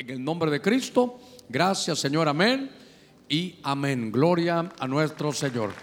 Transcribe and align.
En 0.00 0.08
el 0.08 0.24
nombre 0.24 0.50
de 0.50 0.62
Cristo, 0.62 1.20
gracias 1.46 1.98
Señor, 1.98 2.26
amén 2.26 2.70
y 3.28 3.56
amén. 3.62 4.10
Gloria 4.10 4.72
a 4.78 4.88
nuestro 4.88 5.30
Señor. 5.30 5.74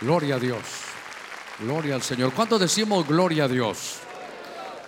Gloria 0.00 0.36
a 0.36 0.38
Dios. 0.38 0.62
Gloria 1.60 1.96
al 1.96 2.02
Señor. 2.02 2.32
¿Cuántos 2.32 2.58
decimos 2.58 3.06
gloria 3.06 3.44
a 3.44 3.48
Dios? 3.48 3.98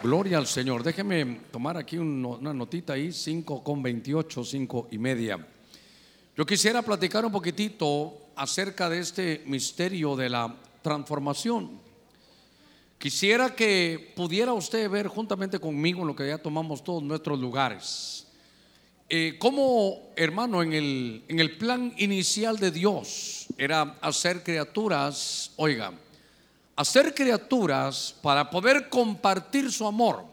Gloria 0.02 0.38
al 0.38 0.46
Señor. 0.46 0.82
Déjeme 0.82 1.42
tomar 1.50 1.76
aquí 1.76 1.98
una 1.98 2.54
notita 2.54 2.94
ahí, 2.94 3.12
5 3.12 3.62
con 3.62 3.82
28, 3.82 4.42
5 4.42 4.88
y 4.92 4.96
media. 4.96 5.46
Yo 6.34 6.46
quisiera 6.46 6.80
platicar 6.80 7.26
un 7.26 7.32
poquitito 7.32 8.30
acerca 8.34 8.88
de 8.88 9.00
este 9.00 9.42
misterio 9.44 10.16
de 10.16 10.30
la 10.30 10.56
transformación. 10.80 11.78
Quisiera 12.96 13.54
que 13.54 14.14
pudiera 14.16 14.54
usted 14.54 14.88
ver 14.88 15.06
juntamente 15.08 15.58
conmigo 15.58 16.00
en 16.00 16.06
lo 16.06 16.16
que 16.16 16.28
ya 16.28 16.38
tomamos 16.38 16.82
todos 16.82 17.02
nuestros 17.02 17.38
lugares. 17.38 18.24
Eh, 19.10 19.36
como 19.38 20.10
hermano 20.16 20.62
en 20.62 20.74
el, 20.74 21.24
en 21.28 21.40
el 21.40 21.56
plan 21.56 21.94
inicial 21.96 22.58
de 22.58 22.70
Dios 22.70 23.46
era 23.56 23.96
hacer 24.02 24.42
criaturas, 24.42 25.52
oiga, 25.56 25.92
hacer 26.76 27.14
criaturas 27.14 28.14
para 28.20 28.50
poder 28.50 28.90
compartir 28.90 29.72
su 29.72 29.86
amor, 29.86 30.24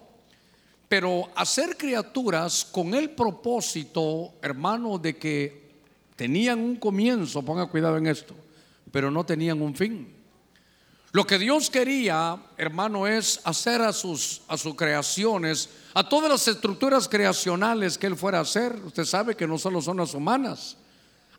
pero 0.89 1.29
hacer 1.35 1.77
criaturas 1.77 2.65
con 2.65 2.93
el 2.93 3.11
propósito, 3.11 4.33
hermano, 4.41 4.97
de 4.97 5.15
que 5.15 5.65
tenían 6.17 6.59
un 6.59 6.75
comienzo, 6.75 7.41
ponga 7.43 7.67
cuidado 7.67 7.95
en 7.95 8.07
esto, 8.07 8.35
pero 8.91 9.09
no 9.09 9.25
tenían 9.25 9.61
un 9.61 9.73
fin. 9.73 10.13
Lo 11.13 11.25
que 11.25 11.39
Dios 11.39 11.69
quería, 11.69 12.37
hermano, 12.57 13.07
es 13.07 13.39
hacer 13.45 13.81
a 13.81 13.93
sus, 13.93 14.41
a 14.49 14.57
sus 14.57 14.75
creaciones, 14.75 15.69
a 15.95 16.03
todas 16.03 16.29
las 16.29 16.45
estructuras 16.49 17.07
creacionales 17.07 17.97
que 17.97 18.07
Él 18.07 18.17
fuera 18.17 18.39
a 18.39 18.41
hacer. 18.41 18.75
Usted 18.83 19.05
sabe 19.05 19.33
que 19.33 19.47
no 19.47 19.57
solo 19.57 19.81
son 19.81 19.95
las 19.95 20.13
humanas. 20.13 20.75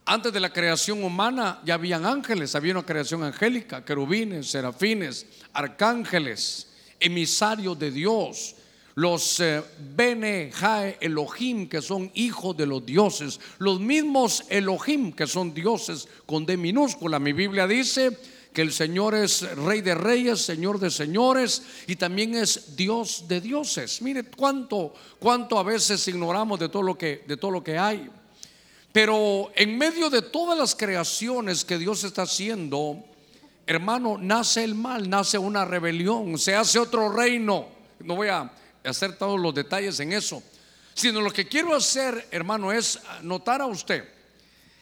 Antes 0.06 0.32
de 0.32 0.40
la 0.40 0.50
creación 0.50 1.04
humana 1.04 1.60
ya 1.62 1.74
habían 1.74 2.06
ángeles, 2.06 2.54
había 2.54 2.72
una 2.72 2.86
creación 2.86 3.22
angélica, 3.22 3.84
querubines, 3.84 4.50
serafines, 4.50 5.26
arcángeles, 5.52 6.68
emisarios 6.98 7.78
de 7.78 7.90
Dios, 7.90 8.54
los 8.94 9.40
eh, 9.40 9.62
Bene 9.94 10.50
Jae 10.54 10.96
Elohim, 11.02 11.68
que 11.68 11.82
son 11.82 12.10
hijos 12.14 12.56
de 12.56 12.64
los 12.64 12.86
dioses, 12.86 13.38
los 13.58 13.78
mismos 13.78 14.42
Elohim, 14.48 15.12
que 15.12 15.26
son 15.26 15.52
dioses 15.52 16.08
con 16.24 16.46
D 16.46 16.56
minúscula. 16.56 17.18
Mi 17.18 17.34
Biblia 17.34 17.66
dice 17.66 18.18
que 18.56 18.62
el 18.62 18.72
Señor 18.72 19.14
es 19.14 19.42
Rey 19.54 19.82
de 19.82 19.94
Reyes, 19.94 20.40
Señor 20.40 20.78
de 20.78 20.90
Señores 20.90 21.60
y 21.86 21.96
también 21.96 22.34
es 22.34 22.74
Dios 22.74 23.28
de 23.28 23.42
dioses. 23.42 24.00
Mire 24.00 24.24
cuánto, 24.34 24.94
cuánto 25.18 25.58
a 25.58 25.62
veces 25.62 26.08
ignoramos 26.08 26.58
de 26.58 26.70
todo 26.70 26.82
lo 26.82 26.96
que, 26.96 27.22
de 27.28 27.36
todo 27.36 27.50
lo 27.50 27.62
que 27.62 27.76
hay. 27.76 28.08
Pero 28.90 29.52
en 29.54 29.76
medio 29.76 30.08
de 30.08 30.22
todas 30.22 30.58
las 30.58 30.74
creaciones 30.74 31.66
que 31.66 31.76
Dios 31.76 32.02
está 32.04 32.22
haciendo, 32.22 33.04
hermano, 33.66 34.16
nace 34.18 34.64
el 34.64 34.74
mal, 34.74 35.10
nace 35.10 35.36
una 35.36 35.66
rebelión, 35.66 36.38
se 36.38 36.54
hace 36.54 36.78
otro 36.78 37.12
reino. 37.12 37.66
No 37.98 38.16
voy 38.16 38.28
a 38.28 38.50
hacer 38.84 39.18
todos 39.18 39.38
los 39.38 39.54
detalles 39.54 40.00
en 40.00 40.14
eso, 40.14 40.42
sino 40.94 41.20
lo 41.20 41.30
que 41.30 41.46
quiero 41.46 41.76
hacer, 41.76 42.26
hermano, 42.30 42.72
es 42.72 43.00
notar 43.20 43.60
a 43.60 43.66
usted 43.66 44.15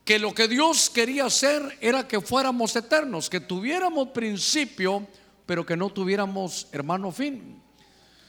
que 0.04 0.18
lo 0.18 0.34
que 0.34 0.48
Dios 0.48 0.90
quería 0.90 1.26
hacer 1.26 1.78
era 1.80 2.06
que 2.06 2.20
fuéramos 2.20 2.76
eternos, 2.76 3.30
que 3.30 3.40
tuviéramos 3.40 4.08
principio, 4.08 5.06
pero 5.46 5.64
que 5.64 5.76
no 5.76 5.90
tuviéramos, 5.90 6.68
hermano, 6.72 7.10
fin. 7.10 7.62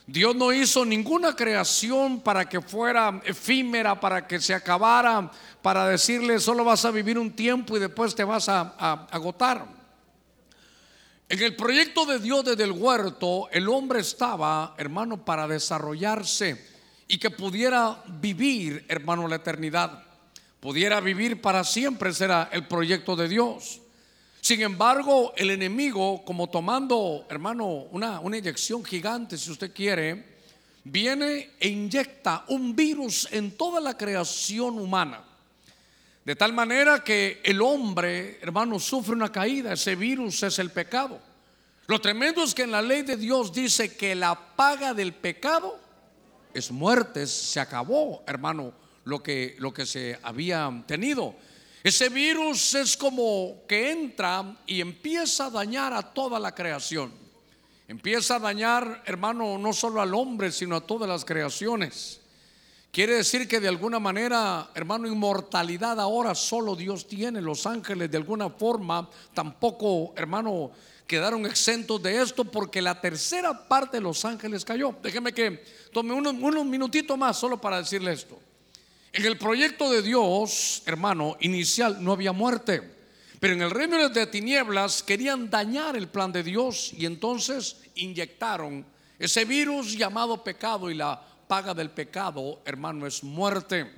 Dios 0.06 0.34
no 0.36 0.52
hizo 0.52 0.84
ninguna 0.84 1.34
creación 1.34 2.20
para 2.20 2.48
que 2.48 2.60
fuera 2.60 3.20
efímera, 3.24 3.98
para 3.98 4.26
que 4.26 4.40
se 4.40 4.54
acabara, 4.54 5.30
para 5.60 5.86
decirle 5.88 6.38
solo 6.38 6.64
vas 6.64 6.84
a 6.84 6.92
vivir 6.92 7.18
un 7.18 7.32
tiempo 7.32 7.76
y 7.76 7.80
después 7.80 8.14
te 8.14 8.24
vas 8.24 8.48
a, 8.48 9.06
agotar. 9.10 9.66
En 11.28 11.42
el 11.42 11.56
proyecto 11.56 12.06
de 12.06 12.20
Dios 12.20 12.44
desde 12.44 12.62
el 12.62 12.70
huerto, 12.70 13.48
el 13.50 13.68
hombre 13.68 13.98
estaba, 14.00 14.74
hermano, 14.78 15.24
para 15.24 15.48
desarrollarse 15.48 16.64
y 17.08 17.18
que 17.18 17.30
pudiera 17.30 18.02
vivir, 18.06 18.84
hermano, 18.88 19.26
la 19.26 19.36
eternidad 19.36 20.05
pudiera 20.66 20.98
vivir 20.98 21.40
para 21.40 21.62
siempre, 21.62 22.12
será 22.12 22.48
el 22.50 22.66
proyecto 22.66 23.14
de 23.14 23.28
Dios. 23.28 23.80
Sin 24.40 24.62
embargo, 24.62 25.32
el 25.36 25.50
enemigo, 25.50 26.24
como 26.24 26.50
tomando, 26.50 27.24
hermano, 27.30 27.86
una, 27.92 28.18
una 28.18 28.38
inyección 28.38 28.84
gigante, 28.84 29.38
si 29.38 29.52
usted 29.52 29.72
quiere, 29.72 30.40
viene 30.82 31.50
e 31.60 31.68
inyecta 31.68 32.46
un 32.48 32.74
virus 32.74 33.28
en 33.30 33.52
toda 33.56 33.80
la 33.80 33.96
creación 33.96 34.80
humana. 34.80 35.22
De 36.24 36.34
tal 36.34 36.52
manera 36.52 37.04
que 37.04 37.40
el 37.44 37.62
hombre, 37.62 38.40
hermano, 38.42 38.80
sufre 38.80 39.12
una 39.12 39.30
caída. 39.30 39.74
Ese 39.74 39.94
virus 39.94 40.42
es 40.42 40.58
el 40.58 40.70
pecado. 40.72 41.20
Lo 41.86 42.00
tremendo 42.00 42.42
es 42.42 42.52
que 42.52 42.62
en 42.62 42.72
la 42.72 42.82
ley 42.82 43.02
de 43.02 43.16
Dios 43.16 43.52
dice 43.52 43.96
que 43.96 44.16
la 44.16 44.34
paga 44.56 44.94
del 44.94 45.14
pecado 45.14 45.78
es 46.52 46.72
muerte, 46.72 47.28
se 47.28 47.60
acabó, 47.60 48.24
hermano 48.26 48.84
lo 49.06 49.22
que, 49.22 49.56
lo 49.58 49.72
que 49.72 49.86
se 49.86 50.18
había 50.22 50.84
tenido. 50.86 51.34
Ese 51.82 52.08
virus 52.08 52.74
es 52.74 52.96
como 52.96 53.62
que 53.68 53.92
entra 53.92 54.56
y 54.66 54.80
empieza 54.80 55.46
a 55.46 55.50
dañar 55.50 55.92
a 55.92 56.02
toda 56.02 56.38
la 56.38 56.54
creación. 56.54 57.12
Empieza 57.86 58.36
a 58.36 58.40
dañar, 58.40 59.04
hermano, 59.06 59.58
no 59.58 59.72
solo 59.72 60.00
al 60.02 60.12
hombre, 60.12 60.50
sino 60.50 60.74
a 60.74 60.80
todas 60.80 61.08
las 61.08 61.24
creaciones. 61.24 62.20
Quiere 62.90 63.14
decir 63.14 63.46
que 63.46 63.60
de 63.60 63.68
alguna 63.68 64.00
manera, 64.00 64.70
hermano, 64.74 65.06
inmortalidad 65.06 66.00
ahora 66.00 66.34
solo 66.34 66.74
Dios 66.74 67.06
tiene. 67.06 67.40
Los 67.40 67.64
ángeles 67.64 68.10
de 68.10 68.16
alguna 68.16 68.50
forma 68.50 69.08
tampoco, 69.34 70.14
hermano, 70.16 70.72
quedaron 71.06 71.46
exentos 71.46 72.02
de 72.02 72.20
esto 72.20 72.44
porque 72.44 72.82
la 72.82 73.00
tercera 73.00 73.68
parte 73.68 73.98
de 73.98 74.02
los 74.02 74.24
ángeles 74.24 74.64
cayó. 74.64 74.96
Déjeme 75.00 75.32
que 75.32 75.62
tome 75.92 76.12
unos, 76.12 76.34
unos 76.34 76.66
minutitos 76.66 77.16
más 77.16 77.38
solo 77.38 77.60
para 77.60 77.78
decirle 77.78 78.12
esto. 78.12 78.40
En 79.12 79.24
el 79.24 79.38
proyecto 79.38 79.90
de 79.90 80.02
Dios, 80.02 80.82
hermano, 80.86 81.36
inicial 81.40 82.02
no 82.02 82.12
había 82.12 82.32
muerte. 82.32 82.96
Pero 83.40 83.54
en 83.54 83.62
el 83.62 83.70
reino 83.70 84.08
de 84.08 84.26
tinieblas 84.26 85.02
querían 85.02 85.50
dañar 85.50 85.96
el 85.96 86.08
plan 86.08 86.32
de 86.32 86.42
Dios 86.42 86.92
y 86.96 87.06
entonces 87.06 87.76
inyectaron 87.94 88.84
ese 89.18 89.44
virus 89.44 89.96
llamado 89.96 90.42
pecado 90.42 90.90
y 90.90 90.94
la 90.94 91.22
paga 91.46 91.74
del 91.74 91.90
pecado, 91.90 92.60
hermano, 92.64 93.06
es 93.06 93.22
muerte. 93.22 93.90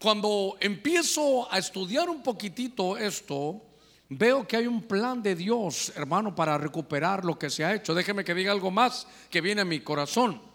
Cuando 0.00 0.56
empiezo 0.60 1.52
a 1.52 1.58
estudiar 1.58 2.08
un 2.08 2.22
poquitito 2.22 2.96
esto, 2.96 3.60
veo 4.08 4.46
que 4.46 4.56
hay 4.56 4.66
un 4.66 4.82
plan 4.82 5.22
de 5.22 5.34
Dios, 5.34 5.92
hermano, 5.94 6.34
para 6.34 6.58
recuperar 6.58 7.24
lo 7.24 7.38
que 7.38 7.50
se 7.50 7.64
ha 7.64 7.74
hecho. 7.74 7.94
Déjeme 7.94 8.24
que 8.24 8.34
diga 8.34 8.52
algo 8.52 8.70
más 8.70 9.06
que 9.30 9.40
viene 9.40 9.62
a 9.62 9.64
mi 9.64 9.80
corazón. 9.80 10.49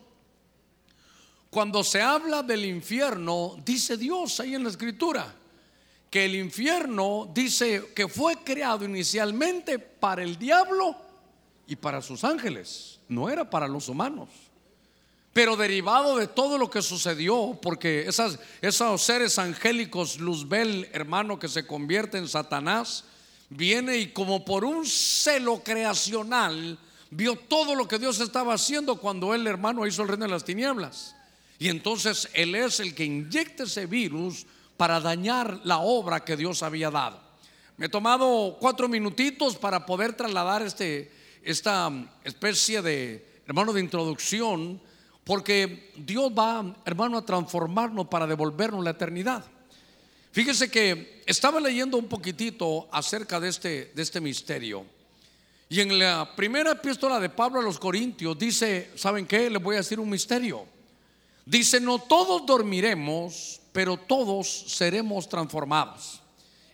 Cuando 1.56 1.86
se 1.86 2.02
habla 2.02 2.44
del 2.44 2.66
infierno, 2.66 3.56
dice 3.64 3.96
Dios 3.96 4.42
ahí 4.42 4.56
en 4.56 4.64
la 4.64 4.70
escritura, 4.70 5.34
que 6.10 6.26
el 6.26 6.36
infierno 6.36 7.32
dice 7.34 7.94
que 7.96 8.10
fue 8.10 8.36
creado 8.44 8.84
inicialmente 8.84 9.80
para 9.80 10.22
el 10.22 10.38
diablo 10.38 10.98
y 11.66 11.78
para 11.78 12.02
sus 12.02 12.26
ángeles, 12.26 13.00
no 13.08 13.30
era 13.30 13.50
para 13.50 13.70
los 13.70 13.88
humanos. 13.88 14.28
Pero 15.32 15.56
derivado 15.56 16.18
de 16.18 16.28
todo 16.28 16.58
lo 16.58 16.70
que 16.70 16.82
sucedió, 16.82 17.58
porque 17.62 18.06
esos 18.62 19.02
seres 19.02 19.40
angélicos, 19.40 20.20
Luzbel, 20.20 20.90
hermano, 20.92 21.40
que 21.40 21.48
se 21.48 21.66
convierte 21.66 22.18
en 22.18 22.28
Satanás, 22.28 23.06
viene 23.50 23.96
y 23.96 24.12
como 24.12 24.44
por 24.44 24.66
un 24.66 24.86
celo 24.86 25.64
creacional, 25.64 26.78
vio 27.12 27.38
todo 27.38 27.76
lo 27.76 27.88
que 27.88 27.98
Dios 27.98 28.20
estaba 28.20 28.56
haciendo 28.56 28.98
cuando 28.98 29.34
él, 29.34 29.48
hermano, 29.48 29.88
hizo 29.88 30.02
el 30.02 30.10
reino 30.10 30.26
de 30.26 30.32
las 30.32 30.44
tinieblas. 30.44 31.15
Y 31.58 31.70
entonces 31.70 32.30
Él 32.34 32.56
es 32.56 32.80
el 32.80 32.94
que 32.94 33.06
inyecta 33.06 33.63
ese 33.63 33.86
virus 33.86 34.46
para 34.78 35.00
dañar 35.00 35.62
la 35.63 35.80
obra 35.80 36.24
que 36.25 36.36
Dios 36.36 36.63
había 36.63 36.92
dado. 36.92 37.19
Me 37.78 37.88
he 37.88 37.90
tomado 37.90 38.57
cuatro 38.60 38.88
minutitos 38.88 39.56
para 39.57 39.86
poder 39.86 40.13
trasladar 40.13 40.62
este, 40.62 41.12
esta 41.44 41.92
especie 42.24 42.81
de, 42.81 43.42
hermano, 43.46 43.74
de 43.74 43.81
introducción, 43.81 44.81
porque 45.24 45.92
Dios 45.98 46.31
va, 46.31 46.75
hermano, 46.86 47.18
a 47.18 47.25
transformarnos 47.25 48.08
para 48.08 48.28
devolvernos 48.28 48.84
la 48.84 48.92
eternidad. 48.92 49.44
Fíjese 50.31 50.69
que 50.69 51.24
estaba 51.25 51.60
leyendo 51.60 51.98
un 51.98 52.08
poquitito 52.08 52.88
acerca 52.92 53.40
de 53.40 53.50
este, 53.50 53.92
de 53.96 54.01
este 54.01 54.19
misterio. 54.19 54.86
Y 55.68 55.81
en 55.81 55.98
la 55.98 56.36
primera 56.36 56.74
epístola 56.74 57.19
de 57.19 57.30
Pablo 57.30 57.60
a 57.60 57.63
los 57.63 57.80
Corintios 57.80 58.38
dice, 58.38 58.92
¿saben 58.96 59.25
qué? 59.25 59.50
Les 59.50 59.62
voy 59.62 59.75
a 59.75 59.80
decir 59.80 60.00
un 60.00 60.10
misterio. 60.10 60.75
Dice, 61.45 61.80
no 61.80 62.00
todos 62.00 62.45
dormiremos, 62.45 63.62
pero 63.71 63.97
todos 63.97 64.47
seremos 64.68 65.30
transformados. 65.30 66.21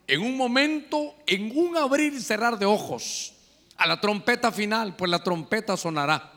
En 0.07 0.21
un 0.21 0.38
momento, 0.38 1.15
en 1.27 1.51
un 1.57 1.77
abrir 1.77 2.13
y 2.13 2.21
cerrar 2.21 2.57
de 2.57 2.65
ojos, 2.65 3.33
a 3.77 3.88
la 3.88 4.00
trompeta 4.00 4.51
final, 4.51 4.95
pues 4.95 5.09
la 5.09 5.23
trompeta 5.23 5.75
sonará. 5.75 6.31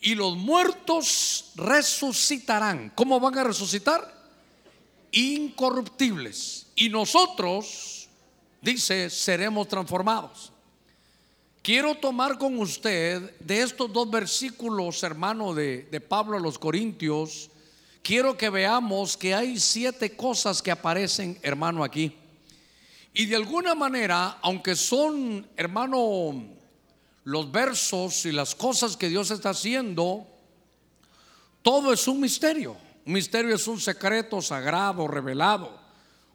Y 0.00 0.14
los 0.14 0.36
muertos 0.36 1.52
resucitarán. 1.54 2.92
¿Cómo 2.94 3.18
van 3.20 3.38
a 3.38 3.44
resucitar? 3.44 4.14
incorruptibles. 5.14 6.66
Y 6.74 6.88
nosotros, 6.88 8.08
dice, 8.60 9.08
seremos 9.08 9.68
transformados. 9.68 10.52
Quiero 11.62 11.94
tomar 11.94 12.36
con 12.36 12.58
usted 12.58 13.38
de 13.38 13.62
estos 13.62 13.90
dos 13.92 14.10
versículos, 14.10 15.02
hermano, 15.02 15.54
de, 15.54 15.84
de 15.90 16.00
Pablo 16.00 16.36
a 16.36 16.40
los 16.40 16.58
Corintios, 16.58 17.48
quiero 18.04 18.36
que 18.36 18.50
veamos 18.50 19.16
que 19.16 19.34
hay 19.34 19.58
siete 19.58 20.14
cosas 20.14 20.62
que 20.62 20.70
aparecen, 20.70 21.38
hermano, 21.42 21.82
aquí. 21.82 22.14
Y 23.14 23.26
de 23.26 23.36
alguna 23.36 23.74
manera, 23.74 24.38
aunque 24.42 24.76
son, 24.76 25.48
hermano, 25.56 26.44
los 27.24 27.50
versos 27.50 28.26
y 28.26 28.32
las 28.32 28.54
cosas 28.54 28.96
que 28.96 29.08
Dios 29.08 29.30
está 29.30 29.50
haciendo, 29.50 30.26
todo 31.62 31.92
es 31.92 32.06
un 32.06 32.20
misterio. 32.20 32.76
Un 33.06 33.14
misterio 33.14 33.54
es 33.54 33.66
un 33.66 33.80
secreto 33.80 34.42
sagrado, 34.42 35.08
revelado. 35.08 35.80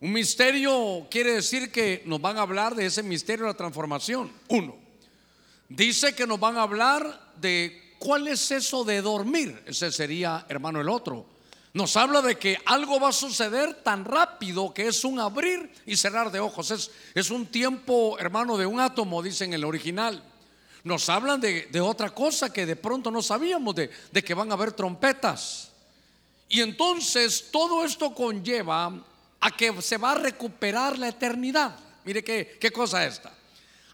Un 0.01 0.13
misterio 0.13 1.07
quiere 1.11 1.33
decir 1.33 1.71
que 1.71 2.01
nos 2.05 2.19
van 2.19 2.37
a 2.37 2.41
hablar 2.41 2.73
de 2.73 2.87
ese 2.87 3.03
misterio 3.03 3.45
de 3.45 3.51
la 3.51 3.57
transformación. 3.57 4.31
Uno, 4.47 4.75
dice 5.67 6.15
que 6.15 6.25
nos 6.25 6.39
van 6.39 6.57
a 6.57 6.63
hablar 6.63 7.33
de 7.39 7.95
cuál 7.99 8.27
es 8.27 8.49
eso 8.49 8.83
de 8.83 9.01
dormir. 9.01 9.61
Ese 9.67 9.91
sería, 9.91 10.45
hermano, 10.49 10.81
el 10.81 10.89
otro. 10.89 11.38
Nos 11.73 11.95
habla 11.97 12.21
de 12.21 12.37
que 12.37 12.57
algo 12.65 12.99
va 12.99 13.09
a 13.09 13.13
suceder 13.13 13.75
tan 13.83 14.03
rápido 14.03 14.73
que 14.73 14.87
es 14.87 15.03
un 15.03 15.19
abrir 15.19 15.71
y 15.85 15.95
cerrar 15.97 16.31
de 16.31 16.39
ojos. 16.39 16.71
Es, 16.71 16.89
es 17.13 17.29
un 17.29 17.45
tiempo, 17.45 18.17
hermano, 18.17 18.57
de 18.57 18.65
un 18.65 18.79
átomo, 18.79 19.21
dice 19.21 19.45
en 19.45 19.53
el 19.53 19.63
original. 19.63 20.23
Nos 20.83 21.09
hablan 21.09 21.39
de, 21.39 21.81
otra 21.81 22.09
cosa 22.09 22.51
que 22.51 22.65
de 22.65 22.75
pronto 22.75 23.11
no 23.11 23.21
sabíamos, 23.21 23.75
de, 23.75 23.91
de 24.11 24.23
que 24.23 24.33
van 24.33 24.49
a 24.49 24.55
haber 24.55 24.71
trompetas. 24.71 25.71
Y 26.47 26.61
entonces 26.61 27.49
todo 27.51 27.85
esto 27.85 28.15
conlleva 28.15 28.91
a 29.39 29.51
que 29.51 29.81
se 29.81 29.97
va 29.97 30.13
a 30.13 30.15
recuperar 30.15 30.97
la 30.97 31.09
eternidad. 31.09 31.75
Mire 32.03 32.23
qué, 32.23 32.57
qué 32.59 32.71
cosa 32.71 33.05
esta. 33.05 33.31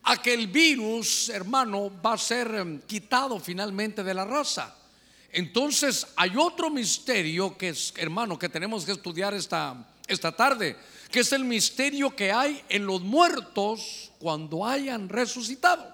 A 0.03 0.21
que 0.21 0.33
el 0.33 0.47
virus, 0.47 1.29
hermano, 1.29 1.91
va 2.01 2.13
a 2.13 2.17
ser 2.17 2.47
em, 2.55 2.79
quitado 2.81 3.39
finalmente 3.39 4.03
de 4.03 4.13
la 4.13 4.23
raza. 4.23 4.73
Entonces 5.35 6.07
hay 6.15 6.31
otro 6.37 6.69
misterio 6.69 7.57
que 7.57 7.67
es, 7.67 7.93
hermano, 7.97 8.39
que 8.39 8.47
tenemos 8.47 8.85
que 8.85 8.93
estudiar 8.93 9.33
esta, 9.33 9.85
esta 10.07 10.33
tarde, 10.33 10.77
que 11.11 11.19
es 11.19 11.33
el 11.33 11.43
misterio 11.43 12.15
que 12.15 12.31
hay 12.31 12.63
en 12.69 12.85
los 12.85 13.01
muertos 13.01 14.13
cuando 14.17 14.65
hayan 14.65 15.09
resucitado. 15.09 15.91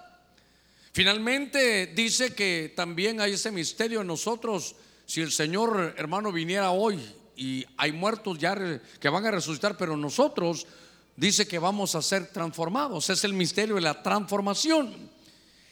Finalmente 0.93 1.88
dice 1.88 2.35
que 2.35 2.71
también 2.75 3.19
hay 3.19 3.33
ese 3.33 3.49
misterio 3.49 4.01
en 4.01 4.07
nosotros. 4.07 4.75
Si 5.07 5.21
el 5.21 5.31
Señor, 5.31 5.95
hermano, 5.97 6.31
viniera 6.31 6.69
hoy 6.69 6.99
y 7.35 7.65
hay 7.77 7.91
muertos 7.94 8.37
ya 8.37 8.55
que 8.99 9.09
van 9.09 9.25
a 9.25 9.31
resucitar, 9.31 9.75
pero 9.75 9.97
nosotros 9.97 10.67
dice 11.15 11.47
que 11.47 11.57
vamos 11.57 11.95
a 11.95 12.03
ser 12.03 12.27
transformados. 12.27 13.09
Es 13.09 13.23
el 13.23 13.33
misterio 13.33 13.73
de 13.73 13.81
la 13.81 14.03
transformación. 14.03 15.09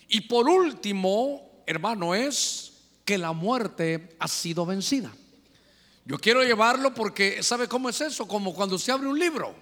Y 0.07 0.22
por 0.22 0.50
último, 0.50 1.62
hermano, 1.68 2.15
es 2.15 2.69
que 3.10 3.18
la 3.18 3.32
muerte 3.32 4.16
ha 4.20 4.28
sido 4.28 4.68
vencida. 4.68 5.12
Yo 6.06 6.20
quiero 6.20 6.44
llevarlo 6.44 6.94
porque, 6.94 7.42
¿sabe 7.42 7.68
cómo 7.68 7.90
es 7.90 8.00
eso? 8.02 8.28
Como 8.28 8.54
cuando 8.54 8.76
usted 8.76 8.94
abre 8.94 9.08
un 9.08 9.18
libro. 9.18 9.56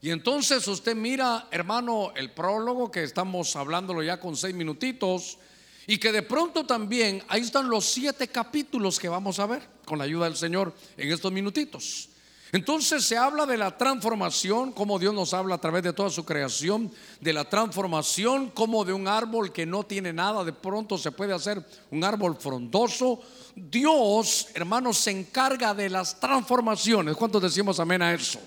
Y 0.00 0.10
entonces 0.10 0.68
usted 0.68 0.94
mira, 0.94 1.48
hermano, 1.50 2.12
el 2.14 2.30
prólogo 2.30 2.92
que 2.92 3.02
estamos 3.02 3.56
hablándolo 3.56 4.04
ya 4.04 4.20
con 4.20 4.36
seis 4.36 4.54
minutitos. 4.54 5.36
Y 5.88 5.98
que 5.98 6.12
de 6.12 6.22
pronto 6.22 6.64
también 6.64 7.24
ahí 7.26 7.40
están 7.40 7.68
los 7.68 7.86
siete 7.86 8.28
capítulos 8.28 9.00
que 9.00 9.08
vamos 9.08 9.40
a 9.40 9.46
ver 9.46 9.68
con 9.84 9.98
la 9.98 10.04
ayuda 10.04 10.26
del 10.26 10.36
Señor 10.36 10.72
en 10.96 11.10
estos 11.10 11.32
minutitos. 11.32 12.08
Entonces 12.54 13.04
se 13.04 13.16
habla 13.16 13.46
de 13.46 13.56
la 13.56 13.76
transformación, 13.76 14.70
como 14.70 15.00
Dios 15.00 15.12
nos 15.12 15.34
habla 15.34 15.56
a 15.56 15.60
través 15.60 15.82
de 15.82 15.92
toda 15.92 16.08
su 16.08 16.24
creación, 16.24 16.88
de 17.20 17.32
la 17.32 17.48
transformación 17.48 18.50
como 18.50 18.84
de 18.84 18.92
un 18.92 19.08
árbol 19.08 19.52
que 19.52 19.66
no 19.66 19.82
tiene 19.82 20.12
nada, 20.12 20.44
de 20.44 20.52
pronto 20.52 20.96
se 20.96 21.10
puede 21.10 21.34
hacer 21.34 21.66
un 21.90 22.04
árbol 22.04 22.36
frondoso. 22.36 23.20
Dios, 23.56 24.46
hermanos, 24.54 24.98
se 24.98 25.10
encarga 25.10 25.74
de 25.74 25.90
las 25.90 26.20
transformaciones. 26.20 27.16
¿Cuántos 27.16 27.42
decimos 27.42 27.80
amén 27.80 28.02
a 28.02 28.14
eso? 28.14 28.38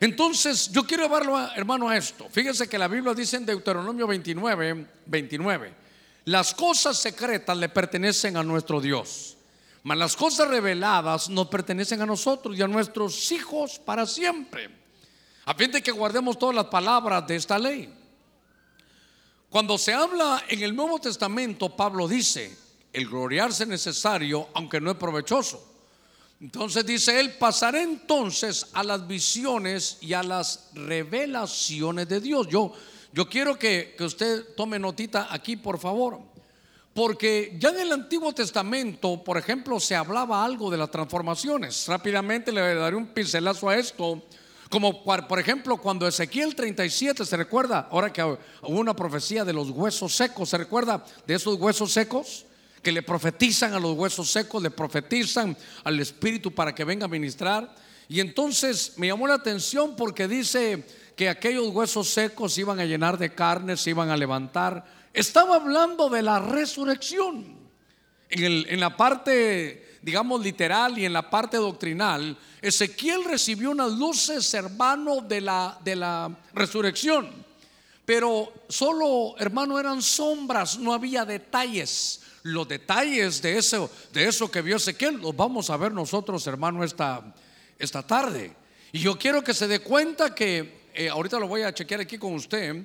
Entonces, 0.00 0.70
yo 0.72 0.86
quiero 0.86 1.02
llevarlo, 1.02 1.38
hermano, 1.54 1.90
a 1.90 1.98
esto. 1.98 2.26
Fíjense 2.30 2.70
que 2.70 2.78
la 2.78 2.88
Biblia 2.88 3.12
dice 3.12 3.36
en 3.36 3.44
Deuteronomio 3.44 4.06
29, 4.06 4.86
29, 5.04 5.74
las 6.24 6.54
cosas 6.54 6.96
secretas 6.96 7.54
le 7.54 7.68
pertenecen 7.68 8.38
a 8.38 8.42
nuestro 8.42 8.80
Dios 8.80 9.36
mas 9.82 9.96
las 9.96 10.16
cosas 10.16 10.48
reveladas 10.48 11.30
nos 11.30 11.48
pertenecen 11.48 12.02
a 12.02 12.06
nosotros 12.06 12.56
y 12.56 12.62
a 12.62 12.68
nuestros 12.68 13.32
hijos 13.32 13.78
para 13.78 14.06
siempre. 14.06 14.68
A 15.46 15.54
fin 15.54 15.70
de 15.70 15.82
que 15.82 15.90
guardemos 15.90 16.38
todas 16.38 16.54
las 16.54 16.66
palabras 16.66 17.26
de 17.26 17.36
esta 17.36 17.58
ley. 17.58 17.92
Cuando 19.48 19.78
se 19.78 19.92
habla 19.92 20.44
en 20.48 20.62
el 20.62 20.76
Nuevo 20.76 21.00
Testamento, 21.00 21.74
Pablo 21.74 22.06
dice, 22.06 22.56
el 22.92 23.08
gloriarse 23.08 23.64
es 23.64 23.68
necesario, 23.68 24.48
aunque 24.54 24.80
no 24.80 24.90
es 24.90 24.96
provechoso. 24.96 25.66
Entonces 26.40 26.86
dice 26.86 27.18
él, 27.18 27.32
pasaré 27.32 27.82
entonces 27.82 28.68
a 28.72 28.84
las 28.84 29.06
visiones 29.06 29.98
y 30.00 30.12
a 30.12 30.22
las 30.22 30.70
revelaciones 30.74 32.08
de 32.08 32.20
Dios. 32.20 32.48
Yo, 32.48 32.72
yo 33.12 33.28
quiero 33.28 33.58
que, 33.58 33.94
que 33.96 34.04
usted 34.04 34.54
tome 34.56 34.78
notita 34.78 35.28
aquí, 35.30 35.56
por 35.56 35.78
favor. 35.78 36.29
Porque 36.94 37.56
ya 37.58 37.70
en 37.70 37.80
el 37.80 37.92
Antiguo 37.92 38.32
Testamento, 38.32 39.22
por 39.22 39.38
ejemplo, 39.38 39.78
se 39.78 39.94
hablaba 39.94 40.44
algo 40.44 40.70
de 40.70 40.76
las 40.76 40.90
transformaciones. 40.90 41.86
Rápidamente 41.86 42.50
le 42.50 42.74
daré 42.74 42.96
un 42.96 43.06
pincelazo 43.06 43.68
a 43.68 43.76
esto. 43.76 44.22
Como 44.68 45.02
por 45.02 45.40
ejemplo 45.40 45.78
cuando 45.78 46.06
Ezequiel 46.06 46.54
37 46.54 47.24
se 47.24 47.36
recuerda, 47.36 47.88
ahora 47.90 48.12
que 48.12 48.22
hubo 48.22 48.38
una 48.62 48.94
profecía 48.94 49.44
de 49.44 49.52
los 49.52 49.70
huesos 49.70 50.14
secos, 50.14 50.48
¿se 50.48 50.58
recuerda 50.58 51.04
de 51.26 51.34
esos 51.34 51.56
huesos 51.58 51.92
secos? 51.92 52.46
Que 52.80 52.92
le 52.92 53.02
profetizan 53.02 53.74
a 53.74 53.80
los 53.80 53.96
huesos 53.96 54.30
secos, 54.30 54.62
le 54.62 54.70
profetizan 54.70 55.56
al 55.82 55.98
Espíritu 55.98 56.52
para 56.52 56.72
que 56.72 56.84
venga 56.84 57.06
a 57.06 57.08
ministrar. 57.08 57.74
Y 58.08 58.20
entonces 58.20 58.94
me 58.96 59.08
llamó 59.08 59.26
la 59.26 59.34
atención 59.34 59.96
porque 59.96 60.28
dice 60.28 60.84
que 61.16 61.28
aquellos 61.28 61.68
huesos 61.68 62.08
secos 62.08 62.56
iban 62.56 62.78
a 62.78 62.84
llenar 62.84 63.18
de 63.18 63.34
carne, 63.34 63.76
se 63.76 63.90
iban 63.90 64.10
a 64.10 64.16
levantar 64.16 64.84
estaba 65.12 65.56
hablando 65.56 66.08
de 66.08 66.22
la 66.22 66.38
resurrección. 66.38 67.58
En, 68.28 68.78
la 68.78 68.96
parte, 68.96 69.98
digamos, 70.02 70.40
literal 70.40 70.96
y 70.98 71.04
en 71.04 71.12
la 71.12 71.28
parte 71.28 71.56
doctrinal, 71.56 72.38
Ezequiel 72.62 73.24
recibió 73.24 73.72
unas 73.72 73.92
luces, 73.92 74.54
hermano, 74.54 75.20
de 75.20 75.40
la, 75.40 76.38
resurrección. 76.54 77.28
Pero 78.04 78.52
solo, 78.68 79.34
hermano, 79.38 79.78
eran 79.78 80.00
sombras, 80.00 80.78
no 80.78 80.92
había 80.92 81.24
detalles. 81.24 82.20
Los 82.42 82.68
detalles 82.68 83.42
de 83.42 83.58
eso, 83.58 83.90
de 84.12 84.26
eso 84.26 84.50
que 84.50 84.62
vio 84.62 84.76
Ezequiel 84.76 85.16
los 85.16 85.36
vamos 85.36 85.68
a 85.68 85.76
ver 85.76 85.92
nosotros, 85.92 86.46
hermano, 86.46 86.82
esta, 86.84 87.34
esta 87.78 88.02
tarde. 88.02 88.54
Y 88.92 89.00
yo 89.00 89.18
quiero 89.18 89.42
que 89.42 89.54
se 89.54 89.68
dé 89.68 89.80
cuenta 89.80 90.34
que, 90.34 90.88
eh, 90.94 91.08
ahorita 91.08 91.38
lo 91.38 91.48
voy 91.48 91.62
a 91.62 91.74
chequear 91.74 92.00
aquí 92.00 92.16
con 92.16 92.34
usted, 92.34 92.84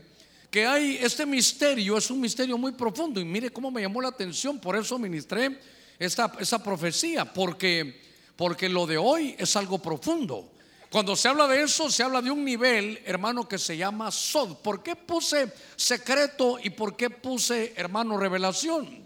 que 0.49 0.65
hay 0.65 0.97
este 1.01 1.25
misterio, 1.25 1.97
es 1.97 2.09
un 2.09 2.21
misterio 2.21 2.57
muy 2.57 2.71
profundo. 2.71 3.19
Y 3.19 3.25
mire 3.25 3.51
cómo 3.51 3.71
me 3.71 3.81
llamó 3.81 4.01
la 4.01 4.09
atención, 4.09 4.59
por 4.59 4.75
eso 4.75 4.97
ministré 4.97 5.59
esta, 5.99 6.63
profecía, 6.63 7.25
porque, 7.25 8.01
porque 8.35 8.69
lo 8.69 8.85
de 8.85 8.97
hoy 8.97 9.35
es 9.37 9.55
algo 9.55 9.79
profundo. 9.79 10.51
Cuando 10.89 11.15
se 11.15 11.27
habla 11.27 11.47
de 11.47 11.63
eso, 11.63 11.89
se 11.89 12.03
habla 12.03 12.21
de 12.21 12.31
un 12.31 12.45
nivel, 12.45 13.01
hermano, 13.05 13.47
que 13.47 13.57
se 13.57 13.75
llama 13.75 14.11
Sod. 14.11 14.57
¿Por 14.57 14.81
qué 14.81 14.95
puse 14.95 15.51
secreto 15.75 16.57
y 16.63 16.69
por 16.69 16.95
qué 16.95 17.09
puse, 17.09 17.73
hermano, 17.75 18.17
revelación? 18.17 19.05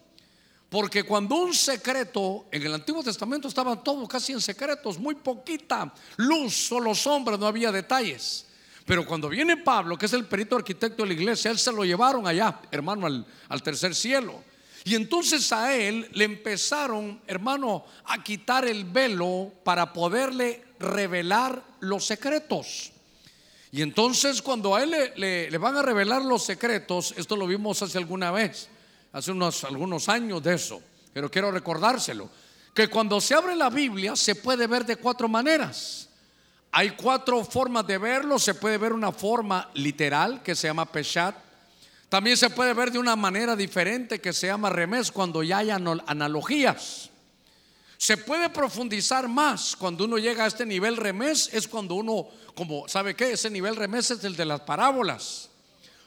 Porque 0.69 1.03
cuando 1.03 1.36
un 1.36 1.53
secreto, 1.53 2.46
en 2.51 2.62
el 2.62 2.75
Antiguo 2.75 3.03
Testamento 3.03 3.48
estaban 3.48 3.84
todos 3.84 4.08
casi 4.08 4.34
en 4.34 4.41
secretos, 4.41 5.00
muy 5.00 5.15
poquita 5.15 5.91
luz, 6.17 6.53
solo 6.53 6.93
sombras, 6.93 7.39
no 7.39 7.48
había 7.48 7.72
detalles. 7.72 8.46
Pero 8.89 9.05
cuando 9.05 9.29
viene 9.29 9.55
Pablo, 9.55 9.96
que 10.00 10.08
es 10.08 10.13
el 10.13 10.25
perito 10.25 10.55
arquitecto 10.55 11.03
de 11.03 11.10
la 11.10 11.13
iglesia, 11.13 11.51
él 11.51 11.60
se 11.60 11.72
lo 11.72 11.86
llevaron 11.86 12.25
allá, 12.25 12.60
hermano, 12.72 13.05
al, 13.05 13.62
tercer 13.62 13.93
cielo. 13.93 14.43
Y 14.84 14.96
entonces 14.96 15.53
a 15.53 15.75
él 15.75 16.10
le 16.12 16.25
empezaron, 16.25 17.22
hermano, 17.27 17.86
a 18.05 18.24
quitar 18.24 18.65
el 18.65 18.86
velo 18.86 19.53
para 19.63 19.93
poderle 19.93 20.63
revelar 20.79 21.62
los 21.81 22.03
secretos. 22.03 22.91
Y 23.72 23.84
entonces 23.84 24.41
cuando 24.41 24.75
a 24.75 24.81
él 24.81 24.96
le, 25.17 25.55
van 25.60 25.77
a 25.77 25.84
revelar 25.84 26.24
los 26.24 26.43
secretos, 26.43 27.13
esto 27.15 27.36
lo 27.36 27.46
vimos 27.46 27.79
hace 27.84 28.00
alguna 28.00 28.31
vez, 28.31 28.69
hace 29.12 29.29
unos 29.29 29.65
algunos 29.65 30.10
años 30.10 30.41
de 30.41 30.55
eso, 30.55 30.81
pero 31.13 31.29
quiero 31.29 31.51
recordárselo, 31.51 32.27
que 32.74 32.88
cuando 32.88 33.22
se 33.22 33.36
abre 33.36 33.55
la 33.55 33.69
Biblia 33.69 34.15
se 34.15 34.34
puede 34.34 34.65
ver 34.65 34.84
de 34.84 34.96
cuatro 34.96 35.29
maneras. 35.29 36.08
Hay 36.71 36.91
cuatro 36.91 37.43
formas 37.43 37.85
de 37.88 37.97
verlo. 37.97 38.38
Se 38.38 38.53
puede 38.53 38.77
ver 38.77 38.93
una 38.93 39.11
forma 39.11 39.69
literal 39.73 40.43
que 40.43 40.55
se 40.55 40.67
llama 40.67 40.85
peshat. 40.85 41.35
También 42.09 42.38
se 42.38 42.49
puede 42.49 42.73
ver 42.73 42.91
de 42.91 42.99
una 42.99 43.15
manera 43.15 43.55
diferente 43.55 44.19
que 44.19 44.33
se 44.33 44.47
llama 44.47 44.69
remes 44.69 45.11
cuando 45.11 45.43
ya 45.43 45.59
hay 45.59 45.69
analogías. 45.69 47.09
Se 47.97 48.17
puede 48.17 48.49
profundizar 48.49 49.27
más 49.27 49.75
cuando 49.75 50.05
uno 50.05 50.17
llega 50.17 50.45
a 50.45 50.47
este 50.47 50.65
nivel 50.65 50.95
remés, 50.95 51.49
es 51.53 51.67
cuando 51.67 51.95
uno, 51.95 52.27
como, 52.55 52.88
¿sabe 52.88 53.13
qué? 53.13 53.33
Ese 53.33 53.49
nivel 53.49 53.75
remés 53.75 54.09
es 54.09 54.23
el 54.23 54.38
de 54.38 54.45
las 54.45 54.61
parábolas. 54.61 55.49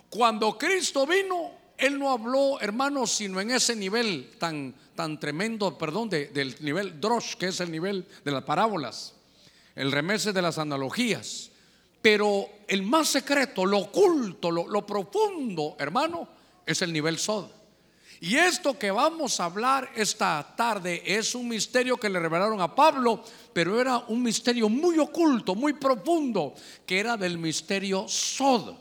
Cuando 0.08 0.56
Cristo 0.56 1.06
vino, 1.06 1.52
Él 1.76 1.98
no 1.98 2.10
habló, 2.10 2.58
hermanos, 2.60 3.12
sino 3.12 3.40
en 3.40 3.50
ese 3.50 3.76
nivel 3.76 4.30
tan, 4.38 4.74
tan 4.96 5.20
tremendo, 5.20 5.76
perdón, 5.76 6.08
del 6.08 6.56
nivel 6.60 6.98
drosh, 7.00 7.34
que 7.34 7.48
es 7.48 7.60
el 7.60 7.70
nivel 7.70 8.06
de 8.24 8.30
las 8.30 8.44
parábolas, 8.44 9.14
el 9.74 9.92
remés 9.92 10.26
es 10.26 10.34
de 10.34 10.42
las 10.42 10.58
analogías. 10.58 11.50
Pero 12.00 12.48
el 12.66 12.82
más 12.82 13.08
secreto, 13.08 13.64
lo 13.64 13.78
oculto, 13.78 14.50
lo, 14.50 14.66
lo 14.66 14.84
profundo, 14.84 15.76
hermano, 15.78 16.28
es 16.66 16.82
el 16.82 16.92
nivel 16.92 17.18
sod. 17.18 17.46
Y 18.22 18.36
esto 18.36 18.78
que 18.78 18.92
vamos 18.92 19.40
a 19.40 19.46
hablar 19.46 19.90
esta 19.96 20.54
tarde 20.56 21.02
es 21.04 21.34
un 21.34 21.48
misterio 21.48 21.96
que 21.96 22.08
le 22.08 22.20
revelaron 22.20 22.60
a 22.60 22.72
Pablo, 22.72 23.24
pero 23.52 23.80
era 23.80 23.98
un 23.98 24.22
misterio 24.22 24.68
muy 24.68 24.96
oculto, 25.00 25.56
muy 25.56 25.72
profundo, 25.72 26.54
que 26.86 27.00
era 27.00 27.16
del 27.16 27.36
misterio 27.36 28.06
Sod. 28.06 28.76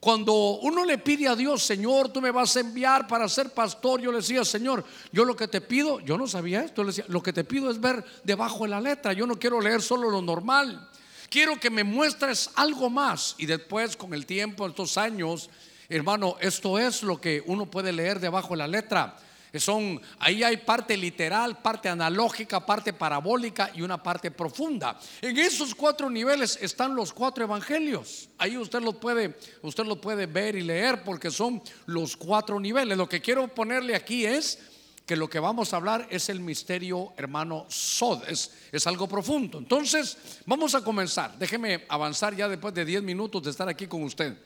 Cuando 0.00 0.32
uno 0.32 0.84
le 0.84 0.96
pide 0.96 1.28
a 1.28 1.36
Dios, 1.36 1.62
Señor, 1.62 2.08
tú 2.08 2.22
me 2.22 2.30
vas 2.30 2.56
a 2.56 2.60
enviar 2.60 3.06
para 3.06 3.28
ser 3.28 3.50
pastor, 3.50 4.00
yo 4.00 4.10
le 4.10 4.18
decía, 4.18 4.44
Señor, 4.44 4.82
yo 5.12 5.26
lo 5.26 5.36
que 5.36 5.46
te 5.46 5.60
pido, 5.60 6.00
yo 6.00 6.16
no 6.16 6.26
sabía 6.26 6.64
esto, 6.64 6.82
le 6.82 6.88
decía, 6.88 7.04
lo 7.08 7.22
que 7.22 7.34
te 7.34 7.44
pido 7.44 7.70
es 7.70 7.78
ver 7.78 8.02
debajo 8.24 8.64
de 8.64 8.70
la 8.70 8.80
letra, 8.80 9.12
yo 9.12 9.26
no 9.26 9.38
quiero 9.38 9.60
leer 9.60 9.82
solo 9.82 10.10
lo 10.10 10.22
normal, 10.22 10.88
quiero 11.28 11.60
que 11.60 11.68
me 11.68 11.84
muestres 11.84 12.50
algo 12.54 12.88
más. 12.88 13.34
Y 13.36 13.44
después, 13.44 13.94
con 13.94 14.14
el 14.14 14.24
tiempo, 14.24 14.66
estos 14.66 14.96
años, 14.96 15.50
Hermano, 15.92 16.36
esto 16.38 16.78
es 16.78 17.02
lo 17.02 17.20
que 17.20 17.42
uno 17.46 17.68
puede 17.68 17.90
leer 17.90 18.20
debajo 18.20 18.50
de 18.50 18.58
la 18.58 18.68
letra. 18.68 19.16
Son, 19.58 20.00
ahí 20.18 20.42
hay 20.42 20.58
parte 20.58 20.96
literal, 20.96 21.60
parte 21.60 21.88
analógica, 21.88 22.64
parte 22.64 22.92
parabólica 22.92 23.70
y 23.74 23.82
una 23.82 24.00
parte 24.00 24.30
profunda. 24.30 24.98
En 25.20 25.36
esos 25.38 25.74
cuatro 25.74 26.08
niveles 26.08 26.58
están 26.60 26.94
los 26.94 27.12
cuatro 27.12 27.44
evangelios. 27.44 28.28
Ahí 28.38 28.56
usted 28.56 28.80
lo 28.80 29.00
puede, 29.00 29.36
usted 29.62 29.84
lo 29.84 30.00
puede 30.00 30.26
ver 30.26 30.54
y 30.54 30.62
leer 30.62 31.02
porque 31.02 31.30
son 31.30 31.62
los 31.86 32.16
cuatro 32.16 32.60
niveles. 32.60 32.96
Lo 32.96 33.08
que 33.08 33.20
quiero 33.20 33.48
ponerle 33.48 33.96
aquí 33.96 34.24
es 34.24 34.58
que 35.04 35.16
lo 35.16 35.28
que 35.28 35.40
vamos 35.40 35.72
a 35.72 35.76
hablar 35.76 36.06
es 36.10 36.28
el 36.28 36.38
misterio, 36.38 37.12
hermano 37.16 37.66
Sod, 37.68 38.28
es, 38.28 38.52
es 38.70 38.86
algo 38.86 39.08
profundo. 39.08 39.58
Entonces, 39.58 40.16
vamos 40.46 40.76
a 40.76 40.84
comenzar. 40.84 41.36
Déjeme 41.36 41.84
avanzar 41.88 42.36
ya 42.36 42.48
después 42.48 42.72
de 42.74 42.84
10 42.84 43.02
minutos 43.02 43.42
de 43.42 43.50
estar 43.50 43.68
aquí 43.68 43.88
con 43.88 44.04
usted 44.04 44.36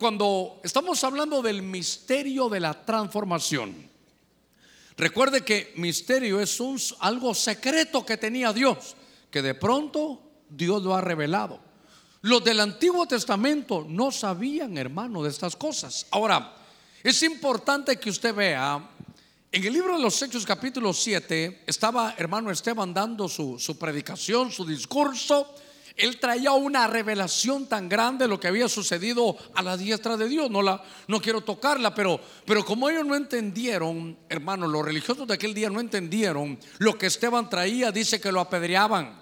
cuando 0.00 0.62
estamos 0.64 1.04
hablando 1.04 1.42
del 1.42 1.60
misterio 1.60 2.48
de 2.48 2.58
la 2.58 2.72
transformación, 2.72 3.89
recuerde 5.00 5.42
que 5.42 5.72
misterio 5.76 6.40
es 6.40 6.60
un, 6.60 6.78
algo 7.00 7.34
secreto 7.34 8.04
que 8.04 8.16
tenía 8.16 8.52
Dios, 8.52 8.96
que 9.30 9.42
de 9.42 9.54
pronto 9.54 10.22
Dios 10.48 10.82
lo 10.82 10.94
ha 10.94 11.00
revelado. 11.00 11.60
Los 12.22 12.44
del 12.44 12.60
Antiguo 12.60 13.06
Testamento 13.06 13.86
no 13.88 14.12
sabían, 14.12 14.76
hermano, 14.76 15.22
de 15.22 15.30
estas 15.30 15.56
cosas. 15.56 16.06
Ahora, 16.10 16.54
es 17.02 17.22
importante 17.22 17.96
que 17.96 18.10
usted 18.10 18.34
vea, 18.34 18.90
en 19.50 19.64
el 19.64 19.72
libro 19.72 19.96
de 19.96 20.02
los 20.02 20.20
Hechos 20.20 20.44
capítulo 20.44 20.92
7, 20.92 21.64
estaba 21.66 22.14
hermano 22.18 22.50
Esteban 22.50 22.92
dando 22.92 23.26
su, 23.26 23.58
su 23.58 23.78
predicación, 23.78 24.52
su 24.52 24.66
discurso, 24.66 25.54
él 26.00 26.18
traía 26.18 26.52
una 26.52 26.86
revelación 26.86 27.66
tan 27.66 27.88
grande 27.88 28.24
de 28.24 28.28
lo 28.28 28.40
que 28.40 28.48
había 28.48 28.68
sucedido 28.68 29.36
a 29.54 29.62
la 29.62 29.76
diestra 29.76 30.16
de 30.16 30.28
Dios. 30.28 30.50
No, 30.50 30.62
la, 30.62 30.82
no 31.08 31.20
quiero 31.20 31.42
tocarla, 31.42 31.94
pero, 31.94 32.20
pero 32.46 32.64
como 32.64 32.88
ellos 32.88 33.04
no 33.04 33.14
entendieron, 33.14 34.16
hermano, 34.28 34.66
los 34.66 34.84
religiosos 34.84 35.28
de 35.28 35.34
aquel 35.34 35.52
día 35.52 35.68
no 35.68 35.80
entendieron 35.80 36.58
lo 36.78 36.96
que 36.96 37.06
Esteban 37.06 37.50
traía, 37.50 37.92
dice 37.92 38.20
que 38.20 38.32
lo 38.32 38.40
apedreaban. 38.40 39.20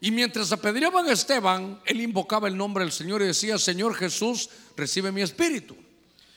Y 0.00 0.10
mientras 0.10 0.52
apedreaban 0.52 1.06
a 1.06 1.12
Esteban, 1.12 1.80
él 1.86 2.00
invocaba 2.02 2.48
el 2.48 2.56
nombre 2.56 2.84
del 2.84 2.92
Señor 2.92 3.22
y 3.22 3.26
decía, 3.26 3.56
Señor 3.58 3.94
Jesús, 3.94 4.50
recibe 4.76 5.10
mi 5.10 5.22
espíritu. 5.22 5.76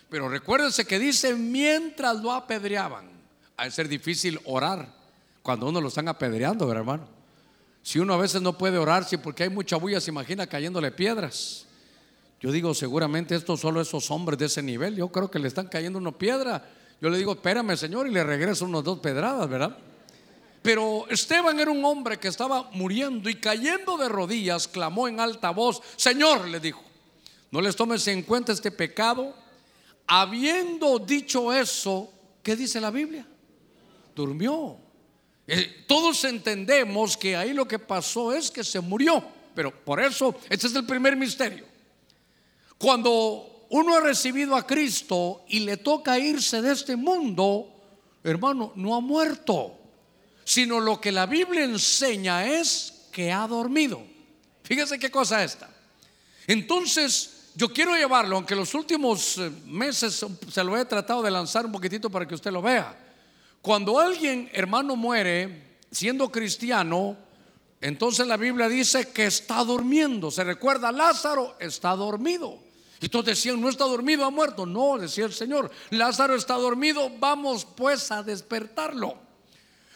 Pero 0.09 0.29
recuérdense 0.29 0.85
que 0.85 0.97
dice, 0.97 1.35
mientras 1.35 2.15
lo 2.17 2.31
apedreaban, 2.31 3.09
a 3.57 3.69
ser 3.69 3.89
difícil 3.89 4.39
orar 4.45 4.93
cuando 5.43 5.67
uno 5.67 5.81
lo 5.81 5.89
están 5.89 6.07
apedreando, 6.07 6.71
hermano. 6.71 7.18
Si 7.81 7.99
uno 7.99 8.13
a 8.13 8.17
veces 8.17 8.41
no 8.41 8.57
puede 8.57 8.77
orar, 8.77 9.05
si 9.05 9.17
porque 9.17 9.43
hay 9.43 9.49
mucha 9.49 9.77
bulla, 9.77 10.01
se 10.01 10.11
imagina 10.11 10.47
cayéndole 10.47 10.91
piedras. 10.91 11.65
Yo 12.41 12.51
digo, 12.51 12.73
seguramente 12.73 13.35
esto 13.35 13.57
solo 13.57 13.81
esos 13.81 14.09
hombres 14.11 14.39
de 14.39 14.45
ese 14.45 14.61
nivel. 14.61 14.95
Yo 14.95 15.09
creo 15.09 15.29
que 15.29 15.39
le 15.39 15.47
están 15.47 15.67
cayendo 15.67 15.99
una 15.99 16.11
piedra. 16.11 16.69
Yo 17.01 17.09
le 17.09 17.17
digo, 17.17 17.33
espérame, 17.33 17.75
Señor, 17.75 18.07
y 18.07 18.11
le 18.11 18.23
regreso 18.23 18.65
unos 18.65 18.83
dos 18.83 18.99
pedradas, 18.99 19.49
¿verdad? 19.49 19.77
Pero 20.61 21.07
Esteban 21.09 21.59
era 21.59 21.71
un 21.71 21.83
hombre 21.85 22.17
que 22.17 22.27
estaba 22.27 22.69
muriendo 22.73 23.29
y 23.29 23.35
cayendo 23.35 23.97
de 23.97 24.09
rodillas, 24.09 24.67
clamó 24.67 25.07
en 25.07 25.19
alta 25.19 25.51
voz, 25.51 25.81
Señor, 25.95 26.47
le 26.47 26.59
dijo, 26.59 26.81
no 27.51 27.61
les 27.61 27.75
tomes 27.75 28.05
en 28.07 28.23
cuenta 28.23 28.51
este 28.51 28.71
pecado. 28.71 29.33
Habiendo 30.05 30.99
dicho 30.99 31.53
eso, 31.53 32.11
¿qué 32.43 32.55
dice 32.55 32.81
la 32.81 32.91
Biblia? 32.91 33.25
Durmió. 34.15 34.77
Eh, 35.51 35.83
todos 35.87 36.23
entendemos 36.25 37.17
que 37.17 37.35
ahí 37.35 37.53
lo 37.53 37.67
que 37.67 37.79
pasó 37.79 38.31
es 38.31 38.51
que 38.51 38.63
se 38.63 38.79
murió, 38.79 39.23
pero 39.55 39.73
por 39.83 39.99
eso 39.99 40.39
este 40.47 40.67
es 40.67 40.75
el 40.75 40.85
primer 40.85 41.15
misterio. 41.15 41.65
Cuando 42.77 43.65
uno 43.69 43.95
ha 43.95 43.99
recibido 43.99 44.55
a 44.55 44.67
Cristo 44.67 45.45
y 45.47 45.61
le 45.61 45.77
toca 45.77 46.19
irse 46.19 46.61
de 46.61 46.71
este 46.71 46.95
mundo, 46.95 47.67
hermano, 48.23 48.73
no 48.75 48.93
ha 48.93 48.99
muerto, 48.99 49.75
sino 50.43 50.79
lo 50.79 51.01
que 51.01 51.11
la 51.11 51.25
Biblia 51.25 51.63
enseña 51.63 52.45
es 52.45 53.07
que 53.11 53.31
ha 53.31 53.47
dormido. 53.47 54.03
Fíjese 54.61 54.99
qué 54.99 55.09
cosa 55.09 55.43
esta. 55.43 55.67
Entonces, 56.45 57.49
yo 57.55 57.73
quiero 57.73 57.95
llevarlo, 57.95 58.35
aunque 58.35 58.53
los 58.53 58.75
últimos 58.75 59.39
eh, 59.39 59.49
meses 59.65 60.23
se 60.51 60.63
lo 60.63 60.77
he 60.77 60.85
tratado 60.85 61.23
de 61.23 61.31
lanzar 61.31 61.65
un 61.65 61.71
poquitito 61.71 62.07
para 62.07 62.27
que 62.27 62.35
usted 62.35 62.51
lo 62.51 62.61
vea. 62.61 63.08
Cuando 63.69 63.99
alguien, 63.99 64.49
hermano, 64.51 64.95
muere 64.95 65.77
siendo 65.91 66.31
cristiano, 66.31 67.15
entonces 67.79 68.25
la 68.25 68.35
Biblia 68.35 68.67
dice 68.67 69.11
que 69.11 69.27
está 69.27 69.63
durmiendo. 69.63 70.31
Se 70.31 70.43
recuerda, 70.43 70.91
Lázaro 70.91 71.55
está 71.59 71.95
dormido. 71.95 72.57
Y 72.99 73.09
todos 73.09 73.25
decían, 73.25 73.61
no 73.61 73.69
está 73.69 73.83
dormido, 73.83 74.25
ha 74.25 74.31
muerto. 74.31 74.65
No, 74.65 74.97
decía 74.97 75.25
el 75.25 75.33
Señor, 75.33 75.69
Lázaro 75.91 76.33
está 76.33 76.55
dormido, 76.55 77.11
vamos 77.19 77.63
pues 77.63 78.11
a 78.11 78.23
despertarlo. 78.23 79.13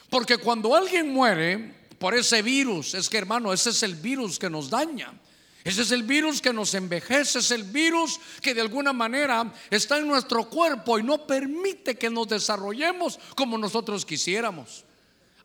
Porque 0.07 0.37
cuando 0.37 0.75
alguien 0.75 1.11
muere 1.11 1.73
por 1.97 2.13
ese 2.13 2.43
virus, 2.43 2.93
es 2.93 3.09
que 3.09 3.17
hermano, 3.17 3.51
ese 3.51 3.71
es 3.71 3.81
el 3.81 3.95
virus 3.95 4.37
que 4.37 4.51
nos 4.51 4.69
daña. 4.69 5.19
Ese 5.63 5.83
es 5.83 5.91
el 5.91 6.03
virus 6.03 6.41
que 6.41 6.51
nos 6.51 6.73
envejece, 6.73 7.39
es 7.39 7.51
el 7.51 7.63
virus 7.63 8.19
que 8.41 8.53
de 8.53 8.61
alguna 8.61 8.91
manera 8.91 9.51
está 9.69 9.97
en 9.97 10.07
nuestro 10.07 10.49
cuerpo 10.49 10.99
y 10.99 11.03
no 11.03 11.25
permite 11.25 11.95
que 11.95 12.09
nos 12.09 12.27
desarrollemos 12.27 13.17
como 13.35 13.57
nosotros 13.57 14.05
quisiéramos. 14.05 14.83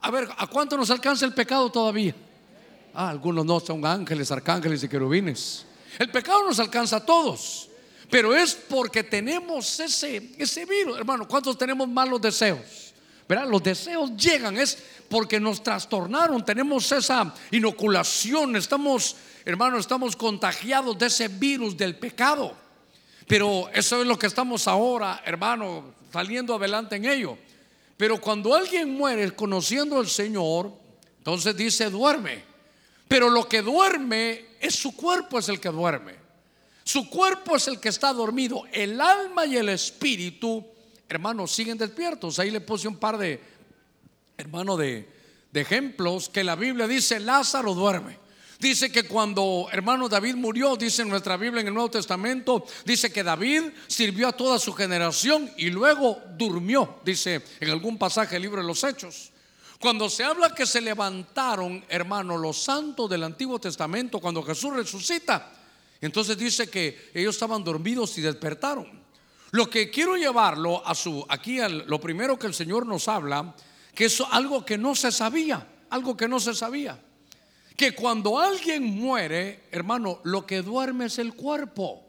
A 0.01 0.11
ver, 0.11 0.29
¿a 0.37 0.47
cuánto 0.49 0.77
nos 0.77 0.91
alcanza 0.91 1.25
el 1.25 1.35
pecado 1.35 1.71
todavía? 1.71 2.15
Ah, 2.95 3.11
algunos 3.11 3.45
no 3.47 3.61
son 3.61 3.87
ángeles, 3.87 4.33
arcángeles 4.33 4.83
y 4.83 4.89
querubines. 4.89 5.65
El 5.99 6.11
pecado 6.11 6.45
nos 6.45 6.59
alcanza 6.59 6.97
a 6.97 7.07
todos, 7.07 7.69
pero 8.11 8.35
es 8.35 8.55
porque 8.55 9.05
tenemos 9.05 9.79
ese, 9.79 10.33
ese 10.37 10.65
virus. 10.65 10.99
Hermano, 10.99 11.29
¿cuántos 11.29 11.57
tenemos 11.57 11.89
malos 11.89 12.21
deseos? 12.21 12.93
¿Verdad? 13.29 13.49
Los 13.49 13.63
deseos 13.63 14.17
llegan, 14.17 14.57
es 14.57 14.79
porque 15.09 15.39
nos 15.39 15.63
trastornaron, 15.63 16.45
tenemos 16.45 16.91
esa 16.91 17.35
inoculación, 17.51 18.57
estamos 18.57 19.17
hermano, 19.45 19.79
estamos 19.79 20.17
contagiados 20.17 20.99
de 20.99 21.07
ese 21.07 21.29
virus 21.29 21.77
del 21.77 21.97
pecado. 21.97 22.57
Pero 23.27 23.69
eso 23.75 24.01
es 24.01 24.07
lo 24.07 24.19
que 24.19 24.27
estamos 24.27 24.67
ahora, 24.67 25.23
hermano, 25.25 25.95
saliendo 26.13 26.55
adelante 26.55 26.97
en 26.97 27.05
ello. 27.05 27.39
Pero 27.97 28.21
cuando 28.21 28.55
alguien 28.55 28.91
muere 28.91 29.31
conociendo 29.33 29.99
al 29.99 30.09
Señor, 30.09 30.73
entonces 31.19 31.55
dice 31.57 31.91
duerme. 31.91 32.43
Pero 33.07 33.29
lo 33.29 33.47
que 33.49 33.61
duerme 33.61 34.47
es 34.61 34.77
su 34.77 34.97
cuerpo 34.97 35.39
es 35.39 35.49
el 35.49 35.61
que 35.61 35.69
duerme. 35.69 36.15
Su 36.85 37.11
cuerpo 37.11 37.57
es 37.57 37.69
el 37.69 37.81
que 37.81 37.91
está 37.91 38.15
dormido. 38.15 38.65
El 38.73 38.99
alma 39.01 39.45
y 39.45 39.57
el 39.57 39.69
espíritu, 39.69 40.65
hermano, 41.07 41.47
siguen 41.47 41.77
despiertos. 41.77 42.39
Ahí 42.39 42.51
le 42.51 42.63
puse 42.63 42.89
un 42.89 42.97
par 42.97 43.19
de, 43.19 43.41
hermano, 44.39 44.77
de, 44.77 45.07
de 45.53 45.61
ejemplos 45.61 46.31
que 46.31 46.45
la 46.45 46.57
Biblia 46.57 46.87
dice, 46.87 47.21
Lázaro 47.21 47.75
duerme. 47.75 48.17
Dice 48.59 48.91
que 48.91 49.05
cuando 49.05 49.69
hermano 49.71 50.09
David 50.09 50.35
murió, 50.35 50.77
dice 50.77 51.03
en 51.03 51.09
nuestra 51.09 51.37
Biblia 51.37 51.61
en 51.61 51.69
el 51.69 51.75
Nuevo 51.75 51.91
Testamento, 51.91 52.67
dice 52.85 53.13
que 53.13 53.23
David 53.23 53.65
sirvió 53.87 54.29
a 54.29 54.33
toda 54.33 54.59
su 54.59 54.73
generación 54.73 55.49
y 55.57 55.71
luego 55.71 56.21
durmió, 56.37 56.99
dice 57.05 57.43
en 57.61 57.71
algún 57.71 57.99
pasaje 57.99 58.35
del 58.35 58.43
libro 58.43 58.61
de 58.61 58.67
los 58.67 58.83
Hechos. 58.83 59.31
Cuando 59.79 60.11
se 60.11 60.25
habla 60.25 60.53
que 60.53 60.67
se 60.67 60.81
levantaron, 60.81 61.85
hermano, 61.89 62.37
los 62.37 62.61
santos 62.61 63.09
del 63.09 63.23
Antiguo 63.23 63.61
Testamento, 63.61 64.19
cuando 64.19 64.43
Jesús 64.43 64.75
resucita, 64.75 65.53
entonces 66.01 66.37
dice 66.37 66.69
que 66.69 67.11
ellos 67.15 67.37
estaban 67.37 67.63
dormidos 67.63 68.19
y 68.19 68.23
despertaron. 68.23 68.91
Lo 69.53 69.71
que 69.71 69.89
quiero 69.89 70.17
llevarlo 70.17 70.85
a 70.85 70.97
su, 70.97 71.25
aquí 71.29 71.59
lo 71.87 72.01
primero 72.01 72.37
que 72.37 72.49
el 72.49 72.55
Señor 72.55 72.87
nos 72.87 73.07
habla 73.07 73.55
que 73.95 74.07
es 74.07 74.21
algo 74.31 74.65
que 74.65 74.77
no 74.77 74.97
se 74.97 75.13
sabía, 75.13 75.67
algo 75.91 76.17
que 76.17 76.29
no 76.29 76.41
se 76.41 76.55
sabía. 76.55 76.99
Que 77.79 77.95
cuando 77.95 78.41
alguien 78.41 78.83
muere, 78.83 79.61
hermano, 79.71 80.19
lo 80.25 80.45
que 80.45 80.63
duerme 80.63 81.05
es 81.05 81.21
el 81.21 81.35
cuerpo. 81.35 82.03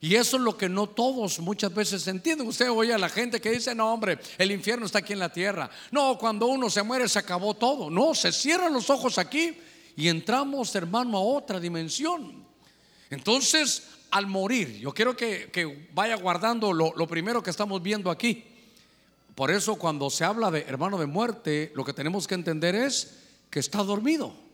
Y 0.00 0.14
eso 0.14 0.36
es 0.36 0.42
lo 0.44 0.56
que 0.56 0.68
no 0.68 0.86
todos 0.86 1.40
muchas 1.40 1.74
veces 1.74 2.06
entienden. 2.06 2.46
Usted 2.46 2.70
oye 2.70 2.94
a 2.94 2.98
la 2.98 3.08
gente 3.08 3.40
que 3.40 3.50
dice, 3.50 3.74
no 3.74 3.92
hombre, 3.92 4.20
el 4.38 4.52
infierno 4.52 4.86
está 4.86 5.00
aquí 5.00 5.14
en 5.14 5.18
la 5.18 5.32
tierra. 5.32 5.68
No, 5.90 6.16
cuando 6.16 6.46
uno 6.46 6.70
se 6.70 6.84
muere 6.84 7.08
se 7.08 7.18
acabó 7.18 7.54
todo. 7.54 7.90
No, 7.90 8.14
se 8.14 8.30
cierran 8.30 8.72
los 8.72 8.88
ojos 8.88 9.18
aquí 9.18 9.58
y 9.96 10.06
entramos, 10.06 10.72
hermano, 10.76 11.18
a 11.18 11.22
otra 11.22 11.58
dimensión. 11.58 12.46
Entonces, 13.10 13.88
al 14.12 14.28
morir, 14.28 14.78
yo 14.78 14.94
quiero 14.94 15.16
que, 15.16 15.88
vaya 15.92 16.14
guardando 16.14 16.72
lo, 16.72 17.08
primero 17.08 17.42
que 17.42 17.50
estamos 17.50 17.82
viendo 17.82 18.12
aquí. 18.12 18.44
Por 19.34 19.50
eso 19.50 19.74
cuando 19.74 20.08
se 20.08 20.24
habla 20.24 20.52
de 20.52 20.60
hermano 20.68 20.98
de 20.98 21.06
muerte, 21.06 21.72
lo 21.74 21.84
que 21.84 21.94
tenemos 21.94 22.28
que 22.28 22.36
entender 22.36 22.76
es 22.76 23.16
que 23.50 23.58
está 23.58 23.82
dormido. 23.82 24.49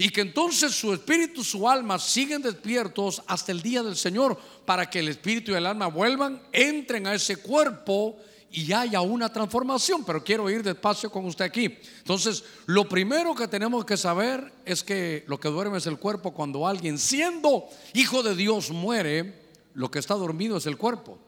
Y 0.00 0.08
que 0.08 0.22
entonces 0.22 0.74
su 0.74 0.94
espíritu, 0.94 1.44
su 1.44 1.68
alma 1.68 1.98
siguen 1.98 2.40
despiertos 2.40 3.22
hasta 3.26 3.52
el 3.52 3.60
día 3.60 3.82
del 3.82 3.96
Señor 3.96 4.34
para 4.64 4.88
que 4.88 5.00
el 5.00 5.08
espíritu 5.08 5.52
y 5.52 5.56
el 5.56 5.66
alma 5.66 5.88
vuelvan, 5.88 6.40
entren 6.52 7.06
a 7.06 7.12
ese 7.12 7.36
cuerpo 7.36 8.16
y 8.50 8.72
haya 8.72 9.02
una 9.02 9.30
transformación. 9.30 10.02
Pero 10.02 10.24
quiero 10.24 10.48
ir 10.48 10.62
despacio 10.62 11.10
con 11.12 11.26
usted 11.26 11.44
aquí. 11.44 11.76
Entonces, 11.98 12.42
lo 12.64 12.88
primero 12.88 13.34
que 13.34 13.46
tenemos 13.46 13.84
que 13.84 13.98
saber 13.98 14.50
es 14.64 14.82
que 14.82 15.22
lo 15.26 15.38
que 15.38 15.50
duerme 15.50 15.76
es 15.76 15.86
el 15.86 15.98
cuerpo. 15.98 16.32
Cuando 16.32 16.66
alguien 16.66 16.96
siendo 16.96 17.66
hijo 17.92 18.22
de 18.22 18.34
Dios 18.34 18.70
muere, 18.70 19.50
lo 19.74 19.90
que 19.90 19.98
está 19.98 20.14
dormido 20.14 20.56
es 20.56 20.64
el 20.64 20.78
cuerpo. 20.78 21.18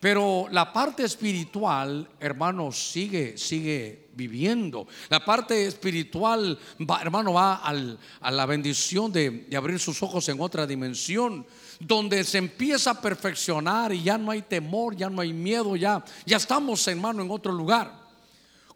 Pero 0.00 0.46
la 0.52 0.72
parte 0.72 1.02
espiritual, 1.02 2.08
hermanos, 2.20 2.78
sigue, 2.78 3.36
sigue 3.36 4.06
viviendo. 4.14 4.86
La 5.08 5.24
parte 5.24 5.66
espiritual, 5.66 6.56
hermano, 7.00 7.32
va 7.32 7.56
a 7.56 8.30
la 8.30 8.46
bendición 8.46 9.10
de, 9.10 9.46
de 9.48 9.56
abrir 9.56 9.80
sus 9.80 10.00
ojos 10.02 10.28
en 10.28 10.40
otra 10.40 10.66
dimensión, 10.66 11.44
donde 11.80 12.22
se 12.22 12.38
empieza 12.38 12.92
a 12.92 13.00
perfeccionar 13.00 13.92
y 13.92 14.04
ya 14.04 14.16
no 14.18 14.30
hay 14.30 14.42
temor, 14.42 14.96
ya 14.96 15.10
no 15.10 15.20
hay 15.20 15.32
miedo, 15.32 15.74
ya, 15.74 16.04
ya 16.24 16.36
estamos, 16.36 16.86
hermano, 16.86 17.22
en 17.22 17.30
otro 17.30 17.50
lugar. 17.50 17.97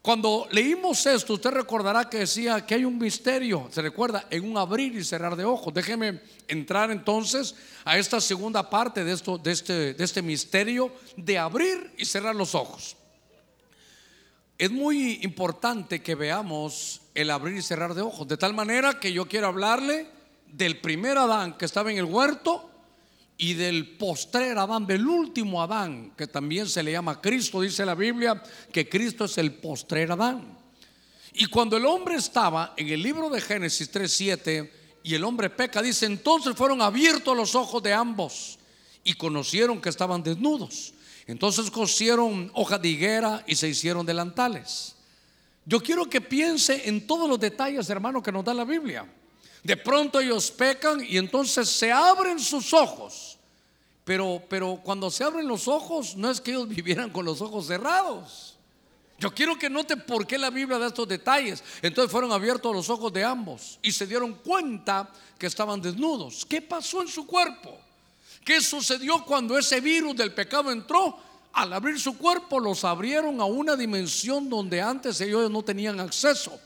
Cuando 0.02 0.48
leímos 0.50 1.06
esto, 1.06 1.34
usted 1.34 1.50
recordará 1.50 2.10
que 2.10 2.18
decía 2.18 2.66
que 2.66 2.74
hay 2.74 2.84
un 2.84 2.98
misterio, 2.98 3.68
se 3.70 3.80
recuerda, 3.80 4.26
en 4.30 4.50
un 4.50 4.58
abrir 4.58 4.96
y 4.96 5.04
cerrar 5.04 5.36
de 5.36 5.44
ojos. 5.44 5.72
Déjeme 5.72 6.20
entrar 6.48 6.90
entonces 6.90 7.54
a 7.84 7.96
esta 7.96 8.20
segunda 8.20 8.68
parte 8.68 9.04
de, 9.04 9.12
esto, 9.12 9.38
de, 9.38 9.52
este, 9.52 9.94
de 9.94 10.04
este 10.04 10.20
misterio 10.20 10.92
de 11.16 11.38
abrir 11.38 11.94
y 11.96 12.04
cerrar 12.04 12.34
los 12.34 12.56
ojos. 12.56 12.96
Es 14.58 14.72
muy 14.72 15.20
importante 15.22 16.02
que 16.02 16.16
veamos 16.16 17.02
el 17.14 17.30
abrir 17.30 17.56
y 17.56 17.62
cerrar 17.62 17.94
de 17.94 18.02
ojos, 18.02 18.26
de 18.26 18.36
tal 18.36 18.54
manera 18.54 18.98
que 18.98 19.12
yo 19.12 19.28
quiero 19.28 19.46
hablarle 19.46 20.08
del 20.48 20.80
primer 20.80 21.16
Adán 21.16 21.56
que 21.56 21.64
estaba 21.64 21.92
en 21.92 21.98
el 21.98 22.06
huerto 22.06 22.71
y 23.42 23.54
del 23.54 23.96
postrer 23.96 24.56
Adán, 24.56 24.86
del 24.86 25.04
último 25.04 25.60
Adán, 25.60 26.12
que 26.16 26.28
también 26.28 26.68
se 26.68 26.80
le 26.80 26.92
llama 26.92 27.20
Cristo, 27.20 27.60
dice 27.60 27.84
la 27.84 27.96
Biblia, 27.96 28.40
que 28.70 28.88
Cristo 28.88 29.24
es 29.24 29.36
el 29.36 29.52
postrer 29.54 30.12
Adán. 30.12 30.56
Y 31.32 31.46
cuando 31.46 31.76
el 31.76 31.84
hombre 31.84 32.14
estaba 32.14 32.72
en 32.76 32.88
el 32.90 33.02
libro 33.02 33.28
de 33.28 33.40
Génesis 33.40 33.92
3.7 33.92 34.70
y 35.02 35.16
el 35.16 35.24
hombre 35.24 35.50
peca, 35.50 35.82
dice, 35.82 36.06
entonces 36.06 36.54
fueron 36.54 36.80
abiertos 36.80 37.36
los 37.36 37.56
ojos 37.56 37.82
de 37.82 37.92
ambos 37.92 38.60
y 39.02 39.14
conocieron 39.14 39.80
que 39.80 39.88
estaban 39.88 40.22
desnudos. 40.22 40.94
Entonces 41.26 41.68
cosieron 41.68 42.48
hoja 42.54 42.78
de 42.78 42.90
higuera 42.90 43.42
y 43.48 43.56
se 43.56 43.66
hicieron 43.66 44.06
delantales. 44.06 44.94
Yo 45.66 45.80
quiero 45.80 46.08
que 46.08 46.20
piense 46.20 46.88
en 46.88 47.08
todos 47.08 47.28
los 47.28 47.40
detalles, 47.40 47.90
hermano, 47.90 48.22
que 48.22 48.30
nos 48.30 48.44
da 48.44 48.54
la 48.54 48.64
Biblia. 48.64 49.04
De 49.64 49.76
pronto 49.76 50.20
ellos 50.20 50.48
pecan 50.52 51.04
y 51.04 51.16
entonces 51.18 51.68
se 51.68 51.90
abren 51.90 52.38
sus 52.38 52.72
ojos 52.72 53.31
pero, 54.04 54.42
pero 54.48 54.80
cuando 54.82 55.10
se 55.10 55.24
abren 55.24 55.46
los 55.46 55.68
ojos, 55.68 56.16
no 56.16 56.30
es 56.30 56.40
que 56.40 56.52
ellos 56.52 56.68
vivieran 56.74 57.10
con 57.10 57.24
los 57.24 57.40
ojos 57.40 57.66
cerrados. 57.66 58.56
Yo 59.18 59.32
quiero 59.32 59.56
que 59.56 59.70
note 59.70 59.96
por 59.96 60.26
qué 60.26 60.36
la 60.36 60.50
Biblia 60.50 60.78
da 60.78 60.88
estos 60.88 61.06
detalles. 61.06 61.62
Entonces 61.80 62.10
fueron 62.10 62.32
abiertos 62.32 62.74
los 62.74 62.90
ojos 62.90 63.12
de 63.12 63.22
ambos 63.22 63.78
y 63.80 63.92
se 63.92 64.04
dieron 64.04 64.34
cuenta 64.34 65.08
que 65.38 65.46
estaban 65.46 65.80
desnudos. 65.80 66.44
¿Qué 66.44 66.60
pasó 66.60 67.02
en 67.02 67.08
su 67.08 67.24
cuerpo? 67.24 67.78
¿Qué 68.44 68.60
sucedió 68.60 69.24
cuando 69.24 69.56
ese 69.56 69.80
virus 69.80 70.16
del 70.16 70.34
pecado 70.34 70.72
entró? 70.72 71.16
Al 71.52 71.72
abrir 71.72 72.00
su 72.00 72.18
cuerpo 72.18 72.58
los 72.58 72.82
abrieron 72.82 73.40
a 73.40 73.44
una 73.44 73.76
dimensión 73.76 74.48
donde 74.48 74.80
antes 74.80 75.20
ellos 75.20 75.48
no 75.48 75.62
tenían 75.62 76.00
acceso. 76.00 76.58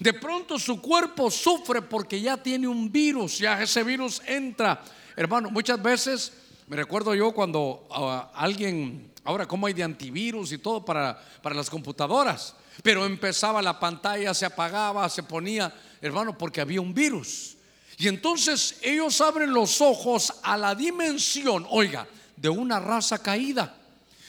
De 0.00 0.14
pronto 0.14 0.58
su 0.58 0.80
cuerpo 0.80 1.30
sufre 1.30 1.82
porque 1.82 2.20
ya 2.20 2.36
tiene 2.36 2.68
un 2.68 2.90
virus, 2.90 3.38
ya 3.38 3.60
ese 3.60 3.82
virus 3.82 4.22
entra. 4.24 4.82
Hermano, 5.14 5.50
muchas 5.50 5.82
veces 5.82 6.32
me 6.68 6.76
recuerdo 6.76 7.14
yo 7.14 7.32
cuando 7.32 7.86
ah, 7.90 8.30
alguien, 8.34 9.10
ahora 9.24 9.46
como 9.46 9.66
hay 9.66 9.72
de 9.72 9.82
antivirus 9.82 10.52
y 10.52 10.58
todo 10.58 10.84
para, 10.84 11.18
para 11.42 11.54
las 11.54 11.70
computadoras, 11.70 12.54
pero 12.82 13.06
empezaba 13.06 13.62
la 13.62 13.80
pantalla, 13.80 14.34
se 14.34 14.44
apagaba, 14.44 15.08
se 15.08 15.22
ponía, 15.22 15.74
hermano, 16.00 16.36
porque 16.36 16.60
había 16.60 16.80
un 16.80 16.92
virus. 16.92 17.56
Y 17.96 18.06
entonces 18.06 18.78
ellos 18.82 19.20
abren 19.20 19.52
los 19.52 19.80
ojos 19.80 20.32
a 20.42 20.56
la 20.56 20.74
dimensión, 20.74 21.66
oiga, 21.70 22.06
de 22.36 22.48
una 22.48 22.78
raza 22.78 23.20
caída. 23.20 23.74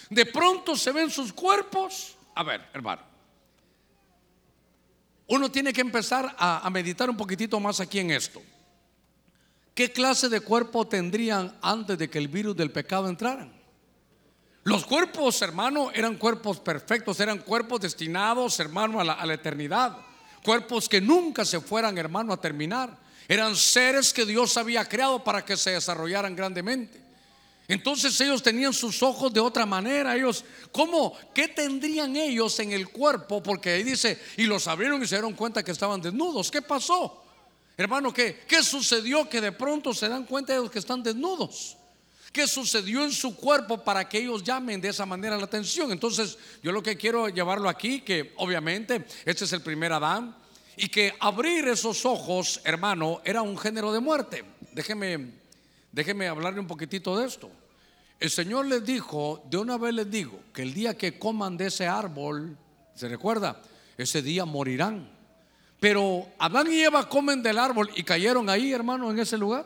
De 0.09 0.25
pronto 0.25 0.75
se 0.75 0.91
ven 0.91 1.11
sus 1.11 1.33
cuerpos. 1.33 2.15
A 2.35 2.43
ver, 2.43 2.67
hermano. 2.73 3.03
Uno 5.27 5.51
tiene 5.51 5.71
que 5.71 5.81
empezar 5.81 6.35
a, 6.39 6.65
a 6.65 6.69
meditar 6.71 7.09
un 7.09 7.17
poquitito 7.17 7.59
más 7.59 7.79
aquí 7.79 7.99
en 7.99 8.09
esto. 8.11 8.41
¿Qué 9.79 9.93
clase 9.93 10.27
de 10.27 10.41
cuerpo 10.41 10.85
tendrían 10.85 11.57
antes 11.61 11.97
de 11.97 12.09
que 12.09 12.17
el 12.17 12.27
virus 12.27 12.53
del 12.53 12.69
pecado 12.69 13.07
entrara? 13.07 13.47
Los 14.65 14.85
cuerpos, 14.85 15.41
hermano, 15.41 15.89
eran 15.93 16.17
cuerpos 16.17 16.59
perfectos, 16.59 17.17
eran 17.21 17.37
cuerpos 17.37 17.79
destinados, 17.79 18.59
hermano, 18.59 18.99
a 18.99 19.05
la, 19.05 19.33
eternidad. 19.33 19.95
Cuerpos 20.43 20.89
que 20.89 20.99
nunca 20.99 21.45
se 21.45 21.61
fueran, 21.61 21.97
hermano, 21.97 22.33
a 22.33 22.41
terminar. 22.41 22.97
Eran 23.25 23.55
seres 23.55 24.11
que 24.11 24.25
Dios 24.25 24.57
había 24.57 24.83
creado 24.83 25.23
para 25.23 25.45
que 25.45 25.55
se 25.55 25.69
desarrollaran 25.71 26.35
grandemente. 26.35 27.01
Entonces 27.69 28.19
ellos 28.19 28.43
tenían 28.43 28.73
sus 28.73 29.01
ojos 29.01 29.31
de 29.31 29.39
otra 29.39 29.65
manera. 29.65 30.13
Ellos, 30.13 30.43
¿cómo? 30.73 31.17
¿Qué 31.33 31.47
tendrían 31.47 32.17
ellos 32.17 32.59
en 32.59 32.73
el 32.73 32.89
cuerpo? 32.89 33.41
Porque 33.41 33.69
ahí 33.69 33.83
dice, 33.83 34.21
y 34.35 34.43
los 34.43 34.67
abrieron 34.67 35.01
y 35.01 35.07
se 35.07 35.15
dieron 35.15 35.35
cuenta 35.35 35.63
que 35.63 35.71
estaban 35.71 36.01
desnudos. 36.01 36.51
¿Qué 36.51 36.61
pasó? 36.61 37.28
Hermano, 37.79 38.13
¿qué, 38.13 38.41
¿qué 38.45 38.61
sucedió 38.61 39.29
que 39.29 39.39
de 39.39 39.53
pronto 39.53 39.93
se 39.93 40.09
dan 40.09 40.25
cuenta 40.25 40.51
de 40.51 40.59
los 40.59 40.69
que 40.69 40.79
están 40.79 41.01
desnudos? 41.01 41.77
¿Qué 42.33 42.45
sucedió 42.45 43.05
en 43.05 43.11
su 43.13 43.37
cuerpo 43.37 43.85
para 43.85 44.09
que 44.09 44.17
ellos 44.17 44.43
llamen 44.43 44.81
de 44.81 44.89
esa 44.89 45.05
manera 45.05 45.37
la 45.37 45.45
atención? 45.45 45.89
Entonces, 45.93 46.37
yo 46.61 46.73
lo 46.73 46.83
que 46.83 46.97
quiero 46.97 47.29
llevarlo 47.29 47.69
aquí, 47.69 48.01
que 48.01 48.33
obviamente 48.35 49.05
este 49.23 49.45
es 49.45 49.53
el 49.53 49.61
primer 49.61 49.93
Adán, 49.93 50.35
y 50.75 50.89
que 50.89 51.13
abrir 51.21 51.69
esos 51.69 52.05
ojos, 52.05 52.59
hermano, 52.65 53.21
era 53.23 53.41
un 53.41 53.57
género 53.57 53.93
de 53.93 54.01
muerte. 54.01 54.43
Déjeme, 54.73 55.35
déjeme 55.93 56.27
hablarle 56.27 56.59
un 56.59 56.67
poquitito 56.67 57.17
de 57.17 57.27
esto. 57.27 57.49
El 58.19 58.29
Señor 58.29 58.65
les 58.65 58.83
dijo, 58.83 59.41
de 59.49 59.55
una 59.55 59.77
vez 59.77 59.93
les 59.93 60.11
digo, 60.11 60.37
que 60.53 60.63
el 60.63 60.73
día 60.73 60.97
que 60.97 61.17
coman 61.17 61.55
de 61.55 61.67
ese 61.67 61.87
árbol, 61.87 62.57
¿se 62.93 63.07
recuerda? 63.07 63.61
Ese 63.97 64.21
día 64.21 64.43
morirán. 64.43 65.18
Pero 65.79 66.27
Adán 66.37 66.71
y 66.71 66.81
Eva 66.81 67.07
comen 67.07 67.41
del 67.41 67.57
árbol 67.57 67.89
y 67.95 68.03
cayeron 68.03 68.49
ahí, 68.49 68.73
hermano, 68.73 69.11
en 69.11 69.19
ese 69.19 69.37
lugar. 69.37 69.65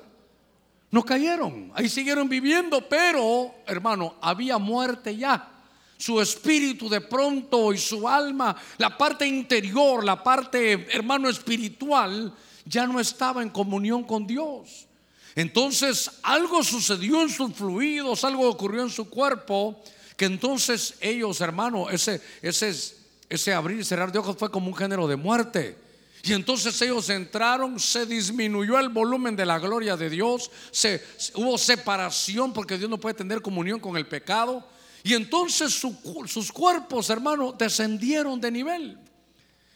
No 0.91 1.03
cayeron, 1.03 1.71
ahí 1.73 1.89
siguieron 1.89 2.29
viviendo, 2.29 2.87
pero, 2.87 3.51
hermano, 3.65 4.15
había 4.21 4.59
muerte 4.59 5.17
ya. 5.17 5.49
Su 5.97 6.21
espíritu 6.21 6.87
de 6.87 7.01
pronto 7.01 7.73
y 7.73 7.79
su 7.79 8.07
alma, 8.07 8.55
la 8.77 8.95
parte 8.95 9.25
interior, 9.25 10.03
la 10.03 10.21
parte, 10.21 10.87
hermano, 10.91 11.29
espiritual, 11.29 12.31
ya 12.65 12.85
no 12.85 12.99
estaba 12.99 13.41
en 13.41 13.49
comunión 13.49 14.03
con 14.03 14.27
Dios. 14.27 14.87
Entonces 15.35 16.11
algo 16.21 16.63
sucedió 16.63 17.23
en 17.23 17.29
sus 17.29 17.53
fluidos, 17.53 18.23
algo 18.23 18.47
ocurrió 18.47 18.83
en 18.83 18.89
su 18.91 19.09
cuerpo, 19.09 19.81
que 20.15 20.25
entonces 20.25 20.95
ellos, 21.01 21.41
hermano, 21.41 21.89
ese, 21.89 22.21
ese, 22.41 22.71
ese 23.29 23.53
abrir 23.53 23.79
y 23.79 23.83
cerrar 23.83 24.11
de 24.11 24.19
ojos 24.19 24.37
fue 24.37 24.51
como 24.51 24.67
un 24.67 24.75
género 24.75 25.07
de 25.07 25.15
muerte. 25.15 25.82
Y 26.25 26.31
entonces 26.31 26.81
ellos 26.81 27.09
entraron, 27.09 27.77
se 27.77 28.05
disminuyó 28.05 28.79
el 28.79 28.87
volumen 28.87 29.35
de 29.35 29.45
la 29.45 29.59
gloria 29.59 29.97
de 29.97 30.09
Dios, 30.09 30.49
se, 30.71 31.03
hubo 31.33 31.57
separación 31.57 32.53
porque 32.53 32.77
Dios 32.77 32.89
no 32.89 32.97
puede 32.97 33.13
tener 33.13 33.41
comunión 33.41 33.77
con 33.81 33.97
el 33.97 34.07
pecado. 34.07 34.65
Y 35.03 35.15
entonces 35.15 35.73
sus 35.73 36.51
cuerpos, 36.53 37.09
hermano, 37.09 37.51
descendieron 37.51 38.39
de 38.39 38.51
nivel. 38.51 38.97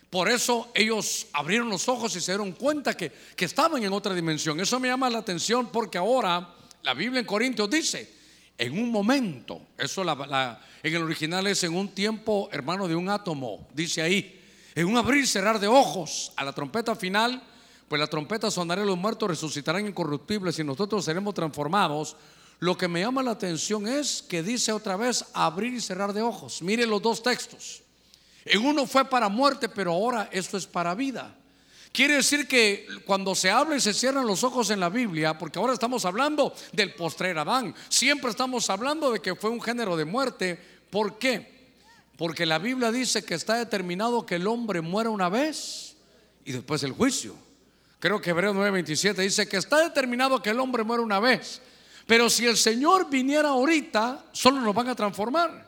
Por 0.09 0.29
eso 0.29 0.71
ellos 0.73 1.27
abrieron 1.33 1.67
los 1.67 1.89
ojos 1.89 2.15
y 2.15 2.21
se 2.21 2.31
dieron 2.31 2.53
cuenta 2.53 2.95
que, 2.95 3.11
que 3.35 3.43
estaban 3.43 3.83
en 3.83 3.91
otra 3.91 4.15
dimensión. 4.15 4.57
Eso 4.61 4.79
me 4.79 4.87
llama 4.87 5.09
la 5.09 5.17
atención 5.17 5.69
porque 5.69 5.97
ahora 5.97 6.55
la 6.81 6.93
Biblia 6.93 7.19
en 7.19 7.25
Corintios 7.25 7.69
dice, 7.69 8.09
en 8.57 8.79
un 8.79 8.89
momento, 8.89 9.63
eso 9.77 10.01
en 10.01 10.95
el 10.95 11.03
original 11.03 11.45
es 11.47 11.61
en 11.65 11.75
un 11.75 11.89
tiempo, 11.89 12.47
hermano, 12.53 12.87
de 12.87 12.95
un 12.95 13.09
átomo, 13.09 13.67
dice 13.73 14.01
ahí 14.01 14.36
En 14.77 14.85
un 14.85 14.95
abrir 14.95 15.23
y 15.23 15.25
cerrar 15.25 15.59
de 15.59 15.65
ojos 15.65 16.31
a 16.35 16.43
la 16.43 16.53
trompeta 16.53 16.95
final, 16.95 17.41
pues 17.87 17.99
la 17.99 18.05
trompeta 18.05 18.51
sonará 18.51 18.83
y 18.83 18.85
los 18.85 18.95
muertos 18.95 19.27
resucitarán 19.27 19.87
incorruptibles 19.87 20.59
y 20.59 20.63
nosotros 20.63 21.03
seremos 21.03 21.33
transformados. 21.33 22.15
Lo 22.59 22.77
que 22.77 22.87
me 22.87 23.01
llama 23.01 23.23
la 23.23 23.31
atención 23.31 23.87
es 23.87 24.21
que 24.21 24.43
dice 24.43 24.71
otra 24.71 24.95
vez 24.95 25.25
abrir 25.33 25.73
y 25.73 25.81
cerrar 25.81 26.13
de 26.13 26.21
ojos. 26.21 26.61
Mire 26.61 26.85
los 26.85 27.01
dos 27.01 27.23
textos. 27.23 27.81
En 28.45 28.63
uno 28.63 28.85
fue 28.85 29.03
para 29.03 29.29
muerte, 29.29 29.67
pero 29.67 29.93
ahora 29.93 30.29
esto 30.31 30.57
es 30.57 30.67
para 30.67 30.93
vida. 30.93 31.35
Quiere 31.91 32.17
decir 32.17 32.47
que 32.47 32.85
cuando 33.03 33.33
se 33.33 33.49
habla 33.49 33.77
y 33.77 33.81
se 33.81 33.95
cierran 33.95 34.27
los 34.27 34.43
ojos 34.43 34.69
en 34.69 34.79
la 34.79 34.89
Biblia, 34.89 35.39
porque 35.39 35.57
ahora 35.57 35.73
estamos 35.73 36.05
hablando 36.05 36.53
del 36.71 36.93
postrer 36.93 37.35
Adán, 37.39 37.73
siempre 37.89 38.29
estamos 38.29 38.69
hablando 38.69 39.11
de 39.11 39.21
que 39.21 39.33
fue 39.33 39.49
un 39.49 39.59
género 39.59 39.97
de 39.97 40.05
muerte. 40.05 40.55
¿Por 40.91 41.17
qué? 41.17 41.56
Porque 42.17 42.45
la 42.45 42.57
Biblia 42.57 42.91
dice 42.91 43.23
que 43.23 43.35
está 43.35 43.57
determinado 43.57 44.25
que 44.25 44.35
el 44.35 44.47
hombre 44.47 44.81
muera 44.81 45.09
una 45.09 45.29
vez 45.29 45.95
y 46.43 46.51
después 46.51 46.81
el 46.83 46.91
juicio. 46.91 47.35
Creo 47.99 48.19
que 48.19 48.31
Hebreos 48.31 48.55
9:27 48.55 49.15
dice 49.21 49.47
que 49.47 49.57
está 49.57 49.77
determinado 49.81 50.41
que 50.41 50.49
el 50.49 50.59
hombre 50.59 50.83
muera 50.83 51.03
una 51.03 51.19
vez. 51.19 51.61
Pero 52.07 52.29
si 52.29 52.45
el 52.45 52.57
Señor 52.57 53.09
viniera 53.09 53.49
ahorita, 53.49 54.25
solo 54.31 54.61
nos 54.61 54.73
van 54.73 54.87
a 54.87 54.95
transformar. 54.95 55.67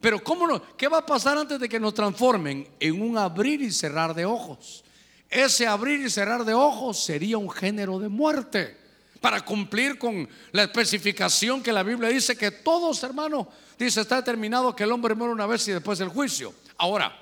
Pero 0.00 0.22
¿cómo 0.22 0.46
no? 0.46 0.76
¿Qué 0.76 0.88
va 0.88 0.98
a 0.98 1.06
pasar 1.06 1.36
antes 1.36 1.58
de 1.58 1.68
que 1.68 1.80
nos 1.80 1.94
transformen? 1.94 2.68
En 2.78 3.02
un 3.02 3.18
abrir 3.18 3.60
y 3.60 3.72
cerrar 3.72 4.14
de 4.14 4.24
ojos. 4.24 4.84
Ese 5.28 5.66
abrir 5.66 6.00
y 6.00 6.10
cerrar 6.10 6.44
de 6.44 6.54
ojos 6.54 7.02
sería 7.02 7.38
un 7.38 7.50
género 7.50 7.98
de 7.98 8.08
muerte. 8.08 8.76
Para 9.20 9.44
cumplir 9.44 9.98
con 9.98 10.28
la 10.52 10.62
especificación 10.62 11.62
que 11.62 11.72
la 11.72 11.82
Biblia 11.82 12.08
dice 12.08 12.36
que 12.36 12.50
todos, 12.50 13.02
hermanos, 13.02 13.46
dice, 13.84 14.00
está 14.00 14.16
determinado 14.16 14.74
que 14.74 14.84
el 14.84 14.92
hombre 14.92 15.14
muere 15.14 15.32
una 15.32 15.46
vez 15.46 15.66
y 15.68 15.72
después 15.72 16.00
el 16.00 16.08
juicio. 16.08 16.52
Ahora, 16.76 17.16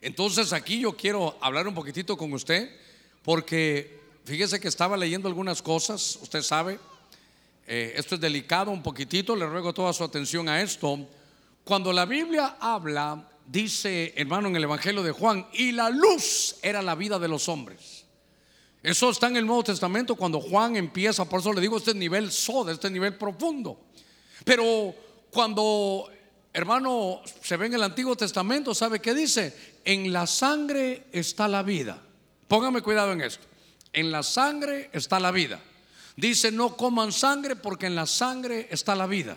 entonces 0.00 0.52
aquí 0.52 0.80
yo 0.80 0.96
quiero 0.96 1.36
hablar 1.40 1.66
un 1.66 1.74
poquitito 1.74 2.16
con 2.16 2.32
usted, 2.32 2.70
porque 3.22 4.00
fíjese 4.24 4.60
que 4.60 4.68
estaba 4.68 4.96
leyendo 4.96 5.28
algunas 5.28 5.62
cosas, 5.62 6.18
usted 6.20 6.42
sabe, 6.42 6.78
eh, 7.66 7.94
esto 7.96 8.16
es 8.16 8.20
delicado 8.20 8.70
un 8.70 8.82
poquitito, 8.82 9.34
le 9.34 9.46
ruego 9.46 9.72
toda 9.72 9.92
su 9.92 10.04
atención 10.04 10.48
a 10.48 10.60
esto. 10.60 10.98
Cuando 11.64 11.92
la 11.92 12.04
Biblia 12.04 12.56
habla 12.60 13.28
dice, 13.46 14.12
hermano, 14.16 14.48
en 14.48 14.56
el 14.56 14.64
Evangelio 14.64 15.02
de 15.02 15.12
Juan, 15.12 15.46
y 15.52 15.72
la 15.72 15.90
luz 15.90 16.56
era 16.62 16.82
la 16.82 16.94
vida 16.94 17.18
de 17.18 17.28
los 17.28 17.48
hombres. 17.48 18.04
Eso 18.82 19.08
está 19.08 19.28
en 19.28 19.38
el 19.38 19.46
Nuevo 19.46 19.64
Testamento 19.64 20.14
cuando 20.14 20.40
Juan 20.40 20.76
empieza, 20.76 21.24
por 21.24 21.40
eso 21.40 21.52
le 21.52 21.60
digo, 21.60 21.78
este 21.78 21.94
nivel 21.94 22.30
soda, 22.30 22.72
este 22.72 22.90
nivel 22.90 23.16
profundo. 23.16 23.80
Pero 24.44 24.94
cuando, 25.34 26.08
hermano, 26.52 27.20
se 27.42 27.58
ve 27.58 27.66
en 27.66 27.74
el 27.74 27.82
Antiguo 27.82 28.16
Testamento, 28.16 28.74
¿sabe 28.74 29.00
qué 29.00 29.12
dice? 29.12 29.74
En 29.84 30.12
la 30.12 30.26
sangre 30.26 31.08
está 31.12 31.48
la 31.48 31.62
vida. 31.62 32.00
Póngame 32.48 32.80
cuidado 32.80 33.12
en 33.12 33.20
esto. 33.20 33.44
En 33.92 34.10
la 34.10 34.22
sangre 34.22 34.88
está 34.92 35.20
la 35.20 35.32
vida. 35.32 35.60
Dice, 36.16 36.52
no 36.52 36.76
coman 36.76 37.12
sangre 37.12 37.56
porque 37.56 37.86
en 37.86 37.96
la 37.96 38.06
sangre 38.06 38.68
está 38.70 38.94
la 38.94 39.06
vida. 39.06 39.36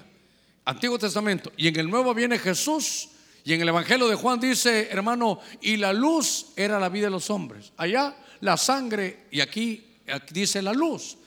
Antiguo 0.65 0.99
Testamento. 0.99 1.51
Y 1.57 1.67
en 1.67 1.77
el 1.77 1.89
Nuevo 1.89 2.13
viene 2.13 2.37
Jesús 2.37 3.09
y 3.43 3.53
en 3.53 3.61
el 3.61 3.69
Evangelio 3.69 4.07
de 4.07 4.15
Juan 4.15 4.39
dice, 4.39 4.89
hermano, 4.91 5.39
y 5.61 5.77
la 5.77 5.93
luz 5.93 6.47
era 6.55 6.79
la 6.79 6.89
vida 6.89 7.05
de 7.05 7.11
los 7.11 7.29
hombres. 7.29 7.71
Allá 7.77 8.15
la 8.41 8.57
sangre 8.57 9.25
y 9.31 9.39
aquí, 9.41 9.95
dice 10.31 10.61
la 10.61 10.73
luz. 10.73 11.17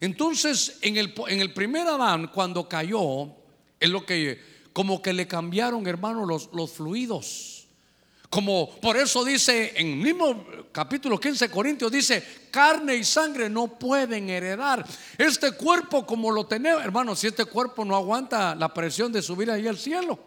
Entonces, 0.00 0.78
en 0.82 0.96
el, 0.96 1.14
en 1.28 1.40
el 1.40 1.52
primer 1.52 1.86
Adán, 1.86 2.28
cuando 2.28 2.68
cayó, 2.68 3.43
es 3.84 3.90
lo 3.90 4.06
que, 4.06 4.40
como 4.72 5.02
que 5.02 5.12
le 5.12 5.26
cambiaron, 5.26 5.86
hermano, 5.86 6.24
los, 6.24 6.48
los 6.52 6.72
fluidos. 6.72 7.66
Como 8.30 8.70
por 8.80 8.96
eso 8.96 9.24
dice 9.24 9.74
en 9.76 9.86
el 9.88 9.96
mismo 9.96 10.44
capítulo 10.72 11.20
15 11.20 11.50
Corintios 11.50 11.92
dice, 11.92 12.48
carne 12.50 12.96
y 12.96 13.04
sangre 13.04 13.48
no 13.48 13.78
pueden 13.78 14.28
heredar. 14.28 14.84
Este 15.18 15.52
cuerpo 15.52 16.04
como 16.04 16.32
lo 16.32 16.46
tenemos, 16.46 16.82
hermano, 16.82 17.14
si 17.14 17.26
este 17.28 17.44
cuerpo 17.44 17.84
no 17.84 17.94
aguanta 17.94 18.54
la 18.54 18.72
presión 18.72 19.12
de 19.12 19.22
subir 19.22 19.50
ahí 19.50 19.68
al 19.68 19.78
cielo. 19.78 20.18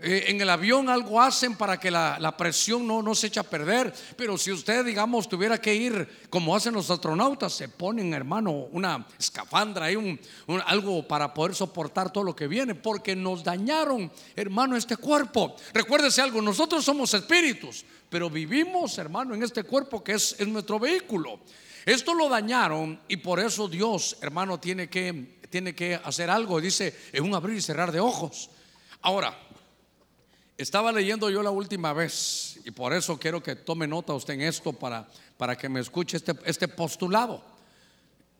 Eh, 0.00 0.26
en 0.28 0.40
el 0.40 0.48
avión 0.48 0.88
algo 0.88 1.20
hacen 1.20 1.56
para 1.56 1.80
que 1.80 1.90
la, 1.90 2.34
presión 2.38 2.86
no, 2.86 3.02
no, 3.02 3.16
se 3.16 3.26
eche 3.26 3.40
a 3.40 3.42
perder. 3.42 3.92
Pero 4.16 4.38
si 4.38 4.52
usted, 4.52 4.84
digamos, 4.84 5.28
tuviera 5.28 5.60
que 5.60 5.74
ir 5.74 6.08
como 6.30 6.54
hacen 6.54 6.74
los 6.74 6.88
astronautas, 6.88 7.52
se 7.52 7.68
ponen, 7.68 8.14
hermano, 8.14 8.52
una 8.70 9.06
escafandra, 9.18 9.86
hay 9.86 9.96
un, 9.96 10.20
algo 10.66 11.06
para 11.06 11.34
poder 11.34 11.56
soportar 11.56 12.12
todo 12.12 12.22
lo 12.22 12.36
que 12.36 12.46
viene. 12.46 12.76
Porque 12.76 13.16
nos 13.16 13.42
dañaron, 13.42 14.10
hermano, 14.36 14.76
este 14.76 14.96
cuerpo. 14.96 15.56
Recuérdese 15.74 16.22
algo, 16.22 16.40
nosotros 16.40 16.84
somos 16.84 17.12
espíritus, 17.14 17.84
pero 18.08 18.30
vivimos, 18.30 18.96
hermano, 18.98 19.34
en 19.34 19.42
este 19.42 19.64
cuerpo 19.64 20.04
que 20.04 20.12
es, 20.12 20.36
es 20.38 20.46
nuestro 20.46 20.78
vehículo. 20.78 21.40
Esto 21.84 22.14
lo 22.14 22.28
dañaron 22.28 23.00
y 23.08 23.16
por 23.16 23.40
eso 23.40 23.66
Dios, 23.66 24.16
hermano, 24.20 24.60
tiene 24.60 24.88
que, 24.88 25.38
tiene 25.50 25.74
que 25.74 25.96
hacer 25.96 26.30
algo. 26.30 26.60
Dice, 26.60 26.94
es 27.10 27.20
un 27.20 27.34
abrir 27.34 27.56
y 27.56 27.62
cerrar 27.62 27.90
de 27.90 27.98
ojos. 27.98 28.50
Ahora, 29.00 29.36
estaba 30.58 30.90
leyendo 30.90 31.30
yo 31.30 31.42
la 31.42 31.50
última 31.50 31.92
vez 31.92 32.58
y 32.64 32.72
por 32.72 32.92
eso 32.92 33.18
quiero 33.18 33.40
que 33.40 33.54
tome 33.54 33.86
nota 33.86 34.12
usted 34.12 34.34
en 34.34 34.42
esto 34.42 34.72
para, 34.72 35.08
para 35.36 35.56
que 35.56 35.68
me 35.68 35.78
escuche 35.78 36.16
este, 36.16 36.34
este 36.44 36.66
postulado. 36.66 37.42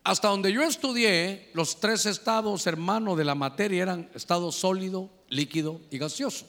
Hasta 0.03 0.27
donde 0.27 0.51
yo 0.51 0.61
estudié, 0.63 1.49
los 1.53 1.79
tres 1.79 2.05
estados 2.05 2.67
hermanos 2.67 3.17
de 3.17 3.23
la 3.23 3.35
materia 3.35 3.83
eran 3.83 4.09
estado 4.13 4.51
sólido, 4.51 5.09
líquido 5.29 5.79
y 5.91 5.97
gaseoso. 5.97 6.45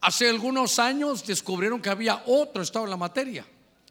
Hace 0.00 0.28
algunos 0.28 0.78
años 0.78 1.26
descubrieron 1.26 1.82
que 1.82 1.90
había 1.90 2.22
otro 2.26 2.62
estado 2.62 2.84
en 2.84 2.90
la 2.90 2.96
materia, 2.96 3.44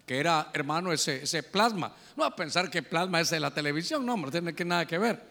que 0.05 0.17
era, 0.17 0.49
hermano, 0.53 0.91
ese, 0.91 1.23
ese 1.23 1.43
plasma. 1.43 1.93
No 2.15 2.23
a 2.23 2.35
pensar 2.35 2.69
que 2.69 2.81
plasma 2.81 3.19
es 3.19 3.29
de 3.29 3.39
la 3.39 3.53
televisión, 3.53 4.05
no, 4.05 4.15
no 4.15 4.31
tiene 4.31 4.55
que 4.55 4.65
nada 4.65 4.87
que 4.87 4.97
ver. 4.97 5.21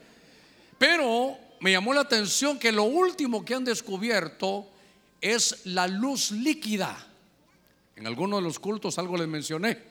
Pero 0.78 1.36
me 1.60 1.72
llamó 1.72 1.94
la 1.94 2.02
atención 2.02 2.58
que 2.58 2.70
lo 2.70 2.84
último 2.84 3.44
que 3.44 3.54
han 3.54 3.64
descubierto 3.64 4.68
es 5.20 5.66
la 5.66 5.86
luz 5.86 6.30
líquida. 6.30 6.96
En 7.96 8.06
algunos 8.06 8.40
de 8.40 8.44
los 8.44 8.58
cultos 8.58 8.98
algo 8.98 9.16
les 9.16 9.28
mencioné. 9.28 9.82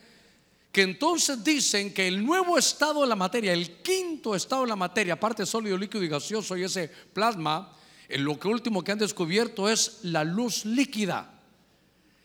Que 0.71 0.81
entonces 0.81 1.43
dicen 1.43 1.93
que 1.93 2.07
el 2.07 2.25
nuevo 2.25 2.57
estado 2.57 3.01
de 3.01 3.07
la 3.07 3.15
materia, 3.15 3.51
el 3.51 3.81
quinto 3.81 4.35
estado 4.35 4.61
de 4.63 4.69
la 4.69 4.75
materia, 4.75 5.13
aparte 5.13 5.45
sólido, 5.45 5.77
líquido 5.77 6.03
y 6.03 6.07
gaseoso 6.07 6.55
y 6.55 6.63
ese 6.63 6.87
plasma, 6.87 7.73
en 8.07 8.23
lo 8.23 8.39
que 8.39 8.47
último 8.47 8.83
que 8.83 8.91
han 8.91 8.99
descubierto 8.99 9.69
es 9.69 9.99
la 10.03 10.23
luz 10.23 10.65
líquida. 10.65 11.33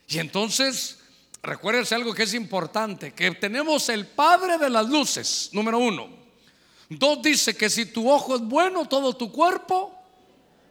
Y 0.09 0.19
entonces, 0.19 0.99
recuérdense 1.43 1.95
algo 1.95 2.15
que 2.15 2.25
es 2.25 2.35
importante, 2.35 3.13
que 3.13 3.31
tenemos 3.33 3.89
el 3.89 4.07
Padre 4.07 4.59
de 4.59 4.71
las 4.71 4.89
luces, 4.89 5.51
número 5.53 5.79
uno. 5.79 6.09
Dos 6.89 7.23
dice 7.23 7.57
que 7.57 7.71
si 7.71 7.87
tu 7.87 8.11
ojo 8.11 8.37
es 8.37 8.43
bueno, 8.43 8.87
todo 8.87 9.17
tu 9.17 9.33
cuerpo 9.33 9.95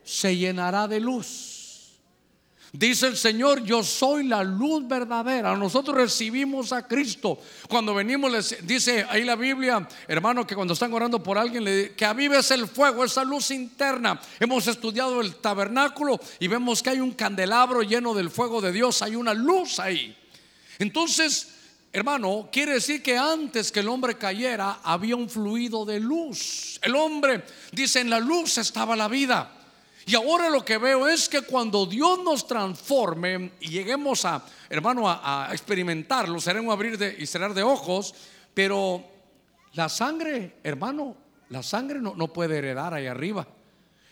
se 0.04 0.38
llenará 0.38 0.88
de 0.88 1.00
luz. 1.00 1.61
Dice 2.74 3.08
el 3.08 3.18
Señor, 3.18 3.64
yo 3.66 3.84
soy 3.84 4.28
la 4.28 4.46
luz 4.46 4.88
verdadera. 4.88 5.58
Nosotros 5.58 5.98
recibimos 5.98 6.72
a 6.72 6.88
Cristo. 6.88 7.38
Cuando 7.68 7.94
venimos, 7.94 8.56
dice 8.64 9.06
ahí 9.10 9.26
la 9.26 9.36
Biblia, 9.36 9.86
hermano, 10.08 10.48
que 10.48 10.56
cuando 10.56 10.74
están 10.74 10.94
orando 10.94 11.22
por 11.22 11.38
alguien, 11.38 11.66
le, 11.66 11.94
que 11.96 12.06
avives 12.06 12.50
el 12.52 12.68
fuego, 12.68 13.04
esa 13.04 13.26
luz 13.26 13.52
interna. 13.52 14.22
Hemos 14.40 14.68
estudiado 14.68 15.20
el 15.20 15.36
tabernáculo 15.36 16.18
y 16.40 16.48
vemos 16.48 16.82
que 16.82 16.92
hay 16.92 17.02
un 17.02 17.12
candelabro 17.12 17.82
lleno 17.82 18.14
del 18.14 18.30
fuego 18.30 18.62
de 18.62 18.72
Dios. 18.72 19.02
Hay 19.02 19.18
una 19.18 19.34
luz 19.34 19.78
ahí. 19.78 20.18
Entonces, 20.80 21.50
hermano, 21.92 22.48
quiere 22.54 22.76
decir 22.76 23.04
que 23.04 23.18
antes 23.18 23.70
que 23.70 23.82
el 23.82 23.90
hombre 23.90 24.18
cayera, 24.18 24.80
había 24.82 25.18
un 25.18 25.30
fluido 25.30 25.84
de 25.84 26.00
luz. 26.00 26.80
El 26.82 26.96
hombre, 26.96 27.44
dice, 27.74 28.00
en 28.00 28.10
la 28.10 28.22
luz 28.22 28.58
estaba 28.58 28.96
la 28.96 29.10
vida. 29.10 29.58
Y 30.06 30.16
ahora 30.16 30.50
lo 30.50 30.66
que 30.66 30.78
veo 30.78 31.08
es 31.08 31.30
que 31.30 31.42
cuando 31.42 31.86
Dios 31.86 32.20
nos 32.24 32.48
transforme 32.48 33.52
y 33.60 33.70
lleguemos 33.70 34.26
a, 34.26 34.44
hermano, 34.70 35.04
a, 35.08 35.50
experimentarlo, 35.52 36.40
seremos 36.42 36.74
abrir 36.74 36.98
de, 36.98 37.16
y 37.20 37.26
cerrar 37.26 37.54
de 37.54 37.64
ojos, 37.64 38.14
pero 38.54 39.04
la 39.74 39.90
sangre, 39.90 40.58
hermano, 40.64 41.16
la 41.50 41.62
sangre 41.62 42.00
no, 42.00 42.16
no 42.16 42.34
puede 42.34 42.58
heredar 42.58 42.94
ahí 42.94 43.08
arriba. 43.08 43.48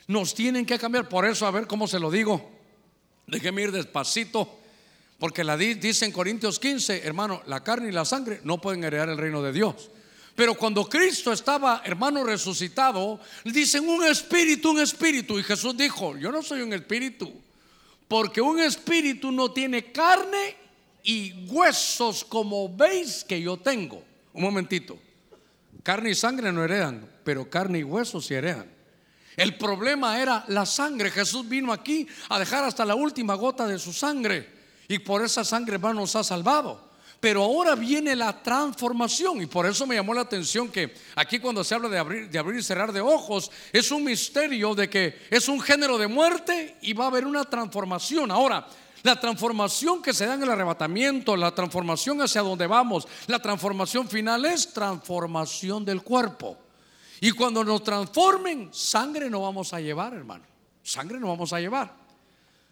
Nos 0.08 0.34
tienen 0.34 0.65
que 0.65 0.78
cambiar. 0.78 1.10
Por 1.10 1.25
eso, 1.25 1.45
a 1.45 1.52
ver 1.52 1.67
cómo 1.67 1.88
se 1.88 1.99
lo 1.99 2.12
digo. 2.12 2.49
Déjeme 3.28 3.63
ir 3.63 3.71
despacito. 3.71 4.60
Porque 5.19 5.43
la 5.43 5.58
dice 5.58 6.06
en 6.06 6.13
Corintios 6.13 6.60
15, 6.60 7.06
hermano, 7.06 7.41
la 7.45 7.62
carne 7.62 7.89
y 7.89 7.91
la 7.91 8.06
sangre 8.06 8.39
no 8.43 8.62
pueden 8.62 8.84
heredar 8.86 9.10
el 9.10 9.17
reino 9.17 9.41
de 9.41 9.52
Dios. 9.52 9.91
Pero 10.39 10.56
cuando 10.56 10.88
Cristo 10.88 11.34
estaba, 11.34 11.82
hermano, 11.84 12.23
resucitado, 12.23 13.19
dicen 13.43 13.89
un 13.89 14.06
espíritu, 14.06 14.71
un 14.71 14.80
espíritu. 14.80 15.38
Y 15.38 15.43
Jesús 15.43 15.75
dijo, 15.75 16.15
yo 16.15 16.32
no 16.32 16.41
soy 16.41 16.62
un 16.62 16.71
espíritu, 16.71 17.30
porque 18.08 18.39
un 18.39 18.58
espíritu 18.62 19.34
no 19.34 19.52
tiene 19.52 19.91
carne 19.91 20.56
y 21.04 21.45
huesos 21.49 22.23
como 22.23 22.73
veis 22.73 23.25
que 23.28 23.41
yo 23.41 23.58
tengo. 23.58 24.02
Un 24.32 24.43
momentito. 24.43 24.97
Carne 25.84 26.12
y 26.12 26.15
sangre 26.15 26.54
no 26.54 26.63
heredan, 26.63 27.06
pero 27.25 27.49
carne 27.49 27.80
y 27.80 27.84
huesos 27.84 28.25
sí 28.25 28.34
heredan. 28.34 28.71
El 29.36 29.58
problema 29.58 30.21
era 30.21 30.45
la 30.47 30.65
sangre. 30.65 31.12
Jesús 31.12 31.49
vino 31.49 31.73
aquí 31.73 32.08
a 32.30 32.39
dejar 32.39 32.63
hasta 32.63 32.86
la 32.86 32.95
última 32.95 33.34
gota 33.34 33.67
de 33.67 33.78
su 33.78 33.91
sangre. 33.91 34.49
Y 34.88 34.99
por 34.99 35.21
esa 35.21 35.43
sangre, 35.43 35.75
hermano, 35.75 35.99
nos 35.99 36.15
ha 36.15 36.23
salvado. 36.23 36.88
Pero 37.19 37.43
ahora 37.43 37.75
viene 37.75 38.15
la 38.15 38.41
transformación 38.41 39.41
y 39.41 39.45
por 39.45 39.65
eso 39.65 39.86
me 39.86 39.95
llamó 39.95 40.13
la 40.13 40.21
atención 40.21 40.69
que 40.69 40.93
aquí 41.15 41.39
cuando 41.39 41.63
se 41.63 41.75
habla 41.75 41.89
de 41.89 41.97
abrir, 41.97 42.29
de 42.29 42.39
abrir 42.39 42.60
y 42.60 42.63
cerrar 42.63 42.93
de 42.93 43.01
ojos, 43.01 43.51
es 43.73 43.91
un 43.91 44.05
misterio 44.05 44.73
de 44.73 44.89
que 44.89 45.27
es 45.29 45.49
un 45.49 45.60
género 45.60 45.97
de 45.97 46.08
muerte 46.08 46.77
y 46.82 46.93
va 46.93 47.05
a 47.05 47.08
haber 47.08 47.25
una 47.25 47.43
transformación. 47.43 48.32
Ahora, 48.32 48.65
la 49.03 49.19
transformación 49.19 50.01
que 50.01 50.13
se 50.13 50.25
da 50.25 50.36
en 50.36 50.43
el 50.43 50.49
arrebatamiento, 50.49 51.36
la 51.36 51.53
transformación 51.53 52.21
hacia 52.21 52.41
donde 52.41 52.67
vamos, 52.67 53.05
la 53.27 53.39
transformación 53.39 54.08
final 54.08 54.45
es 54.45 54.71
transformación 54.73 55.84
del 55.84 56.01
cuerpo. 56.01 56.58
Y 57.19 57.32
cuando 57.32 57.65
nos 57.65 57.84
transformen, 57.84 58.69
sangre 58.71 59.29
no 59.29 59.41
vamos 59.41 59.73
a 59.73 59.82
llevar, 59.82 60.13
hermano. 60.13 60.45
Sangre 60.84 61.19
no 61.19 61.27
vamos 61.27 61.51
a 61.51 61.60
llevar. 61.60 61.93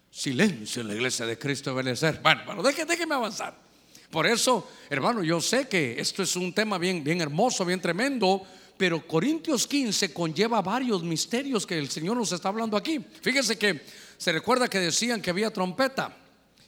Silencio 0.10 0.82
en 0.82 0.88
la 0.88 0.94
iglesia 0.96 1.26
de 1.26 1.38
Cristo 1.38 1.76
de. 1.76 2.22
Bueno, 2.24 2.42
bueno, 2.46 2.64
déjeme 2.64 3.14
avanzar. 3.14 3.67
Por 4.10 4.26
eso, 4.26 4.68
hermano, 4.90 5.22
yo 5.22 5.42
sé 5.42 5.68
que 5.68 6.00
esto 6.00 6.24
es 6.24 6.36
un 6.36 6.54
tema 6.54 6.78
bien, 6.78 7.04
bien 7.04 7.20
hermoso, 7.20 7.66
bien 7.66 7.82
tremendo, 7.82 8.42
pero 8.78 9.06
Corintios 9.06 9.68
15 9.68 10.14
conlleva 10.14 10.62
varios 10.62 11.04
misterios 11.04 11.66
que 11.66 11.78
el 11.78 11.90
Señor 11.90 12.16
nos 12.16 12.32
está 12.32 12.48
hablando 12.50 12.78
aquí. 12.78 13.04
Fíjese 13.22 13.58
que 13.58 13.82
se 14.18 14.32
recuerda 14.32 14.70
que 14.70 14.80
decían 14.80 15.22
que 15.22 15.30
había 15.30 15.52
trompeta. 15.52 16.16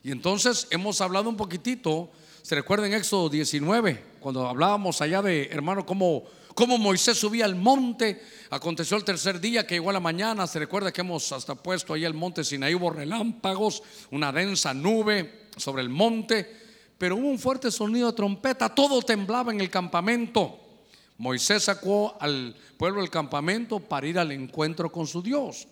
Y 0.03 0.11
entonces 0.11 0.67
hemos 0.69 0.99
hablado 0.99 1.29
un 1.29 1.37
poquitito, 1.37 2.09
se 2.41 2.55
recuerda 2.55 2.87
en 2.87 2.93
Éxodo 2.93 3.29
19, 3.29 4.03
cuando 4.19 4.45
hablábamos 4.47 5.01
allá 5.01 5.21
de, 5.21 5.43
hermano, 5.51 5.85
cómo, 5.85 6.25
cómo 6.55 6.77
Moisés 6.77 7.17
subía 7.17 7.45
al 7.45 7.55
monte. 7.55 8.21
Aconteció 8.49 8.97
el 8.97 9.05
tercer 9.05 9.39
día 9.39 9.65
que 9.65 9.75
llegó 9.75 9.91
a 9.91 9.93
la 9.93 9.99
mañana. 10.01 10.45
Se 10.45 10.59
recuerda 10.59 10.91
que 10.91 11.01
hemos 11.01 11.31
hasta 11.31 11.55
puesto 11.55 11.93
ahí 11.93 12.03
el 12.03 12.13
monte 12.13 12.43
Sinaí, 12.43 12.75
hubo 12.75 12.89
relámpagos, 12.89 13.81
una 14.11 14.33
densa 14.33 14.73
nube 14.73 15.47
sobre 15.55 15.83
el 15.83 15.89
monte 15.89 16.68
pero 16.99 17.15
hubo 17.15 17.29
un 17.29 17.39
fuerte 17.39 17.71
sonido 17.71 18.11
de 18.11 18.17
trompeta, 18.17 18.75
todo 18.75 19.01
temblaba 19.01 19.53
en 19.53 19.61
el 19.61 19.71
campamento. 19.71 20.59
Moisés 21.17 21.63
sacó 21.63 22.17
al 22.19 22.53
pueblo 22.77 23.01
del 23.01 23.09
campamento 23.09 23.79
para 23.79 24.05
ir 24.05 24.19
al 24.19 24.31
encuentro 24.33 24.91
con 24.91 25.07
su 25.07 25.21
Dios. 25.21 25.67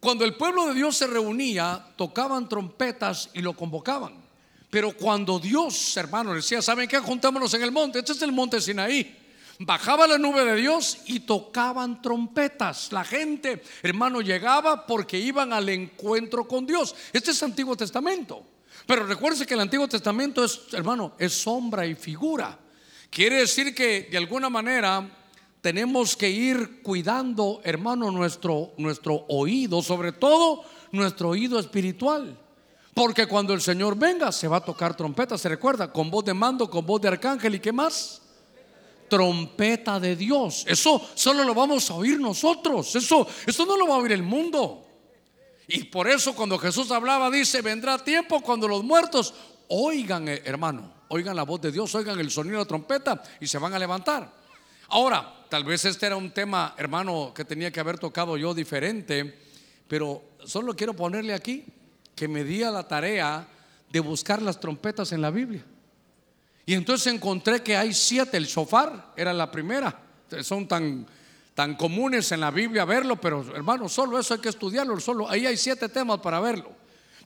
Cuando 0.00 0.24
el 0.24 0.34
pueblo 0.34 0.66
de 0.68 0.74
Dios 0.74 0.96
se 0.96 1.06
reunía, 1.06 1.92
tocaban 1.96 2.48
trompetas 2.48 3.28
y 3.34 3.42
lo 3.42 3.52
convocaban. 3.52 4.24
Pero 4.70 4.96
cuando 4.96 5.38
Dios, 5.38 5.96
hermano, 5.96 6.32
decía, 6.32 6.62
¿saben 6.62 6.88
qué? 6.88 6.98
Juntémonos 6.98 7.52
en 7.54 7.62
el 7.62 7.70
monte. 7.70 7.98
Este 7.98 8.12
es 8.12 8.22
el 8.22 8.32
monte 8.32 8.60
Sinaí. 8.62 9.14
Bajaba 9.58 10.06
la 10.06 10.16
nube 10.16 10.44
de 10.44 10.56
Dios 10.56 10.98
y 11.06 11.20
tocaban 11.20 12.00
trompetas. 12.00 12.92
La 12.92 13.04
gente, 13.04 13.62
hermano, 13.82 14.22
llegaba 14.22 14.86
porque 14.86 15.18
iban 15.18 15.52
al 15.52 15.68
encuentro 15.68 16.48
con 16.48 16.66
Dios. 16.66 16.94
Este 17.12 17.32
es 17.32 17.42
Antiguo 17.42 17.76
Testamento. 17.76 18.55
Pero 18.86 19.04
recuerde 19.04 19.44
que 19.44 19.54
el 19.54 19.60
Antiguo 19.60 19.88
Testamento 19.88 20.44
es, 20.44 20.60
hermano, 20.72 21.14
es 21.18 21.32
sombra 21.32 21.84
y 21.84 21.96
figura. 21.96 22.58
Quiere 23.10 23.40
decir 23.40 23.74
que 23.74 24.08
de 24.10 24.16
alguna 24.16 24.48
manera 24.48 25.10
tenemos 25.60 26.16
que 26.16 26.30
ir 26.30 26.82
cuidando, 26.82 27.60
hermano, 27.64 28.12
nuestro, 28.12 28.72
nuestro 28.78 29.24
oído, 29.28 29.82
sobre 29.82 30.12
todo 30.12 30.62
nuestro 30.92 31.30
oído 31.30 31.58
espiritual. 31.58 32.38
Porque 32.94 33.26
cuando 33.26 33.52
el 33.52 33.60
Señor 33.60 33.98
venga, 33.98 34.30
se 34.30 34.46
va 34.46 34.58
a 34.58 34.64
tocar 34.64 34.96
trompeta, 34.96 35.36
se 35.36 35.48
recuerda, 35.48 35.92
con 35.92 36.10
voz 36.10 36.24
de 36.24 36.34
mando, 36.34 36.70
con 36.70 36.86
voz 36.86 37.00
de 37.02 37.08
arcángel 37.08 37.56
y 37.56 37.60
qué 37.60 37.72
más. 37.72 38.22
Trompeta 39.08 39.98
de 39.98 40.14
Dios. 40.14 40.64
Eso 40.68 41.02
solo 41.14 41.42
lo 41.42 41.54
vamos 41.54 41.90
a 41.90 41.94
oír 41.94 42.20
nosotros. 42.20 42.94
Eso, 42.94 43.26
eso 43.46 43.66
no 43.66 43.76
lo 43.76 43.88
va 43.88 43.96
a 43.96 43.98
oír 43.98 44.12
el 44.12 44.22
mundo. 44.22 44.85
Y 45.68 45.84
por 45.84 46.08
eso 46.08 46.34
cuando 46.34 46.58
Jesús 46.58 46.90
hablaba 46.90 47.30
dice, 47.30 47.60
vendrá 47.60 47.98
tiempo 47.98 48.40
cuando 48.40 48.68
los 48.68 48.84
muertos 48.84 49.34
oigan, 49.68 50.28
eh, 50.28 50.42
hermano, 50.44 50.92
oigan 51.08 51.34
la 51.34 51.42
voz 51.42 51.60
de 51.60 51.72
Dios, 51.72 51.94
oigan 51.94 52.18
el 52.20 52.30
sonido 52.30 52.58
de 52.58 52.64
la 52.64 52.68
trompeta 52.68 53.22
y 53.40 53.46
se 53.46 53.58
van 53.58 53.74
a 53.74 53.78
levantar. 53.78 54.32
Ahora, 54.88 55.44
tal 55.48 55.64
vez 55.64 55.84
este 55.84 56.06
era 56.06 56.16
un 56.16 56.30
tema, 56.30 56.74
hermano, 56.76 57.32
que 57.34 57.44
tenía 57.44 57.72
que 57.72 57.80
haber 57.80 57.98
tocado 57.98 58.36
yo 58.36 58.54
diferente, 58.54 59.36
pero 59.88 60.22
solo 60.44 60.76
quiero 60.76 60.94
ponerle 60.94 61.34
aquí 61.34 61.64
que 62.14 62.28
me 62.28 62.44
di 62.44 62.62
a 62.62 62.70
la 62.70 62.86
tarea 62.86 63.46
de 63.90 64.00
buscar 64.00 64.40
las 64.40 64.60
trompetas 64.60 65.10
en 65.12 65.20
la 65.20 65.30
Biblia. 65.30 65.64
Y 66.64 66.74
entonces 66.74 67.12
encontré 67.12 67.62
que 67.62 67.76
hay 67.76 67.92
siete, 67.92 68.36
el 68.36 68.46
shofar 68.46 69.12
era 69.16 69.32
la 69.32 69.50
primera, 69.50 70.00
son 70.42 70.66
tan 70.66 71.06
tan 71.56 71.74
comunes 71.74 72.30
en 72.32 72.40
la 72.40 72.50
Biblia 72.50 72.84
verlo, 72.84 73.18
pero 73.18 73.40
hermano, 73.56 73.88
solo 73.88 74.18
eso 74.18 74.34
hay 74.34 74.40
que 74.40 74.50
estudiarlo, 74.50 75.00
solo 75.00 75.26
ahí 75.26 75.46
hay 75.46 75.56
siete 75.56 75.88
temas 75.88 76.20
para 76.20 76.38
verlo. 76.38 76.70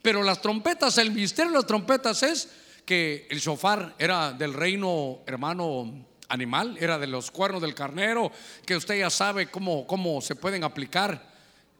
Pero 0.01 0.23
las 0.23 0.41
trompetas, 0.41 0.97
el 0.99 1.11
misterio 1.11 1.51
de 1.51 1.57
las 1.57 1.67
trompetas 1.67 2.23
es 2.23 2.47
que 2.85 3.27
el 3.29 3.39
shofar 3.41 3.93
era 3.99 4.31
del 4.31 4.53
reino, 4.53 5.19
hermano, 5.25 6.05
animal, 6.29 6.77
era 6.79 6.97
de 6.97 7.07
los 7.07 7.29
cuernos 7.29 7.61
del 7.61 7.75
carnero, 7.75 8.31
que 8.65 8.77
usted 8.77 8.99
ya 8.99 9.09
sabe 9.09 9.47
cómo, 9.47 9.85
cómo 9.85 10.21
se 10.21 10.35
pueden 10.35 10.63
aplicar. 10.63 11.29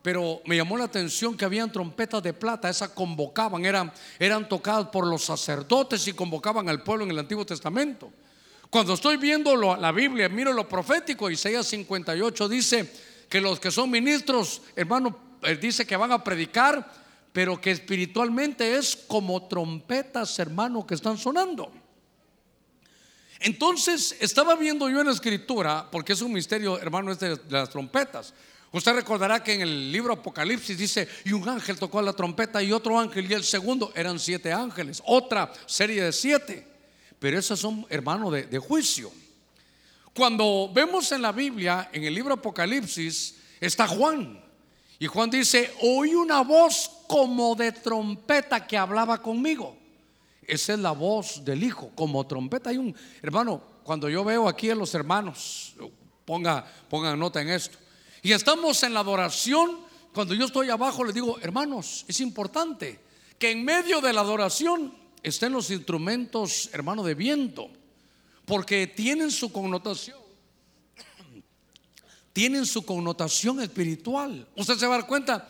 Pero 0.02 0.42
me 0.46 0.58
llamó 0.58 0.78
la 0.78 0.84
atención 0.84 1.38
que 1.38 1.46
habían 1.46 1.72
trompetas 1.72 2.22
de 2.22 2.34
plata, 2.34 2.70
esas 2.70 2.90
convocaban, 2.90 3.64
eran, 3.64 3.94
eran 4.20 4.50
tocadas 4.50 4.88
por 4.88 5.08
los 5.08 5.24
sacerdotes 5.24 6.06
y 6.06 6.12
convocaban 6.12 6.68
al 6.68 6.84
pueblo 6.84 7.06
en 7.06 7.12
el 7.12 7.20
Antiguo 7.20 7.46
Testamento. 7.46 8.12
Cuando 8.72 8.94
estoy 8.94 9.18
viendo 9.18 9.58
la 9.58 9.92
Biblia, 9.92 10.30
miro 10.30 10.54
lo 10.54 10.66
profético, 10.66 11.30
Isaías 11.30 11.68
58 11.68 12.48
dice 12.48 12.90
que 13.28 13.42
los 13.42 13.60
que 13.60 13.70
son 13.70 13.92
ministros, 13.92 14.62
hermano, 14.78 15.38
eh, 15.44 15.58
dice 15.58 15.86
que 15.86 15.98
van 15.98 16.14
a 16.14 16.24
predicar, 16.24 16.90
pero 17.34 17.60
que 17.60 17.72
espiritualmente 17.72 18.78
es 18.78 18.96
como 18.96 19.46
trompetas, 19.50 20.40
hermano, 20.40 20.88
que 20.88 20.96
están 20.96 21.18
sonando. 21.18 21.70
Entonces, 23.42 24.16
estaba 24.22 24.56
viendo 24.56 24.90
yo 24.90 25.02
en 25.02 25.08
la 25.08 25.14
escritura, 25.14 25.90
porque 25.92 26.14
es 26.14 26.22
un 26.22 26.32
misterio, 26.32 26.80
hermano, 26.80 27.12
este 27.12 27.36
de 27.36 27.40
las 27.50 27.70
trompetas. 27.70 28.34
Usted 28.72 28.94
recordará 28.94 29.44
que 29.44 29.54
en 29.54 29.62
el 29.64 29.92
libro 29.92 30.14
Apocalipsis 30.14 30.78
dice, 30.78 31.10
y 31.26 31.34
un 31.34 31.50
ángel 31.50 31.78
tocó 31.78 32.02
la 32.02 32.14
trompeta 32.14 32.64
y 32.64 32.72
otro 32.72 32.98
ángel, 32.98 33.30
y 33.30 33.34
el 33.34 33.44
segundo 33.44 33.92
eran 33.96 34.18
siete 34.18 34.54
ángeles, 34.54 35.04
otra 35.06 35.52
serie 35.66 36.04
de 36.04 36.14
siete 36.14 36.71
pero 37.22 37.38
esos 37.38 37.60
son 37.60 37.86
hermanos 37.88 38.34
de, 38.34 38.58
juicio. 38.58 39.12
Cuando 40.12 40.72
vemos 40.74 41.12
en 41.12 41.22
la 41.22 41.32
Biblia, 41.32 41.92
en 41.94 42.04
el 42.04 42.16
libro 42.16 42.34
Apocalipsis, 42.34 43.36
está 43.60 43.88
Juan. 43.88 44.44
Y 44.98 45.06
Juan 45.06 45.30
dice, 45.30 45.72
oí 45.84 46.16
una 46.16 46.42
voz 46.42 46.90
como 47.08 47.54
de 47.54 47.74
trompeta 47.74 48.66
que 48.66 48.76
hablaba 48.76 49.22
conmigo. 49.22 49.78
Esa 50.48 50.74
es 50.74 50.80
la 50.80 50.94
voz 50.94 51.46
del 51.46 51.64
Hijo, 51.64 51.92
como 51.94 52.26
trompeta. 52.26 52.72
Hay 52.72 52.78
un, 52.78 52.96
hermano, 53.22 53.62
cuando 53.84 54.10
yo 54.10 54.24
veo 54.24 54.48
aquí 54.48 54.72
a 54.72 54.76
los 54.76 54.92
hermanos, 54.96 55.76
ponga, 56.26 56.66
pongan 56.90 57.20
nota 57.20 57.40
en 57.40 57.50
esto. 57.50 57.78
Y 58.24 58.32
estamos 58.32 58.82
en 58.82 58.96
la 58.96 59.02
adoración, 59.02 59.78
cuando 60.12 60.34
yo 60.34 60.46
estoy 60.46 60.72
abajo 60.72 61.04
les 61.04 61.14
digo, 61.14 61.38
hermanos, 61.40 62.04
es 62.08 62.20
importante 62.20 63.00
que 63.38 63.52
en 63.52 63.64
medio 63.64 64.02
de 64.02 64.12
la 64.12 64.22
adoración 64.22 65.01
estén 65.24 65.54
los 65.54 65.70
instrumentos, 65.70 66.70
hermano, 66.74 67.04
de 67.04 67.16
viento, 67.16 67.70
porque 68.46 68.88
tienen 68.88 69.32
su 69.32 69.52
connotación. 69.52 70.20
Tienen 72.34 72.66
su 72.66 72.86
connotación 72.86 73.62
espiritual. 73.62 74.48
Usted 74.56 74.78
se 74.78 74.88
va 74.88 74.96
a 74.96 74.98
dar 75.00 75.08
cuenta, 75.08 75.48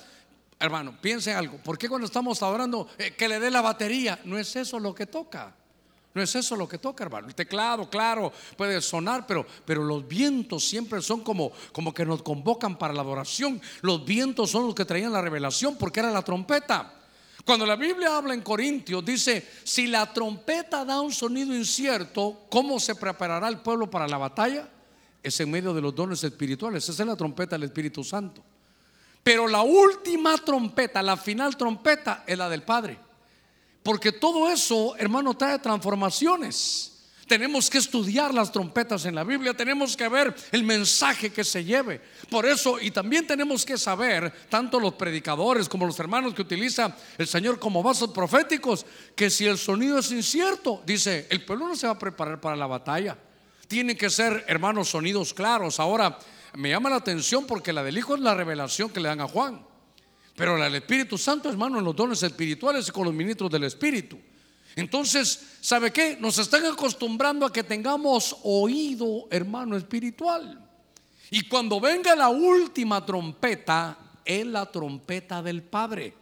hermano, 0.60 0.98
piense 1.00 1.34
algo. 1.34 1.58
¿Por 1.58 1.78
qué 1.78 1.88
cuando 1.88 2.08
estamos 2.08 2.42
adorando 2.42 2.88
eh, 2.98 3.12
que 3.12 3.28
le 3.28 3.40
dé 3.40 3.52
la 3.52 3.62
batería? 3.62 4.20
No 4.26 4.38
es 4.38 4.56
eso 4.56 4.80
lo 4.80 4.94
que 4.96 5.06
toca. 5.06 5.56
No 6.14 6.22
es 6.22 6.36
eso 6.36 6.56
lo 6.56 6.68
que 6.68 6.78
toca, 6.78 7.04
hermano. 7.04 7.28
El 7.28 7.36
teclado, 7.36 7.90
claro, 7.90 8.34
puede 8.58 8.82
sonar, 8.82 9.26
pero, 9.26 9.46
pero 9.66 9.84
los 9.84 10.06
vientos 10.08 10.66
siempre 10.66 11.02
son 11.02 11.22
como, 11.22 11.52
como 11.72 11.94
que 11.94 12.06
nos 12.06 12.22
convocan 12.22 12.78
para 12.78 12.94
la 12.94 13.02
adoración. 13.02 13.62
Los 13.82 14.04
vientos 14.04 14.50
son 14.50 14.66
los 14.66 14.76
que 14.76 14.84
traían 14.84 15.14
la 15.14 15.22
revelación 15.22 15.78
porque 15.78 16.02
era 16.02 16.12
la 16.12 16.22
trompeta. 16.22 17.01
Cuando 17.46 17.66
la 17.66 17.76
Biblia 17.76 18.16
habla 18.18 18.34
en 18.34 18.42
Corintios, 18.42 19.04
dice, 19.04 19.48
si 19.64 19.88
la 19.88 20.12
trompeta 20.14 20.86
da 20.86 21.02
un 21.02 21.12
sonido 21.12 21.56
incierto, 21.56 22.46
¿cómo 22.50 22.80
se 22.80 22.96
preparará 22.96 23.48
el 23.48 23.60
pueblo 23.60 23.90
para 23.90 24.08
la 24.08 24.18
batalla? 24.18 24.70
Es 25.24 25.40
en 25.40 25.50
medio 25.50 25.74
de 25.74 25.82
los 25.82 25.96
dones 25.96 26.24
espirituales. 26.24 26.88
Esa 26.88 27.04
es 27.04 27.08
la 27.08 27.16
trompeta 27.16 27.56
del 27.56 27.64
Espíritu 27.64 28.04
Santo. 28.04 28.44
Pero 29.24 29.48
la 29.48 29.62
última 29.62 30.38
trompeta, 30.38 31.02
la 31.02 31.18
final 31.18 31.56
trompeta, 31.58 32.24
es 32.26 32.38
la 32.38 32.50
del 32.50 32.64
Padre. 32.64 32.98
Porque 33.84 34.12
todo 34.12 34.50
eso, 34.50 34.96
hermano, 34.98 35.36
trae 35.36 35.60
transformaciones. 35.60 37.01
Tenemos 37.32 37.70
que 37.70 37.78
estudiar 37.78 38.34
las 38.34 38.52
trompetas 38.52 39.06
en 39.06 39.16
la 39.16 39.24
Biblia, 39.24 39.54
tenemos 39.54 39.96
que 39.96 40.10
ver 40.10 40.36
el 40.52 40.66
mensaje 40.66 41.32
que 41.32 41.46
se 41.46 41.64
lleve. 41.64 42.02
Por 42.30 42.46
eso, 42.46 42.78
y 42.78 42.92
también 42.92 43.26
tenemos 43.26 43.64
que 43.64 43.78
saber, 43.78 44.34
tanto 44.50 44.82
los 44.82 44.96
predicadores 44.96 45.70
como 45.70 45.86
los 45.86 45.98
hermanos 45.98 46.34
que 46.34 46.42
utiliza 46.42 46.94
el 47.18 47.28
Señor 47.28 47.58
como 47.58 47.82
vasos 47.82 48.12
proféticos, 48.12 48.86
que 49.16 49.30
si 49.30 49.46
el 49.46 49.58
sonido 49.58 50.00
es 50.00 50.12
incierto, 50.12 50.84
dice, 50.86 51.28
el 51.30 51.46
pueblo 51.46 51.70
no 51.70 51.76
se 51.78 51.88
va 51.88 51.94
a 51.94 51.98
preparar 52.00 52.42
para 52.42 52.58
la 52.58 52.68
batalla. 52.68 53.18
Tienen 53.66 53.96
que 53.96 54.10
ser, 54.10 54.44
hermanos, 54.50 54.90
sonidos 54.90 55.34
claros. 55.34 55.80
Ahora, 55.80 56.20
me 56.56 56.70
llama 56.72 56.90
la 56.90 56.98
atención 56.98 57.48
porque 57.48 57.72
la 57.72 57.82
del 57.82 57.98
Hijo 57.98 58.16
es 58.16 58.20
la 58.20 58.36
revelación 58.36 58.90
que 58.90 59.00
le 59.00 59.08
dan 59.08 59.22
a 59.22 59.30
Juan. 59.30 59.66
Pero 60.36 60.62
el 60.62 60.76
Espíritu 60.76 61.18
Santo, 61.18 61.50
hermano, 61.50 61.80
en 61.80 61.86
los 61.86 61.96
dones 61.96 62.22
espirituales 62.24 62.90
y 62.90 62.92
con 62.92 63.06
los 63.06 63.14
ministros 63.14 63.50
del 63.50 63.64
Espíritu. 63.64 64.20
Entonces, 64.76 65.40
¿sabe 65.62 65.92
qué? 65.92 66.18
Nos 66.20 66.38
están 66.38 66.66
acostumbrando 66.66 67.46
a 67.46 67.54
que 67.54 67.64
tengamos 67.64 68.38
oído, 68.44 69.28
hermano, 69.30 69.76
espiritual. 69.76 70.60
Y 71.30 71.48
cuando 71.48 71.80
venga 71.80 72.16
la 72.16 72.30
última 72.30 73.06
trompeta, 73.06 73.98
es 74.26 74.46
la 74.46 74.66
trompeta 74.66 75.42
del 75.42 75.64
Padre. 75.64 76.14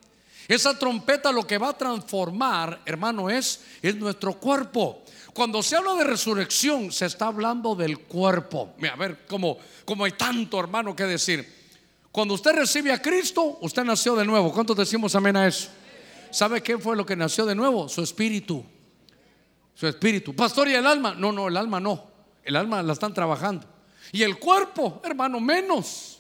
Esa 0.48 0.78
trompeta 0.78 1.32
lo 1.32 1.46
que 1.46 1.60
va 1.60 1.70
a 1.70 1.78
transformar, 1.78 2.82
hermano, 2.86 3.30
es, 3.30 3.62
es 3.82 3.96
nuestro 3.96 4.34
cuerpo. 4.34 5.04
Cuando 5.34 5.62
se 5.62 5.76
habla 5.76 5.94
de 5.94 6.04
resurrección, 6.04 6.92
se 6.92 7.06
está 7.06 7.28
hablando 7.28 7.76
del 7.76 8.00
cuerpo. 8.00 8.74
Mira, 8.78 8.94
a 8.94 8.98
ver, 8.98 9.26
como, 9.28 9.58
como 9.86 10.06
hay 10.06 10.14
tanto, 10.14 10.60
hermano, 10.60 10.96
que 10.96 11.04
decir. 11.04 11.60
Cuando 12.12 12.34
usted 12.34 12.54
recibe 12.54 12.92
a 12.92 13.02
Cristo, 13.02 13.60
usted 13.62 13.84
nació 13.84 14.16
de 14.16 14.26
nuevo. 14.26 14.52
¿Cuántos 14.52 14.76
decimos 14.76 15.14
amén 15.14 15.38
a 15.38 15.48
eso? 15.48 15.70
¿Sabe 16.32 16.62
qué 16.62 16.78
fue 16.78 16.96
lo 16.96 17.06
que 17.06 17.16
nació 17.16 17.46
de 17.46 17.56
nuevo? 17.56 17.90
Su 17.90 18.02
espíritu. 18.02 18.64
Su 19.76 19.88
espíritu. 19.88 20.36
Pastor, 20.36 20.68
¿y 20.68 20.76
el 20.76 20.86
alma? 20.86 21.14
No, 21.14 21.32
no, 21.32 21.48
el 21.48 21.58
alma 21.58 21.80
no. 21.80 22.04
El 22.44 22.56
alma 22.56 22.84
la 22.84 22.94
están 22.94 23.14
trabajando. 23.14 23.66
Y 24.12 24.24
el 24.24 24.40
cuerpo, 24.40 25.02
hermano, 25.04 25.40
menos. 25.40 26.20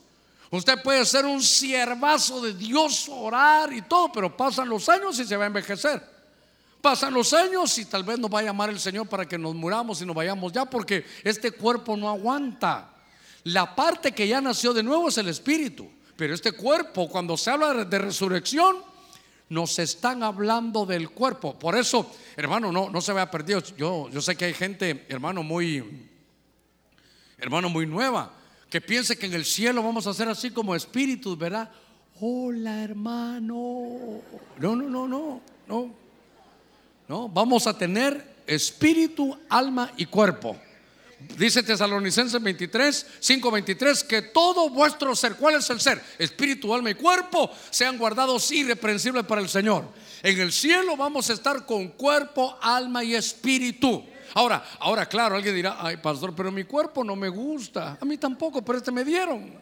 Usted 0.52 0.82
puede 0.82 1.06
ser 1.06 1.26
un 1.26 1.42
siervazo 1.42 2.42
de 2.42 2.54
Dios, 2.54 3.08
orar 3.10 3.72
y 3.72 3.84
todo, 3.84 4.12
pero 4.12 4.36
pasan 4.36 4.68
los 4.68 4.90
años 4.90 5.20
y 5.20 5.26
se 5.26 5.38
va 5.38 5.44
a 5.44 5.48
envejecer. 5.48 6.02
Pasan 6.82 7.14
los 7.14 7.34
años 7.34 7.78
y 7.78 7.86
tal 7.86 8.04
vez 8.04 8.18
nos 8.18 8.34
va 8.34 8.40
a 8.40 8.44
llamar 8.44 8.70
el 8.70 8.80
Señor 8.80 9.08
para 9.08 9.28
que 9.28 9.38
nos 9.38 9.54
muramos 9.54 10.02
y 10.02 10.06
nos 10.06 10.16
vayamos 10.16 10.52
ya, 10.52 10.66
porque 10.66 11.06
este 11.24 11.52
cuerpo 11.52 11.96
no 11.98 12.10
aguanta. 12.10 12.94
La 13.44 13.76
parte 13.76 14.12
que 14.12 14.28
ya 14.28 14.42
nació 14.42 14.74
de 14.74 14.82
nuevo 14.82 15.10
es 15.10 15.18
el 15.18 15.28
espíritu, 15.28 15.90
pero 16.16 16.34
este 16.34 16.54
cuerpo, 16.54 17.08
cuando 17.10 17.38
se 17.38 17.52
habla 17.52 17.86
de 17.86 18.00
resurrección, 18.00 18.89
nos 19.50 19.80
están 19.80 20.24
hablando 20.24 20.86
del 20.86 21.10
cuerpo. 21.10 21.58
Por 21.58 21.76
eso, 21.76 22.10
hermano, 22.38 22.72
no, 22.72 22.90
no 22.90 23.02
se 23.02 23.14
vea 23.14 23.30
perdido. 23.30 23.62
Yo, 23.78 24.10
yo 24.10 24.22
sé 24.22 24.36
que 24.36 24.46
hay 24.46 24.54
gente, 24.54 25.06
hermano, 25.10 25.44
muy, 25.44 26.08
hermano, 27.38 27.70
muy 27.70 27.86
nueva, 27.86 28.32
que 28.70 28.80
piense 28.80 29.18
que 29.18 29.26
en 29.26 29.34
el 29.34 29.46
cielo 29.46 29.82
vamos 29.84 30.06
a 30.08 30.14
ser 30.14 30.30
así 30.30 30.52
como 30.52 30.76
espíritus, 30.76 31.38
¿verdad? 31.38 31.70
Hola, 32.22 32.84
hermano. 32.84 34.22
No, 34.58 34.76
no, 34.76 34.90
no, 34.90 35.08
no, 35.08 35.42
no. 35.68 35.94
No, 37.08 37.28
vamos 37.28 37.66
a 37.66 37.76
tener 37.76 38.36
espíritu, 38.46 39.36
alma 39.50 39.92
y 39.98 40.06
cuerpo. 40.06 40.56
Dice 41.20 41.64
Tesalonicenses 41.64 42.42
23, 42.42 43.06
5, 43.20 43.52
23, 43.52 44.04
que 44.06 44.22
todo 44.22 44.70
vuestro 44.70 45.14
ser, 45.16 45.36
¿cuál 45.36 45.56
es 45.56 45.70
el 45.70 45.82
ser? 45.82 46.02
Espíritu, 46.18 46.74
alma 46.74 46.92
y 46.92 46.96
cuerpo 46.96 47.52
sean 47.70 47.98
guardados 47.98 48.50
irreprensibles 48.52 49.26
para 49.26 49.42
el 49.42 49.50
Señor. 49.50 49.86
En 50.24 50.40
el 50.40 50.54
cielo 50.54 50.96
vamos 50.96 51.30
a 51.30 51.34
estar 51.34 51.66
con 51.66 51.90
cuerpo, 51.90 52.58
alma 52.62 53.04
y 53.04 53.16
espíritu. 53.16 54.04
Ahora, 54.34 54.64
ahora 54.80 55.08
claro, 55.08 55.36
alguien 55.36 55.56
dirá, 55.56 55.78
ay 55.80 55.98
pastor, 55.98 56.34
pero 56.34 56.52
mi 56.52 56.64
cuerpo 56.64 57.04
no 57.04 57.18
me 57.18 57.28
gusta. 57.28 57.98
A 58.00 58.06
mí 58.06 58.18
tampoco, 58.18 58.62
pero 58.62 58.78
este 58.78 58.92
me 58.92 59.04
dieron. 59.04 59.54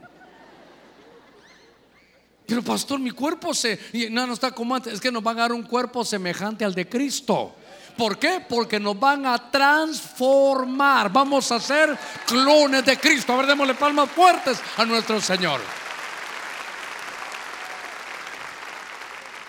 Pero 2.46 2.62
pastor, 2.62 3.00
mi 3.00 3.12
cuerpo 3.12 3.54
se, 3.54 3.80
no, 4.10 4.28
no 4.28 4.34
está 4.34 4.52
como 4.52 4.76
antes, 4.76 4.94
es 4.94 5.02
que 5.02 5.12
nos 5.12 5.24
van 5.24 5.38
a 5.38 5.42
dar 5.42 5.54
un 5.54 5.64
cuerpo 5.64 6.06
semejante 6.06 6.64
al 6.64 6.76
de 6.76 6.88
Cristo. 6.88 7.56
¿Por 7.98 8.20
qué? 8.20 8.46
Porque 8.48 8.80
nos 8.80 9.00
van 9.00 9.26
a 9.26 9.50
transformar. 9.50 11.12
Vamos 11.12 11.52
a 11.52 11.60
ser 11.60 11.98
clones 12.26 12.86
de 12.86 12.98
Cristo. 12.98 13.34
A 13.34 13.38
ver, 13.38 13.48
démosle 13.48 13.74
palmas 13.74 14.10
fuertes 14.12 14.60
a 14.78 14.86
nuestro 14.86 15.20
Señor. 15.20 15.60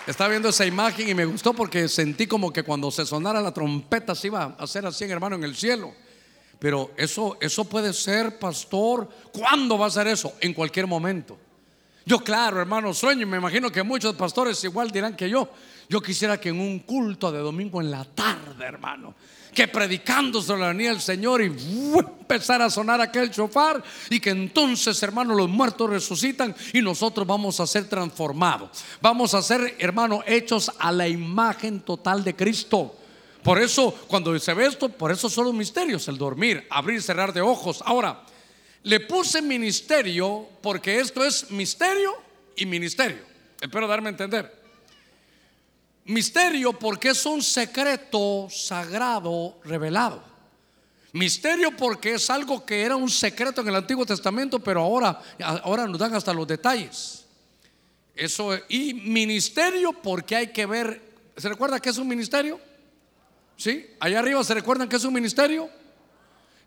Estaba 0.07 0.31
viendo 0.31 0.49
esa 0.49 0.65
imagen 0.65 1.07
y 1.07 1.15
me 1.15 1.27
gustó 1.27 1.53
porque 1.53 1.87
sentí 1.87 2.27
como 2.27 2.51
que 2.51 2.63
cuando 2.63 2.91
se 2.91 3.05
sonara 3.05 3.43
la 3.43 3.53
trompeta 3.53 4.15
se 4.15 4.29
iba 4.29 4.57
a 4.59 4.65
hacer 4.65 4.87
así, 4.87 5.05
hermano, 5.05 5.37
en 5.37 5.45
el 5.45 5.55
cielo. 5.55 5.93
Pero 6.59 6.93
eso, 6.97 7.37
eso 7.41 7.67
puede 7.67 7.93
ser, 7.93 8.39
pastor. 8.39 9.07
¿Cuándo 9.33 9.77
va 9.77 9.87
a 9.87 9.91
ser 9.91 10.07
eso? 10.07 10.33
En 10.41 10.55
cualquier 10.55 10.87
momento. 10.87 11.39
Yo, 12.07 12.21
claro, 12.21 12.59
hermano, 12.59 12.95
sueño 12.95 13.27
me 13.27 13.37
imagino 13.37 13.71
que 13.71 13.83
muchos 13.83 14.17
pastores 14.17 14.65
igual 14.65 14.91
dirán 14.91 15.15
que 15.15 15.29
yo. 15.29 15.51
Yo 15.88 16.03
quisiera 16.03 16.38
que 16.38 16.51
en 16.51 16.61
un 16.61 16.81
culto 16.81 17.33
de 17.33 17.38
domingo 17.38 17.81
en 17.81 17.90
la 17.90 18.05
tarde, 18.05 18.66
hermano, 18.66 19.14
que 19.55 19.66
predicando 19.68 20.42
sobre 20.42 20.61
la 20.61 20.68
venida 20.68 20.90
del 20.90 21.01
Señor 21.01 21.40
y 21.40 21.46
empezar 21.46 22.61
a 22.61 22.68
sonar 22.68 23.01
aquel 23.01 23.31
chofar 23.31 23.83
y 24.11 24.20
que 24.20 24.31
entonces, 24.31 25.03
hermano, 25.03 25.35
los 25.35 25.48
muertos 25.48 25.88
resucitan 25.88 26.55
y 26.74 26.83
nosotros 26.83 27.27
vamos 27.27 27.59
a 27.59 27.66
ser 27.66 27.88
transformados. 27.88 28.85
Vamos 29.01 29.33
a 29.33 29.40
ser, 29.40 29.77
hermano, 29.79 30.22
hechos 30.27 30.70
a 30.79 30.92
la 30.92 31.09
imagen 31.09 31.81
total 31.81 32.22
de 32.22 32.37
Cristo. 32.37 32.94
Por 33.42 33.59
eso, 33.59 33.92
cuando 34.09 34.38
se 34.38 34.53
ve 34.53 34.66
esto, 34.66 34.90
por 34.90 35.11
eso 35.11 35.31
son 35.31 35.46
los 35.46 35.55
misterios, 35.55 36.07
el 36.09 36.18
dormir, 36.18 36.66
abrir, 36.68 37.01
cerrar 37.01 37.33
de 37.33 37.40
ojos. 37.40 37.83
Ahora, 37.87 38.24
le 38.83 39.01
puse 39.01 39.40
ministerio 39.40 40.46
porque 40.61 41.01
esto 41.01 41.24
es 41.24 41.51
misterio 41.51 42.12
y 42.57 42.66
ministerio. 42.66 43.22
Espero 43.61 43.88
darme 43.88 44.09
a 44.09 44.11
entender. 44.11 44.58
Misterio 46.09 46.73
porque 46.73 47.11
es 47.11 47.27
un 47.27 47.42
secreto 47.42 48.49
sagrado 48.51 49.59
revelado. 49.62 50.23
Misterio 51.12 51.77
porque 51.77 52.14
es 52.14 52.31
algo 52.31 52.64
que 52.64 52.81
era 52.81 52.97
un 52.97 53.11
secreto 53.11 53.61
en 53.61 53.68
el 53.68 53.75
Antiguo 53.75 54.07
Testamento, 54.07 54.59
pero 54.59 54.81
ahora, 54.81 55.21
ahora 55.62 55.87
nos 55.87 55.99
dan 55.99 56.14
hasta 56.14 56.33
los 56.33 56.47
detalles. 56.47 57.27
Eso 58.14 58.59
y 58.71 58.94
ministerio 58.94 59.92
porque 59.92 60.35
hay 60.35 60.47
que 60.47 60.64
ver. 60.64 61.03
¿Se 61.37 61.47
recuerda 61.47 61.79
que 61.79 61.90
es 61.90 61.99
un 61.99 62.09
ministerio? 62.09 62.59
¿Sí? 63.59 63.87
Allá 64.01 64.21
arriba 64.21 64.42
se 64.42 64.55
recuerdan 64.55 64.88
que 64.88 64.97
es 64.97 65.05
un 65.05 65.12
ministerio. 65.12 65.68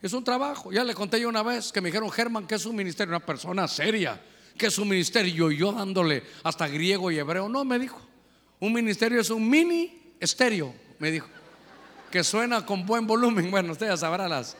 Es 0.03 0.13
un 0.13 0.23
trabajo. 0.23 0.71
Ya 0.71 0.83
le 0.83 0.93
conté 0.93 1.19
yo 1.19 1.29
una 1.29 1.41
vez 1.41 1.71
que 1.71 1.81
me 1.81 1.89
dijeron, 1.89 2.11
Germán, 2.11 2.45
que 2.45 2.55
es 2.55 2.65
un 2.67 2.75
ministerio, 2.75 3.15
una 3.15 3.25
persona 3.25 3.67
seria, 3.67 4.21
que 4.55 4.67
es 4.67 4.77
un 4.77 4.87
ministerio. 4.87 5.49
Y 5.49 5.57
yo 5.57 5.71
dándole 5.71 6.21
hasta 6.43 6.67
griego 6.67 7.09
y 7.09 7.17
hebreo. 7.17 7.49
No, 7.49 7.65
me 7.65 7.79
dijo. 7.79 8.10
Un 8.61 8.73
ministerio 8.73 9.19
es 9.19 9.29
un 9.31 9.49
mini 9.49 10.13
estéreo, 10.19 10.73
me 10.99 11.11
dijo. 11.11 11.27
Que 12.11 12.23
suena 12.23 12.63
con 12.63 12.85
buen 12.85 13.07
volumen. 13.07 13.49
Bueno, 13.49 13.71
ustedes 13.71 13.99
sabrán 13.99 14.29
las. 14.29 14.55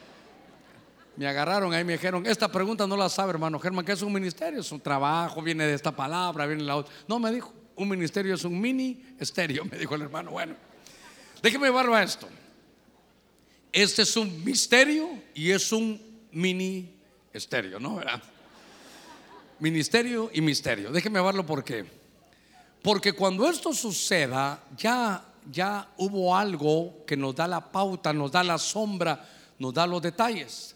Me 1.16 1.28
agarraron 1.28 1.72
ahí, 1.72 1.84
me 1.84 1.94
dijeron, 1.94 2.26
esta 2.26 2.52
pregunta 2.52 2.88
no 2.88 2.98
la 2.98 3.10
sabe, 3.10 3.32
hermano 3.32 3.60
Germán, 3.60 3.86
¿qué 3.86 3.92
es 3.92 4.02
un 4.02 4.12
ministerio? 4.12 4.62
Es 4.62 4.72
un 4.72 4.80
trabajo, 4.80 5.42
viene 5.42 5.66
de 5.66 5.76
esta 5.76 5.96
palabra, 5.96 6.48
viene 6.48 6.64
de 6.64 6.68
la 6.68 6.78
otra. 6.78 6.92
No, 7.08 7.20
me 7.20 7.32
dijo, 7.32 7.54
un 7.76 7.90
ministerio 7.90 8.34
es 8.34 8.44
un 8.44 8.60
mini 8.60 9.04
estéreo, 9.20 9.66
me 9.72 9.78
dijo 9.78 9.94
el 9.94 10.02
hermano. 10.02 10.32
Bueno, 10.32 10.56
déjeme 11.44 11.68
llevarlo 11.68 11.94
a 11.94 12.02
esto. 12.02 12.28
Este 13.72 14.02
es 14.02 14.18
un 14.18 14.44
misterio 14.44 15.10
y 15.36 15.52
es 15.52 15.72
un 15.72 16.02
mini 16.32 16.92
estéreo, 17.34 17.80
¿no? 17.80 17.98
¿Verdad? 17.98 18.24
Ministerio 19.60 20.32
y 20.34 20.42
misterio. 20.42 20.92
Déjeme 20.92 21.22
verlo 21.22 21.46
por 21.46 21.64
qué. 21.64 22.01
Porque 22.82 23.14
cuando 23.14 23.48
esto 23.48 23.74
suceda, 23.74 24.64
ya, 24.78 25.24
ya 25.52 25.88
hubo 25.98 26.36
algo 26.36 27.06
que 27.06 27.16
nos 27.16 27.36
da 27.36 27.48
la 27.48 27.72
pauta, 27.72 28.12
nos 28.12 28.32
da 28.32 28.44
la 28.44 28.58
sombra, 28.58 29.28
nos 29.60 29.74
da 29.74 29.86
los 29.86 30.02
detalles. 30.02 30.76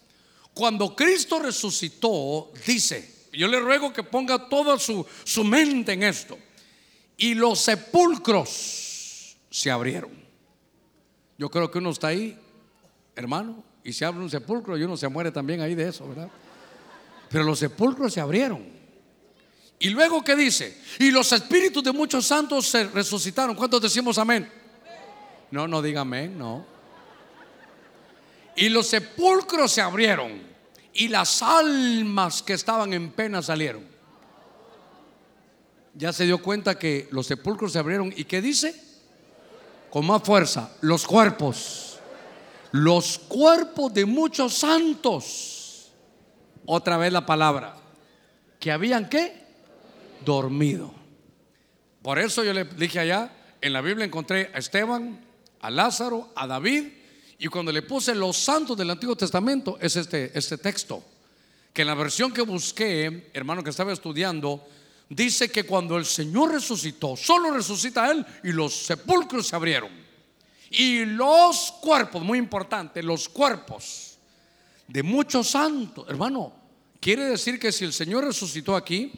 Cuando 0.54 0.94
Cristo 0.94 1.38
resucitó, 1.38 2.52
dice, 2.66 3.26
yo 3.32 3.48
le 3.48 3.60
ruego 3.60 3.92
que 3.92 4.02
ponga 4.02 4.48
toda 4.48 4.78
su, 4.78 5.04
su 5.24 5.44
mente 5.44 5.92
en 5.92 6.04
esto, 6.04 6.38
y 7.16 7.34
los 7.34 7.58
sepulcros 7.60 9.36
se 9.50 9.70
abrieron. 9.70 10.10
Yo 11.38 11.50
creo 11.50 11.70
que 11.70 11.78
uno 11.78 11.90
está 11.90 12.08
ahí 12.08 12.38
hermano, 13.16 13.64
y 13.82 13.94
se 13.94 14.04
abre 14.04 14.20
un 14.20 14.30
sepulcro 14.30 14.76
y 14.76 14.82
uno 14.82 14.96
se 14.96 15.08
muere 15.08 15.32
también 15.32 15.62
ahí 15.62 15.74
de 15.74 15.88
eso, 15.88 16.06
¿verdad? 16.06 16.28
Pero 17.30 17.44
los 17.44 17.58
sepulcros 17.58 18.12
se 18.12 18.20
abrieron. 18.20 18.75
Y 19.78 19.90
luego, 19.90 20.22
¿qué 20.24 20.34
dice? 20.34 20.80
Y 20.98 21.10
los 21.10 21.30
espíritus 21.32 21.82
de 21.82 21.92
muchos 21.92 22.26
santos 22.26 22.66
se 22.66 22.84
resucitaron. 22.88 23.54
¿Cuántos 23.54 23.82
decimos 23.82 24.18
amén? 24.18 24.50
No, 25.50 25.68
no 25.68 25.82
diga 25.82 26.00
amén, 26.00 26.36
no. 26.38 26.64
Y 28.56 28.68
los 28.68 28.86
sepulcros 28.86 29.70
se 29.70 29.82
abrieron. 29.82 30.40
Y 30.94 31.08
las 31.08 31.42
almas 31.42 32.42
que 32.42 32.54
estaban 32.54 32.94
en 32.94 33.10
pena 33.12 33.42
salieron. 33.42 33.86
Ya 35.94 36.12
se 36.12 36.24
dio 36.24 36.42
cuenta 36.42 36.78
que 36.78 37.08
los 37.10 37.26
sepulcros 37.26 37.72
se 37.72 37.78
abrieron. 37.78 38.12
¿Y 38.16 38.24
qué 38.24 38.40
dice? 38.40 38.82
Con 39.90 40.06
más 40.06 40.22
fuerza, 40.22 40.72
los 40.80 41.06
cuerpos 41.06 41.86
los 42.72 43.18
cuerpos 43.18 43.92
de 43.94 44.04
muchos 44.04 44.54
santos. 44.54 45.92
Otra 46.66 46.96
vez 46.96 47.12
la 47.12 47.24
palabra. 47.24 47.76
Que 48.58 48.72
habían 48.72 49.08
qué? 49.08 49.45
Dormido. 50.24 50.92
Por 52.02 52.18
eso 52.18 52.44
yo 52.44 52.52
le 52.52 52.64
dije 52.64 53.00
allá, 53.00 53.32
en 53.60 53.72
la 53.72 53.80
Biblia 53.80 54.04
encontré 54.04 54.50
a 54.54 54.58
Esteban, 54.58 55.20
a 55.60 55.70
Lázaro, 55.70 56.30
a 56.36 56.46
David, 56.46 56.84
y 57.38 57.48
cuando 57.48 57.72
le 57.72 57.82
puse 57.82 58.14
los 58.14 58.36
santos 58.36 58.76
del 58.76 58.90
Antiguo 58.90 59.16
Testamento, 59.16 59.78
es 59.80 59.96
este, 59.96 60.36
este 60.36 60.58
texto. 60.58 61.02
Que 61.72 61.82
en 61.82 61.88
la 61.88 61.94
versión 61.94 62.32
que 62.32 62.42
busqué, 62.42 63.30
hermano 63.34 63.62
que 63.62 63.70
estaba 63.70 63.92
estudiando, 63.92 64.66
dice 65.08 65.50
que 65.50 65.64
cuando 65.64 65.96
el 65.96 66.06
Señor 66.06 66.52
resucitó, 66.52 67.16
solo 67.16 67.50
resucita 67.50 68.10
Él 68.10 68.24
y 68.44 68.52
los 68.52 68.72
sepulcros 68.72 69.48
se 69.48 69.56
abrieron. 69.56 69.90
Y 70.70 71.04
los 71.04 71.72
cuerpos, 71.80 72.22
muy 72.22 72.38
importante, 72.38 73.02
los 73.02 73.28
cuerpos 73.28 74.18
de 74.88 75.02
muchos 75.02 75.48
santos, 75.48 76.06
hermano, 76.08 76.52
quiere 77.00 77.24
decir 77.24 77.58
que 77.58 77.72
si 77.72 77.84
el 77.84 77.92
Señor 77.92 78.24
resucitó 78.24 78.74
aquí, 78.74 79.12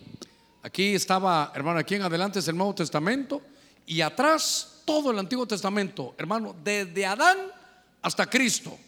aquí 0.62 0.94
estaba, 0.94 1.52
hermano, 1.54 1.78
aquí 1.78 1.94
en 1.94 2.02
adelante 2.02 2.38
es 2.38 2.48
el 2.48 2.56
Nuevo 2.56 2.74
Testamento 2.74 3.42
y 3.86 4.00
atrás 4.00 4.82
todo 4.84 5.10
el 5.10 5.18
Antiguo 5.18 5.46
Testamento, 5.46 6.14
hermano, 6.18 6.54
desde 6.62 7.06
Adán 7.06 7.36
hasta 8.02 8.28
Cristo. 8.28 8.78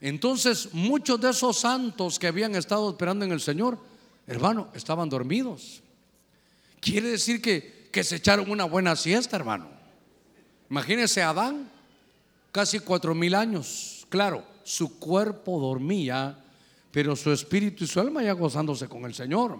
Entonces, 0.00 0.72
muchos 0.72 1.20
de 1.20 1.30
esos 1.30 1.58
santos 1.58 2.18
que 2.18 2.26
habían 2.26 2.54
estado 2.54 2.90
esperando 2.90 3.24
en 3.24 3.32
el 3.32 3.40
Señor, 3.40 3.78
hermano, 4.26 4.68
estaban 4.74 5.08
dormidos. 5.08 5.82
Quiere 6.80 7.08
decir 7.08 7.40
que, 7.40 7.88
que 7.90 8.04
se 8.04 8.16
echaron 8.16 8.50
una 8.50 8.64
buena 8.64 8.94
siesta, 8.94 9.36
hermano. 9.36 9.68
Imagínese 10.70 11.22
Adán, 11.22 11.70
casi 12.52 12.78
cuatro 12.80 13.14
mil 13.14 13.34
años. 13.34 14.06
Claro, 14.08 14.44
su 14.64 14.98
cuerpo 14.98 15.58
dormía, 15.60 16.38
pero 16.90 17.16
su 17.16 17.32
espíritu 17.32 17.84
y 17.84 17.86
su 17.86 18.00
alma 18.00 18.22
ya 18.22 18.32
gozándose 18.32 18.88
con 18.88 19.04
el 19.04 19.14
Señor. 19.14 19.58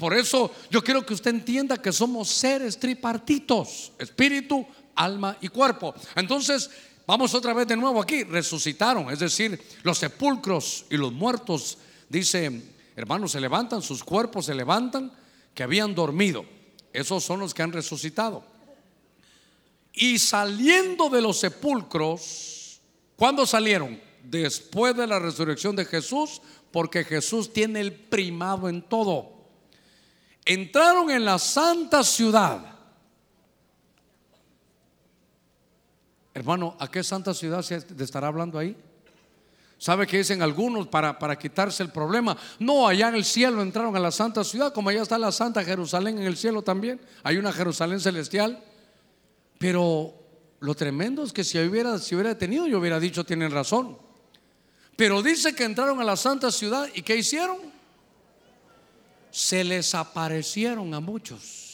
Por 0.00 0.14
eso 0.14 0.50
yo 0.70 0.82
quiero 0.82 1.04
que 1.04 1.12
usted 1.12 1.30
entienda 1.30 1.76
que 1.76 1.92
somos 1.92 2.30
seres 2.30 2.80
tripartitos, 2.80 3.92
espíritu, 3.98 4.66
alma 4.94 5.36
y 5.42 5.48
cuerpo. 5.48 5.94
Entonces, 6.16 6.70
vamos 7.06 7.34
otra 7.34 7.52
vez 7.52 7.68
de 7.68 7.76
nuevo 7.76 8.00
aquí, 8.00 8.24
resucitaron, 8.24 9.10
es 9.10 9.18
decir, 9.18 9.60
los 9.82 9.98
sepulcros 9.98 10.86
y 10.88 10.96
los 10.96 11.12
muertos, 11.12 11.76
dice, 12.08 12.62
hermanos, 12.96 13.32
se 13.32 13.42
levantan, 13.42 13.82
sus 13.82 14.02
cuerpos 14.02 14.46
se 14.46 14.54
levantan, 14.54 15.12
que 15.52 15.64
habían 15.64 15.94
dormido. 15.94 16.46
Esos 16.94 17.22
son 17.22 17.40
los 17.40 17.52
que 17.52 17.62
han 17.62 17.72
resucitado. 17.72 18.42
Y 19.92 20.18
saliendo 20.18 21.10
de 21.10 21.20
los 21.20 21.38
sepulcros, 21.38 22.80
¿cuándo 23.16 23.44
salieron? 23.44 24.00
Después 24.24 24.96
de 24.96 25.06
la 25.06 25.18
resurrección 25.18 25.76
de 25.76 25.84
Jesús, 25.84 26.40
porque 26.72 27.04
Jesús 27.04 27.52
tiene 27.52 27.80
el 27.80 27.92
primado 27.92 28.66
en 28.66 28.80
todo. 28.80 29.39
Entraron 30.52 31.08
en 31.12 31.24
la 31.24 31.38
santa 31.38 32.02
ciudad. 32.02 32.60
Hermano, 36.34 36.74
¿a 36.80 36.90
qué 36.90 37.04
santa 37.04 37.32
ciudad 37.34 37.62
se 37.62 37.76
estará 38.00 38.26
hablando 38.26 38.58
ahí? 38.58 38.76
¿Sabe 39.78 40.08
qué 40.08 40.18
dicen 40.18 40.42
algunos 40.42 40.88
para, 40.88 41.16
para 41.16 41.38
quitarse 41.38 41.84
el 41.84 41.90
problema? 41.90 42.36
No, 42.58 42.88
allá 42.88 43.10
en 43.10 43.14
el 43.14 43.24
cielo 43.24 43.62
entraron 43.62 43.94
a 43.94 44.00
la 44.00 44.10
santa 44.10 44.42
ciudad, 44.42 44.72
como 44.72 44.88
allá 44.88 45.02
está 45.02 45.18
la 45.18 45.30
santa 45.30 45.62
Jerusalén 45.62 46.18
en 46.18 46.24
el 46.24 46.36
cielo 46.36 46.62
también. 46.62 47.00
Hay 47.22 47.36
una 47.36 47.52
Jerusalén 47.52 48.00
celestial. 48.00 48.60
Pero 49.56 50.12
lo 50.58 50.74
tremendo 50.74 51.22
es 51.22 51.32
que 51.32 51.44
si 51.44 51.60
hubiera, 51.60 51.96
si 52.00 52.16
hubiera 52.16 52.36
tenido, 52.36 52.66
yo 52.66 52.80
hubiera 52.80 52.98
dicho, 52.98 53.22
tienen 53.22 53.52
razón. 53.52 53.96
Pero 54.96 55.22
dice 55.22 55.54
que 55.54 55.62
entraron 55.62 56.00
a 56.00 56.04
la 56.04 56.16
santa 56.16 56.50
ciudad 56.50 56.88
y 56.92 57.02
¿qué 57.02 57.14
hicieron? 57.14 57.69
Se 59.30 59.64
les 59.64 59.94
aparecieron 59.94 60.92
a 60.94 61.00
muchos. 61.00 61.68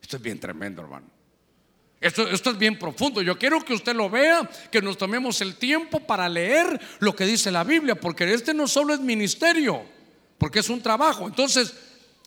Esto 0.00 0.16
es 0.16 0.22
bien 0.22 0.38
tremendo, 0.38 0.82
hermano. 0.82 1.16
Esto, 2.00 2.28
es 2.28 2.58
bien 2.58 2.78
profundo. 2.78 3.22
Yo 3.22 3.38
quiero 3.38 3.60
que 3.64 3.74
usted 3.74 3.94
lo 3.94 4.10
vea, 4.10 4.48
que 4.70 4.82
nos 4.82 4.98
tomemos 4.98 5.40
el 5.40 5.56
tiempo 5.56 6.00
para 6.00 6.28
leer 6.28 6.80
lo 7.00 7.16
que 7.16 7.24
dice 7.24 7.50
la 7.50 7.64
Biblia, 7.64 7.94
porque 7.94 8.32
este 8.32 8.54
no 8.54 8.68
solo 8.68 8.94
es 8.94 9.00
ministerio, 9.00 9.82
porque 10.38 10.60
es 10.60 10.68
un 10.68 10.82
trabajo. 10.82 11.26
Entonces, 11.26 11.74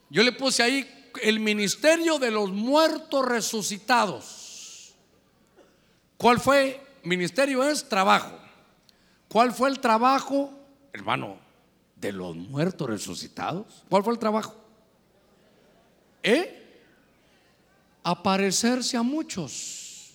yo 0.10 0.24
le 0.24 0.32
puse 0.32 0.64
ahí 0.64 1.12
el 1.22 1.40
ministerio 1.40 2.18
de 2.18 2.32
los 2.32 2.52
muertos 2.52 3.26
resucitados. 3.26 4.94
¿Cuál 6.18 6.40
fue? 6.40 6.82
Ministerio 7.04 7.64
es 7.64 7.88
trabajo. 7.88 8.38
¿Cuál 9.30 9.54
fue 9.54 9.70
el 9.70 9.80
trabajo, 9.80 10.52
hermano, 10.92 11.38
de 12.00 12.12
los 12.12 12.36
muertos 12.36 12.90
resucitados? 12.90 13.84
¿Cuál 13.90 14.04
fue 14.04 14.14
el 14.14 14.20
trabajo? 14.20 14.56
¿Eh? 16.24 16.60
aparecerse 18.04 18.98
a 18.98 19.04
muchos. 19.04 20.14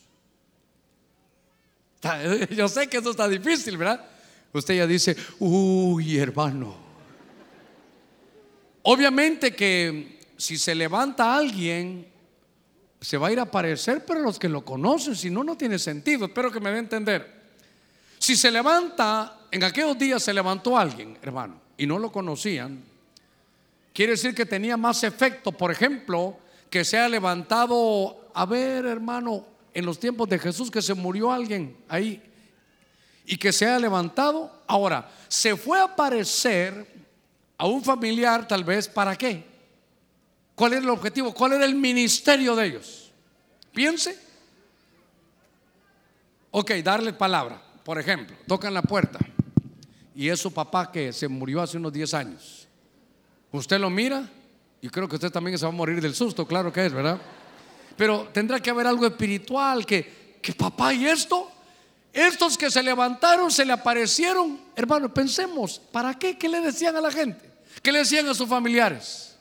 Yo 2.51 2.69
sé 2.69 2.89
que 2.89 2.99
eso 2.99 3.11
está 3.11 3.29
difícil, 3.29 3.77
¿verdad? 3.77 4.05
Usted 4.53 4.77
ya 4.77 4.87
dice, 4.87 5.17
uy, 5.39 6.19
hermano. 6.19 6.75
Obviamente 8.83 9.55
que 9.55 10.21
si 10.37 10.59
se 10.59 10.75
levanta 10.75 11.37
alguien, 11.37 12.07
se 13.01 13.17
va 13.17 13.29
a 13.29 13.33
ir 13.33 13.39
a 13.39 13.43
aparecer, 13.43 14.05
pero 14.05 14.21
los 14.21 14.39
que 14.39 14.49
lo 14.49 14.65
conocen, 14.65 15.17
si 15.17 15.31
no, 15.31 15.43
no 15.43 15.57
tiene 15.57 15.79
sentido. 15.79 16.27
Espero 16.27 16.51
que 16.51 16.61
me 16.61 16.71
dé 16.71 16.77
a 16.77 16.81
entender. 16.81 17.43
Si 18.19 18.37
se 18.37 18.51
levanta, 18.51 19.47
en 19.51 19.65
aquellos 19.65 19.99
días 19.99 20.23
se 20.23 20.33
levantó 20.33 20.77
alguien, 20.77 21.19
hermano, 21.23 21.61
y 21.77 21.87
no 21.87 21.99
lo 21.99 22.13
conocían, 22.13 22.83
quiere 23.93 24.13
decir 24.13 24.35
que 24.35 24.47
tenía 24.47 24.77
más 24.77 25.03
efecto, 25.05 25.53
por 25.53 25.71
ejemplo, 25.71 26.37
que 26.71 26.85
se 26.85 26.99
ha 26.99 27.09
levantado, 27.09 28.31
a 28.35 28.47
ver 28.47 28.87
hermano, 28.87 29.47
en 29.73 29.87
los 29.87 29.99
tiempos 29.99 30.29
de 30.29 30.39
Jesús 30.39 30.71
que 30.71 30.83
se 30.83 30.95
murió 30.95 31.33
alguien 31.33 31.77
ahí 31.89 32.23
y 33.27 33.37
que 33.37 33.53
se 33.53 33.67
ha 33.67 33.79
levantado. 33.79 34.63
Ahora, 34.67 35.11
se 35.29 35.57
fue 35.57 35.79
a 35.79 35.85
aparecer 35.85 36.87
a 37.59 37.67
un 37.67 37.83
familiar 37.83 38.47
tal 38.47 38.65
vez, 38.65 38.89
¿para 38.89 39.17
qué? 39.17 39.45
¿Cuál 40.55 40.75
era 40.75 40.83
el 40.83 40.91
objetivo? 40.91 41.35
¿Cuál 41.35 41.55
era 41.55 41.65
el 41.65 41.75
ministerio 41.75 42.55
de 42.55 42.67
ellos? 42.67 43.13
Piense. 43.73 44.17
Ok, 46.53 46.71
darle 46.85 47.13
palabra. 47.13 47.61
Por 47.85 47.99
ejemplo, 47.99 48.37
tocan 48.47 48.73
la 48.73 48.83
puerta 48.83 49.19
y 50.15 50.29
es 50.29 50.41
su 50.41 50.53
papá 50.53 50.91
que 50.91 51.13
se 51.13 51.29
murió 51.29 51.61
hace 51.61 51.77
unos 51.77 51.93
10 51.93 52.15
años. 52.15 52.69
Usted 53.51 53.79
lo 53.79 53.91
mira 53.91 54.29
y 54.81 54.89
creo 54.89 55.09
que 55.09 55.17
usted 55.17 55.31
también 55.31 55.59
se 55.59 55.65
va 55.65 55.73
a 55.73 55.75
morir 55.75 56.01
del 56.01 56.15
susto, 56.15 56.47
claro 56.47 56.73
que 56.73 56.87
es, 56.87 56.93
¿verdad? 56.93 57.21
Pero 57.97 58.29
tendrá 58.33 58.61
que 58.61 58.71
haber 58.71 58.87
algo 58.87 59.07
espiritual 59.07 59.87
que, 59.87 60.39
que 60.43 60.53
papá 60.53 60.93
y 60.93 61.07
esto, 61.07 61.51
estos 62.13 62.59
que 62.59 62.71
se 62.71 62.83
levantaron, 62.83 63.51
se 63.51 63.65
le 63.65 63.73
aparecieron, 63.73 64.61
hermano, 64.77 65.13
pensemos, 65.13 65.81
¿para 65.93 66.15
qué? 66.19 66.37
¿Qué 66.37 66.49
le 66.49 66.61
decían 66.61 66.97
a 66.97 67.01
la 67.01 67.11
gente? 67.11 67.51
¿Qué 67.83 67.91
le 67.91 68.01
decían 68.01 68.29
a 68.29 68.35
sus 68.35 68.49
familiares? 68.49 69.37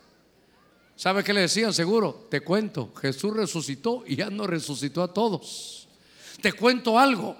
¿Sabe 0.96 1.24
qué 1.24 1.34
le 1.34 1.42
decían? 1.42 1.74
Seguro, 1.74 2.28
te 2.30 2.42
cuento, 2.42 2.94
Jesús 3.00 3.36
resucitó 3.36 4.04
y 4.08 4.16
ya 4.16 4.30
no 4.30 4.48
resucitó 4.48 5.04
a 5.04 5.14
todos. 5.14 5.88
Te 6.42 6.54
cuento 6.54 6.98
algo, 6.98 7.36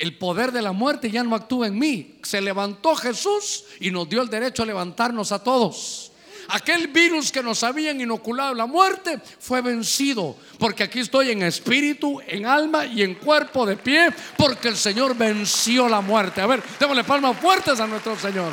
el 0.00 0.16
poder 0.16 0.52
de 0.52 0.62
la 0.62 0.72
muerte 0.72 1.10
ya 1.10 1.22
no 1.22 1.34
actúa 1.34 1.66
en 1.66 1.78
mí. 1.78 2.16
Se 2.22 2.40
levantó 2.40 2.94
Jesús 2.94 3.64
y 3.80 3.90
nos 3.90 4.08
dio 4.08 4.22
el 4.22 4.28
derecho 4.28 4.62
a 4.62 4.66
levantarnos 4.66 5.32
a 5.32 5.42
todos 5.42 6.08
aquel 6.48 6.88
virus 6.88 7.30
que 7.30 7.42
nos 7.42 7.62
habían 7.62 8.00
inoculado 8.00 8.54
la 8.54 8.66
muerte 8.66 9.20
fue 9.38 9.60
vencido. 9.60 10.36
Porque 10.58 10.82
aquí 10.82 11.00
estoy 11.00 11.30
en 11.30 11.42
espíritu, 11.42 12.20
en 12.26 12.46
alma 12.46 12.86
y 12.86 13.02
en 13.02 13.14
cuerpo 13.14 13.64
de 13.64 13.76
pie, 13.76 14.10
porque 14.36 14.68
el 14.68 14.76
Señor 14.76 15.16
venció 15.16 15.88
la 15.88 16.00
muerte. 16.00 16.40
A 16.40 16.46
ver, 16.46 16.62
démosle 16.80 17.04
palmas 17.04 17.38
fuertes 17.38 17.78
a 17.80 17.86
nuestro 17.86 18.18
Señor. 18.18 18.52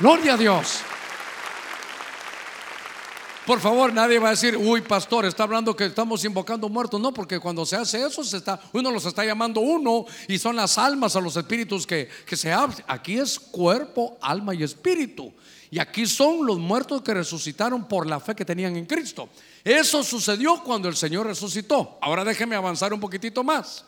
Gloria 0.00 0.34
a 0.34 0.36
Dios. 0.36 0.80
Por 3.48 3.60
favor, 3.60 3.94
nadie 3.94 4.18
va 4.18 4.28
a 4.28 4.32
decir, 4.32 4.58
uy, 4.58 4.82
pastor, 4.82 5.24
está 5.24 5.44
hablando 5.44 5.74
que 5.74 5.86
estamos 5.86 6.22
invocando 6.22 6.68
muertos. 6.68 7.00
No, 7.00 7.14
porque 7.14 7.40
cuando 7.40 7.64
se 7.64 7.76
hace 7.76 8.04
eso, 8.04 8.22
se 8.22 8.36
está, 8.36 8.60
uno 8.74 8.90
los 8.90 9.06
está 9.06 9.24
llamando 9.24 9.62
uno 9.62 10.04
y 10.28 10.36
son 10.38 10.54
las 10.54 10.76
almas 10.76 11.16
a 11.16 11.20
los 11.22 11.34
espíritus 11.34 11.86
que, 11.86 12.10
que 12.26 12.36
se 12.36 12.52
hablan. 12.52 12.76
Aquí 12.86 13.18
es 13.18 13.40
cuerpo, 13.40 14.18
alma 14.20 14.54
y 14.54 14.62
espíritu. 14.62 15.32
Y 15.70 15.78
aquí 15.78 16.04
son 16.04 16.44
los 16.44 16.58
muertos 16.58 17.00
que 17.00 17.14
resucitaron 17.14 17.88
por 17.88 18.06
la 18.06 18.20
fe 18.20 18.34
que 18.34 18.44
tenían 18.44 18.76
en 18.76 18.84
Cristo. 18.84 19.30
Eso 19.64 20.04
sucedió 20.04 20.62
cuando 20.62 20.86
el 20.86 20.96
Señor 20.96 21.26
resucitó. 21.26 21.96
Ahora 22.02 22.24
déjeme 22.24 22.54
avanzar 22.54 22.92
un 22.92 23.00
poquitito 23.00 23.42
más. 23.42 23.82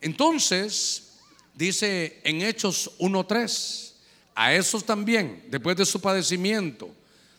Entonces, 0.00 1.18
dice 1.52 2.22
en 2.24 2.40
Hechos 2.40 2.90
1.3, 3.00 3.92
a 4.34 4.54
esos 4.54 4.82
también, 4.82 5.44
después 5.50 5.76
de 5.76 5.84
su 5.84 6.00
padecimiento, 6.00 6.88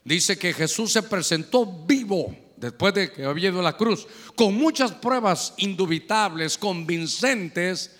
dice 0.03 0.37
que 0.37 0.53
Jesús 0.53 0.91
se 0.91 1.01
presentó 1.03 1.65
vivo 1.65 2.35
después 2.57 2.93
de 2.93 3.09
que 3.11 3.23
había 3.25 3.49
ido 3.49 3.59
a 3.59 3.63
la 3.63 3.77
cruz, 3.77 4.07
con 4.35 4.55
muchas 4.55 4.91
pruebas 4.91 5.53
indubitables, 5.57 6.57
convincentes. 6.57 7.95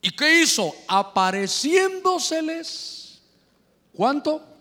¿Y 0.00 0.10
qué 0.10 0.42
hizo? 0.42 0.74
Apareciéndoseles. 0.88 3.20
¿Cuánto? 3.92 4.54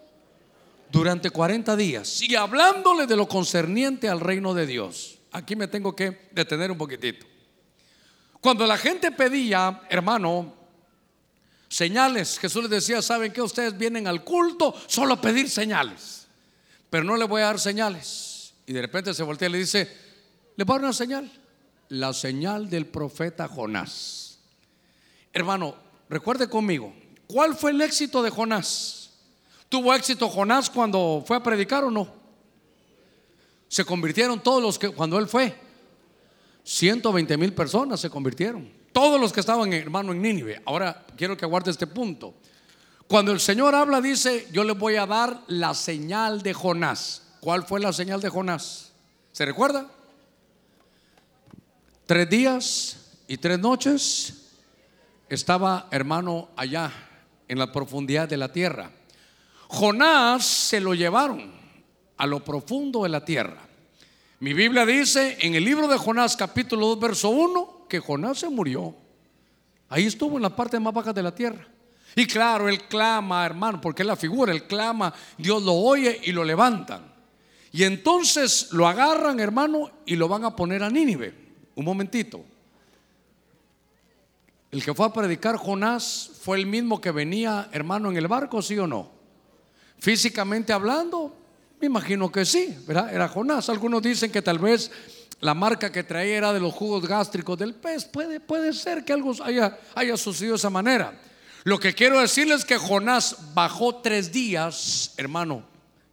durante 0.93 1.31
40 1.31 1.75
días 1.75 2.21
y 2.21 2.35
hablándole 2.35 3.07
de 3.07 3.15
lo 3.15 3.27
concerniente 3.27 4.07
al 4.07 4.19
reino 4.19 4.53
de 4.53 4.67
Dios. 4.67 5.17
Aquí 5.31 5.55
me 5.55 5.67
tengo 5.67 5.95
que 5.95 6.29
detener 6.31 6.69
un 6.69 6.77
poquitito. 6.77 7.25
Cuando 8.39 8.67
la 8.67 8.77
gente 8.77 9.11
pedía, 9.11 9.81
hermano, 9.89 10.53
señales, 11.67 12.37
Jesús 12.37 12.61
les 12.61 12.69
decía, 12.69 13.01
¿saben 13.01 13.33
que 13.33 13.41
ustedes 13.41 13.75
vienen 13.75 14.07
al 14.07 14.23
culto 14.23 14.75
solo 14.85 15.15
a 15.15 15.21
pedir 15.21 15.49
señales? 15.49 16.22
Pero 16.93 17.05
no 17.05 17.17
le 17.17 17.25
voy 17.25 17.41
a 17.41 17.45
dar 17.45 17.59
señales. 17.59 18.53
Y 18.67 18.71
de 18.71 18.79
repente 18.79 19.15
se 19.15 19.23
voltea 19.23 19.49
y 19.49 19.53
le 19.53 19.57
dice, 19.57 19.89
le 20.55 20.63
voy 20.63 20.75
a 20.75 20.77
dar 20.77 20.83
una 20.83 20.93
señal, 20.93 21.31
la 21.89 22.13
señal 22.13 22.69
del 22.69 22.85
profeta 22.85 23.47
Jonás. 23.47 24.37
Hermano, 25.33 25.75
recuerde 26.07 26.47
conmigo, 26.47 26.93
¿cuál 27.25 27.55
fue 27.55 27.71
el 27.71 27.81
éxito 27.81 28.21
de 28.21 28.29
Jonás? 28.29 29.09
¿Tuvo 29.69 29.91
éxito 29.95 30.29
Jonás 30.29 30.69
cuando 30.69 31.23
fue 31.25 31.35
a 31.35 31.41
predicar 31.41 31.83
o 31.83 31.89
no? 31.89 32.13
Se 33.69 33.83
convirtieron 33.83 34.43
todos 34.43 34.61
los 34.61 34.77
que 34.77 34.89
cuando 34.89 35.17
él 35.17 35.27
fue. 35.27 35.55
120 36.63 37.37
mil 37.37 37.53
personas 37.53 38.01
se 38.01 38.09
convirtieron. 38.11 38.71
Todos 38.91 39.19
los 39.19 39.33
que 39.33 39.39
estaban, 39.39 39.73
hermano, 39.73 40.11
en 40.11 40.21
Nínive. 40.21 40.61
Ahora 40.63 41.07
quiero 41.17 41.35
que 41.35 41.45
aguarde 41.45 41.71
este 41.71 41.87
punto. 41.87 42.35
Cuando 43.13 43.31
el 43.31 43.39
Señor 43.39 43.75
habla, 43.75 44.01
dice, 44.01 44.47
yo 44.51 44.63
le 44.63 44.73
voy 44.73 44.95
a 44.95 45.05
dar 45.05 45.43
la 45.45 45.75
señal 45.75 46.41
de 46.41 46.51
Jonás. 46.51 47.21
¿Cuál 47.41 47.63
fue 47.63 47.79
la 47.79 47.93
señal 47.93 48.19
de 48.21 48.29
Jonás? 48.29 48.91
¿Se 49.31 49.45
recuerda? 49.45 49.85
Tres 52.07 52.27
días 52.27 53.11
y 53.27 53.37
tres 53.37 53.59
noches 53.59 54.55
estaba, 55.29 55.89
hermano, 55.91 56.49
allá 56.55 56.91
en 57.47 57.59
la 57.59 57.71
profundidad 57.71 58.27
de 58.27 58.37
la 58.37 58.51
tierra. 58.51 58.89
Jonás 59.67 60.43
se 60.43 60.79
lo 60.79 60.95
llevaron 60.95 61.53
a 62.17 62.25
lo 62.25 62.43
profundo 62.43 63.03
de 63.03 63.09
la 63.09 63.23
tierra. 63.23 63.61
Mi 64.39 64.55
Biblia 64.55 64.87
dice 64.87 65.37
en 65.41 65.53
el 65.53 65.63
libro 65.63 65.87
de 65.87 65.99
Jonás 65.99 66.35
capítulo 66.35 66.87
2 66.87 66.99
verso 66.99 67.29
1 67.29 67.85
que 67.87 67.99
Jonás 67.99 68.39
se 68.39 68.49
murió. 68.49 68.95
Ahí 69.87 70.07
estuvo 70.07 70.37
en 70.37 70.41
la 70.41 70.55
parte 70.55 70.79
más 70.79 70.95
baja 70.95 71.13
de 71.13 71.21
la 71.21 71.35
tierra. 71.35 71.67
Y 72.15 72.27
claro, 72.27 72.69
él 72.69 72.83
clama, 72.83 73.45
hermano, 73.45 73.81
porque 73.81 74.03
es 74.03 74.07
la 74.07 74.15
figura, 74.15 74.51
él 74.51 74.63
clama, 74.63 75.13
Dios 75.37 75.63
lo 75.63 75.73
oye 75.73 76.21
y 76.23 76.31
lo 76.31 76.43
levantan. 76.43 77.11
Y 77.71 77.83
entonces 77.83 78.69
lo 78.71 78.87
agarran, 78.87 79.39
hermano, 79.39 79.89
y 80.05 80.15
lo 80.15 80.27
van 80.27 80.45
a 80.45 80.55
poner 80.55 80.83
a 80.83 80.89
Nínive. 80.89 81.33
Un 81.75 81.85
momentito. 81.85 82.45
El 84.71 84.83
que 84.83 84.93
fue 84.93 85.07
a 85.07 85.13
predicar 85.13 85.55
Jonás 85.57 86.31
fue 86.41 86.59
el 86.59 86.67
mismo 86.67 87.01
que 87.01 87.11
venía, 87.11 87.69
hermano, 87.71 88.11
en 88.11 88.17
el 88.17 88.27
barco, 88.27 88.61
¿sí 88.61 88.77
o 88.77 88.85
no? 88.85 89.11
Físicamente 89.97 90.73
hablando, 90.73 91.35
me 91.79 91.87
imagino 91.87 92.31
que 92.31 92.45
sí, 92.45 92.77
¿verdad? 92.85 93.13
Era 93.13 93.27
Jonás. 93.27 93.69
Algunos 93.69 94.01
dicen 94.01 94.31
que 94.31 94.41
tal 94.41 94.59
vez 94.59 94.91
la 95.39 95.53
marca 95.53 95.91
que 95.91 96.03
traía 96.03 96.37
era 96.37 96.53
de 96.53 96.59
los 96.59 96.73
jugos 96.73 97.07
gástricos 97.07 97.57
del 97.57 97.73
pez. 97.73 98.05
Puede, 98.05 98.39
puede 98.39 98.71
ser 98.73 99.03
que 99.03 99.13
algo 99.13 99.33
haya, 99.43 99.79
haya 99.95 100.15
sucedido 100.15 100.53
de 100.53 100.57
esa 100.57 100.69
manera. 100.69 101.19
Lo 101.63 101.79
que 101.79 101.93
quiero 101.93 102.19
decirles 102.19 102.59
es 102.59 102.65
que 102.65 102.77
Jonás 102.77 103.37
bajó 103.53 103.95
tres 103.95 104.31
días, 104.31 105.13
hermano, 105.17 105.63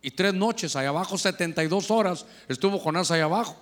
y 0.03 0.11
tres 0.11 0.33
noches 0.33 0.77
allá 0.77 0.91
abajo, 0.91 1.19
72 1.19 1.91
horas 1.91 2.25
estuvo 2.49 2.79
Jonás 2.79 3.11
allá 3.11 3.25
abajo. 3.25 3.57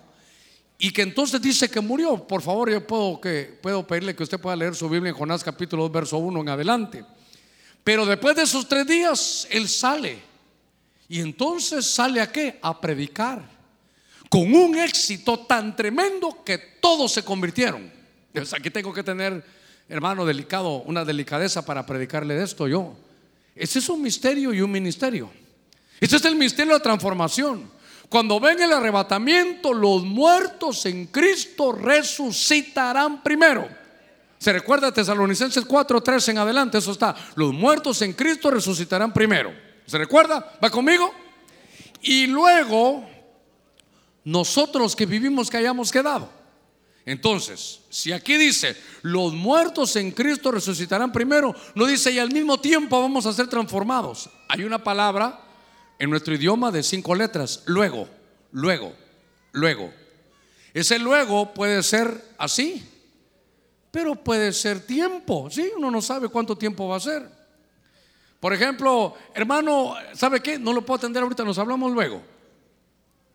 Y 0.79 0.93
que 0.93 1.03
entonces 1.03 1.43
dice 1.43 1.69
que 1.69 1.81
murió. 1.81 2.27
Por 2.27 2.41
favor, 2.41 2.71
yo 2.71 2.87
puedo, 2.87 3.21
que, 3.21 3.59
puedo 3.61 3.85
pedirle 3.85 4.15
que 4.15 4.23
usted 4.23 4.39
pueda 4.39 4.55
leer 4.55 4.77
su 4.77 4.89
Biblia 4.89 5.11
en 5.11 5.17
Jonás 5.17 5.43
capítulo 5.43 5.83
2, 5.85 5.93
verso 5.93 6.19
1 6.19 6.41
en 6.41 6.49
adelante. 6.49 7.05
Pero 7.83 8.07
después 8.07 8.37
de 8.37 8.43
esos 8.43 8.69
tres 8.69 8.87
días, 8.87 9.49
él 9.51 9.69
sale. 9.69 10.23
Y 11.09 11.21
entonces 11.21 11.85
sale 11.87 12.21
a 12.21 12.31
qué? 12.31 12.59
A 12.63 12.81
predicar. 12.81 13.43
Con 14.29 14.55
un 14.55 14.79
éxito 14.79 15.41
tan 15.41 15.75
tremendo 15.75 16.45
que 16.45 16.59
todos 16.81 17.11
se 17.11 17.25
convirtieron. 17.25 17.91
Aquí 18.53 18.71
tengo 18.71 18.93
que 18.93 19.03
tener 19.03 19.43
hermano 19.89 20.27
delicado, 20.27 20.83
una 20.83 21.05
delicadeza 21.05 21.65
para 21.65 21.87
predicarle 21.87 22.35
de 22.35 22.45
esto 22.45 22.69
yo. 22.69 22.95
Ese 23.55 23.79
es 23.79 23.89
un 23.89 24.03
misterio 24.03 24.53
y 24.53 24.61
un 24.61 24.71
ministerio. 24.71 25.31
Ese 26.01 26.17
es 26.17 26.25
el 26.25 26.37
misterio 26.37 26.73
de 26.73 26.79
la 26.79 26.83
transformación. 26.83 27.71
Cuando 28.09 28.39
ven 28.41 28.61
el 28.61 28.73
arrebatamiento, 28.73 29.73
los 29.75 30.05
muertos 30.05 30.87
en 30.87 31.07
Cristo 31.07 31.73
resucitarán 31.73 33.23
primero. 33.23 33.69
Se 34.39 34.53
recuerda 34.53 34.93
Tesalonicenses 34.93 35.67
4:3 35.67 36.29
en 36.29 36.39
adelante, 36.39 36.79
eso 36.79 36.93
está. 36.93 37.15
Los 37.35 37.53
muertos 37.53 38.01
en 38.03 38.13
Cristo 38.13 38.51
resucitarán 38.51 39.13
primero. 39.13 39.53
¿Se 39.85 39.99
recuerda? 39.99 40.57
¿Va 40.63 40.71
conmigo? 40.71 41.13
Y 42.01 42.27
luego, 42.29 43.05
nosotros 44.25 44.95
que 44.95 45.07
vivimos 45.07 45.51
que 45.51 45.57
hayamos 45.57 45.91
quedado. 45.91 46.38
Entonces, 47.09 47.81
si 47.89 48.13
aquí 48.13 48.37
dice, 48.37 48.77
los 49.01 49.33
muertos 49.33 49.97
en 49.97 50.11
Cristo 50.11 50.51
resucitarán 50.51 51.11
primero, 51.11 51.55
no 51.75 51.87
dice, 51.87 52.13
y 52.13 52.19
al 52.19 52.31
mismo 52.31 52.61
tiempo 52.61 53.01
vamos 53.01 53.25
a 53.25 53.33
ser 53.33 53.49
transformados. 53.49 54.29
Hay 54.47 54.63
una 54.63 54.85
palabra 54.85 55.41
en 55.99 56.11
nuestro 56.11 56.35
idioma 56.35 56.71
de 56.71 56.83
cinco 56.83 57.15
letras, 57.15 57.63
luego, 57.65 58.07
luego, 58.53 58.93
luego. 59.53 59.91
Ese 60.75 60.99
luego 60.99 61.55
puede 61.55 61.83
ser 61.83 62.23
así, 62.37 62.87
pero 63.91 64.15
puede 64.15 64.53
ser 64.53 64.85
tiempo, 64.85 65.49
¿sí? 65.51 65.71
Uno 65.79 65.91
no 65.91 66.03
sabe 66.03 66.29
cuánto 66.29 66.59
tiempo 66.59 66.89
va 66.89 66.99
a 66.99 67.01
ser. 67.01 67.27
Por 68.39 68.53
ejemplo, 68.53 69.15
hermano, 69.33 69.95
¿sabe 70.13 70.43
qué? 70.43 70.59
No 70.59 70.75
lo 70.75 70.85
puedo 70.85 70.99
atender 70.99 71.23
ahorita, 71.23 71.43
nos 71.43 71.57
hablamos 71.57 71.91
luego. 71.91 72.21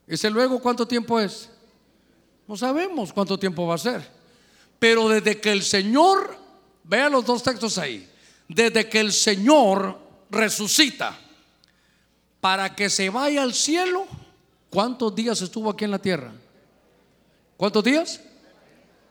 ¿Ese 0.06 0.30
luego 0.30 0.60
cuánto 0.60 0.86
tiempo 0.86 1.18
es? 1.18 1.50
No 2.46 2.56
sabemos 2.56 3.12
cuánto 3.12 3.38
tiempo 3.38 3.66
va 3.66 3.74
a 3.74 3.78
ser. 3.78 4.06
Pero 4.78 5.08
desde 5.08 5.40
que 5.40 5.52
el 5.52 5.62
Señor, 5.62 6.36
vea 6.84 7.08
los 7.08 7.24
dos 7.24 7.42
textos 7.42 7.78
ahí, 7.78 8.08
desde 8.48 8.88
que 8.88 9.00
el 9.00 9.12
Señor 9.12 9.98
resucita 10.30 11.18
para 12.40 12.74
que 12.74 12.90
se 12.90 13.08
vaya 13.08 13.42
al 13.42 13.54
cielo, 13.54 14.06
¿cuántos 14.68 15.14
días 15.14 15.40
estuvo 15.40 15.70
aquí 15.70 15.84
en 15.84 15.90
la 15.90 15.98
tierra? 15.98 16.32
¿Cuántos 17.56 17.82
días? 17.82 18.20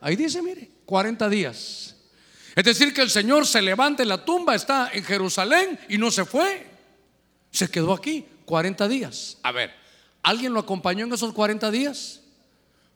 Ahí 0.01 0.15
dice, 0.15 0.41
mire, 0.41 0.69
40 0.85 1.29
días. 1.29 1.95
Es 2.55 2.63
decir, 2.63 2.93
que 2.93 3.01
el 3.01 3.09
Señor 3.09 3.47
se 3.47 3.61
levanta 3.61 4.03
en 4.03 4.09
la 4.09 4.23
tumba, 4.23 4.53
está 4.53 4.91
en 4.93 5.03
Jerusalén 5.03 5.79
y 5.89 5.97
no 5.97 6.11
se 6.11 6.25
fue. 6.25 6.67
Se 7.49 7.69
quedó 7.69 7.93
aquí 7.93 8.25
40 8.45 8.87
días. 8.87 9.37
A 9.41 9.51
ver, 9.51 9.73
¿alguien 10.21 10.53
lo 10.53 10.59
acompañó 10.59 11.05
en 11.05 11.13
esos 11.13 11.33
40 11.33 11.71
días? 11.71 12.22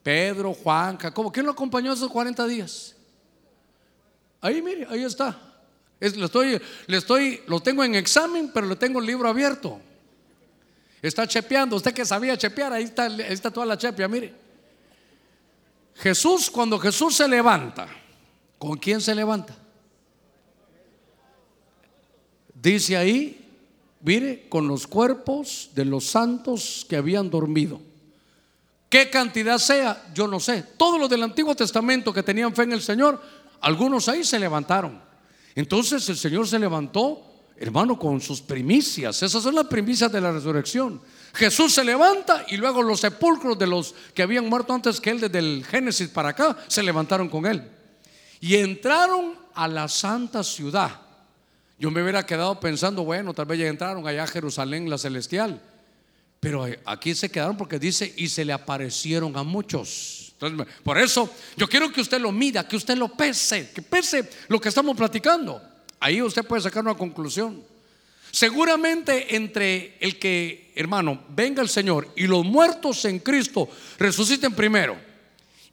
Pedro, 0.08 0.54
Juan, 0.54 0.98
Jacobo. 0.98 1.30
¿Quién 1.30 1.46
lo 1.46 1.52
acompañó 1.52 1.92
esos 1.92 2.10
40 2.10 2.48
días? 2.48 2.96
Ahí, 4.40 4.62
mire, 4.62 4.88
ahí 4.90 5.04
está. 5.04 5.38
le, 6.00 6.24
estoy, 6.24 6.62
le 6.86 6.98
estoy, 6.98 7.42
lo 7.46 7.60
tengo 7.60 7.84
en 7.84 7.94
examen, 7.94 8.50
pero 8.54 8.68
le 8.68 8.78
tengo 8.78 9.02
el 9.02 9.06
libro 9.06 9.28
abierto. 9.28 9.82
Está 11.02 11.28
chepeando. 11.28 11.76
Usted 11.76 11.94
que 11.94 12.06
sabía 12.06 12.38
chepear, 12.38 12.72
ahí 12.72 12.86
está, 12.86 13.08
ahí 13.08 13.26
está 13.28 13.52
toda 13.52 13.66
la 13.66 13.78
chepia, 13.78 14.08
mire. 14.08 14.34
Jesús, 15.96 16.50
cuando 16.50 16.80
Jesús 16.80 17.18
se 17.18 17.28
levanta, 17.28 17.90
¿con 18.58 18.78
quién 18.78 19.02
se 19.02 19.14
levanta? 19.14 19.58
Dice 22.54 22.96
ahí, 22.96 23.46
mire, 24.00 24.48
con 24.48 24.70
los 24.70 24.88
cuerpos 24.88 25.72
de 25.76 25.84
los 25.84 26.06
santos 26.06 26.86
que 26.88 26.96
habían 26.96 27.30
dormido. 27.30 27.82
¿Qué 28.90 29.10
cantidad 29.10 29.58
sea? 29.58 30.06
Yo 30.14 30.28
no 30.28 30.40
sé. 30.40 30.64
Todos 30.78 31.00
los 31.00 31.10
del 31.10 31.24
Antiguo 31.24 31.56
Testamento 31.56 32.14
que 32.14 32.24
tenían 32.24 32.56
fe 32.56 32.64
en 32.64 32.74
el 32.74 32.82
Señor, 32.82 33.22
algunos 33.62 34.08
ahí 34.08 34.24
se 34.24 34.40
levantaron. 34.40 35.02
Entonces 35.56 36.08
el 36.10 36.18
Señor 36.18 36.48
se 36.48 36.60
levantó, 36.60 37.22
hermano, 37.58 38.00
con 38.00 38.22
sus 38.22 38.42
primicias. 38.42 39.22
Esas 39.24 39.44
son 39.44 39.56
las 39.56 39.66
primicias 39.66 40.12
de 40.12 40.22
la 40.22 40.32
resurrección. 40.32 41.02
Jesús 41.34 41.74
se 41.74 41.84
levanta 41.84 42.46
y 42.48 42.58
luego 42.58 42.82
los 42.82 43.02
sepulcros 43.02 43.60
de 43.60 43.68
los 43.68 43.94
que 44.14 44.24
habían 44.24 44.48
muerto 44.48 44.74
antes 44.74 45.02
que 45.02 45.10
él, 45.10 45.20
desde 45.20 45.40
el 45.40 45.66
Génesis 45.66 46.08
para 46.08 46.30
acá, 46.30 46.58
se 46.68 46.82
levantaron 46.82 47.28
con 47.28 47.46
él. 47.46 47.70
Y 48.40 48.56
entraron 48.56 49.34
a 49.54 49.68
la 49.68 49.88
santa 49.88 50.44
ciudad. 50.44 51.02
Yo 51.80 51.92
me 51.92 52.02
hubiera 52.02 52.26
quedado 52.26 52.60
pensando, 52.60 53.04
bueno, 53.04 53.34
tal 53.34 53.46
vez 53.46 53.60
ya 53.60 53.68
entraron 53.68 54.08
allá 54.08 54.24
a 54.24 54.28
Jerusalén, 54.28 54.90
la 54.90 54.98
celestial. 54.98 55.62
Pero 56.40 56.68
aquí 56.86 57.16
se 57.16 57.30
quedaron 57.30 57.58
porque 57.58 57.80
dice, 57.80 58.14
y 58.16 58.28
se 58.30 58.46
le 58.46 58.54
aparecieron 58.54 59.36
a 59.38 59.44
muchos. 59.44 60.34
por 60.84 60.98
eso 60.98 61.30
yo 61.56 61.68
quiero 61.68 61.92
que 61.92 62.02
usted 62.02 62.22
lo 62.22 62.32
mida, 62.32 62.68
que 62.68 62.76
usted 62.76 62.96
lo 62.96 63.10
pese, 63.10 63.72
que 63.72 63.82
pese 63.82 64.30
lo 64.48 64.60
que 64.60 64.70
estamos 64.70 64.96
platicando. 64.96 65.62
Ahí 66.00 66.22
usted 66.22 66.46
puede 66.46 66.62
sacar 66.62 66.84
una 66.84 66.96
conclusión. 66.96 67.64
Seguramente 68.32 69.36
entre 69.36 69.98
el 70.00 70.20
que, 70.20 70.72
hermano, 70.76 71.24
venga 71.30 71.62
el 71.62 71.70
Señor 71.70 72.12
y 72.16 72.28
los 72.28 72.46
muertos 72.46 73.04
en 73.06 73.20
Cristo 73.20 73.68
resuciten 73.98 74.54
primero 74.54 75.08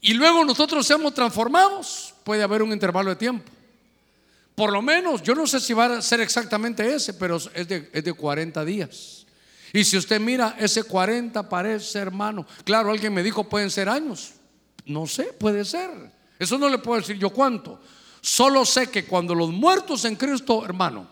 y 0.00 0.12
luego 0.12 0.44
nosotros 0.44 0.86
seamos 0.86 1.14
transformados, 1.14 2.14
puede 2.24 2.42
haber 2.42 2.62
un 2.62 2.72
intervalo 2.72 3.08
de 3.10 3.16
tiempo. 3.16 3.50
Por 4.54 4.70
lo 4.70 4.82
menos, 4.82 5.22
yo 5.22 5.34
no 5.34 5.46
sé 5.46 5.60
si 5.60 5.72
va 5.72 5.86
a 5.86 6.02
ser 6.02 6.20
exactamente 6.20 6.94
ese, 6.94 7.14
pero 7.14 7.36
es 7.36 7.66
de, 7.66 7.90
es 7.90 8.04
de 8.04 8.12
40 8.12 8.64
días. 8.66 9.23
Y 9.74 9.82
si 9.82 9.96
usted 9.96 10.20
mira, 10.20 10.54
ese 10.56 10.84
40 10.84 11.48
parece 11.48 11.98
hermano. 11.98 12.46
Claro, 12.62 12.92
alguien 12.92 13.12
me 13.12 13.24
dijo, 13.24 13.42
pueden 13.42 13.72
ser 13.72 13.88
años. 13.88 14.34
No 14.86 15.04
sé, 15.04 15.24
puede 15.24 15.64
ser. 15.64 15.90
Eso 16.38 16.56
no 16.56 16.68
le 16.68 16.78
puedo 16.78 17.00
decir 17.00 17.18
yo 17.18 17.30
cuánto. 17.30 17.80
Solo 18.20 18.64
sé 18.64 18.88
que 18.88 19.04
cuando 19.04 19.34
los 19.34 19.50
muertos 19.50 20.04
en 20.04 20.14
Cristo, 20.14 20.64
hermano, 20.64 21.08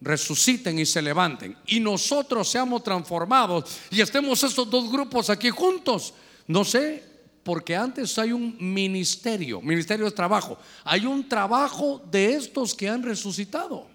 resuciten 0.00 0.78
y 0.78 0.86
se 0.86 1.02
levanten 1.02 1.56
y 1.66 1.80
nosotros 1.80 2.48
seamos 2.48 2.84
transformados 2.84 3.80
y 3.90 4.00
estemos 4.00 4.42
estos 4.44 4.70
dos 4.70 4.90
grupos 4.90 5.28
aquí 5.28 5.50
juntos. 5.50 6.14
No 6.46 6.64
sé, 6.64 7.02
porque 7.42 7.74
antes 7.74 8.16
hay 8.16 8.30
un 8.30 8.56
ministerio, 8.60 9.60
ministerio 9.60 10.04
de 10.04 10.12
trabajo, 10.12 10.56
hay 10.84 11.04
un 11.04 11.28
trabajo 11.28 12.00
de 12.08 12.34
estos 12.34 12.76
que 12.76 12.88
han 12.88 13.02
resucitado. 13.02 13.88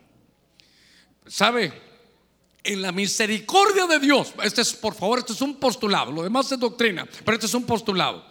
¿Sabe? 1.26 1.87
En 2.68 2.82
la 2.82 2.92
misericordia 2.92 3.88
de 3.88 3.98
Dios, 3.98 4.34
este 4.44 4.62
es, 4.62 4.74
por 4.74 4.94
favor, 4.94 5.20
este 5.20 5.32
es 5.32 5.40
un 5.40 5.56
postulado, 5.56 6.12
lo 6.12 6.22
demás 6.22 6.52
es 6.52 6.60
doctrina, 6.60 7.08
pero 7.24 7.36
este 7.36 7.46
es 7.46 7.54
un 7.54 7.64
postulado. 7.64 8.26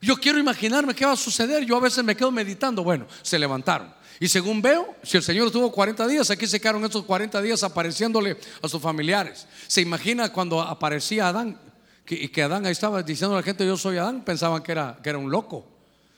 Yo 0.00 0.16
quiero 0.16 0.38
imaginarme 0.38 0.94
qué 0.94 1.04
va 1.04 1.12
a 1.12 1.16
suceder, 1.16 1.64
yo 1.64 1.76
a 1.76 1.80
veces 1.80 2.04
me 2.04 2.14
quedo 2.14 2.30
meditando, 2.30 2.84
bueno, 2.84 3.08
se 3.22 3.36
levantaron. 3.36 3.92
Y 4.20 4.28
según 4.28 4.62
veo, 4.62 4.94
si 5.02 5.16
el 5.16 5.24
Señor 5.24 5.50
tuvo 5.50 5.72
40 5.72 6.06
días, 6.06 6.30
aquí 6.30 6.46
se 6.46 6.60
quedaron 6.60 6.84
esos 6.84 7.04
40 7.04 7.42
días 7.42 7.64
apareciéndole 7.64 8.38
a 8.62 8.68
sus 8.68 8.80
familiares. 8.80 9.48
Se 9.66 9.80
imagina 9.80 10.32
cuando 10.32 10.60
aparecía 10.60 11.26
Adán, 11.26 11.58
y 12.08 12.28
que 12.28 12.42
Adán 12.44 12.66
ahí 12.66 12.72
estaba 12.72 13.02
diciendo 13.02 13.34
a 13.34 13.40
la 13.40 13.42
gente, 13.42 13.66
yo 13.66 13.76
soy 13.76 13.96
Adán, 13.96 14.24
pensaban 14.24 14.62
que 14.62 14.70
era, 14.70 15.00
que 15.02 15.08
era 15.08 15.18
un 15.18 15.32
loco. 15.32 15.73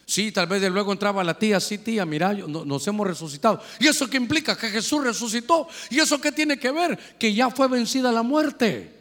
Sí, 0.08 0.30
tal 0.30 0.46
vez 0.46 0.60
de 0.60 0.70
luego 0.70 0.92
entraba 0.92 1.24
la 1.24 1.36
tía, 1.36 1.58
sí 1.58 1.78
tía, 1.78 2.06
mira, 2.06 2.32
nos 2.32 2.86
hemos 2.86 3.04
resucitado. 3.04 3.60
¿Y 3.80 3.88
eso 3.88 4.08
qué 4.08 4.16
implica? 4.16 4.56
Que 4.56 4.68
Jesús 4.68 5.02
resucitó. 5.02 5.66
¿Y 5.90 5.98
eso 5.98 6.20
qué 6.20 6.30
tiene 6.30 6.58
que 6.58 6.70
ver? 6.70 6.96
Que 7.18 7.34
ya 7.34 7.50
fue 7.50 7.66
vencida 7.66 8.12
la 8.12 8.22
muerte. 8.22 8.94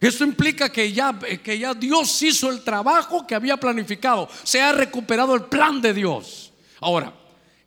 Eso 0.00 0.24
implica 0.24 0.72
que 0.72 0.90
ya, 0.90 1.18
que 1.18 1.58
ya 1.58 1.74
Dios 1.74 2.22
hizo 2.22 2.48
el 2.50 2.64
trabajo 2.64 3.26
que 3.26 3.34
había 3.34 3.58
planificado. 3.58 4.26
Se 4.42 4.62
ha 4.62 4.72
recuperado 4.72 5.34
el 5.34 5.44
plan 5.44 5.82
de 5.82 5.92
Dios. 5.92 6.50
Ahora, 6.80 7.12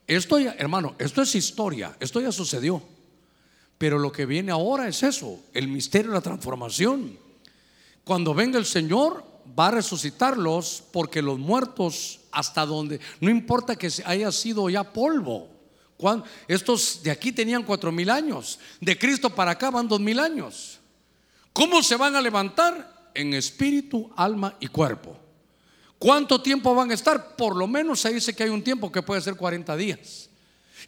esto 0.07 0.39
ya, 0.39 0.55
hermano, 0.57 0.95
esto 0.97 1.21
es 1.21 1.35
historia, 1.35 1.95
esto 1.99 2.19
ya 2.19 2.31
sucedió. 2.31 2.81
Pero 3.77 3.99
lo 3.99 4.11
que 4.11 4.25
viene 4.25 4.51
ahora 4.51 4.87
es 4.87 5.03
eso, 5.03 5.39
el 5.53 5.67
misterio 5.67 6.11
de 6.11 6.17
la 6.17 6.21
transformación. 6.21 7.15
Cuando 8.03 8.33
venga 8.33 8.57
el 8.57 8.65
Señor, 8.65 9.30
va 9.57 9.67
a 9.67 9.71
resucitarlos 9.71 10.83
porque 10.91 11.21
los 11.21 11.39
muertos 11.39 12.21
hasta 12.31 12.65
donde, 12.65 12.99
no 13.19 13.29
importa 13.29 13.75
que 13.75 13.91
haya 14.05 14.31
sido 14.31 14.69
ya 14.69 14.83
polvo. 14.83 15.49
Estos 16.47 17.03
de 17.03 17.11
aquí 17.11 17.31
tenían 17.31 17.63
cuatro 17.63 17.91
mil 17.91 18.09
años, 18.09 18.59
de 18.79 18.97
Cristo 18.97 19.29
para 19.29 19.51
acá 19.51 19.69
van 19.69 19.87
dos 19.87 19.99
mil 19.99 20.19
años. 20.19 20.79
¿Cómo 21.53 21.83
se 21.83 21.95
van 21.95 22.15
a 22.15 22.21
levantar? 22.21 23.11
En 23.13 23.33
espíritu, 23.33 24.09
alma 24.15 24.55
y 24.59 24.67
cuerpo. 24.67 25.17
¿Cuánto 25.99 26.41
tiempo 26.41 26.73
van 26.73 26.89
a 26.89 26.93
estar? 26.93 27.35
Por 27.35 27.55
lo 27.55 27.67
menos 27.67 27.99
se 27.99 28.11
dice 28.11 28.33
que 28.33 28.43
hay 28.43 28.49
un 28.49 28.63
tiempo 28.63 28.91
que 28.91 29.03
puede 29.03 29.21
ser 29.21 29.35
40 29.35 29.75
días. 29.75 30.29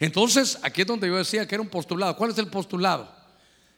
Entonces, 0.00 0.58
aquí 0.62 0.80
es 0.80 0.86
donde 0.86 1.06
yo 1.06 1.16
decía 1.16 1.46
que 1.46 1.54
era 1.54 1.62
un 1.62 1.68
postulado. 1.68 2.16
¿Cuál 2.16 2.30
es 2.30 2.38
el 2.38 2.48
postulado? 2.48 3.08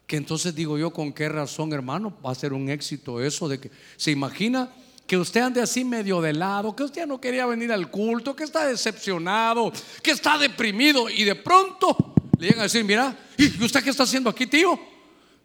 Que 0.07 0.17
entonces 0.17 0.55
digo 0.55 0.79
yo, 0.79 0.93
¿con 0.93 1.13
qué 1.13 1.29
razón, 1.29 1.73
hermano? 1.73 2.17
Va 2.25 2.31
a 2.31 2.35
ser 2.35 2.53
un 2.53 2.69
éxito 2.69 3.21
eso 3.21 3.49
de 3.49 3.59
que 3.59 3.71
se 3.97 4.11
imagina 4.11 4.71
que 5.07 5.17
usted 5.17 5.41
ande 5.41 5.61
así 5.61 5.85
medio 5.85 6.21
de 6.21 6.33
lado, 6.33 6.75
que 6.75 6.83
usted 6.83 7.07
no 7.07 7.21
quería 7.21 7.47
venir 7.47 7.73
al 7.73 7.91
culto, 7.91 8.35
que 8.35 8.45
está 8.45 8.67
decepcionado, 8.67 9.73
que 10.03 10.11
está 10.11 10.37
deprimido 10.37 11.09
y 11.09 11.25
de 11.25 11.37
pronto 11.37 12.15
le 12.39 12.47
llegan 12.49 12.61
a 12.61 12.65
decir, 12.65 12.85
mira, 12.85 13.17
¿y 13.37 13.63
usted 13.63 13.83
qué 13.83 13.91
está 13.91 14.03
haciendo 14.03 14.31
aquí, 14.31 14.47
tío? 14.47 14.79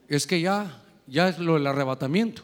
Es 0.07 0.25
que 0.25 0.41
ya, 0.41 0.83
ya 1.07 1.29
es 1.29 1.39
lo 1.39 1.53
del 1.53 1.67
arrebatamiento. 1.67 2.43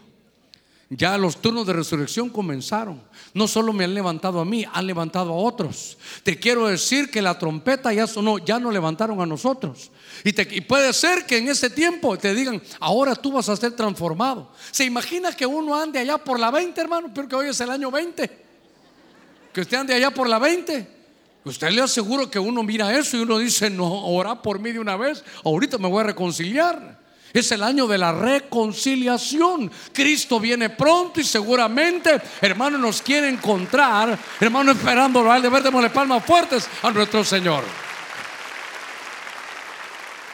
Ya 0.89 1.17
los 1.17 1.41
turnos 1.41 1.67
de 1.67 1.73
resurrección 1.73 2.29
comenzaron. 2.29 3.01
No 3.33 3.47
solo 3.47 3.73
me 3.73 3.83
han 3.83 3.93
levantado 3.93 4.39
a 4.39 4.45
mí, 4.45 4.65
han 4.71 4.87
levantado 4.87 5.33
a 5.33 5.35
otros. 5.35 5.97
Te 6.23 6.39
quiero 6.39 6.67
decir 6.67 7.11
que 7.11 7.21
la 7.21 7.37
trompeta 7.37 7.91
ya 7.91 8.07
sonó, 8.07 8.37
ya 8.37 8.57
no 8.57 8.71
levantaron 8.71 9.19
a 9.19 9.25
nosotros. 9.25 9.91
Y, 10.23 10.61
puede 10.61 10.93
ser 10.93 11.25
que 11.25 11.37
en 11.37 11.49
ese 11.49 11.69
tiempo 11.69 12.17
te 12.17 12.33
digan, 12.33 12.61
ahora 12.79 13.15
tú 13.15 13.33
vas 13.33 13.49
a 13.49 13.57
ser 13.57 13.73
transformado. 13.73 14.49
¿Se 14.71 14.85
imagina 14.85 15.33
que 15.33 15.45
uno 15.45 15.75
ande 15.75 15.99
allá 15.99 16.17
por 16.17 16.39
la 16.39 16.51
20, 16.51 16.79
hermano? 16.79 17.11
Pero 17.13 17.27
que 17.27 17.35
hoy 17.35 17.49
es 17.49 17.59
el 17.59 17.69
año 17.69 17.91
20. 17.91 18.45
Que 19.51 19.61
usted 19.61 19.77
ande 19.77 19.93
allá 19.93 20.11
por 20.11 20.29
la 20.29 20.39
20. 20.39 20.95
Usted 21.43 21.69
le 21.69 21.81
aseguro 21.81 22.29
que 22.31 22.39
uno 22.39 22.63
mira 22.63 22.97
eso 22.97 23.17
y 23.17 23.21
uno 23.21 23.37
dice, 23.39 23.69
no, 23.69 24.05
ora 24.05 24.41
por 24.41 24.59
mí 24.59 24.71
de 24.71 24.79
una 24.79 24.95
vez. 24.95 25.23
Ahorita 25.43 25.77
me 25.77 25.89
voy 25.89 26.01
a 26.01 26.07
reconciliar. 26.07 27.06
Es 27.33 27.51
el 27.51 27.63
año 27.63 27.87
de 27.87 27.97
la 27.97 28.11
reconciliación. 28.11 29.71
Cristo 29.93 30.39
viene 30.39 30.69
pronto 30.69 31.19
y 31.19 31.23
seguramente, 31.23 32.21
hermano, 32.41 32.77
nos 32.77 33.01
quiere 33.01 33.29
encontrar. 33.29 34.17
Hermano, 34.39 34.71
esperándolo 34.71 35.31
a 35.31 35.37
él. 35.37 35.43
De 35.43 35.49
démosle 35.49 35.89
palmas 35.89 36.23
fuertes 36.25 36.67
a 36.81 36.91
nuestro 36.91 37.23
Señor. 37.23 37.63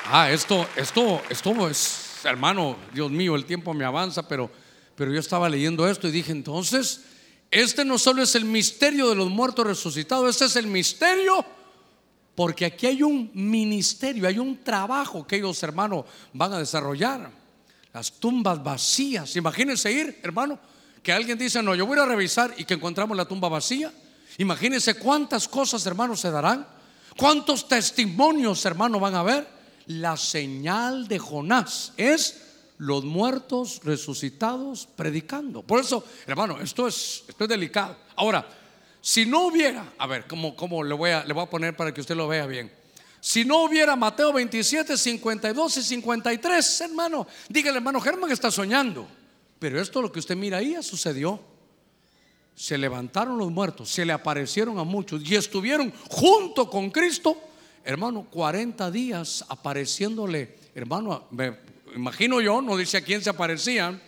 Ah, 0.05 0.29
esto, 0.29 0.67
esto, 0.75 1.21
esto 1.29 1.69
es, 1.69 2.19
hermano, 2.25 2.77
Dios 2.93 3.09
mío, 3.09 3.35
el 3.35 3.45
tiempo 3.45 3.73
me 3.73 3.85
avanza, 3.85 4.27
pero, 4.27 4.51
pero 4.95 5.11
yo 5.13 5.19
estaba 5.19 5.47
leyendo 5.47 5.87
esto 5.87 6.07
y 6.07 6.11
dije, 6.11 6.31
entonces, 6.31 7.01
este 7.49 7.85
no 7.85 7.97
solo 7.97 8.21
es 8.21 8.35
el 8.35 8.43
misterio 8.43 9.09
de 9.09 9.15
los 9.15 9.29
muertos 9.29 9.65
resucitados, 9.65 10.29
este 10.29 10.45
es 10.45 10.55
el 10.57 10.67
misterio 10.67 11.45
porque 12.35 12.65
aquí 12.65 12.87
hay 12.87 13.03
un 13.03 13.29
ministerio, 13.33 14.27
hay 14.27 14.39
un 14.39 14.63
trabajo 14.63 15.25
que 15.25 15.35
ellos, 15.35 15.61
hermano, 15.61 16.05
van 16.33 16.53
a 16.53 16.59
desarrollar. 16.59 17.29
Las 17.93 18.11
tumbas 18.13 18.63
vacías. 18.63 19.35
Imagínense 19.35 19.91
ir, 19.91 20.19
hermano, 20.23 20.57
que 21.03 21.13
alguien 21.13 21.37
dice, 21.37 21.61
no, 21.61 21.75
yo 21.75 21.85
voy 21.85 21.99
a 21.99 22.05
revisar 22.05 22.53
y 22.57 22.65
que 22.65 22.73
encontramos 22.73 23.15
la 23.15 23.25
tumba 23.25 23.49
vacía. 23.49 23.93
Imagínense 24.39 24.95
cuántas 24.95 25.47
cosas, 25.47 25.85
hermano, 25.85 26.15
se 26.15 26.31
darán. 26.31 26.65
Cuántos 27.17 27.67
testimonios, 27.67 28.65
hermano, 28.65 28.99
van 28.99 29.13
a 29.13 29.21
ver. 29.21 29.47
La 29.85 30.17
señal 30.17 31.07
de 31.07 31.19
Jonás 31.19 31.93
es 31.97 32.41
los 32.77 33.03
muertos 33.03 33.81
resucitados 33.83 34.87
predicando. 34.95 35.61
Por 35.61 35.79
eso, 35.81 36.03
hermano, 36.25 36.59
esto 36.61 36.87
es, 36.87 37.23
esto 37.27 37.43
es 37.43 37.49
delicado. 37.49 37.95
Ahora, 38.15 38.47
si 39.05 39.25
no 39.25 39.47
hubiera, 39.47 39.91
a 39.97 40.07
ver, 40.07 40.25
¿cómo, 40.27 40.81
le, 40.81 40.93
voy 40.93 41.09
a, 41.09 41.25
le 41.25 41.33
voy 41.33 41.43
a 41.43 41.49
poner 41.49 41.75
para 41.75 41.93
que 41.93 41.99
usted 41.99 42.15
lo 42.15 42.25
vea 42.25 42.45
bien? 42.45 42.71
Si 43.19 43.43
no 43.43 43.65
hubiera 43.65 43.97
Mateo 43.97 44.31
27, 44.31 44.95
52 44.95 45.75
y 45.75 45.83
53, 45.83 46.81
hermano, 46.81 47.27
dígale, 47.49 47.79
hermano 47.79 47.99
Germán 47.99 48.31
está 48.31 48.49
soñando. 48.49 49.05
Pero 49.59 49.81
esto 49.81 50.01
lo 50.01 50.09
que 50.09 50.19
usted 50.19 50.37
mira 50.37 50.59
ahí 50.59 50.81
sucedió. 50.81 51.37
Se 52.55 52.77
levantaron 52.77 53.37
los 53.37 53.51
muertos, 53.51 53.89
se 53.89 54.05
le 54.05 54.13
aparecieron 54.13 54.79
a 54.79 54.85
muchos 54.85 55.21
y 55.29 55.35
estuvieron 55.35 55.91
junto 56.09 56.69
con 56.69 56.89
Cristo, 56.89 57.37
hermano, 57.83 58.25
40 58.31 58.89
días 58.89 59.43
apareciéndole, 59.49 60.59
hermano, 60.73 61.27
me 61.31 61.57
imagino 61.93 62.39
yo, 62.39 62.61
no 62.61 62.77
dice 62.77 62.95
a 62.95 63.01
quién 63.01 63.21
se 63.21 63.29
aparecían, 63.29 64.01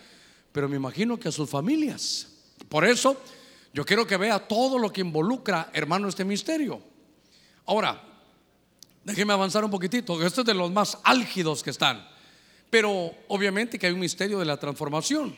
pero 0.53 0.69
me 0.69 0.77
imagino 0.77 1.19
que 1.19 1.27
a 1.27 1.33
sus 1.33 1.49
familias. 1.49 2.29
Por 2.69 2.85
eso 2.85 3.21
yo 3.75 3.85
quiero 3.85 4.07
que 4.07 4.15
vea 4.15 4.39
todo 4.39 4.79
lo 4.79 4.89
que 4.89 5.01
involucra, 5.01 5.69
hermano, 5.73 6.07
este 6.07 6.23
misterio. 6.23 6.81
Ahora, 7.65 8.01
déjeme 9.03 9.33
avanzar 9.33 9.65
un 9.65 9.69
poquitito, 9.69 10.25
esto 10.25 10.41
es 10.41 10.47
de 10.47 10.53
los 10.53 10.71
más 10.71 10.97
álgidos 11.03 11.61
que 11.61 11.71
están. 11.71 12.07
Pero 12.69 13.13
obviamente 13.27 13.77
que 13.77 13.85
hay 13.85 13.91
un 13.91 13.99
misterio 13.99 14.39
de 14.39 14.45
la 14.45 14.55
transformación. 14.55 15.35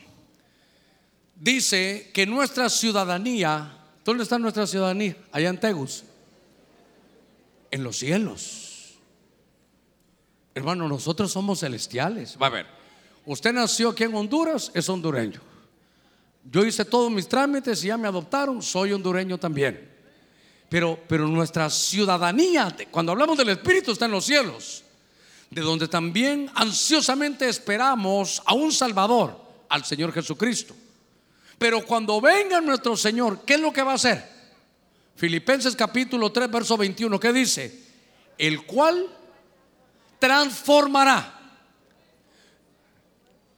Dice 1.34 2.12
que 2.14 2.26
nuestra 2.26 2.70
ciudadanía, 2.70 3.76
¿dónde 4.04 4.22
está 4.22 4.38
nuestra 4.38 4.68
ciudadanía? 4.68 5.16
Allá 5.32 5.48
en 5.48 5.58
Tegus. 5.58 6.04
En 7.72 7.82
los 7.82 7.96
cielos. 7.96 9.00
Hermano, 10.54 10.86
nosotros 10.88 11.32
somos 11.32 11.58
celestiales. 11.58 12.38
Va 12.40 12.46
a 12.46 12.50
ver, 12.50 12.66
usted 13.26 13.52
nació 13.52 13.88
aquí 13.88 14.04
en 14.04 14.14
Honduras, 14.14 14.70
es 14.74 14.88
hondureño. 14.88 15.47
Yo 16.44 16.64
hice 16.64 16.84
todos 16.84 17.10
mis 17.10 17.28
trámites 17.28 17.84
y 17.84 17.88
ya 17.88 17.96
me 17.96 18.08
adoptaron, 18.08 18.62
soy 18.62 18.92
hondureño 18.92 19.38
también. 19.38 19.88
Pero, 20.68 20.98
pero 21.08 21.26
nuestra 21.26 21.70
ciudadanía, 21.70 22.74
cuando 22.90 23.12
hablamos 23.12 23.38
del 23.38 23.50
Espíritu, 23.50 23.92
está 23.92 24.04
en 24.04 24.12
los 24.12 24.24
cielos, 24.24 24.84
de 25.50 25.60
donde 25.62 25.88
también 25.88 26.50
ansiosamente 26.54 27.48
esperamos 27.48 28.42
a 28.44 28.54
un 28.54 28.72
Salvador, 28.72 29.40
al 29.68 29.84
Señor 29.84 30.12
Jesucristo. 30.12 30.74
Pero 31.58 31.84
cuando 31.84 32.20
venga 32.20 32.60
nuestro 32.60 32.96
Señor, 32.96 33.42
¿qué 33.44 33.54
es 33.54 33.60
lo 33.60 33.72
que 33.72 33.82
va 33.82 33.92
a 33.92 33.96
hacer? 33.96 34.38
Filipenses 35.16 35.74
capítulo 35.74 36.30
3, 36.30 36.50
verso 36.50 36.76
21, 36.76 37.18
¿qué 37.18 37.32
dice? 37.32 37.82
El 38.36 38.64
cual 38.64 39.06
transformará. 40.18 41.34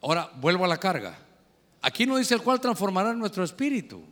Ahora 0.01 0.31
vuelvo 0.37 0.64
a 0.64 0.68
la 0.68 0.78
carga 0.78 1.30
Aquí 1.83 2.07
no 2.07 2.16
dice 2.16 2.35
el 2.35 2.43
cual 2.43 2.61
transformará 2.61 3.14
nuestro 3.14 3.43
espíritu. 3.43 4.03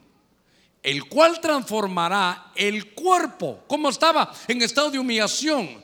El 0.82 1.08
cual 1.08 1.40
transformará 1.40 2.52
el 2.54 2.94
cuerpo. 2.94 3.60
¿Cómo 3.66 3.88
estaba? 3.88 4.32
En 4.46 4.62
estado 4.62 4.90
de 4.90 4.98
humillación. 4.98 5.82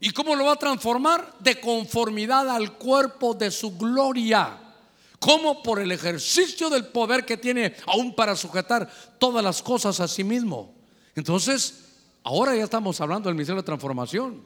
¿Y 0.00 0.10
cómo 0.10 0.36
lo 0.36 0.44
va 0.44 0.52
a 0.52 0.56
transformar? 0.56 1.34
De 1.40 1.60
conformidad 1.60 2.48
al 2.50 2.74
cuerpo 2.74 3.34
de 3.34 3.50
su 3.50 3.76
gloria. 3.76 4.58
Como 5.18 5.62
por 5.62 5.80
el 5.80 5.90
ejercicio 5.90 6.68
del 6.68 6.86
poder 6.86 7.24
que 7.24 7.38
tiene 7.38 7.74
aún 7.86 8.14
para 8.14 8.36
sujetar 8.36 8.90
todas 9.18 9.42
las 9.42 9.62
cosas 9.62 9.98
a 10.00 10.06
sí 10.06 10.22
mismo. 10.22 10.74
Entonces, 11.14 11.84
ahora 12.22 12.54
ya 12.54 12.64
estamos 12.64 13.00
hablando 13.00 13.28
del 13.28 13.36
misterio 13.36 13.62
de 13.62 13.66
transformación. 13.66 14.42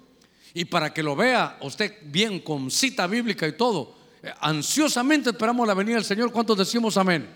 Y 0.55 0.65
para 0.65 0.95
que 0.95 1.03
lo 1.03 1.17
vea 1.17 1.59
usted 1.61 1.99
bien 2.05 2.39
con 2.41 2.71
cita 2.71 3.07
bíblica 3.07 3.47
y 3.47 3.57
todo, 3.57 3.98
ansiosamente 4.41 5.31
esperamos 5.31 5.67
la 5.67 5.75
venida 5.75 5.97
del 5.97 6.05
Señor. 6.05 6.33
¿Cuántos 6.33 6.59
decimos 6.59 6.97
amén? 6.97 7.29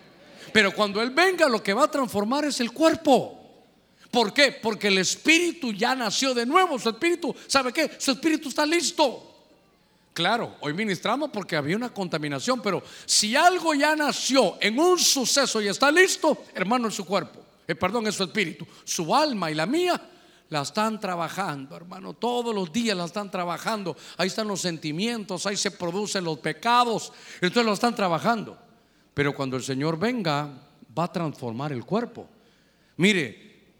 Pero 0.53 0.74
cuando 0.74 1.01
Él 1.01 1.11
venga, 1.11 1.49
lo 1.49 1.62
que 1.62 1.72
va 1.72 1.85
a 1.85 1.91
transformar 1.91 2.45
es 2.45 2.61
el 2.61 2.72
cuerpo. 2.72 3.39
¿Por 4.11 4.35
qué? 4.35 4.53
Porque 4.53 4.89
el 4.89 4.99
espíritu 4.99 5.72
ya 5.72 5.95
nació 5.95 6.35
de 6.35 6.45
nuevo. 6.45 6.78
Su 6.78 6.91
espíritu, 6.91 7.35
¿sabe 7.47 7.72
qué? 7.72 7.91
Su 7.99 8.12
espíritu 8.12 8.49
está 8.49 8.66
listo. 8.66 9.28
Claro, 10.12 10.57
hoy 10.61 10.74
ministramos 10.74 11.30
porque 11.33 11.57
había 11.57 11.74
una 11.74 11.93
contaminación, 11.93 12.61
pero 12.61 12.83
si 13.07 13.35
algo 13.35 13.72
ya 13.72 13.97
nació 13.97 14.59
en 14.61 14.78
un 14.78 14.99
suceso 14.99 15.62
y 15.62 15.68
está 15.68 15.91
listo, 15.91 16.45
hermano, 16.55 16.87
en 16.87 16.93
su 16.93 17.07
cuerpo, 17.07 17.41
eh, 17.66 17.74
perdón, 17.74 18.07
en 18.07 18.12
su 18.12 18.24
espíritu, 18.24 18.66
su 18.85 19.14
alma 19.14 19.51
y 19.51 19.55
la 19.55 19.64
mía 19.64 19.99
la 20.53 20.61
están 20.61 21.00
trabajando, 21.00 21.74
hermano. 21.74 22.12
Todos 22.12 22.55
los 22.55 22.70
días 22.70 22.94
la 22.94 23.07
están 23.07 23.30
trabajando. 23.30 23.96
Ahí 24.18 24.26
están 24.26 24.46
los 24.46 24.61
sentimientos, 24.61 25.46
ahí 25.46 25.57
se 25.57 25.70
producen 25.70 26.24
los 26.24 26.38
pecados. 26.40 27.11
Entonces 27.40 27.64
lo 27.64 27.72
están 27.72 27.94
trabajando. 27.94 28.59
Pero 29.14 29.34
cuando 29.34 29.57
el 29.57 29.62
Señor 29.62 29.98
venga, 29.98 30.50
va 30.96 31.05
a 31.05 31.12
transformar 31.12 31.72
el 31.72 31.86
cuerpo. 31.86 32.28
Mire, 32.98 33.78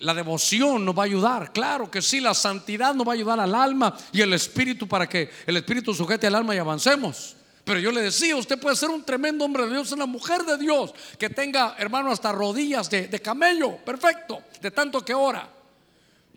la 0.00 0.12
devoción 0.12 0.84
nos 0.84 0.98
va 0.98 1.02
a 1.02 1.06
ayudar, 1.06 1.52
claro 1.52 1.88
que 1.88 2.02
sí, 2.02 2.18
la 2.18 2.34
santidad 2.34 2.94
nos 2.94 3.06
va 3.06 3.12
a 3.12 3.14
ayudar 3.14 3.38
al 3.38 3.54
alma 3.54 3.96
y 4.12 4.20
el 4.20 4.32
espíritu 4.32 4.88
para 4.88 5.08
que 5.08 5.30
el 5.46 5.56
espíritu 5.56 5.94
sujete 5.94 6.26
al 6.26 6.34
alma 6.34 6.54
y 6.54 6.58
avancemos. 6.58 7.36
Pero 7.64 7.78
yo 7.78 7.92
le 7.92 8.02
decía, 8.02 8.34
usted 8.34 8.58
puede 8.58 8.74
ser 8.74 8.90
un 8.90 9.04
tremendo 9.04 9.44
hombre 9.44 9.66
de 9.66 9.70
Dios, 9.70 9.92
una 9.92 10.06
mujer 10.06 10.42
de 10.42 10.58
Dios, 10.58 10.92
que 11.16 11.30
tenga, 11.30 11.76
hermano, 11.78 12.10
hasta 12.10 12.32
rodillas 12.32 12.90
de, 12.90 13.06
de 13.06 13.20
camello, 13.20 13.76
perfecto, 13.76 14.42
de 14.60 14.72
tanto 14.72 15.04
que 15.04 15.14
ora. 15.14 15.57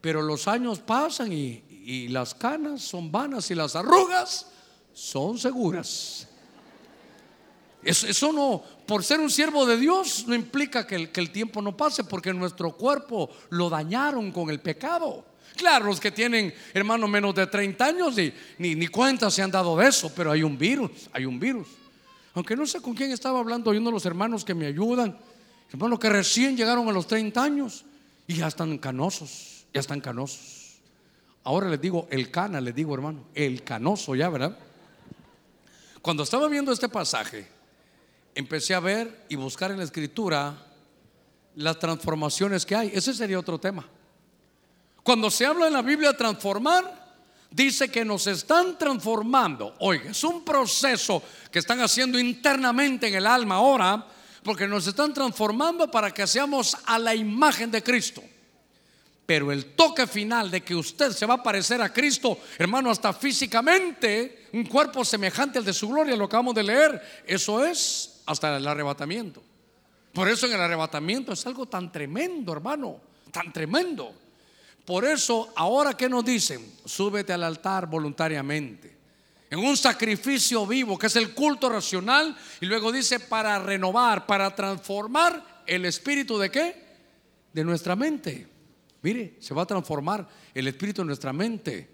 Pero 0.02 0.22
los 0.22 0.48
años 0.48 0.80
pasan 0.80 1.32
y, 1.32 1.64
y 1.70 2.08
las 2.10 2.34
canas 2.34 2.82
son 2.82 3.12
vanas 3.12 3.50
y 3.52 3.56
las 3.56 3.76
arrugas 3.76 4.48
son 4.94 5.38
seguras. 5.38 6.28
Eso, 7.84 8.32
no, 8.32 8.62
por 8.86 9.04
ser 9.04 9.20
un 9.20 9.32
siervo 9.32 9.66
de 9.66 9.78
Dios, 9.78 10.26
no 10.28 10.36
implica 10.36 10.86
que 10.86 10.96
el, 10.96 11.12
que 11.12 11.20
el 11.20 11.32
tiempo 11.32 11.62
no 11.62 11.76
pase, 11.76 12.04
porque 12.04 12.32
nuestro 12.32 12.74
cuerpo 12.74 13.30
lo 13.50 13.70
dañaron 13.70 14.32
con 14.32 14.52
el 14.52 14.60
pecado. 14.60 15.26
Claro, 15.56 15.86
los 15.86 16.00
que 16.00 16.12
tienen, 16.12 16.54
hermano, 16.74 17.08
menos 17.08 17.34
de 17.34 17.48
30 17.48 17.86
años, 17.86 18.16
ni, 18.16 18.32
ni, 18.60 18.76
ni, 18.76 18.88
cuenta 18.88 19.32
se 19.32 19.42
han 19.42 19.52
dado 19.52 19.76
de 19.78 19.88
eso, 19.88 20.12
pero 20.16 20.32
hay 20.32 20.44
un 20.44 20.58
virus, 20.58 20.92
hay 21.12 21.26
un 21.26 21.40
virus. 21.40 21.68
Aunque 22.36 22.56
no 22.56 22.66
sé 22.68 22.82
con 22.82 22.94
quién 22.94 23.12
estaba 23.12 23.40
hablando, 23.40 23.72
hay 23.72 23.78
uno 23.78 23.90
de 23.90 23.94
los 23.94 24.06
hermanos 24.06 24.46
que 24.46 24.54
me 24.54 24.68
ayudan, 24.68 25.18
hermanos 25.72 26.00
que 26.00 26.10
recién 26.10 26.56
llegaron 26.56 26.88
a 26.88 26.92
los 26.92 27.08
30 27.08 27.44
años 27.44 27.84
y 28.28 28.36
ya 28.36 28.48
están 28.48 28.78
canosos, 28.78 29.51
ya 29.74 29.80
están 29.80 30.02
canosos. 30.02 30.80
Ahora 31.44 31.70
les 31.70 31.82
digo 31.82 32.08
el 32.12 32.30
cana, 32.30 32.62
les 32.62 32.76
digo 32.76 32.94
hermano, 32.94 33.26
el 33.34 33.64
canoso 33.64 34.16
ya, 34.16 34.30
¿verdad? 34.30 34.58
Cuando 36.02 36.24
estaba 36.24 36.48
viendo 36.48 36.72
este 36.72 36.90
pasaje, 36.90 37.48
empecé 38.36 38.74
a 38.74 38.80
ver 38.80 39.26
y 39.30 39.36
buscar 39.36 39.72
en 39.72 39.78
la 39.78 39.84
escritura 39.84 40.56
las 41.56 41.80
transformaciones 41.80 42.66
que 42.66 42.76
hay. 42.76 42.92
Ese 42.94 43.14
sería 43.14 43.40
otro 43.40 43.60
tema. 43.60 43.86
Cuando 45.04 45.30
se 45.32 45.46
habla 45.46 45.68
en 45.68 45.74
la 45.74 45.82
Biblia 45.82 46.16
transformar, 46.16 47.16
dice 47.50 47.90
que 47.90 48.06
nos 48.06 48.28
están 48.28 48.78
transformando. 48.78 49.76
Oiga, 49.80 50.12
es 50.12 50.24
un 50.24 50.44
proceso 50.44 51.22
que 51.52 51.60
están 51.60 51.82
haciendo 51.82 52.20
internamente 52.20 53.08
en 53.08 53.16
el 53.16 53.28
alma 53.28 53.56
ahora, 53.56 54.06
porque 54.44 54.68
nos 54.68 54.88
están 54.88 55.14
transformando 55.14 55.90
para 55.90 56.12
que 56.12 56.26
seamos 56.26 56.78
a 56.86 56.98
la 56.98 57.14
imagen 57.14 57.70
de 57.70 57.84
Cristo. 57.84 58.24
Pero 59.32 59.50
el 59.50 59.64
toque 59.64 60.08
final 60.08 60.52
de 60.52 60.60
que 60.60 60.76
usted 60.76 61.14
se 61.14 61.26
va 61.26 61.36
a 61.36 61.42
parecer 61.42 61.82
a 61.82 61.94
Cristo, 61.94 62.38
hermano, 62.58 62.92
hasta 62.92 63.14
físicamente, 63.14 64.50
un 64.52 64.66
cuerpo 64.66 65.06
semejante 65.06 65.58
al 65.58 65.64
de 65.64 65.72
su 65.72 65.88
gloria, 65.88 66.18
lo 66.18 66.26
acabamos 66.26 66.54
de 66.54 66.64
leer, 66.64 67.24
eso 67.26 67.66
es 67.66 68.24
hasta 68.26 68.58
el 68.58 68.68
arrebatamiento. 68.68 69.42
Por 70.12 70.28
eso 70.28 70.48
en 70.48 70.52
el 70.52 70.60
arrebatamiento 70.60 71.32
es 71.32 71.46
algo 71.46 71.66
tan 71.66 71.94
tremendo, 71.94 72.52
hermano, 72.52 73.00
tan 73.32 73.54
tremendo. 73.54 74.14
Por 74.84 75.06
eso, 75.06 75.54
ahora 75.56 75.96
que 75.96 76.10
nos 76.10 76.26
dicen, 76.26 76.70
súbete 76.84 77.32
al 77.32 77.46
altar 77.46 77.88
voluntariamente, 77.88 78.98
en 79.50 79.60
un 79.60 79.78
sacrificio 79.78 80.68
vivo, 80.68 81.00
que 81.00 81.08
es 81.08 81.16
el 81.16 81.34
culto 81.34 81.70
racional, 81.70 82.38
y 82.60 82.66
luego 82.66 82.92
dice 82.92 83.22
para 83.22 83.58
renovar, 83.60 84.26
para 84.26 84.54
transformar 84.54 85.64
el 85.66 85.86
espíritu 85.86 86.38
de 86.38 86.52
qué? 86.52 86.84
De 87.54 87.64
nuestra 87.64 87.96
mente. 87.96 88.51
Mire, 89.02 89.36
se 89.40 89.54
va 89.54 89.64
a 89.64 89.68
transformar 89.68 90.28
el 90.54 90.68
espíritu 90.68 91.02
de 91.02 91.08
nuestra 91.08 91.34
mente. 91.34 91.90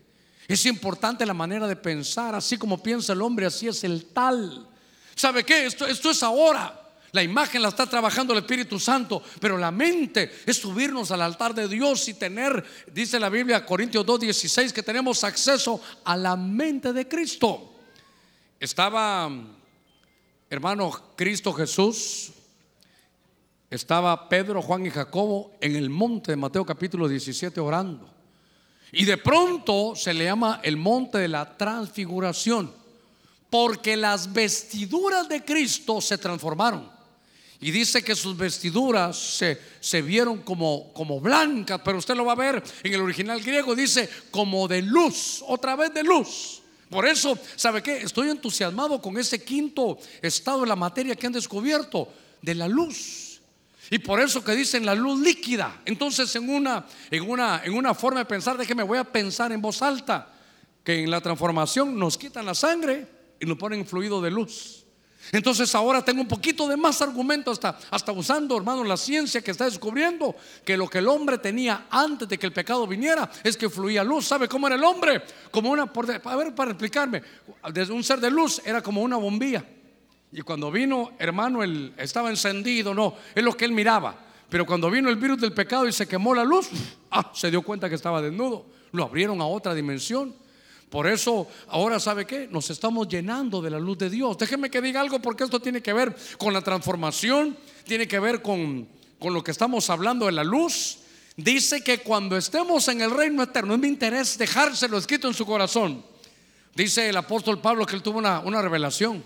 Es 0.47 0.65
importante 0.65 1.25
la 1.25 1.33
manera 1.33 1.67
de 1.67 1.75
pensar, 1.75 2.35
así 2.35 2.57
como 2.57 2.81
piensa 2.81 3.13
el 3.13 3.21
hombre, 3.21 3.45
así 3.45 3.67
es 3.67 3.83
el 3.83 4.05
tal. 4.05 4.67
¿Sabe 5.15 5.43
qué? 5.43 5.65
Esto, 5.65 5.85
esto 5.85 6.11
es 6.11 6.23
ahora. 6.23 6.83
La 7.11 7.23
imagen 7.23 7.61
la 7.61 7.69
está 7.69 7.87
trabajando 7.87 8.33
el 8.33 8.39
Espíritu 8.39 8.79
Santo, 8.79 9.23
pero 9.39 9.57
la 9.57 9.71
mente 9.71 10.31
es 10.45 10.57
subirnos 10.57 11.09
al 11.11 11.21
altar 11.21 11.55
de 11.55 11.67
Dios 11.67 12.07
y 12.09 12.13
tener, 12.13 12.63
dice 12.93 13.19
la 13.19 13.29
Biblia, 13.29 13.65
Corintios 13.65 14.05
2:16, 14.05 14.71
que 14.73 14.83
tenemos 14.83 15.23
acceso 15.23 15.81
a 16.03 16.17
la 16.17 16.35
mente 16.35 16.91
de 16.91 17.07
Cristo. 17.07 17.73
Estaba, 18.59 19.31
hermano, 20.49 21.13
Cristo 21.15 21.53
Jesús, 21.53 22.31
estaba 23.69 24.29
Pedro, 24.29 24.61
Juan 24.61 24.85
y 24.85 24.89
Jacobo 24.89 25.51
en 25.59 25.75
el 25.75 25.89
monte 25.89 26.31
de 26.31 26.37
Mateo 26.37 26.65
capítulo 26.65 27.07
17 27.07 27.59
orando. 27.59 28.09
Y 28.91 29.05
de 29.05 29.17
pronto 29.17 29.93
se 29.95 30.13
le 30.13 30.23
llama 30.23 30.61
el 30.63 30.77
monte 30.77 31.17
de 31.17 31.27
la 31.27 31.57
transfiguración 31.57 32.71
porque 33.49 33.97
las 33.97 34.31
vestiduras 34.31 35.27
de 35.27 35.43
Cristo 35.43 36.01
se 36.01 36.17
transformaron. 36.17 36.89
Y 37.59 37.71
dice 37.71 38.03
que 38.03 38.15
sus 38.15 38.37
vestiduras 38.37 39.17
se, 39.81 40.01
vieron 40.01 40.43
como, 40.43 40.93
como 40.93 41.19
blancas, 41.19 41.81
pero 41.83 41.97
usted 41.97 42.15
lo 42.15 42.25
va 42.25 42.33
a 42.33 42.35
ver 42.35 42.63
en 42.83 42.93
el 42.93 43.01
original 43.01 43.41
griego, 43.41 43.75
dice 43.75 44.07
como 44.29 44.67
de 44.67 44.83
luz, 44.83 45.43
otra 45.47 45.75
vez 45.75 45.91
de 45.93 46.03
luz. 46.03 46.61
Por 46.89 47.05
eso, 47.07 47.37
¿sabe 47.55 47.81
qué? 47.81 47.97
Estoy 47.97 48.29
entusiasmado 48.29 49.01
con 49.01 49.17
ese 49.17 49.43
quinto 49.43 49.97
estado 50.21 50.61
de 50.61 50.67
la 50.67 50.75
materia 50.75 51.15
que 51.15 51.25
han 51.25 51.33
descubierto, 51.33 52.07
de 52.41 52.55
la 52.55 52.67
luz. 52.67 53.26
Y 53.89 53.99
por 53.99 54.19
eso 54.19 54.43
que 54.43 54.53
dicen 54.53 54.85
la 54.85 54.95
luz 54.95 55.19
líquida. 55.19 55.81
Entonces, 55.85 56.35
en 56.35 56.49
una, 56.49 56.85
en 57.09 57.29
una, 57.29 57.61
en 57.63 57.73
una 57.73 57.93
forma 57.93 58.19
de 58.19 58.25
pensar, 58.25 58.57
de 58.57 58.65
que 58.65 58.75
me 58.75 58.83
voy 58.83 58.97
a 58.97 59.03
pensar 59.03 59.51
en 59.51 59.61
voz 59.61 59.81
alta, 59.81 60.33
que 60.83 61.03
en 61.03 61.11
la 61.11 61.21
transformación 61.21 61.97
nos 61.97 62.17
quitan 62.17 62.45
la 62.45 62.55
sangre 62.55 63.07
y 63.39 63.45
lo 63.45 63.57
ponen 63.57 63.85
fluido 63.85 64.21
de 64.21 64.31
luz. 64.31 64.85
Entonces 65.31 65.73
ahora 65.75 66.03
tengo 66.03 66.21
un 66.21 66.27
poquito 66.27 66.67
de 66.67 66.77
más 66.77 67.01
argumento 67.01 67.51
hasta, 67.51 67.77
hasta 67.91 68.11
usando, 68.11 68.55
hermano, 68.55 68.83
la 68.83 68.95
ciencia 68.95 69.41
que 69.41 69.51
está 69.51 69.65
descubriendo 69.65 70.35
que 70.63 70.77
lo 70.77 70.87
que 70.87 70.99
el 70.99 71.07
hombre 71.07 71.37
tenía 71.37 71.87
antes 71.89 72.27
de 72.29 72.37
que 72.37 72.45
el 72.45 72.53
pecado 72.53 72.87
viniera 72.87 73.29
es 73.43 73.57
que 73.57 73.69
fluía 73.69 74.03
luz. 74.03 74.25
¿Sabe 74.25 74.47
cómo 74.47 74.67
era 74.67 74.75
el 74.75 74.83
hombre? 74.83 75.21
Como 75.51 75.69
una, 75.69 75.91
a 76.23 76.35
ver, 76.35 76.55
para 76.55 76.71
explicarme, 76.71 77.21
desde 77.73 77.91
un 77.91 78.03
ser 78.03 78.19
de 78.19 78.31
luz 78.31 78.61
era 78.63 78.81
como 78.81 79.01
una 79.01 79.17
bombilla. 79.17 79.65
Y 80.31 80.41
cuando 80.41 80.71
vino, 80.71 81.11
hermano, 81.19 81.63
él 81.63 81.93
estaba 81.97 82.29
encendido, 82.29 82.93
no, 82.93 83.15
es 83.33 83.43
lo 83.43 83.55
que 83.55 83.65
él 83.65 83.71
miraba. 83.71 84.15
Pero 84.49 84.65
cuando 84.65 84.89
vino 84.89 85.09
el 85.09 85.15
virus 85.15 85.39
del 85.39 85.53
pecado 85.53 85.87
y 85.87 85.91
se 85.91 86.07
quemó 86.07 86.33
la 86.33 86.43
luz, 86.43 86.69
ah, 87.11 87.31
se 87.33 87.49
dio 87.49 87.61
cuenta 87.61 87.89
que 87.89 87.95
estaba 87.95 88.21
desnudo. 88.21 88.65
Lo 88.91 89.03
abrieron 89.03 89.41
a 89.41 89.45
otra 89.45 89.73
dimensión. 89.73 90.33
Por 90.89 91.07
eso, 91.07 91.47
ahora 91.67 91.99
sabe 91.99 92.25
qué, 92.25 92.47
nos 92.49 92.69
estamos 92.69 93.09
llenando 93.09 93.61
de 93.61 93.69
la 93.69 93.79
luz 93.79 93.97
de 93.97 94.09
Dios. 94.09 94.37
Déjeme 94.37 94.69
que 94.69 94.81
diga 94.81 95.01
algo 95.01 95.19
porque 95.19 95.43
esto 95.43 95.59
tiene 95.59 95.81
que 95.81 95.91
ver 95.91 96.15
con 96.37 96.53
la 96.53 96.61
transformación, 96.61 97.57
tiene 97.85 98.07
que 98.07 98.19
ver 98.19 98.41
con, 98.41 98.87
con 99.19 99.33
lo 99.33 99.43
que 99.43 99.51
estamos 99.51 99.89
hablando 99.89 100.27
de 100.27 100.31
la 100.31 100.45
luz. 100.45 100.99
Dice 101.35 101.83
que 101.83 101.99
cuando 101.99 102.37
estemos 102.37 102.87
en 102.87 103.01
el 103.01 103.11
reino 103.11 103.43
eterno, 103.43 103.73
es 103.73 103.79
mi 103.79 103.89
interés 103.89 104.37
dejárselo 104.37 104.97
escrito 104.97 105.27
en 105.27 105.33
su 105.33 105.45
corazón. 105.45 106.03
Dice 106.73 107.09
el 107.09 107.17
apóstol 107.17 107.59
Pablo 107.59 107.85
que 107.85 107.95
él 107.95 108.01
tuvo 108.01 108.19
una, 108.19 108.39
una 108.39 108.61
revelación 108.61 109.23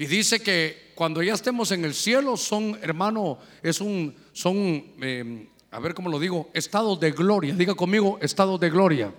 y 0.00 0.06
dice 0.06 0.40
que 0.40 0.92
cuando 0.94 1.22
ya 1.22 1.34
estemos 1.34 1.72
en 1.72 1.84
el 1.84 1.92
cielo 1.92 2.38
son, 2.38 2.78
hermano, 2.80 3.36
es 3.62 3.82
un, 3.82 4.16
son, 4.32 4.94
eh, 5.02 5.46
a 5.70 5.78
ver 5.78 5.92
cómo 5.92 6.08
lo 6.08 6.18
digo, 6.18 6.48
estados 6.54 6.98
de 6.98 7.10
gloria. 7.10 7.54
Diga 7.54 7.74
conmigo, 7.74 8.18
estados 8.22 8.58
de 8.58 8.70
gloria. 8.70 9.12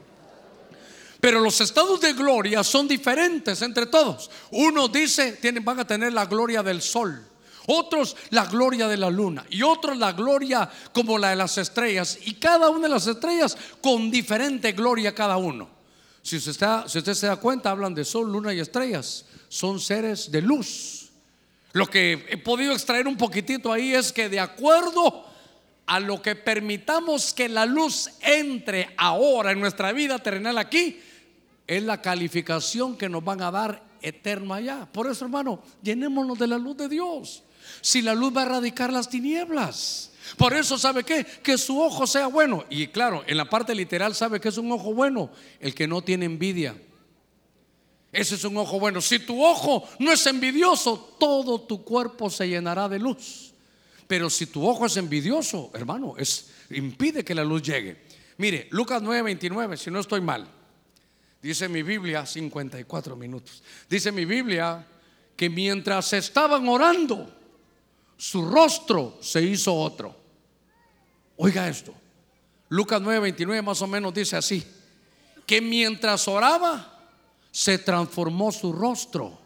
Pero 1.19 1.39
los 1.39 1.61
estados 1.61 2.01
de 2.01 2.13
gloria 2.13 2.63
son 2.63 2.87
diferentes 2.87 3.61
entre 3.61 3.85
todos. 3.85 4.31
Uno 4.49 4.87
dice, 4.87 5.33
tienen, 5.33 5.63
van 5.63 5.81
a 5.81 5.85
tener 5.85 6.13
la 6.13 6.25
gloria 6.25 6.63
del 6.63 6.81
sol. 6.81 7.27
Otros 7.67 8.17
la 8.31 8.47
gloria 8.47 8.87
de 8.87 8.97
la 8.97 9.11
luna 9.11 9.45
y 9.51 9.61
otros 9.61 9.95
la 9.99 10.13
gloria 10.13 10.67
como 10.91 11.19
la 11.19 11.29
de 11.29 11.35
las 11.35 11.59
estrellas. 11.59 12.17
Y 12.25 12.33
cada 12.33 12.71
una 12.71 12.87
de 12.87 12.93
las 12.95 13.05
estrellas 13.05 13.55
con 13.81 14.09
diferente 14.09 14.71
gloria 14.71 15.13
cada 15.13 15.37
uno. 15.37 15.69
Si 16.23 16.37
usted, 16.37 16.51
está, 16.51 16.89
si 16.89 16.97
usted 16.97 17.13
se 17.13 17.27
da 17.27 17.35
cuenta, 17.35 17.69
hablan 17.69 17.93
de 17.93 18.03
sol, 18.03 18.31
luna 18.31 18.51
y 18.51 18.59
estrellas. 18.59 19.25
Son 19.51 19.81
seres 19.81 20.31
de 20.31 20.41
luz. 20.41 21.11
Lo 21.73 21.85
que 21.85 22.25
he 22.29 22.37
podido 22.37 22.71
extraer 22.71 23.05
un 23.05 23.17
poquitito 23.17 23.73
ahí 23.73 23.93
es 23.93 24.13
que 24.13 24.29
de 24.29 24.39
acuerdo 24.39 25.25
a 25.85 25.99
lo 25.99 26.21
que 26.21 26.37
permitamos 26.37 27.33
que 27.33 27.49
la 27.49 27.65
luz 27.65 28.11
entre 28.21 28.93
ahora 28.95 29.51
en 29.51 29.59
nuestra 29.59 29.91
vida 29.91 30.19
terrenal 30.19 30.57
aquí, 30.57 31.01
es 31.67 31.83
la 31.83 32.01
calificación 32.01 32.95
que 32.95 33.09
nos 33.09 33.25
van 33.25 33.41
a 33.41 33.51
dar 33.51 33.83
eterno 34.01 34.53
allá. 34.53 34.87
Por 34.89 35.11
eso, 35.11 35.25
hermano, 35.25 35.61
llenémonos 35.83 36.39
de 36.39 36.47
la 36.47 36.57
luz 36.57 36.77
de 36.77 36.87
Dios. 36.87 37.43
Si 37.81 38.01
la 38.01 38.15
luz 38.15 38.33
va 38.33 38.43
a 38.43 38.45
erradicar 38.45 38.93
las 38.93 39.09
tinieblas. 39.09 40.13
Por 40.37 40.53
eso, 40.53 40.77
¿sabe 40.77 41.03
qué? 41.03 41.25
Que 41.43 41.57
su 41.57 41.77
ojo 41.77 42.07
sea 42.07 42.27
bueno. 42.27 42.63
Y 42.69 42.87
claro, 42.87 43.25
en 43.27 43.35
la 43.35 43.49
parte 43.49 43.75
literal, 43.75 44.15
¿sabe 44.15 44.39
que 44.39 44.47
es 44.47 44.57
un 44.57 44.71
ojo 44.71 44.93
bueno? 44.93 45.29
El 45.59 45.75
que 45.75 45.89
no 45.89 46.01
tiene 46.01 46.23
envidia. 46.23 46.73
Ese 48.11 48.35
es 48.35 48.43
un 48.43 48.57
ojo 48.57 48.79
bueno. 48.79 48.99
Si 48.99 49.19
tu 49.19 49.43
ojo 49.43 49.87
no 49.99 50.11
es 50.11 50.25
envidioso, 50.27 51.15
todo 51.19 51.61
tu 51.61 51.83
cuerpo 51.83 52.29
se 52.29 52.47
llenará 52.47 52.89
de 52.89 52.99
luz. 52.99 53.53
Pero 54.07 54.29
si 54.29 54.47
tu 54.47 54.67
ojo 54.67 54.85
es 54.85 54.97
envidioso, 54.97 55.71
hermano, 55.73 56.15
es, 56.17 56.49
impide 56.71 57.23
que 57.23 57.33
la 57.33 57.45
luz 57.45 57.61
llegue. 57.61 58.01
Mire, 58.37 58.67
Lucas 58.71 59.01
9:29, 59.01 59.77
si 59.77 59.89
no 59.89 59.99
estoy 59.99 60.19
mal, 60.19 60.45
dice 61.41 61.69
mi 61.69 61.83
Biblia, 61.83 62.25
54 62.25 63.15
minutos. 63.15 63.63
Dice 63.89 64.11
mi 64.11 64.25
Biblia 64.25 64.85
que 65.37 65.49
mientras 65.49 66.11
estaban 66.13 66.67
orando, 66.67 67.33
su 68.17 68.49
rostro 68.49 69.17
se 69.21 69.41
hizo 69.41 69.73
otro. 69.73 70.15
Oiga 71.37 71.69
esto. 71.69 71.93
Lucas 72.67 73.01
9:29 73.01 73.63
más 73.63 73.81
o 73.81 73.87
menos 73.87 74.13
dice 74.13 74.35
así, 74.35 74.63
que 75.45 75.61
mientras 75.61 76.27
oraba, 76.27 77.00
se 77.51 77.77
transformó 77.77 78.51
su 78.51 78.71
rostro. 78.71 79.39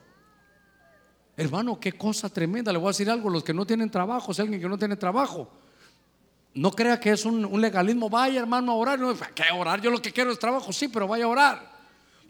Hermano, 1.35 1.79
qué 1.79 1.91
cosa 1.93 2.29
tremenda. 2.29 2.71
Le 2.71 2.77
voy 2.77 2.87
a 2.87 2.91
decir 2.91 3.09
algo, 3.09 3.29
los 3.29 3.43
que 3.43 3.53
no 3.53 3.65
tienen 3.65 3.89
trabajo, 3.89 4.33
si 4.33 4.41
alguien 4.41 4.61
que 4.61 4.69
no 4.69 4.77
tiene 4.77 4.95
trabajo, 4.95 5.49
no 6.53 6.71
crea 6.71 6.99
que 6.99 7.11
es 7.11 7.25
un, 7.25 7.59
legalismo, 7.59 8.09
vaya 8.09 8.39
hermano 8.39 8.71
a 8.71 8.75
orar. 8.75 8.99
No, 8.99 9.13
¿Qué 9.13 9.43
orar? 9.53 9.81
Yo 9.81 9.91
lo 9.91 10.01
que 10.01 10.13
quiero 10.13 10.31
es 10.31 10.39
trabajo, 10.39 10.71
sí, 10.71 10.87
pero 10.87 11.07
vaya 11.07 11.25
a 11.25 11.29
orar. 11.29 11.75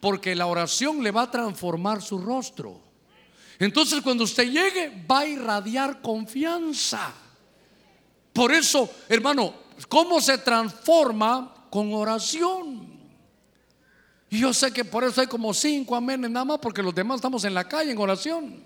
Porque 0.02 0.34
la 0.34 0.48
oración 0.48 1.04
le 1.04 1.12
va 1.12 1.24
a 1.24 1.32
transformar 1.32 2.02
su 2.02 2.18
rostro. 2.18 2.82
Entonces 3.60 4.02
cuando 4.02 4.24
usted 4.24 4.50
llegue 4.50 5.06
va 5.10 5.20
a 5.20 5.28
irradiar 5.28 6.02
confianza. 6.02 7.14
Por 8.34 8.52
eso, 8.52 8.90
hermano, 9.08 9.54
¿cómo 9.88 10.20
se 10.20 10.40
transforma 10.40 11.68
con 11.70 11.94
oración? 11.94 12.85
Y 14.30 14.40
yo 14.40 14.54
sé 14.54 14.72
que 14.72 14.84
por 14.84 15.04
eso 15.04 15.22
hay 15.22 15.28
como 15.28 15.54
cinco 15.54 15.96
amenes 15.96 16.32
nada 16.32 16.46
más, 16.46 16.60
porque 16.60 16.82
los 16.82 16.94
demás 16.94 17.18
estamos 17.18 17.44
en 17.46 17.54
la 17.54 17.68
calle 17.68 17.92
en 17.92 17.98
oración. 17.98 18.64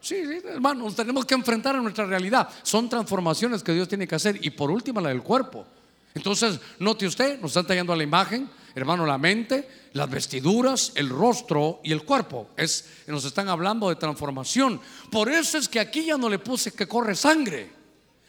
Sí, 0.00 0.24
sí, 0.24 0.40
hermanos, 0.46 0.94
tenemos 0.94 1.24
que 1.24 1.34
enfrentar 1.34 1.74
a 1.74 1.80
nuestra 1.80 2.06
realidad. 2.06 2.48
Son 2.62 2.88
transformaciones 2.88 3.62
que 3.62 3.72
Dios 3.72 3.88
tiene 3.88 4.06
que 4.06 4.14
hacer. 4.14 4.38
Y 4.44 4.50
por 4.50 4.70
último, 4.70 5.00
la 5.00 5.08
del 5.08 5.22
cuerpo. 5.22 5.66
Entonces, 6.14 6.60
note 6.78 7.06
usted, 7.06 7.40
nos 7.40 7.50
están 7.50 7.66
tallando 7.66 7.94
la 7.94 8.02
imagen, 8.02 8.48
hermano, 8.74 9.04
la 9.04 9.18
mente, 9.18 9.68
las 9.92 10.08
vestiduras, 10.08 10.92
el 10.94 11.08
rostro 11.08 11.80
y 11.82 11.92
el 11.92 12.04
cuerpo. 12.04 12.48
Es, 12.56 12.88
nos 13.06 13.24
están 13.24 13.48
hablando 13.48 13.88
de 13.88 13.96
transformación. 13.96 14.80
Por 15.10 15.28
eso 15.30 15.58
es 15.58 15.68
que 15.68 15.80
aquí 15.80 16.06
ya 16.06 16.16
no 16.16 16.28
le 16.28 16.38
puse 16.38 16.72
que 16.72 16.86
corre 16.86 17.14
sangre. 17.14 17.77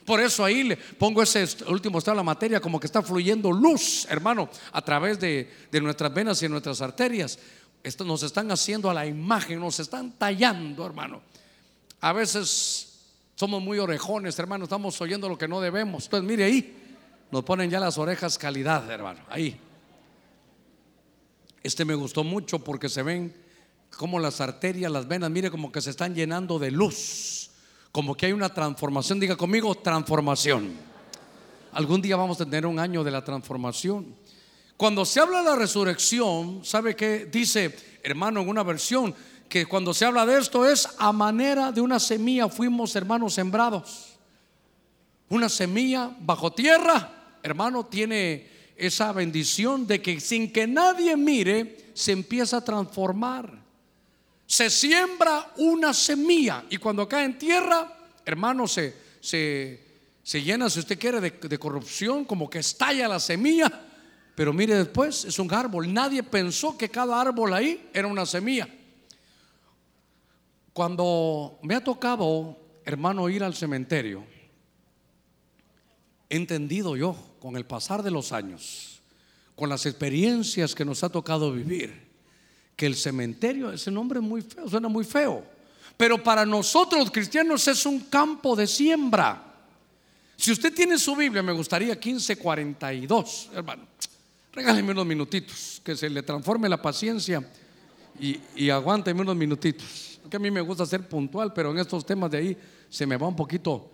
Por 0.09 0.19
eso 0.19 0.43
ahí 0.43 0.63
le 0.63 0.75
pongo 0.75 1.21
ese 1.21 1.47
último 1.67 2.01
de 2.01 2.15
la 2.15 2.23
materia 2.23 2.59
como 2.59 2.79
que 2.79 2.87
está 2.87 3.03
fluyendo 3.03 3.51
luz, 3.51 4.07
hermano, 4.09 4.49
a 4.71 4.81
través 4.81 5.19
de, 5.19 5.47
nuestras 5.71 6.11
venas 6.11 6.41
y 6.41 6.49
nuestras 6.49 6.81
arterias. 6.81 7.37
Esto 7.83 8.03
nos 8.03 8.23
están 8.23 8.49
haciendo 8.49 8.89
a 8.89 8.93
la 8.95 9.05
imagen, 9.05 9.59
nos 9.59 9.79
están 9.79 10.13
tallando, 10.13 10.83
hermano. 10.83 11.21
A 12.01 12.11
veces 12.11 12.91
somos 13.35 13.61
muy 13.61 13.77
orejones, 13.77 14.39
hermano, 14.39 14.63
estamos 14.63 14.99
oyendo 14.99 15.29
lo 15.29 15.37
que 15.37 15.47
no 15.47 15.61
debemos. 15.61 16.05
Entonces, 16.05 16.27
mire 16.27 16.45
ahí, 16.45 16.75
nos 17.29 17.43
ponen 17.43 17.69
ya 17.69 17.79
las 17.79 17.99
orejas 17.99 18.39
calidad, 18.39 18.89
hermano, 18.89 19.19
ahí. 19.29 19.59
Este 21.61 21.85
me 21.85 21.93
gustó 21.93 22.23
mucho 22.23 22.57
porque 22.57 22.89
se 22.89 23.03
ven 23.03 23.31
como 23.95 24.17
las 24.17 24.41
arterias, 24.41 24.91
las 24.91 25.07
venas, 25.07 25.29
mire 25.29 25.51
como 25.51 25.71
que 25.71 25.81
se 25.81 25.91
están 25.91 26.15
llenando 26.15 26.57
de 26.57 26.71
luz 26.71 27.48
como 27.91 28.15
que 28.15 28.27
hay 28.27 28.31
una 28.31 28.53
transformación. 28.53 29.19
Diga 29.19 29.35
conmigo, 29.35 29.75
transformación. 29.75 30.73
Algún 31.71 32.01
día 32.01 32.15
vamos 32.15 32.39
a 32.41 32.45
tener 32.45 32.65
un 32.65 32.79
año 32.79 33.03
de 33.03 33.11
la 33.11 33.23
transformación. 33.23 34.15
Cuando 34.77 35.05
se 35.05 35.19
habla 35.19 35.39
de 35.39 35.49
la 35.49 35.55
resurrección, 35.55 36.61
¿sabe 36.63 36.95
qué 36.95 37.25
dice, 37.25 37.75
hermano, 38.03 38.41
en 38.41 38.49
una 38.49 38.63
versión? 38.63 39.13
Que 39.47 39.65
cuando 39.65 39.93
se 39.93 40.05
habla 40.05 40.25
de 40.25 40.39
esto 40.39 40.65
es 40.65 40.87
a 40.97 41.11
manera 41.11 41.71
de 41.71 41.81
una 41.81 41.99
semilla 41.99 42.47
fuimos, 42.47 42.95
hermanos, 42.95 43.33
sembrados. 43.33 44.17
Una 45.27 45.49
semilla 45.49 46.15
bajo 46.21 46.51
tierra, 46.51 47.37
hermano, 47.43 47.85
tiene 47.85 48.47
esa 48.75 49.11
bendición 49.11 49.85
de 49.85 50.01
que 50.01 50.19
sin 50.19 50.51
que 50.51 50.65
nadie 50.65 51.17
mire, 51.17 51.91
se 51.93 52.13
empieza 52.13 52.57
a 52.57 52.63
transformar 52.63 53.59
se 54.49 54.71
siembra 54.71 55.53
una 55.57 55.93
semilla 55.93 56.65
y 56.71 56.77
cuando 56.77 57.07
cae 57.07 57.23
en 57.23 57.37
tierra, 57.37 57.95
hermano, 58.25 58.67
se, 58.67 58.95
se, 59.21 60.41
llena, 60.41 60.71
si 60.71 60.79
usted 60.79 60.97
quiere, 60.97 61.21
de, 61.21 61.29
de 61.29 61.59
corrupción, 61.59 62.25
como 62.25 62.49
que 62.49 62.57
estalla 62.57 63.07
la 63.07 63.19
semilla. 63.19 63.71
Pero 64.33 64.51
mire 64.51 64.75
después, 64.75 65.23
es 65.25 65.37
un 65.37 65.53
árbol. 65.53 65.93
Nadie 65.93 66.23
pensó 66.23 66.75
que 66.75 66.89
cada 66.89 67.21
árbol 67.21 67.53
ahí 67.53 67.91
era 67.93 68.07
una 68.07 68.25
semilla. 68.25 68.67
Cuando 70.73 71.59
me 71.61 71.75
ha 71.75 71.83
tocado, 71.83 72.57
hermano, 72.85 73.29
ir 73.29 73.43
al 73.43 73.53
cementerio, 73.53 74.25
he 76.27 76.37
entendido 76.37 76.97
yo, 76.97 77.15
con 77.39 77.55
el 77.55 77.67
pasar 77.67 78.01
de 78.01 78.09
los 78.09 78.31
años, 78.31 79.03
con 79.55 79.69
las 79.69 79.85
experiencias 79.85 80.73
que 80.73 80.85
nos 80.85 81.03
ha 81.03 81.09
tocado 81.09 81.51
vivir, 81.51 82.08
que 82.79 82.85
el 82.85 82.95
cementerio, 82.95 83.73
ese 83.73 83.91
nombre 83.91 84.19
es 84.19 84.25
muy 84.25 84.41
feo, 84.41 84.69
suena 84.69 84.87
muy 84.87 85.03
feo. 85.03 85.43
Pero 85.97 86.23
para 86.23 86.45
nosotros 86.45 87.11
cristianos 87.11 87.67
es 87.67 87.85
un 87.85 87.99
campo 87.99 88.55
de 88.55 88.65
siembra. 88.65 89.43
Si 90.37 90.49
usted 90.53 90.73
tiene 90.73 90.97
su 90.97 91.13
Biblia, 91.13 91.43
me 91.43 91.51
gustaría 91.51 91.89
1542, 91.89 93.49
hermano. 93.53 93.83
Regáleme 94.53 94.93
unos 94.93 95.05
minutitos, 95.05 95.81
que 95.83 95.93
se 95.93 96.09
le 96.09 96.23
transforme 96.23 96.69
la 96.69 96.81
paciencia 96.81 97.45
y, 98.17 98.39
y 98.55 98.69
aguánteme 98.69 99.23
unos 99.23 99.35
minutitos. 99.35 100.21
Que 100.29 100.37
a 100.37 100.39
mí 100.39 100.49
me 100.49 100.61
gusta 100.61 100.85
ser 100.85 101.05
puntual, 101.05 101.51
pero 101.51 101.71
en 101.71 101.79
estos 101.79 102.05
temas 102.05 102.31
de 102.31 102.37
ahí 102.37 102.57
se 102.89 103.05
me 103.05 103.17
va 103.17 103.27
un 103.27 103.35
poquito. 103.35 103.91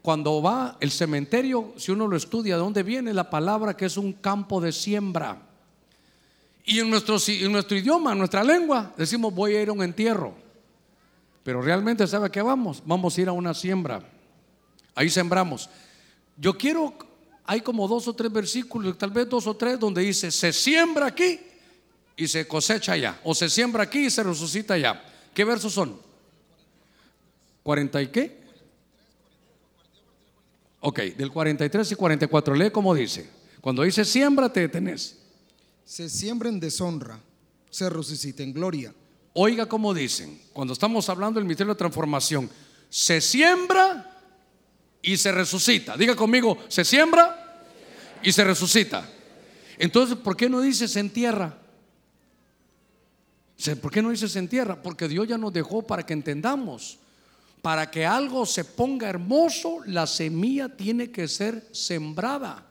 Cuando 0.00 0.40
va 0.40 0.78
el 0.80 0.90
cementerio, 0.90 1.74
si 1.76 1.92
uno 1.92 2.08
lo 2.08 2.16
estudia, 2.16 2.54
¿de 2.54 2.62
dónde 2.62 2.82
viene 2.84 3.12
la 3.12 3.28
palabra 3.28 3.76
que 3.76 3.84
es 3.84 3.98
un 3.98 4.14
campo 4.14 4.62
de 4.62 4.72
siembra? 4.72 5.51
Y 6.64 6.78
en 6.78 6.90
nuestro, 6.90 7.16
en 7.26 7.52
nuestro 7.52 7.76
idioma, 7.76 8.12
en 8.12 8.18
nuestra 8.18 8.44
lengua, 8.44 8.94
decimos 8.96 9.34
voy 9.34 9.56
a 9.56 9.62
ir 9.62 9.68
a 9.68 9.72
un 9.72 9.82
entierro. 9.82 10.34
Pero 11.42 11.60
realmente, 11.60 12.06
¿sabe 12.06 12.26
a 12.26 12.30
qué 12.30 12.40
vamos? 12.40 12.82
Vamos 12.86 13.16
a 13.16 13.20
ir 13.20 13.28
a 13.28 13.32
una 13.32 13.52
siembra. 13.52 14.08
Ahí 14.94 15.10
sembramos. 15.10 15.68
Yo 16.36 16.56
quiero, 16.56 16.94
hay 17.44 17.60
como 17.62 17.88
dos 17.88 18.06
o 18.06 18.14
tres 18.14 18.30
versículos, 18.30 18.96
tal 18.96 19.10
vez 19.10 19.28
dos 19.28 19.46
o 19.46 19.56
tres, 19.56 19.78
donde 19.78 20.02
dice, 20.02 20.30
se 20.30 20.52
siembra 20.52 21.06
aquí 21.06 21.40
y 22.16 22.28
se 22.28 22.46
cosecha 22.46 22.92
allá. 22.92 23.20
O 23.24 23.34
se 23.34 23.48
siembra 23.48 23.82
aquí 23.82 24.06
y 24.06 24.10
se 24.10 24.22
resucita 24.22 24.74
allá. 24.74 25.02
¿Qué 25.34 25.44
versos 25.44 25.72
son? 25.72 25.98
¿40 27.64 28.04
y 28.04 28.06
qué? 28.08 28.42
Ok, 30.78 31.00
del 31.16 31.30
43 31.32 31.90
y 31.90 31.94
44. 31.96 32.54
Lee 32.54 32.70
como 32.70 32.94
dice. 32.94 33.28
Cuando 33.60 33.82
dice 33.82 34.04
siembra, 34.04 34.52
te 34.52 34.60
detenés 34.60 35.21
se 35.84 36.08
siembra 36.08 36.48
en 36.48 36.60
deshonra, 36.60 37.20
se 37.70 37.88
resucita 37.88 38.42
en 38.42 38.52
gloria. 38.52 38.94
Oiga 39.34 39.66
cómo 39.66 39.94
dicen, 39.94 40.40
cuando 40.52 40.74
estamos 40.74 41.08
hablando 41.08 41.40
del 41.40 41.48
misterio 41.48 41.74
de 41.74 41.78
transformación, 41.78 42.50
se 42.90 43.20
siembra 43.20 44.20
y 45.00 45.16
se 45.16 45.32
resucita. 45.32 45.96
Diga 45.96 46.14
conmigo, 46.14 46.58
se 46.68 46.84
siembra 46.84 47.64
y 48.22 48.30
se 48.32 48.44
resucita. 48.44 49.08
Entonces, 49.78 50.16
¿por 50.16 50.36
qué 50.36 50.48
no 50.48 50.60
dice 50.60 50.86
se 50.86 51.00
entierra? 51.00 51.58
¿Por 53.80 53.90
qué 53.90 54.02
no 54.02 54.10
dice 54.10 54.28
se 54.28 54.38
entierra? 54.38 54.82
Porque 54.82 55.08
Dios 55.08 55.28
ya 55.28 55.38
nos 55.38 55.52
dejó 55.52 55.82
para 55.82 56.04
que 56.04 56.12
entendamos. 56.12 56.98
Para 57.62 57.90
que 57.90 58.04
algo 58.04 58.44
se 58.44 58.64
ponga 58.64 59.08
hermoso, 59.08 59.78
la 59.86 60.06
semilla 60.06 60.68
tiene 60.68 61.10
que 61.10 61.28
ser 61.28 61.66
sembrada. 61.72 62.66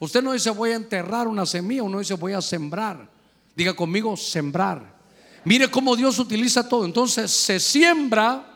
Usted 0.00 0.22
no 0.22 0.32
dice 0.32 0.50
voy 0.50 0.70
a 0.70 0.76
enterrar 0.76 1.26
una 1.26 1.44
semilla, 1.44 1.82
uno 1.82 1.98
dice 1.98 2.14
voy 2.14 2.32
a 2.32 2.40
sembrar. 2.40 3.10
Diga 3.56 3.74
conmigo, 3.74 4.16
sembrar. 4.16 4.96
Mire 5.44 5.70
cómo 5.70 5.96
Dios 5.96 6.18
utiliza 6.18 6.68
todo. 6.68 6.84
Entonces 6.84 7.30
se 7.30 7.58
siembra. 7.58 8.54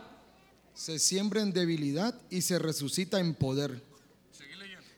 Se 0.75 0.99
siembra 0.99 1.43
en 1.43 1.53
debilidad 1.53 2.15
y 2.31 2.43
se 2.43 2.59
resucita 2.59 3.19
en 3.19 3.35
poder. 3.35 3.83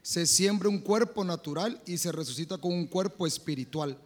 Se 0.03 0.27
siembra 0.27 0.69
un 0.69 0.81
cuerpo 0.81 1.25
natural 1.25 1.81
y 1.87 1.97
se 1.97 2.13
resucita 2.13 2.59
con 2.59 2.73
un 2.73 2.87
cuerpo 2.87 3.27
espiritual. 3.27 3.97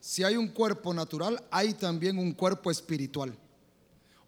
Si 0.00 0.22
hay 0.24 0.36
un 0.36 0.48
cuerpo 0.48 0.92
natural, 0.92 1.42
hay 1.50 1.72
también 1.72 2.18
un 2.18 2.32
cuerpo 2.32 2.70
espiritual. 2.70 3.34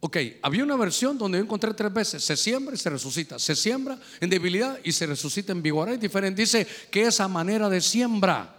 Ok, 0.06 0.18
había 0.42 0.64
una 0.64 0.76
versión 0.76 1.16
donde 1.16 1.38
yo 1.38 1.44
encontré 1.44 1.72
tres 1.72 1.90
veces, 1.90 2.22
se 2.22 2.36
siembra 2.36 2.74
y 2.74 2.76
se 2.76 2.90
resucita, 2.90 3.38
se 3.38 3.56
siembra 3.56 3.98
en 4.20 4.28
debilidad 4.28 4.78
y 4.84 4.92
se 4.92 5.06
resucita 5.06 5.52
en 5.52 5.62
vigor. 5.62 5.88
Es 5.88 5.98
diferente, 5.98 6.42
dice 6.42 6.66
que 6.90 7.04
esa 7.04 7.26
manera 7.26 7.70
de 7.70 7.80
siembra, 7.80 8.54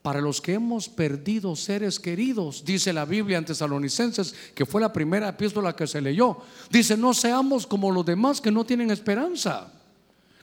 para 0.00 0.22
los 0.22 0.40
que 0.40 0.54
hemos 0.54 0.88
perdido 0.88 1.54
seres 1.56 2.00
queridos, 2.00 2.64
dice 2.64 2.94
la 2.94 3.04
Biblia 3.04 3.36
en 3.36 3.44
Tesalonicenses, 3.44 4.34
que 4.54 4.64
fue 4.64 4.80
la 4.80 4.90
primera 4.90 5.28
epístola 5.28 5.76
que 5.76 5.86
se 5.86 6.00
leyó. 6.00 6.38
Dice, 6.70 6.96
no 6.96 7.12
seamos 7.12 7.66
como 7.66 7.90
los 7.90 8.06
demás 8.06 8.40
que 8.40 8.50
no 8.50 8.64
tienen 8.64 8.90
esperanza. 8.90 9.70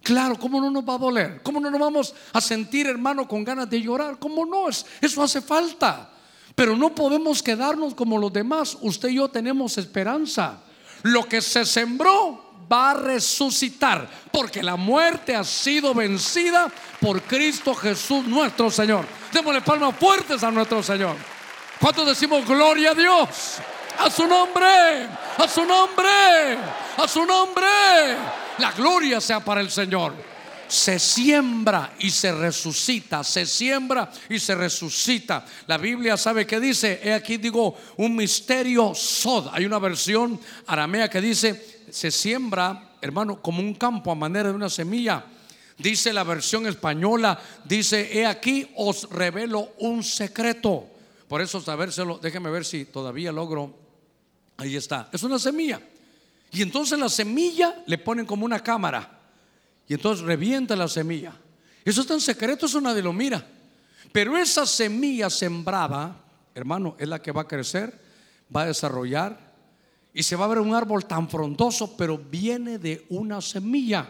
Claro, 0.04 0.38
¿cómo 0.38 0.62
no 0.62 0.70
nos 0.70 0.88
va 0.88 0.94
a 0.94 1.00
doler? 1.00 1.42
¿Cómo 1.42 1.60
no 1.60 1.72
nos 1.72 1.80
vamos 1.80 2.14
a 2.34 2.40
sentir, 2.40 2.86
hermano, 2.86 3.28
con 3.28 3.44
ganas 3.44 3.68
de 3.68 3.82
llorar? 3.82 4.20
¿Cómo 4.20 4.46
no? 4.46 4.70
Eso 4.70 5.24
hace 5.24 5.42
falta. 5.42 6.12
Pero 6.56 6.78
no 6.78 6.96
podemos 6.96 7.44
quedarnos 7.44 7.94
como 7.94 8.18
los 8.18 8.32
demás. 8.32 8.78
Usted 8.82 9.10
y 9.10 9.16
yo 9.16 9.28
tenemos 9.28 9.78
esperanza. 9.78 10.60
Lo 11.04 11.26
que 11.26 11.42
se 11.42 11.66
sembró 11.66 12.46
va 12.72 12.92
a 12.92 12.94
resucitar, 12.96 14.10
porque 14.32 14.64
la 14.64 14.76
muerte 14.76 15.36
ha 15.36 15.44
sido 15.44 15.94
vencida 15.94 16.68
por 17.00 17.22
Cristo 17.22 17.76
Jesús 17.76 18.26
nuestro 18.26 18.72
Señor. 18.72 19.06
Démosle 19.32 19.62
palmas 19.62 19.96
fuertes 19.98 20.44
a 20.44 20.50
nuestro 20.50 20.82
Señor. 20.82 21.16
¿Cuántos 21.80 22.08
decimos 22.08 22.46
gloria 22.46 22.92
a 22.92 22.96
Dios? 22.96 23.28
A 24.00 24.10
su 24.10 24.28
nombre, 24.28 25.08
a 25.38 25.48
su 25.48 25.66
nombre, 25.66 26.58
a 26.98 27.08
su 27.08 27.26
nombre. 27.26 27.68
La 28.58 28.72
gloria 28.72 29.22
sea 29.22 29.40
para 29.42 29.62
el 29.62 29.70
Señor. 29.70 30.14
Se 30.68 31.00
siembra 31.00 31.96
y 32.00 32.10
se 32.10 32.32
resucita, 32.32 33.24
se 33.24 33.46
siembra 33.46 34.12
y 34.30 34.40
se 34.40 34.56
resucita. 34.56 35.46
La 35.68 35.78
Biblia 35.78 36.18
sabe 36.18 36.46
que 36.46 36.60
dice, 36.60 37.00
he 37.04 37.14
aquí 37.14 37.38
digo, 37.38 37.76
un 37.98 38.16
misterio 38.16 38.94
sod. 38.96 39.50
Hay 39.52 39.66
una 39.66 39.80
versión 39.80 40.40
aramea 40.68 41.10
que 41.10 41.22
dice, 41.22 41.84
se 41.90 42.12
siembra, 42.12 42.96
hermano, 43.02 43.42
como 43.42 43.60
un 43.60 43.76
campo 43.76 44.12
a 44.12 44.16
manera 44.16 44.50
de 44.50 44.56
una 44.56 44.70
semilla. 44.70 45.26
Dice 45.78 46.14
la 46.14 46.24
versión 46.24 46.68
española, 46.68 47.40
dice, 47.66 48.18
he 48.18 48.26
aquí 48.26 48.72
os 48.76 49.10
revelo 49.10 49.74
un 49.80 50.04
secreto. 50.04 50.88
Por 51.28 51.42
eso 51.42 51.60
sabérselo, 51.60 52.18
déjeme 52.18 52.50
ver 52.50 52.66
si 52.66 52.86
todavía 52.86 53.32
logro. 53.32 53.76
Ahí 54.58 54.76
está, 54.76 55.10
es 55.12 55.22
una 55.24 55.38
semilla. 55.38 55.82
Y 56.52 56.62
entonces 56.62 56.98
la 56.98 57.10
semilla 57.10 57.84
le 57.86 57.98
ponen 57.98 58.26
como 58.26 58.46
una 58.46 58.62
cámara. 58.62 59.15
Y 59.88 59.94
entonces 59.94 60.26
revienta 60.26 60.76
la 60.76 60.88
semilla. 60.88 61.34
Eso 61.84 62.02
está 62.02 62.14
en 62.14 62.22
secreto, 62.22 62.66
eso 62.66 62.82
nadie 62.82 63.02
lo 63.02 63.14
mira. 63.14 63.46
Pero 64.12 64.38
esa 64.38 64.66
semilla 64.66 65.30
sembrada, 65.30 66.16
hermano, 66.54 66.96
es 66.98 67.08
la 67.08 67.22
que 67.22 67.32
va 67.32 67.42
a 67.42 67.48
crecer, 67.48 68.00
va 68.54 68.62
a 68.62 68.68
desarrollar 68.68 69.54
y 70.14 70.24
se 70.24 70.36
va 70.36 70.46
a 70.46 70.48
ver 70.48 70.60
un 70.60 70.74
árbol 70.74 71.06
tan 71.06 71.30
frondoso, 71.30 71.98
pero 71.98 72.18
viene 72.18 72.80
de 72.80 73.06
una 73.10 73.42
semilla. 73.42 74.10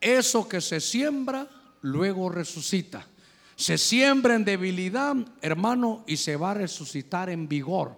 Eso 0.00 0.48
que 0.48 0.60
se 0.60 0.80
siembra, 0.80 1.48
luego 1.82 2.28
resucita. 2.28 3.06
Se 3.54 3.78
siembra 3.78 4.34
en 4.34 4.44
debilidad, 4.44 5.14
hermano, 5.40 6.02
y 6.08 6.16
se 6.16 6.34
va 6.36 6.50
a 6.50 6.54
resucitar 6.54 7.30
en 7.30 7.46
vigor. 7.46 7.94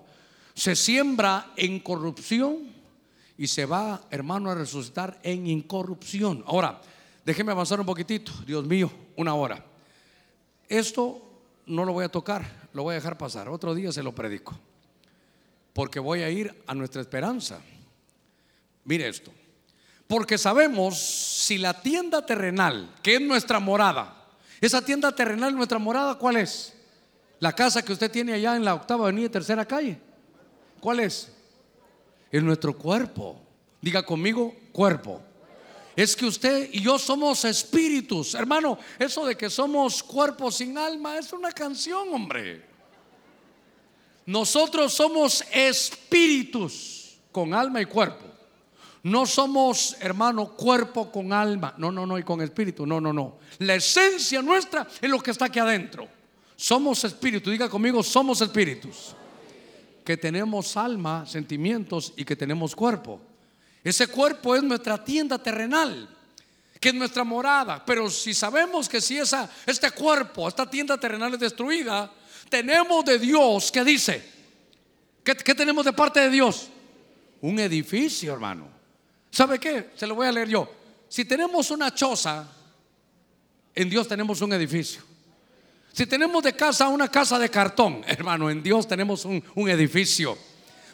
Se 0.53 0.77
siembra 0.77 1.53
en 1.57 1.81
corrupción 1.81 2.74
y 3.37 3.47
se 3.49 3.67
va, 3.67 4.03
hermano, 4.11 4.51
a 4.51 4.55
resucitar 4.55 5.19
en 5.23 5.47
incorrupción. 5.47 6.45
Ahora, 6.47 6.81
déjeme 7.25 7.53
avanzar 7.53 7.81
un 7.81 7.87
poquitito. 7.87 8.33
Dios 8.47 8.65
mío, 8.65 8.91
una 9.17 9.35
hora. 9.35 9.65
Esto 10.69 11.21
no 11.67 11.85
lo 11.85 11.93
voy 11.93 12.05
a 12.05 12.09
tocar, 12.09 12.69
lo 12.73 12.85
voy 12.85 12.93
a 12.93 12.97
dejar 12.97 13.19
pasar. 13.19 13.49
Otro 13.49 13.75
día 13.75 13.93
se 13.93 14.03
lo 14.03 14.15
predico 14.15 14.59
porque 15.75 15.99
voy 15.99 16.23
a 16.23 16.31
ir 16.31 16.55
a 16.67 16.75
nuestra 16.75 17.03
esperanza. 17.03 17.61
Mire 18.85 19.09
esto, 19.09 19.33
porque 20.07 20.39
sabemos 20.39 20.99
si 20.99 21.59
la 21.59 21.83
tienda 21.83 22.25
terrenal, 22.25 22.95
que 23.03 23.17
es 23.17 23.21
nuestra 23.21 23.59
morada, 23.59 24.15
esa 24.61 24.83
tienda 24.83 25.15
terrenal, 25.15 25.55
nuestra 25.55 25.79
morada, 25.79 26.15
¿cuál 26.15 26.37
es? 26.37 26.73
La 27.41 27.53
casa 27.53 27.83
que 27.83 27.93
usted 27.93 28.11
tiene 28.11 28.33
allá 28.33 28.57
en 28.57 28.65
la 28.65 28.75
octava 28.75 29.05
avenida, 29.05 29.29
tercera 29.29 29.67
calle. 29.67 29.99
¿Cuál 30.81 31.01
es? 31.01 31.33
Es 32.35 32.43
nuestro 32.43 32.77
cuerpo. 32.77 33.41
Diga 33.81 34.03
conmigo, 34.03 34.53
cuerpo. 34.73 35.23
Es 35.95 36.17
que 36.17 36.27
usted 36.27 36.69
y 36.73 36.81
yo 36.81 36.99
somos 36.99 37.45
espíritus. 37.45 38.35
Hermano, 38.35 38.77
eso 38.99 39.25
de 39.25 39.37
que 39.37 39.49
somos 39.49 40.03
cuerpos 40.03 40.57
sin 40.57 40.77
alma 40.77 41.17
es 41.17 41.33
una 41.33 41.53
canción, 41.53 42.13
hombre. 42.13 42.61
Nosotros 44.27 44.93
somos 44.93 45.45
espíritus 45.53 47.19
con 47.31 47.55
alma 47.55 47.81
y 47.81 47.87
cuerpo. 47.87 48.25
No 49.05 49.27
somos, 49.27 49.97
hermano, 50.01 50.57
cuerpo 50.57 51.13
con 51.13 51.33
alma. 51.33 51.73
No, 51.79 51.93
no, 51.93 52.05
no, 52.05 52.19
y 52.19 52.25
con 52.25 52.41
espíritu. 52.41 52.85
No, 52.85 53.01
no, 53.01 53.13
no. 53.13 53.39
La 53.61 53.77
esencia 53.77 54.43
nuestra 54.43 54.89
es 55.01 55.09
lo 55.09 55.21
que 55.21 55.31
está 55.31 55.45
aquí 55.45 55.61
adentro. 55.61 56.09
Somos 56.57 57.05
espíritus. 57.05 57.53
Diga 57.53 57.69
conmigo, 57.69 58.03
somos 58.03 58.41
espíritus. 58.41 59.15
Que 60.05 60.17
tenemos 60.17 60.77
alma, 60.77 61.25
sentimientos 61.27 62.13
y 62.17 62.25
que 62.25 62.37
tenemos 62.37 62.77
cuerpo. 62.77 63.21
Ese 63.83 64.07
cuerpo 64.07 64.57
es 64.57 64.63
nuestra 64.63 65.03
tienda 65.03 65.39
terrenal, 65.39 66.09
que 66.81 66.89
es 66.89 66.95
nuestra 66.95 67.25
morada. 67.25 67.85
Pero 67.85 68.11
si 68.11 68.33
sabemos 68.33 68.89
que 68.89 69.01
si 69.01 69.19
esa, 69.19 69.51
este 69.67 69.91
cuerpo, 69.91 70.49
esta 70.49 70.69
tienda 70.69 70.99
terrenal 70.99 71.35
es 71.35 71.41
destruida, 71.41 72.11
tenemos 72.49 73.05
de 73.05 73.19
Dios 73.19 73.71
que 73.71 73.85
dice, 73.85 74.23
¿qué, 75.23 75.35
tenemos 75.55 75.85
de 75.85 75.93
parte 75.93 76.21
de 76.21 76.31
Dios? 76.31 76.69
Un 77.41 77.59
edificio, 77.59 78.33
hermano. 78.33 78.69
¿Sabe 79.31 79.59
qué? 79.59 79.91
Se 79.97 80.07
lo 80.07 80.15
voy 80.15 80.27
a 80.27 80.33
leer 80.33 80.49
yo. 80.49 80.71
Si 81.09 81.25
tenemos 81.25 81.71
una 81.71 81.95
choza, 81.95 82.49
en 83.75 83.91
Dios 83.91 84.09
tenemos 84.09 84.41
un 84.41 84.53
edificio. 84.53 85.03
Si 85.95 86.07
tenemos 86.07 86.43
de 86.43 86.55
casa 86.55 86.89
una 86.89 87.09
casa 87.09 87.39
de 87.39 87.49
cartón, 87.49 88.03
hermano, 88.09 88.51
en 88.51 88.65
Dios 88.65 88.89
tenemos 88.89 89.25
un, 89.25 89.43
edificio. 89.69 90.37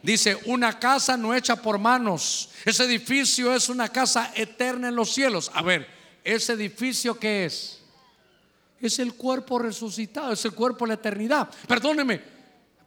Dice, 0.03 0.39
una 0.45 0.79
casa 0.79 1.17
no 1.17 1.35
hecha 1.35 1.57
por 1.57 1.79
manos. 1.79 2.51
Ese 2.67 2.85
edificio 2.85 3.55
es 3.55 3.71
una 3.71 3.89
casa 3.89 4.31
eterna 4.35 4.89
en 4.89 4.95
los 4.95 5.15
cielos. 5.15 5.51
A 5.55 5.63
ver, 5.63 5.89
¿ese 6.23 6.53
edificio 6.53 7.19
qué 7.19 7.47
es? 7.47 7.79
es 8.79 8.99
el 8.99 9.15
cuerpo 9.15 9.59
resucitado, 9.59 10.33
es 10.33 10.45
el 10.45 10.53
cuerpo 10.53 10.85
de 10.85 10.89
la 10.89 10.95
eternidad. 10.95 11.51
Perdóneme, 11.67 12.21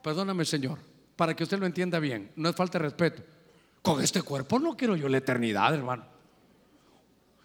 perdóname 0.01 0.43
Señor, 0.43 0.80
para 1.16 1.36
que 1.36 1.43
usted 1.43 1.59
lo 1.59 1.68
entienda 1.68 1.99
bien, 1.99 2.32
no 2.36 2.49
es 2.49 2.55
falta 2.55 2.80
de 2.80 2.86
respeto. 2.86 3.22
Con 3.82 4.01
este 4.01 4.24
cuerpo 4.24 4.57
no 4.57 4.76
quiero 4.76 4.95
yo 4.95 5.07
la 5.07 5.18
eternidad, 5.18 5.74
hermano. 5.74 6.05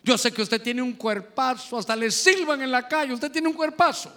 Yo 0.03 0.17
sé 0.17 0.33
que 0.33 0.41
usted 0.41 0.63
tiene 0.63 0.81
un 0.81 0.95
cuerpazo, 0.95 1.77
hasta 1.77 1.95
le 1.95 2.11
silban 2.11 2.63
en 2.63 2.71
la 2.71 2.89
calle, 2.89 3.13
usted 3.13 3.31
tiene 3.31 3.49
un 3.49 3.55
cuerpazo. 3.55 4.11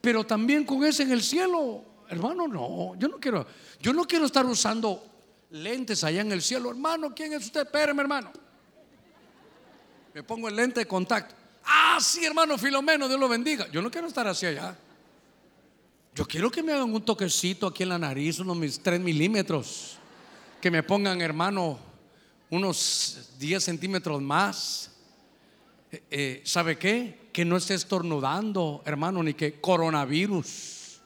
Pero 0.00 0.24
también 0.24 0.64
con 0.64 0.84
ese 0.84 1.02
en 1.02 1.12
el 1.12 1.22
cielo, 1.22 1.84
hermano, 2.08 2.48
no, 2.48 2.94
yo 2.96 3.08
no 3.08 3.18
quiero, 3.18 3.46
yo 3.80 3.92
no 3.92 4.04
quiero 4.04 4.26
estar 4.26 4.46
usando 4.46 5.04
lentes 5.50 6.04
allá 6.04 6.22
en 6.22 6.32
el 6.32 6.42
cielo, 6.42 6.70
hermano, 6.70 7.14
¿quién 7.14 7.32
es 7.32 7.44
usted? 7.44 7.62
Espéreme, 7.62 8.02
hermano. 8.02 8.32
Me 10.14 10.22
pongo 10.22 10.48
el 10.48 10.56
lente 10.56 10.80
de 10.80 10.86
contacto. 10.86 11.34
Ah, 11.64 11.98
sí, 12.00 12.24
hermano 12.24 12.56
Filomeno, 12.58 13.06
Dios 13.06 13.20
lo 13.20 13.28
bendiga. 13.28 13.68
Yo 13.70 13.82
no 13.82 13.90
quiero 13.90 14.08
estar 14.08 14.26
así 14.26 14.46
allá. 14.46 14.76
Yo 16.14 16.26
quiero 16.26 16.50
que 16.50 16.62
me 16.62 16.72
hagan 16.72 16.92
un 16.92 17.04
toquecito 17.04 17.66
aquí 17.66 17.84
en 17.84 17.90
la 17.90 17.98
nariz, 17.98 18.40
unos 18.40 18.56
mis 18.56 18.80
3 18.80 19.00
milímetros. 19.00 19.98
Que 20.60 20.70
me 20.70 20.82
pongan, 20.82 21.20
hermano, 21.20 21.78
unos 22.50 23.30
10 23.38 23.62
centímetros 23.62 24.20
más. 24.20 24.90
Eh, 25.92 26.02
eh, 26.10 26.42
¿Sabe 26.44 26.78
qué? 26.78 27.30
Que 27.32 27.44
no 27.44 27.56
esté 27.56 27.74
estornudando, 27.74 28.82
hermano, 28.84 29.22
ni 29.22 29.34
que 29.34 29.60
coronavirus. 29.60 31.00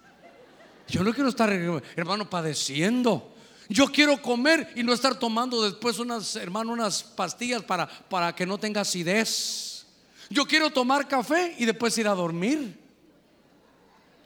Yo 0.88 1.02
no 1.02 1.14
quiero 1.14 1.30
estar, 1.30 1.50
hermano, 1.50 2.28
padeciendo. 2.28 3.34
Yo 3.68 3.86
quiero 3.86 4.20
comer 4.20 4.70
y 4.76 4.82
no 4.82 4.92
estar 4.92 5.18
tomando 5.18 5.62
después 5.62 5.98
unas, 5.98 6.36
hermano, 6.36 6.72
unas 6.72 7.02
pastillas 7.02 7.62
para, 7.62 7.88
para 7.88 8.34
que 8.34 8.44
no 8.44 8.58
tenga 8.58 8.82
acidez. 8.82 9.86
Yo 10.28 10.44
quiero 10.46 10.70
tomar 10.70 11.08
café 11.08 11.54
y 11.58 11.64
después 11.64 11.96
ir 11.96 12.06
a 12.06 12.14
dormir. 12.14 12.78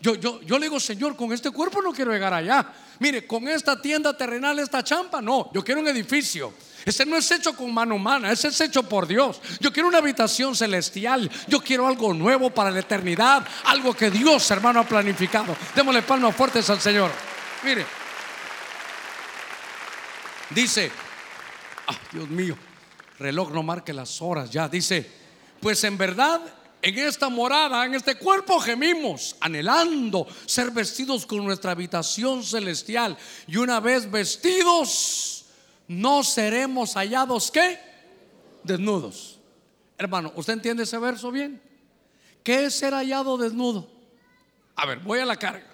Yo, 0.00 0.14
yo, 0.16 0.40
yo 0.42 0.58
le 0.58 0.66
digo, 0.66 0.80
Señor, 0.80 1.16
con 1.16 1.32
este 1.32 1.50
cuerpo 1.50 1.82
no 1.82 1.92
quiero 1.92 2.12
llegar 2.12 2.34
allá. 2.34 2.72
Mire, 2.98 3.26
con 3.26 3.46
esta 3.48 3.80
tienda 3.80 4.16
terrenal, 4.16 4.58
esta 4.58 4.82
champa, 4.82 5.20
no. 5.20 5.50
Yo 5.52 5.62
quiero 5.62 5.80
un 5.80 5.88
edificio. 5.88 6.52
Ese 6.88 7.04
no 7.04 7.18
es 7.18 7.30
hecho 7.30 7.54
con 7.54 7.72
mano 7.74 7.96
humana, 7.96 8.32
ese 8.32 8.48
es 8.48 8.58
hecho 8.62 8.82
por 8.82 9.06
Dios. 9.06 9.42
Yo 9.60 9.70
quiero 9.70 9.90
una 9.90 9.98
habitación 9.98 10.56
celestial. 10.56 11.30
Yo 11.46 11.60
quiero 11.60 11.86
algo 11.86 12.14
nuevo 12.14 12.48
para 12.48 12.70
la 12.70 12.80
eternidad. 12.80 13.46
Algo 13.64 13.92
que 13.92 14.10
Dios, 14.10 14.50
hermano, 14.50 14.80
ha 14.80 14.84
planificado. 14.84 15.54
Démosle 15.76 16.00
palmas 16.00 16.34
fuertes 16.34 16.70
al 16.70 16.80
Señor. 16.80 17.10
Mire, 17.62 17.84
dice, 20.48 20.90
ah, 21.88 21.98
Dios 22.10 22.26
mío, 22.30 22.56
reloj 23.18 23.50
no 23.50 23.62
marque 23.62 23.92
las 23.92 24.22
horas 24.22 24.50
ya. 24.50 24.66
Dice, 24.66 25.06
pues 25.60 25.84
en 25.84 25.98
verdad 25.98 26.40
en 26.80 26.98
esta 27.00 27.28
morada, 27.28 27.84
en 27.84 27.96
este 27.96 28.14
cuerpo 28.14 28.58
gemimos, 28.60 29.36
anhelando 29.40 30.26
ser 30.46 30.70
vestidos 30.70 31.26
con 31.26 31.44
nuestra 31.44 31.72
habitación 31.72 32.42
celestial. 32.42 33.14
Y 33.46 33.58
una 33.58 33.78
vez 33.78 34.10
vestidos, 34.10 35.37
no 35.88 36.22
seremos 36.22 36.94
hallados 36.94 37.50
¿qué? 37.50 37.78
Desnudos. 38.62 39.40
Hermano, 39.96 40.32
¿usted 40.36 40.52
entiende 40.52 40.84
ese 40.84 40.98
verso 40.98 41.32
bien? 41.32 41.60
¿Qué 42.44 42.66
es 42.66 42.74
ser 42.74 42.92
hallado 42.92 43.36
desnudo? 43.36 43.90
A 44.76 44.86
ver, 44.86 44.98
voy 45.00 45.18
a 45.18 45.26
la 45.26 45.36
carga. 45.36 45.66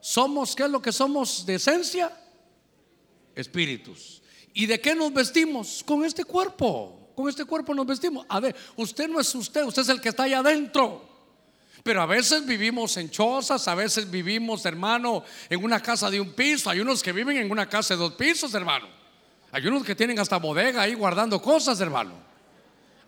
Somos, 0.00 0.54
¿qué 0.54 0.64
es 0.64 0.70
lo 0.70 0.80
que 0.80 0.92
somos 0.92 1.44
de 1.44 1.56
esencia? 1.56 2.12
Espíritus. 3.34 4.22
¿Y 4.54 4.66
de 4.66 4.80
qué 4.80 4.94
nos 4.94 5.12
vestimos? 5.12 5.82
Con 5.84 6.04
este 6.04 6.24
cuerpo. 6.24 7.10
Con 7.16 7.28
este 7.28 7.44
cuerpo 7.44 7.74
nos 7.74 7.86
vestimos. 7.86 8.24
A 8.28 8.38
ver, 8.38 8.54
usted 8.76 9.08
no 9.08 9.18
es 9.18 9.34
usted, 9.34 9.64
usted 9.64 9.82
es 9.82 9.88
el 9.88 10.00
que 10.00 10.10
está 10.10 10.24
allá 10.24 10.38
adentro. 10.38 11.08
Pero 11.82 12.02
a 12.02 12.06
veces 12.06 12.46
vivimos 12.46 12.96
en 12.96 13.10
chozas, 13.10 13.66
a 13.68 13.74
veces 13.74 14.10
vivimos, 14.10 14.64
hermano, 14.66 15.24
en 15.48 15.64
una 15.64 15.80
casa 15.80 16.10
de 16.10 16.20
un 16.20 16.32
piso. 16.32 16.70
Hay 16.70 16.80
unos 16.80 17.02
que 17.02 17.12
viven 17.12 17.36
en 17.38 17.50
una 17.50 17.68
casa 17.68 17.94
de 17.94 18.00
dos 18.00 18.14
pisos, 18.14 18.54
hermano. 18.54 19.05
Hay 19.56 19.66
unos 19.66 19.84
que 19.84 19.94
tienen 19.94 20.18
hasta 20.18 20.36
bodega 20.36 20.82
ahí 20.82 20.92
guardando 20.92 21.40
cosas, 21.40 21.80
hermano. 21.80 22.12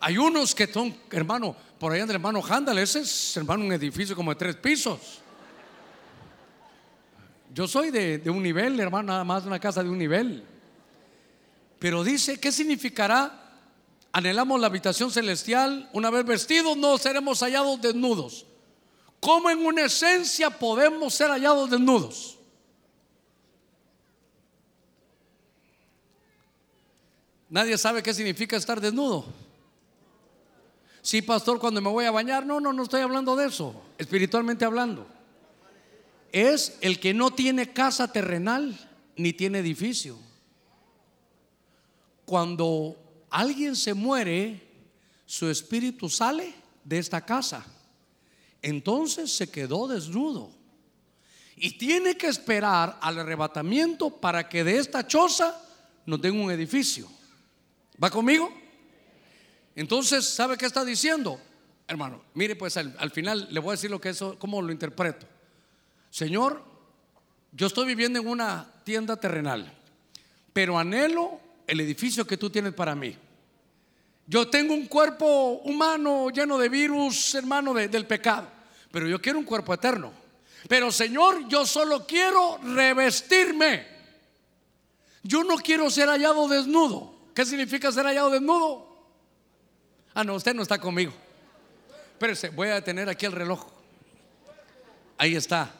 Hay 0.01 0.17
unos 0.17 0.55
que 0.55 0.67
son, 0.67 0.97
hermano, 1.11 1.55
por 1.79 1.93
allá 1.93 2.07
del 2.07 2.15
hermano 2.15 2.43
Handel, 2.43 2.79
ese 2.79 3.01
es, 3.01 3.37
hermano, 3.37 3.67
un 3.67 3.73
edificio 3.75 4.17
como 4.17 4.33
de 4.33 4.39
tres 4.39 4.57
pisos. 4.57 5.21
Yo 7.53 7.69
soy 7.69 7.91
de, 7.91 8.17
de 8.17 8.31
un 8.31 8.43
nivel, 8.43 8.81
hermano, 8.81 9.09
nada 9.09 9.25
más 9.25 9.45
una 9.45 9.59
casa 9.59 9.83
de 9.83 9.91
un 9.91 9.99
nivel. 9.99 10.43
Pero 11.79 12.03
dice, 12.03 12.41
¿qué 12.41 12.51
significará? 12.51 13.59
Anhelamos 14.13 14.59
la 14.59 14.69
habitación 14.69 15.11
celestial, 15.11 15.91
una 15.93 16.09
vez 16.09 16.25
vestidos 16.25 16.79
no 16.79 16.97
seremos 16.97 17.41
hallados 17.41 17.79
desnudos. 17.83 18.47
¿Cómo 19.21 19.51
en 19.51 19.67
una 19.67 19.85
esencia 19.85 20.49
podemos 20.49 21.13
ser 21.13 21.29
hallados 21.29 21.69
desnudos? 21.69 22.38
Nadie 27.51 27.79
sabe 27.79 28.03
qué 28.03 28.13
significa 28.13 28.57
estar 28.57 28.81
desnudo. 28.81 29.25
Sí, 31.01 31.23
pastor, 31.23 31.59
cuando 31.59 31.81
me 31.81 31.89
voy 31.89 32.05
a 32.05 32.11
bañar, 32.11 32.45
no, 32.45 32.61
no, 32.61 32.73
no 32.73 32.83
estoy 32.83 33.01
hablando 33.01 33.35
de 33.37 33.47
eso, 33.47 33.75
espiritualmente 33.97 34.65
hablando. 34.65 35.07
Es 36.31 36.77
el 36.83 37.01
que 37.01 37.15
no 37.15 37.31
tiene 37.31 37.73
casa 37.73 38.13
terrenal 38.13 38.79
ni 39.17 39.33
tiene 39.33 39.61
edificio. 39.61 40.19
Cuando 42.27 42.97
alguien 43.31 43.75
se 43.75 43.95
muere, 43.95 44.63
su 45.25 45.49
espíritu 45.49 46.11
sale 46.11 46.53
de 46.85 46.99
esta 46.99 47.25
casa. 47.25 47.65
Entonces 48.61 49.33
se 49.33 49.51
quedó 49.51 49.89
desnudo. 49.89 50.51
Y 51.57 51.79
tiene 51.79 52.17
que 52.17 52.27
esperar 52.27 52.99
al 53.01 53.19
arrebatamiento 53.19 54.11
para 54.11 54.49
que 54.49 54.63
de 54.63 54.79
esta 54.79 55.07
choza 55.07 55.59
nos 56.05 56.21
den 56.21 56.39
un 56.39 56.51
edificio. 56.51 57.09
¿Va 58.03 58.11
conmigo? 58.11 58.53
Entonces, 59.75 60.29
¿sabe 60.29 60.57
qué 60.57 60.67
está 60.67 60.85
diciendo? 60.85 61.41
Hermano, 61.87 62.23
mire, 62.35 62.55
pues 62.55 62.77
al, 62.77 63.11
final 63.11 63.49
le 63.51 63.61
voy 63.61 63.71
a 63.71 63.73
decir 63.73 63.91
lo 63.91 64.01
que 64.01 64.11
eso, 64.11 64.39
cómo 64.39 64.61
lo 64.61 64.73
interpreto. 64.73 65.27
Señor, 66.11 66.63
yo 67.53 67.67
estoy 67.67 67.87
viviendo 67.87 68.19
en 68.19 68.29
una 68.29 68.71
tienda 68.85 69.17
terrenal, 69.17 69.73
pero 70.53 70.79
anhelo 70.79 71.41
el 71.67 71.81
edificio 71.81 72.27
que 72.27 72.37
tú 72.37 72.51
tienes 72.51 72.75
para 72.75 72.95
mí. 72.95 73.17
Yo 74.27 74.49
tengo 74.49 74.75
un 74.75 74.87
cuerpo 74.87 75.63
humano 75.65 76.29
lleno 76.31 76.59
de 76.59 76.69
virus, 76.69 77.35
hermano, 77.35 77.73
del 77.73 78.07
pecado, 78.07 78.49
pero 78.91 79.09
yo 79.09 79.21
quiero 79.21 79.39
un 79.39 79.45
cuerpo 79.45 79.73
eterno. 79.73 80.13
Pero 80.69 80.93
Señor, 80.93 81.49
yo 81.49 81.65
solo 81.65 82.07
quiero 82.07 82.59
revestirme. 82.63 83.87
Yo 85.23 85.45
no 85.45 85.57
quiero 85.57 85.89
ser 85.91 86.09
hallado 86.09 86.49
desnudo. 86.49 87.18
¿Qué 87.39 87.47
significa 87.47 87.93
ser 87.93 88.05
hallado 88.05 88.31
desnudo? 88.31 88.85
Ah, 90.13 90.25
no, 90.25 90.35
usted 90.35 90.53
no 90.55 90.63
está 90.63 90.77
conmigo. 90.77 91.13
Espérese, 92.15 92.49
voy 92.49 92.67
a 92.67 92.75
detener 92.75 93.09
aquí 93.09 93.27
el 93.27 93.31
reloj. 93.31 93.65
Ahí 95.17 95.37
está. 95.37 95.73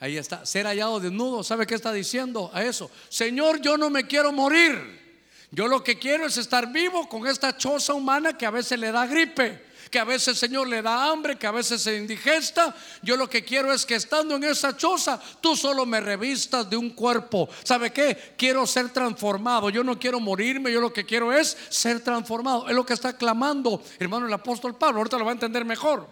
Ahí 0.00 0.16
está. 0.16 0.46
Ser 0.46 0.64
hallado 0.64 0.98
desnudo. 0.98 1.44
¿Sabe 1.44 1.66
qué 1.66 1.74
está 1.74 1.92
diciendo 1.92 2.50
a 2.54 2.64
eso? 2.64 2.90
Señor, 3.10 3.60
yo 3.60 3.76
no 3.76 3.90
me 3.90 4.06
quiero 4.06 4.32
morir. 4.32 5.20
Yo 5.50 5.68
lo 5.68 5.84
que 5.84 5.98
quiero 5.98 6.24
es 6.24 6.38
estar 6.38 6.72
vivo 6.72 7.06
con 7.10 7.26
esta 7.26 7.54
choza 7.58 7.92
humana 7.92 8.38
que 8.38 8.46
a 8.46 8.50
veces 8.50 8.80
le 8.80 8.90
da 8.90 9.06
gripe 9.06 9.65
que 9.90 9.98
a 9.98 10.04
veces 10.04 10.38
Señor 10.38 10.68
le 10.68 10.82
da 10.82 11.10
hambre, 11.10 11.36
que 11.36 11.46
a 11.46 11.52
veces 11.52 11.82
se 11.82 11.96
indigesta. 11.96 12.74
Yo 13.02 13.16
lo 13.16 13.28
que 13.28 13.44
quiero 13.44 13.72
es 13.72 13.86
que 13.86 13.94
estando 13.94 14.36
en 14.36 14.44
esa 14.44 14.76
choza, 14.76 15.20
tú 15.40 15.56
solo 15.56 15.86
me 15.86 16.00
revistas 16.00 16.68
de 16.68 16.76
un 16.76 16.90
cuerpo. 16.90 17.48
¿Sabe 17.62 17.92
qué? 17.92 18.34
Quiero 18.36 18.66
ser 18.66 18.90
transformado. 18.90 19.70
Yo 19.70 19.84
no 19.84 19.98
quiero 19.98 20.20
morirme, 20.20 20.72
yo 20.72 20.80
lo 20.80 20.92
que 20.92 21.04
quiero 21.04 21.32
es 21.32 21.56
ser 21.68 22.00
transformado. 22.00 22.68
Es 22.68 22.74
lo 22.74 22.84
que 22.84 22.94
está 22.94 23.16
clamando, 23.16 23.82
hermano, 23.98 24.26
el 24.26 24.32
apóstol 24.32 24.76
Pablo. 24.76 24.98
Ahorita 24.98 25.18
lo 25.18 25.24
va 25.24 25.30
a 25.30 25.34
entender 25.34 25.64
mejor. 25.64 26.08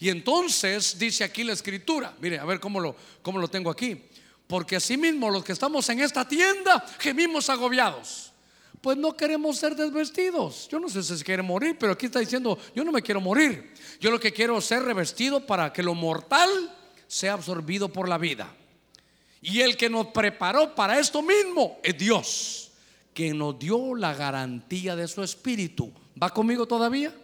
Y 0.00 0.10
entonces 0.10 0.98
dice 0.98 1.24
aquí 1.24 1.42
la 1.42 1.52
escritura, 1.52 2.14
mire, 2.20 2.38
a 2.38 2.44
ver 2.44 2.60
cómo 2.60 2.80
lo, 2.80 2.94
cómo 3.22 3.38
lo 3.38 3.48
tengo 3.48 3.70
aquí. 3.70 4.00
Porque 4.46 4.76
así 4.76 4.96
mismo 4.96 5.28
los 5.30 5.44
que 5.44 5.52
estamos 5.52 5.88
en 5.90 6.00
esta 6.00 6.26
tienda 6.26 6.84
gemimos 6.98 7.50
agobiados 7.50 8.27
pues 8.80 8.96
no 8.96 9.16
queremos 9.16 9.56
ser 9.56 9.74
desvestidos. 9.74 10.68
Yo 10.68 10.78
no 10.78 10.88
sé 10.88 11.02
si 11.02 11.16
se 11.16 11.24
quiere 11.24 11.42
morir, 11.42 11.76
pero 11.78 11.92
aquí 11.92 12.06
está 12.06 12.20
diciendo, 12.20 12.58
yo 12.74 12.84
no 12.84 12.92
me 12.92 13.02
quiero 13.02 13.20
morir. 13.20 13.72
Yo 14.00 14.10
lo 14.10 14.20
que 14.20 14.32
quiero 14.32 14.58
es 14.58 14.64
ser 14.64 14.82
revestido 14.82 15.44
para 15.44 15.72
que 15.72 15.82
lo 15.82 15.94
mortal 15.94 16.50
sea 17.06 17.32
absorbido 17.34 17.88
por 17.88 18.08
la 18.08 18.18
vida. 18.18 18.54
Y 19.40 19.60
el 19.60 19.76
que 19.76 19.88
nos 19.88 20.08
preparó 20.08 20.74
para 20.74 20.98
esto 20.98 21.22
mismo 21.22 21.78
es 21.82 21.96
Dios, 21.96 22.72
que 23.14 23.32
nos 23.32 23.58
dio 23.58 23.94
la 23.94 24.14
garantía 24.14 24.94
de 24.96 25.08
su 25.08 25.22
espíritu. 25.22 25.92
¿Va 26.20 26.30
conmigo 26.30 26.66
todavía? 26.66 27.14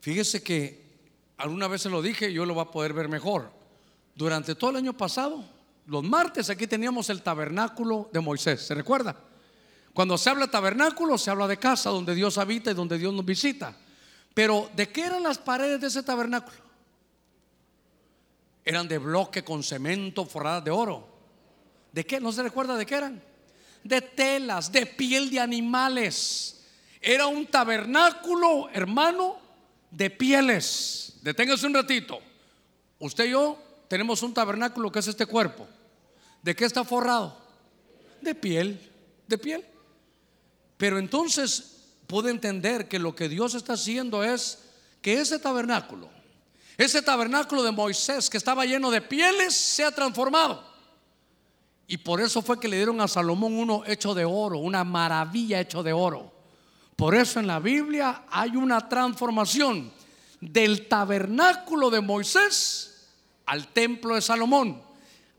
Fíjese 0.00 0.42
que 0.42 0.82
alguna 1.36 1.68
vez 1.68 1.82
se 1.82 1.90
lo 1.90 2.02
dije, 2.02 2.32
yo 2.32 2.44
lo 2.46 2.54
voy 2.54 2.62
a 2.62 2.70
poder 2.70 2.92
ver 2.92 3.08
mejor. 3.08 3.50
Durante 4.14 4.54
todo 4.54 4.70
el 4.70 4.76
año 4.76 4.96
pasado, 4.96 5.44
los 5.86 6.02
martes 6.02 6.50
aquí 6.50 6.66
teníamos 6.66 7.08
el 7.10 7.22
tabernáculo 7.22 8.08
de 8.12 8.20
Moisés, 8.20 8.62
¿se 8.62 8.74
recuerda? 8.74 9.27
Cuando 9.98 10.16
se 10.16 10.30
habla 10.30 10.46
tabernáculo, 10.46 11.18
se 11.18 11.28
habla 11.28 11.48
de 11.48 11.56
casa 11.56 11.90
donde 11.90 12.14
Dios 12.14 12.38
habita 12.38 12.70
y 12.70 12.74
donde 12.74 12.98
Dios 12.98 13.12
nos 13.12 13.24
visita. 13.24 13.74
Pero 14.32 14.70
¿de 14.76 14.90
qué 14.90 15.06
eran 15.06 15.24
las 15.24 15.38
paredes 15.38 15.80
de 15.80 15.88
ese 15.88 16.04
tabernáculo? 16.04 16.56
Eran 18.64 18.86
de 18.86 18.98
bloque 18.98 19.42
con 19.42 19.64
cemento 19.64 20.24
forradas 20.24 20.62
de 20.62 20.70
oro. 20.70 21.08
¿De 21.90 22.06
qué? 22.06 22.20
¿No 22.20 22.30
se 22.30 22.44
recuerda 22.44 22.76
de 22.76 22.86
qué 22.86 22.94
eran? 22.94 23.20
De 23.82 24.00
telas, 24.00 24.70
de 24.70 24.86
piel 24.86 25.30
de 25.30 25.40
animales. 25.40 26.64
Era 27.00 27.26
un 27.26 27.48
tabernáculo, 27.48 28.68
hermano, 28.72 29.36
de 29.90 30.10
pieles. 30.10 31.14
Deténgase 31.22 31.66
un 31.66 31.74
ratito. 31.74 32.20
Usted 33.00 33.24
y 33.24 33.30
yo 33.30 33.60
tenemos 33.88 34.22
un 34.22 34.32
tabernáculo 34.32 34.92
que 34.92 35.00
es 35.00 35.08
este 35.08 35.26
cuerpo. 35.26 35.66
¿De 36.40 36.54
qué 36.54 36.66
está 36.66 36.84
forrado? 36.84 37.36
De 38.20 38.36
piel, 38.36 38.78
de 39.26 39.38
piel. 39.38 39.64
Pero 40.78 40.98
entonces 40.98 41.82
puede 42.06 42.30
entender 42.30 42.88
que 42.88 42.98
lo 42.98 43.14
que 43.14 43.28
Dios 43.28 43.54
está 43.54 43.74
haciendo 43.74 44.24
es 44.24 44.60
que 45.02 45.20
ese 45.20 45.38
tabernáculo, 45.38 46.08
ese 46.78 47.02
tabernáculo 47.02 47.62
de 47.62 47.72
Moisés 47.72 48.30
que 48.30 48.38
estaba 48.38 48.64
lleno 48.64 48.90
de 48.90 49.02
pieles, 49.02 49.54
se 49.54 49.84
ha 49.84 49.90
transformado. 49.90 50.64
Y 51.86 51.98
por 51.98 52.20
eso 52.20 52.40
fue 52.40 52.60
que 52.60 52.68
le 52.68 52.76
dieron 52.76 53.00
a 53.00 53.08
Salomón 53.08 53.58
uno 53.58 53.82
hecho 53.86 54.14
de 54.14 54.24
oro, 54.24 54.58
una 54.58 54.84
maravilla 54.84 55.60
hecho 55.60 55.82
de 55.82 55.92
oro. 55.92 56.32
Por 56.94 57.14
eso 57.14 57.40
en 57.40 57.46
la 57.46 57.58
Biblia 57.58 58.24
hay 58.30 58.56
una 58.56 58.88
transformación 58.88 59.90
del 60.40 60.86
tabernáculo 60.86 61.90
de 61.90 62.00
Moisés 62.00 63.08
al 63.46 63.68
templo 63.68 64.14
de 64.14 64.22
Salomón. 64.22 64.87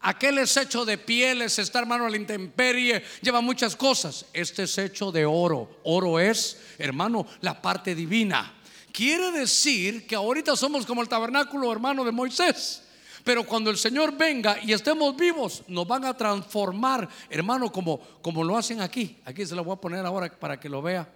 Aquel 0.01 0.37
es 0.37 0.55
hecho 0.55 0.85
de 0.85 0.97
pieles, 0.97 1.59
está 1.59 1.79
hermano 1.79 2.05
a 2.05 2.09
la 2.09 2.15
intemperie, 2.15 3.03
lleva 3.21 3.41
muchas 3.41 3.75
cosas. 3.75 4.25
Este 4.31 4.63
es 4.63 4.77
hecho 4.77 5.11
de 5.11 5.25
oro. 5.25 5.79
Oro 5.83 6.19
es, 6.19 6.57
hermano, 6.77 7.27
la 7.41 7.61
parte 7.61 7.93
divina. 7.93 8.53
Quiere 8.93 9.31
decir 9.31 10.07
que 10.07 10.15
ahorita 10.15 10.55
somos 10.55 10.85
como 10.85 11.01
el 11.01 11.09
tabernáculo, 11.09 11.71
hermano, 11.71 12.05
de 12.05 12.11
Moisés. 12.11 12.83
Pero 13.23 13.43
cuando 13.43 13.69
el 13.69 13.77
Señor 13.77 14.17
venga 14.17 14.57
y 14.63 14.71
estemos 14.71 15.15
vivos, 15.15 15.63
nos 15.67 15.85
van 15.85 16.05
a 16.05 16.15
transformar, 16.15 17.07
hermano, 17.29 17.71
como, 17.71 17.99
como 18.21 18.43
lo 18.43 18.57
hacen 18.57 18.79
aquí. 18.79 19.17
Aquí 19.25 19.45
se 19.45 19.55
lo 19.55 19.63
voy 19.63 19.73
a 19.73 19.81
poner 19.81 20.05
ahora 20.05 20.31
para 20.31 20.59
que 20.59 20.69
lo 20.69 20.81
vea. 20.81 21.07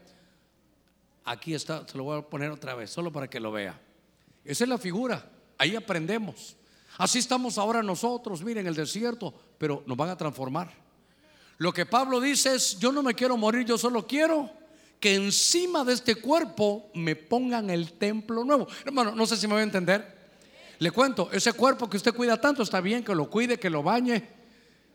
Aquí 1.24 1.54
está, 1.54 1.88
se 1.88 1.98
lo 1.98 2.04
voy 2.04 2.20
a 2.20 2.22
poner 2.22 2.52
otra 2.52 2.76
vez, 2.76 2.90
solo 2.90 3.12
para 3.12 3.30
que 3.30 3.40
lo 3.40 3.52
vea. 3.52 3.80
Esa 4.44 4.66
es 4.66 4.70
la 4.70 4.78
figura. 4.78 5.26
Ahí 5.58 5.76
aprendemos. 5.76 6.58
Así 6.98 7.20
estamos 7.20 7.58
ahora 7.58 7.82
nosotros, 7.82 8.44
miren, 8.44 8.68
el 8.68 8.76
desierto, 8.76 9.34
pero 9.58 9.84
nos 9.86 9.98
van 9.98 10.10
a 10.10 10.18
transformar. 10.18 10.72
Lo 11.58 11.74
que 11.74 11.86
Pablo 11.86 12.20
dice 12.20 12.56
es, 12.56 12.80
yo 12.80 12.92
no 12.92 13.02
me 13.02 13.14
quiero 13.14 13.38
morir, 13.38 13.66
yo 13.66 13.78
solo 13.78 14.06
quiero 14.06 14.50
que 15.00 15.16
encima 15.16 15.84
de 15.84 15.94
este 15.94 16.16
cuerpo 16.16 16.90
me 16.94 17.16
pongan 17.16 17.70
el 17.70 17.94
templo 17.94 18.44
nuevo. 18.44 18.68
Hermano, 18.86 19.14
no 19.14 19.26
sé 19.26 19.38
si 19.38 19.48
me 19.48 19.54
voy 19.54 19.62
a 19.62 19.66
entender. 19.66 20.24
Le 20.80 20.92
cuento, 20.92 21.30
ese 21.32 21.54
cuerpo 21.54 21.90
que 21.90 21.98
usted 21.98 22.14
cuida 22.14 22.40
tanto, 22.40 22.64
está 22.64 22.80
bien 22.82 23.04
que 23.04 23.14
lo 23.14 23.30
cuide, 23.30 23.60
que 23.60 23.70
lo 23.70 23.84
bañe. 23.84 24.28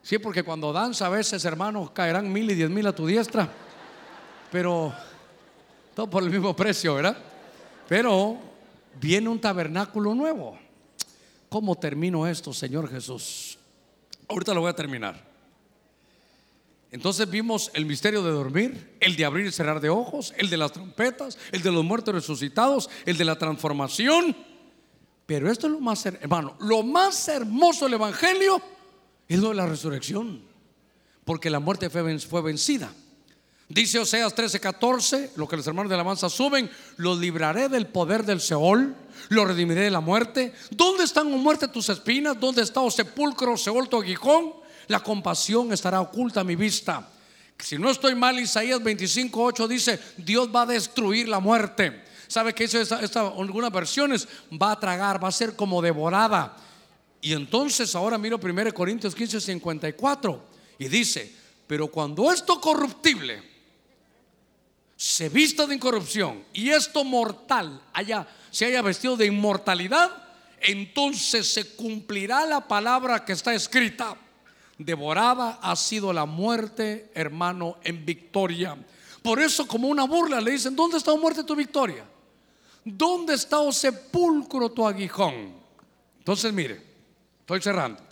Sí, 0.03 0.19
porque 0.19 0.43
cuando 0.43 0.73
danza 0.73 1.07
a 1.07 1.11
veces, 1.11 1.45
hermano, 1.45 1.93
caerán 1.93 2.33
mil 2.33 2.51
y 2.51 2.55
diez 2.55 2.70
mil 2.70 2.87
a 2.87 2.95
tu 2.95 3.07
diestra. 3.07 3.49
Pero 4.51 4.95
todo 5.95 6.09
por 6.09 6.23
el 6.23 6.31
mismo 6.31 6.55
precio, 6.55 6.95
¿verdad? 6.95 7.16
Pero 7.89 8.39
viene 9.01 9.29
un 9.29 9.41
tabernáculo 9.41 10.15
nuevo. 10.15 10.59
¿Cómo 11.49 11.77
termino 11.77 12.27
esto, 12.27 12.53
Señor 12.53 12.91
Jesús? 12.91 13.59
Ahorita 14.29 14.55
lo 14.55 14.61
voy 14.61 14.70
a 14.70 14.77
terminar. 14.77 15.27
Entonces 16.91 17.29
vimos 17.29 17.70
el 17.75 17.85
misterio 17.85 18.23
de 18.23 18.31
dormir, 18.31 18.97
el 19.01 19.16
de 19.16 19.25
abrir 19.25 19.47
y 19.47 19.53
cerrar 19.53 19.81
de 19.81 19.91
ojos, 19.91 20.33
el 20.39 20.49
de 20.49 20.57
las 20.57 20.73
trompetas, 20.73 21.39
el 21.53 21.62
de 21.62 21.70
los 21.70 21.85
muertos 21.85 22.15
resucitados, 22.15 22.89
el 23.05 23.19
de 23.19 23.25
la 23.25 23.37
transformación. 23.37 24.35
Pero 25.27 25.51
esto 25.51 25.66
es 25.66 25.75
lo 25.75 25.81
más, 25.81 26.07
hermano, 26.07 26.57
lo 26.61 26.83
más 26.83 27.29
hermoso 27.29 27.85
del 27.85 27.95
Evangelio 27.95 28.62
es 29.27 29.39
lo 29.39 29.51
de 29.51 29.57
la 29.57 29.66
resurrección, 29.66 30.43
porque 31.25 31.51
la 31.51 31.61
muerte 31.61 31.91
fue 31.91 32.43
vencida. 32.43 32.91
Dice 33.69 33.99
Oseas 33.99 34.35
13:14, 34.35 35.32
lo 35.36 35.47
que 35.47 35.57
los 35.57 35.66
hermanos 35.66 35.90
de 35.90 35.97
la 35.97 36.03
alabanza 36.03 36.31
suben, 36.31 36.70
los 36.97 37.19
libraré 37.19 37.69
del 37.69 37.86
poder 37.86 38.24
del 38.24 38.40
Seol, 38.40 38.97
los 39.28 39.47
redimiré 39.47 39.82
de 39.82 39.90
la 39.90 40.01
muerte. 40.01 40.55
¿Dónde 40.70 41.05
están, 41.05 41.27
oh 41.27 41.36
muerte, 41.36 41.69
tus 41.69 41.90
espinas? 41.90 42.40
¿Dónde 42.40 42.62
está, 42.62 42.81
oh 42.81 42.90
sepulcro, 42.90 43.59
Seol, 43.59 43.89
tu 43.89 43.99
aguijón? 43.99 44.55
La 44.86 45.01
compasión 45.01 45.70
estará 45.70 46.01
oculta 46.01 46.40
a 46.40 46.45
mi 46.45 46.57
vista. 46.57 47.07
Si 47.59 47.77
no 47.77 47.90
estoy 47.90 48.15
mal, 48.15 48.39
Isaías 48.39 48.81
25:8 48.81 49.66
dice, 49.69 50.01
Dios 50.16 50.49
va 50.55 50.62
a 50.62 50.66
destruir 50.66 51.28
la 51.28 51.40
muerte. 51.40 52.05
¿Sabe 52.27 52.55
qué 52.55 52.65
dice 52.65 52.81
esta, 52.81 53.20
algunas 53.20 53.70
versiones? 53.70 54.27
Va 54.51 54.73
a 54.73 54.81
tragar, 54.81 55.23
va 55.23 55.28
a 55.28 55.32
ser 55.32 55.55
como 55.55 55.82
devorada. 55.82 56.57
Y 57.20 57.35
entonces 57.35 57.95
ahora 57.95 58.16
miro 58.16 58.40
1 58.43 58.73
Corintios 58.73 59.15
15, 59.15 59.43
54 59.43 60.43
y 60.78 60.89
dice, 60.89 61.35
pero 61.66 61.89
cuando 61.89 62.32
esto 62.32 62.61
corruptible 62.61 63.48
se 64.99 65.29
vista 65.29 65.65
de 65.65 65.77
incorrupción 65.77 66.43
y 66.53 66.70
esto 66.70 67.05
mortal 67.05 67.81
haya, 67.93 68.27
se 68.51 68.65
haya 68.65 68.83
vestido 68.83 69.16
de 69.16 69.27
inmortalidad, 69.27 70.11
entonces 70.61 71.47
se 71.47 71.77
cumplirá 71.77 72.45
la 72.47 72.66
palabra 72.66 73.25
que 73.25 73.33
está 73.33 73.55
escrita. 73.55 74.16
Devorada 74.77 75.61
ha 75.62 75.77
sido 75.77 76.12
la 76.12 76.27
muerte, 76.27 77.12
hermano, 77.15 77.77
en 77.85 78.05
victoria. 78.05 78.77
Por 79.23 79.39
eso, 79.39 79.69
como 79.69 79.87
una 79.87 80.03
burla, 80.03 80.41
le 80.41 80.51
dicen: 80.51 80.75
¿Dónde 80.75 80.99
está, 80.99 81.15
muerte, 81.15 81.45
tu 81.45 81.55
victoria? 81.55 82.05
¿Dónde 82.85 83.35
está, 83.35 83.61
oh 83.61 83.70
sepulcro, 83.70 84.69
tu 84.69 84.85
aguijón? 84.85 85.53
Entonces, 86.19 86.53
mire, 86.53 86.83
estoy 87.41 87.62
cerrando. 87.62 88.03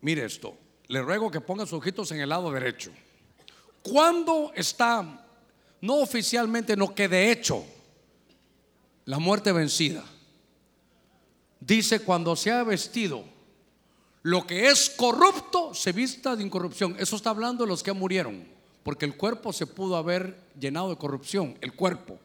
Mire 0.00 0.24
esto. 0.24 0.56
Le 0.86 1.02
ruego 1.02 1.30
que 1.30 1.42
ponga 1.42 1.66
sus 1.66 1.74
ojitos 1.74 2.10
en 2.12 2.20
el 2.20 2.28
lado 2.30 2.50
derecho. 2.50 2.90
¿Cuándo 3.84 4.50
está, 4.56 5.26
no 5.82 5.96
oficialmente, 5.96 6.74
no 6.74 6.94
que 6.94 7.06
de 7.06 7.30
hecho, 7.30 7.62
la 9.04 9.18
muerte 9.18 9.52
vencida? 9.52 10.02
Dice 11.60 12.00
cuando 12.00 12.34
se 12.34 12.50
ha 12.50 12.64
vestido 12.64 13.24
lo 14.22 14.46
que 14.46 14.68
es 14.68 14.88
corrupto 14.88 15.74
se 15.74 15.92
vista 15.92 16.34
de 16.34 16.42
incorrupción. 16.42 16.96
Eso 16.98 17.16
está 17.16 17.28
hablando 17.28 17.64
de 17.64 17.68
los 17.68 17.82
que 17.82 17.92
murieron, 17.92 18.48
porque 18.82 19.04
el 19.04 19.18
cuerpo 19.18 19.52
se 19.52 19.66
pudo 19.66 19.96
haber 19.96 20.34
llenado 20.58 20.88
de 20.88 20.96
corrupción, 20.96 21.58
el 21.60 21.74
cuerpo. 21.74 22.18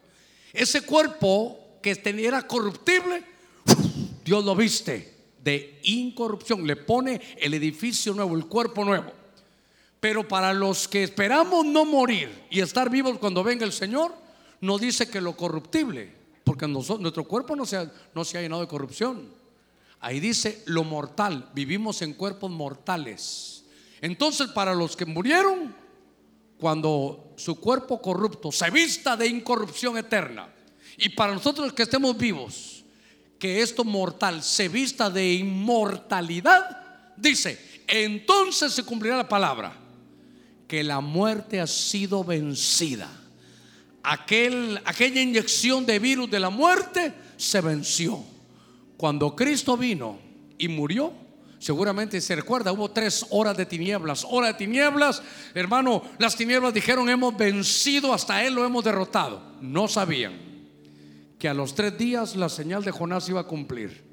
Ese 0.54 0.84
cuerpo 0.84 1.60
que 1.82 2.02
era 2.06 2.48
corruptible, 2.48 3.22
Dios 4.24 4.46
lo 4.46 4.56
viste 4.56 5.14
de 5.44 5.82
incorrupción, 5.84 6.66
le 6.66 6.78
pone 6.78 7.20
el 7.38 7.54
edificio 7.54 8.14
nuevo, 8.14 8.38
el 8.38 8.46
cuerpo 8.46 8.86
nuevo. 8.86 9.19
Pero 10.00 10.28
para 10.28 10.54
los 10.54 10.88
que 10.88 11.04
esperamos 11.04 11.66
no 11.66 11.84
morir 11.84 12.46
y 12.50 12.62
estar 12.62 12.90
vivos 12.90 13.18
cuando 13.20 13.44
venga 13.44 13.66
el 13.66 13.74
Señor, 13.74 14.14
no 14.62 14.78
dice 14.78 15.10
que 15.10 15.20
lo 15.20 15.36
corruptible, 15.36 16.14
porque 16.44 16.68
nuestro 16.68 17.26
cuerpo 17.26 17.56
no 17.56 17.66
se, 17.66 17.78
ha, 17.78 17.92
no 18.16 18.24
se 18.24 18.38
ha 18.38 18.42
llenado 18.42 18.62
de 18.62 18.68
corrupción. 18.68 19.28
Ahí 20.00 20.22
dice 20.22 20.64
lo 20.66 20.86
mortal, 20.86 21.50
vivimos 21.54 22.02
en 22.02 22.14
cuerpos 22.14 22.50
mortales. 22.50 23.66
Entonces 24.00 24.48
para 24.48 24.74
los 24.74 24.96
que 24.96 25.06
murieron, 25.06 25.76
cuando 26.58 27.34
su 27.36 27.60
cuerpo 27.60 28.02
corrupto 28.02 28.52
se 28.52 28.70
vista 28.70 29.18
de 29.18 29.28
incorrupción 29.28 29.98
eterna, 29.98 30.48
y 30.98 31.10
para 31.10 31.34
nosotros 31.34 31.74
que 31.74 31.84
estemos 31.84 32.18
vivos, 32.18 32.86
que 33.38 33.62
esto 33.62 33.84
mortal 33.84 34.44
se 34.44 34.70
vista 34.70 35.10
de 35.10 35.34
inmortalidad, 35.34 37.14
dice, 37.18 37.84
entonces 37.88 38.74
se 38.74 38.84
cumplirá 38.84 39.18
la 39.18 39.28
palabra 39.28 39.74
que 40.70 40.84
la 40.84 41.02
muerte 41.02 41.60
ha 41.60 41.66
sido 41.66 42.24
vencida. 42.24 43.10
Aquel, 44.04 44.80
aquella 44.86 45.20
inyección 45.20 45.84
de 45.84 45.98
virus 45.98 46.30
de 46.30 46.40
la 46.40 46.52
muerte 46.52 47.12
se 47.38 47.60
venció. 47.60 48.24
Cuando 48.96 49.36
Cristo 49.36 49.76
vino 49.76 50.20
y 50.60 50.68
murió, 50.68 51.12
seguramente 51.58 52.22
se 52.22 52.36
recuerda, 52.36 52.72
hubo 52.72 52.92
tres 52.92 53.26
horas 53.32 53.58
de 53.58 53.66
tinieblas. 53.66 54.24
Hora 54.30 54.50
de 54.50 54.54
tinieblas, 54.54 55.24
hermano, 55.56 56.04
las 56.20 56.36
tinieblas 56.36 56.72
dijeron, 56.72 57.10
hemos 57.10 57.36
vencido, 57.36 58.14
hasta 58.14 58.46
Él 58.46 58.54
lo 58.54 58.64
hemos 58.64 58.84
derrotado. 58.84 59.42
No 59.62 59.88
sabían 59.88 60.38
que 61.40 61.50
a 61.50 61.56
los 61.56 61.74
tres 61.74 61.98
días 61.98 62.36
la 62.36 62.48
señal 62.48 62.84
de 62.84 62.92
Jonás 62.92 63.28
iba 63.28 63.42
a 63.42 63.48
cumplir. 63.48 64.04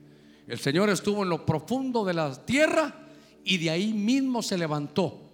El 0.49 0.59
Señor 0.59 0.89
estuvo 0.89 1.23
en 1.23 1.29
lo 1.29 1.45
profundo 1.45 2.03
de 2.03 2.15
la 2.15 2.47
tierra 2.47 2.95
y 3.45 3.59
de 3.59 3.69
ahí 3.69 3.93
mismo 3.93 4.43
se 4.43 4.57
levantó 4.57 5.26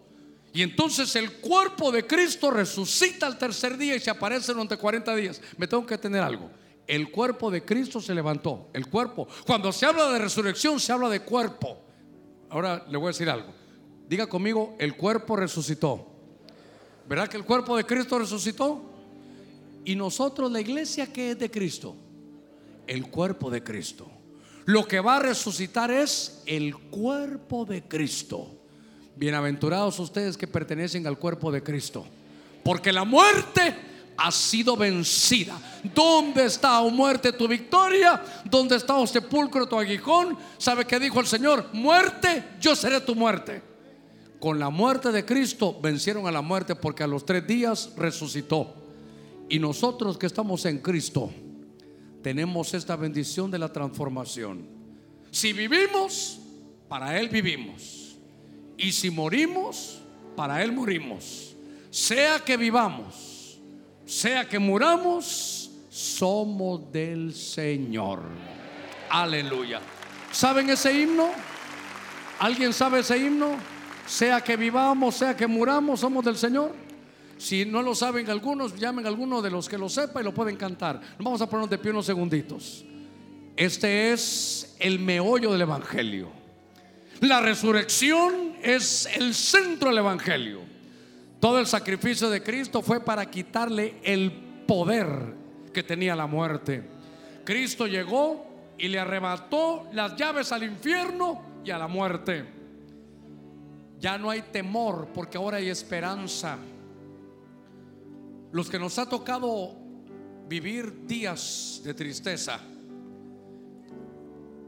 y 0.52 0.62
entonces 0.62 1.16
el 1.16 1.32
cuerpo 1.34 1.90
de 1.90 2.06
Cristo 2.06 2.50
resucita 2.50 3.26
al 3.26 3.38
tercer 3.38 3.78
día 3.78 3.96
y 3.96 4.00
se 4.00 4.10
aparece 4.10 4.52
durante 4.52 4.76
40 4.76 5.16
días. 5.16 5.40
Me 5.56 5.66
tengo 5.66 5.86
que 5.86 5.96
tener 5.96 6.22
algo. 6.22 6.50
El 6.86 7.10
cuerpo 7.10 7.50
de 7.50 7.64
Cristo 7.64 8.00
se 8.00 8.14
levantó. 8.14 8.68
El 8.74 8.86
cuerpo. 8.86 9.26
Cuando 9.46 9.72
se 9.72 9.86
habla 9.86 10.10
de 10.10 10.18
resurrección, 10.18 10.78
se 10.78 10.92
habla 10.92 11.08
de 11.08 11.20
cuerpo. 11.20 11.78
Ahora 12.50 12.84
le 12.90 12.98
voy 12.98 13.06
a 13.06 13.08
decir 13.08 13.30
algo. 13.30 13.54
Diga 14.06 14.26
conmigo, 14.26 14.76
el 14.78 14.94
cuerpo 14.94 15.36
resucitó. 15.36 16.06
¿Verdad 17.08 17.28
que 17.28 17.38
el 17.38 17.44
cuerpo 17.44 17.76
de 17.76 17.84
Cristo 17.84 18.18
resucitó? 18.18 18.90
Y 19.86 19.96
nosotros, 19.96 20.52
la 20.52 20.60
iglesia 20.60 21.10
que 21.10 21.30
es 21.30 21.38
de 21.38 21.50
Cristo, 21.50 21.96
el 22.86 23.08
cuerpo 23.08 23.50
de 23.50 23.64
Cristo. 23.64 24.10
Lo 24.66 24.86
que 24.86 25.00
va 25.00 25.16
a 25.16 25.20
resucitar 25.20 25.90
es 25.90 26.42
el 26.44 26.76
cuerpo 26.76 27.64
de 27.64 27.82
Cristo. 27.82 28.61
Bienaventurados 29.16 29.98
ustedes 29.98 30.36
que 30.36 30.46
pertenecen 30.46 31.06
al 31.06 31.18
cuerpo 31.18 31.52
de 31.52 31.62
Cristo. 31.62 32.06
Porque 32.64 32.92
la 32.92 33.04
muerte 33.04 33.74
ha 34.16 34.30
sido 34.30 34.76
vencida. 34.76 35.58
¿Dónde 35.94 36.44
está, 36.44 36.80
oh 36.80 36.90
muerte, 36.90 37.32
tu 37.32 37.48
victoria? 37.48 38.22
¿Dónde 38.44 38.76
está, 38.76 38.96
oh 38.96 39.06
sepulcro, 39.06 39.66
tu 39.66 39.78
aguijón? 39.78 40.38
¿Sabe 40.58 40.84
qué 40.84 40.98
dijo 40.98 41.20
el 41.20 41.26
Señor? 41.26 41.66
Muerte, 41.72 42.44
yo 42.60 42.74
seré 42.74 43.00
tu 43.00 43.14
muerte. 43.14 43.62
Con 44.40 44.58
la 44.58 44.70
muerte 44.70 45.12
de 45.12 45.24
Cristo 45.24 45.78
vencieron 45.80 46.26
a 46.26 46.32
la 46.32 46.42
muerte 46.42 46.74
porque 46.74 47.04
a 47.04 47.06
los 47.06 47.24
tres 47.24 47.46
días 47.46 47.92
resucitó. 47.96 48.74
Y 49.48 49.58
nosotros 49.58 50.18
que 50.18 50.26
estamos 50.26 50.64
en 50.64 50.78
Cristo 50.78 51.30
tenemos 52.22 52.74
esta 52.74 52.96
bendición 52.96 53.50
de 53.50 53.58
la 53.58 53.72
transformación. 53.72 54.66
Si 55.30 55.52
vivimos, 55.52 56.38
para 56.88 57.18
Él 57.18 57.28
vivimos. 57.28 58.01
Y 58.76 58.92
si 58.92 59.10
morimos, 59.10 60.00
para 60.36 60.62
Él 60.62 60.72
morimos. 60.72 61.54
Sea 61.90 62.38
que 62.40 62.56
vivamos, 62.56 63.60
sea 64.06 64.48
que 64.48 64.58
muramos, 64.58 65.70
somos 65.90 66.90
del 66.90 67.34
Señor. 67.34 68.22
Aleluya. 69.10 69.80
¿Saben 70.30 70.70
ese 70.70 70.92
himno? 70.98 71.28
¿Alguien 72.38 72.72
sabe 72.72 73.00
ese 73.00 73.18
himno? 73.18 73.56
Sea 74.06 74.40
que 74.40 74.56
vivamos, 74.56 75.16
sea 75.16 75.36
que 75.36 75.46
muramos, 75.46 76.00
somos 76.00 76.24
del 76.24 76.36
Señor. 76.36 76.72
Si 77.36 77.64
no 77.64 77.82
lo 77.82 77.94
saben 77.94 78.30
algunos, 78.30 78.74
llamen 78.76 79.04
a 79.04 79.08
alguno 79.08 79.42
de 79.42 79.50
los 79.50 79.68
que 79.68 79.76
lo 79.76 79.88
sepa 79.88 80.20
y 80.20 80.24
lo 80.24 80.32
pueden 80.32 80.56
cantar. 80.56 81.00
Vamos 81.18 81.40
a 81.42 81.46
ponernos 81.46 81.70
de 81.70 81.78
pie 81.78 81.90
unos 81.90 82.06
segunditos. 82.06 82.84
Este 83.56 84.12
es 84.12 84.76
el 84.78 84.98
meollo 84.98 85.52
del 85.52 85.60
Evangelio. 85.60 86.30
La 87.20 87.40
resurrección 87.40 88.51
es 88.62 89.06
el 89.16 89.34
centro 89.34 89.88
del 89.90 89.98
Evangelio. 89.98 90.60
Todo 91.40 91.58
el 91.58 91.66
sacrificio 91.66 92.30
de 92.30 92.42
Cristo 92.42 92.82
fue 92.82 93.00
para 93.00 93.26
quitarle 93.26 93.96
el 94.04 94.30
poder 94.66 95.34
que 95.72 95.82
tenía 95.82 96.14
la 96.14 96.26
muerte. 96.26 96.84
Cristo 97.44 97.86
llegó 97.86 98.46
y 98.78 98.88
le 98.88 99.00
arrebató 99.00 99.88
las 99.92 100.14
llaves 100.16 100.52
al 100.52 100.62
infierno 100.62 101.42
y 101.64 101.70
a 101.70 101.78
la 101.78 101.88
muerte. 101.88 102.44
Ya 103.98 104.18
no 104.18 104.30
hay 104.30 104.42
temor 104.42 105.08
porque 105.12 105.38
ahora 105.38 105.56
hay 105.56 105.68
esperanza. 105.68 106.58
Los 108.52 108.70
que 108.70 108.78
nos 108.78 108.98
ha 108.98 109.08
tocado 109.08 109.74
vivir 110.48 111.06
días 111.06 111.80
de 111.82 111.94
tristeza, 111.94 112.60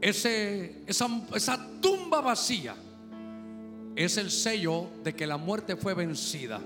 esa 0.01 1.79
tumba 1.79 2.19
vacía 2.21 2.75
es 3.95 4.17
el 4.17 4.31
sello 4.31 4.87
de 5.03 5.13
que 5.13 5.27
la 5.27 5.37
muerte 5.37 5.75
fue 5.75 5.93
vencida. 5.93 6.61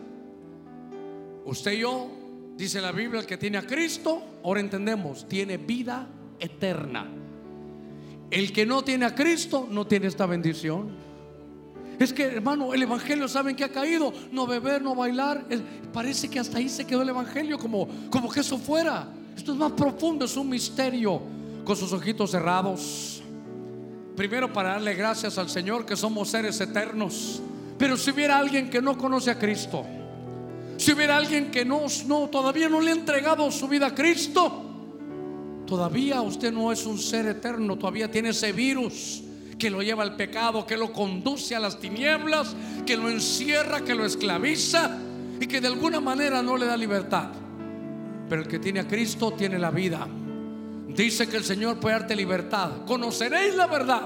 Usted 1.46 1.72
y 1.74 1.80
yo 1.80 2.20
Dice 2.60 2.82
la 2.82 2.92
Biblia, 2.92 3.22
el 3.22 3.26
que 3.26 3.38
tiene 3.38 3.58
a 3.58 3.62
Cristo, 3.62 4.22
ahora 4.44 4.60
entendemos, 4.60 5.26
tiene 5.30 5.56
vida 5.56 6.10
eterna. 6.38 7.08
El 8.30 8.52
que 8.52 8.66
no 8.66 8.82
tiene 8.82 9.06
a 9.06 9.16
Cristo 9.16 9.66
no 9.72 9.88
tiene 9.88 10.08
esta 10.08 10.26
bendición. 10.26 10.90
Es 11.98 12.12
que, 12.12 12.24
hermano, 12.24 12.74
el 12.74 12.84
Evangelio, 12.84 13.30
¿saben 13.30 13.56
que 13.56 13.64
ha 13.64 13.72
caído? 13.72 14.12
No 14.34 14.46
beber, 14.46 14.82
no 14.82 14.94
bailar. 14.94 15.46
parece 15.94 16.30
que 16.30 16.38
hasta 16.38 16.58
ahí 16.58 16.68
se 16.68 16.86
quedó 16.86 17.02
el 17.02 17.08
Evangelio, 17.08 17.58
como, 17.58 17.88
como 18.10 18.30
que 18.30 18.42
eso 18.42 18.58
fuera. 18.58 19.08
Esto 19.38 19.54
es 19.54 19.58
más 19.58 19.72
profundo, 19.72 20.26
es 20.26 20.36
un 20.36 20.50
misterio. 20.50 21.22
Con 21.64 21.78
sus 21.78 21.94
ojitos 21.94 22.32
cerrados. 22.32 23.19
Primero 24.20 24.52
para 24.52 24.72
darle 24.72 24.96
gracias 24.96 25.38
al 25.38 25.50
Señor 25.50 25.86
que 25.86 25.96
somos 25.96 26.28
seres 26.28 26.60
eternos. 26.60 27.42
Pero 27.78 27.96
si 27.96 28.12
hubiera 28.12 28.38
alguien 28.38 28.70
que 28.70 28.82
no 28.82 28.98
conoce 28.98 29.32
a 29.32 29.40
Cristo, 29.40 29.86
si 30.76 30.92
hubiera 30.92 31.16
alguien 31.16 31.50
que 31.50 31.64
no, 31.64 31.84
no 32.06 32.28
todavía 32.28 32.68
no 32.68 32.82
le 32.82 32.92
ha 32.92 32.96
entregado 32.96 33.50
su 33.50 33.70
vida 33.70 33.88
a 33.88 33.96
Cristo, 33.96 34.66
todavía 35.66 36.20
usted 36.20 36.52
no 36.52 36.70
es 36.74 36.86
un 36.86 36.98
ser 36.98 37.28
eterno, 37.28 37.78
todavía 37.78 38.12
tiene 38.12 38.32
ese 38.32 38.52
virus 38.52 39.24
que 39.58 39.70
lo 39.70 39.82
lleva 39.82 40.04
al 40.04 40.18
pecado, 40.18 40.68
que 40.68 40.76
lo 40.76 40.92
conduce 40.92 41.56
a 41.56 41.60
las 41.62 41.80
tinieblas, 41.80 42.54
que 42.86 42.98
lo 42.98 43.10
encierra, 43.10 43.86
que 43.86 43.96
lo 43.96 44.06
esclaviza 44.06 44.98
y 45.40 45.48
que 45.48 45.62
de 45.62 45.68
alguna 45.68 46.02
manera 46.02 46.44
no 46.44 46.58
le 46.58 46.66
da 46.66 46.76
libertad. 46.76 47.30
Pero 48.28 48.42
el 48.42 48.50
que 48.50 48.60
tiene 48.60 48.82
a 48.82 48.86
Cristo 48.86 49.32
tiene 49.32 49.58
la 49.58 49.72
vida. 49.72 50.06
Dice 50.96 51.28
que 51.28 51.38
el 51.38 51.44
Señor 51.44 51.80
puede 51.80 52.00
darte 52.00 52.16
libertad. 52.16 52.86
Conoceréis 52.86 53.56
la 53.56 53.68
verdad 53.68 54.02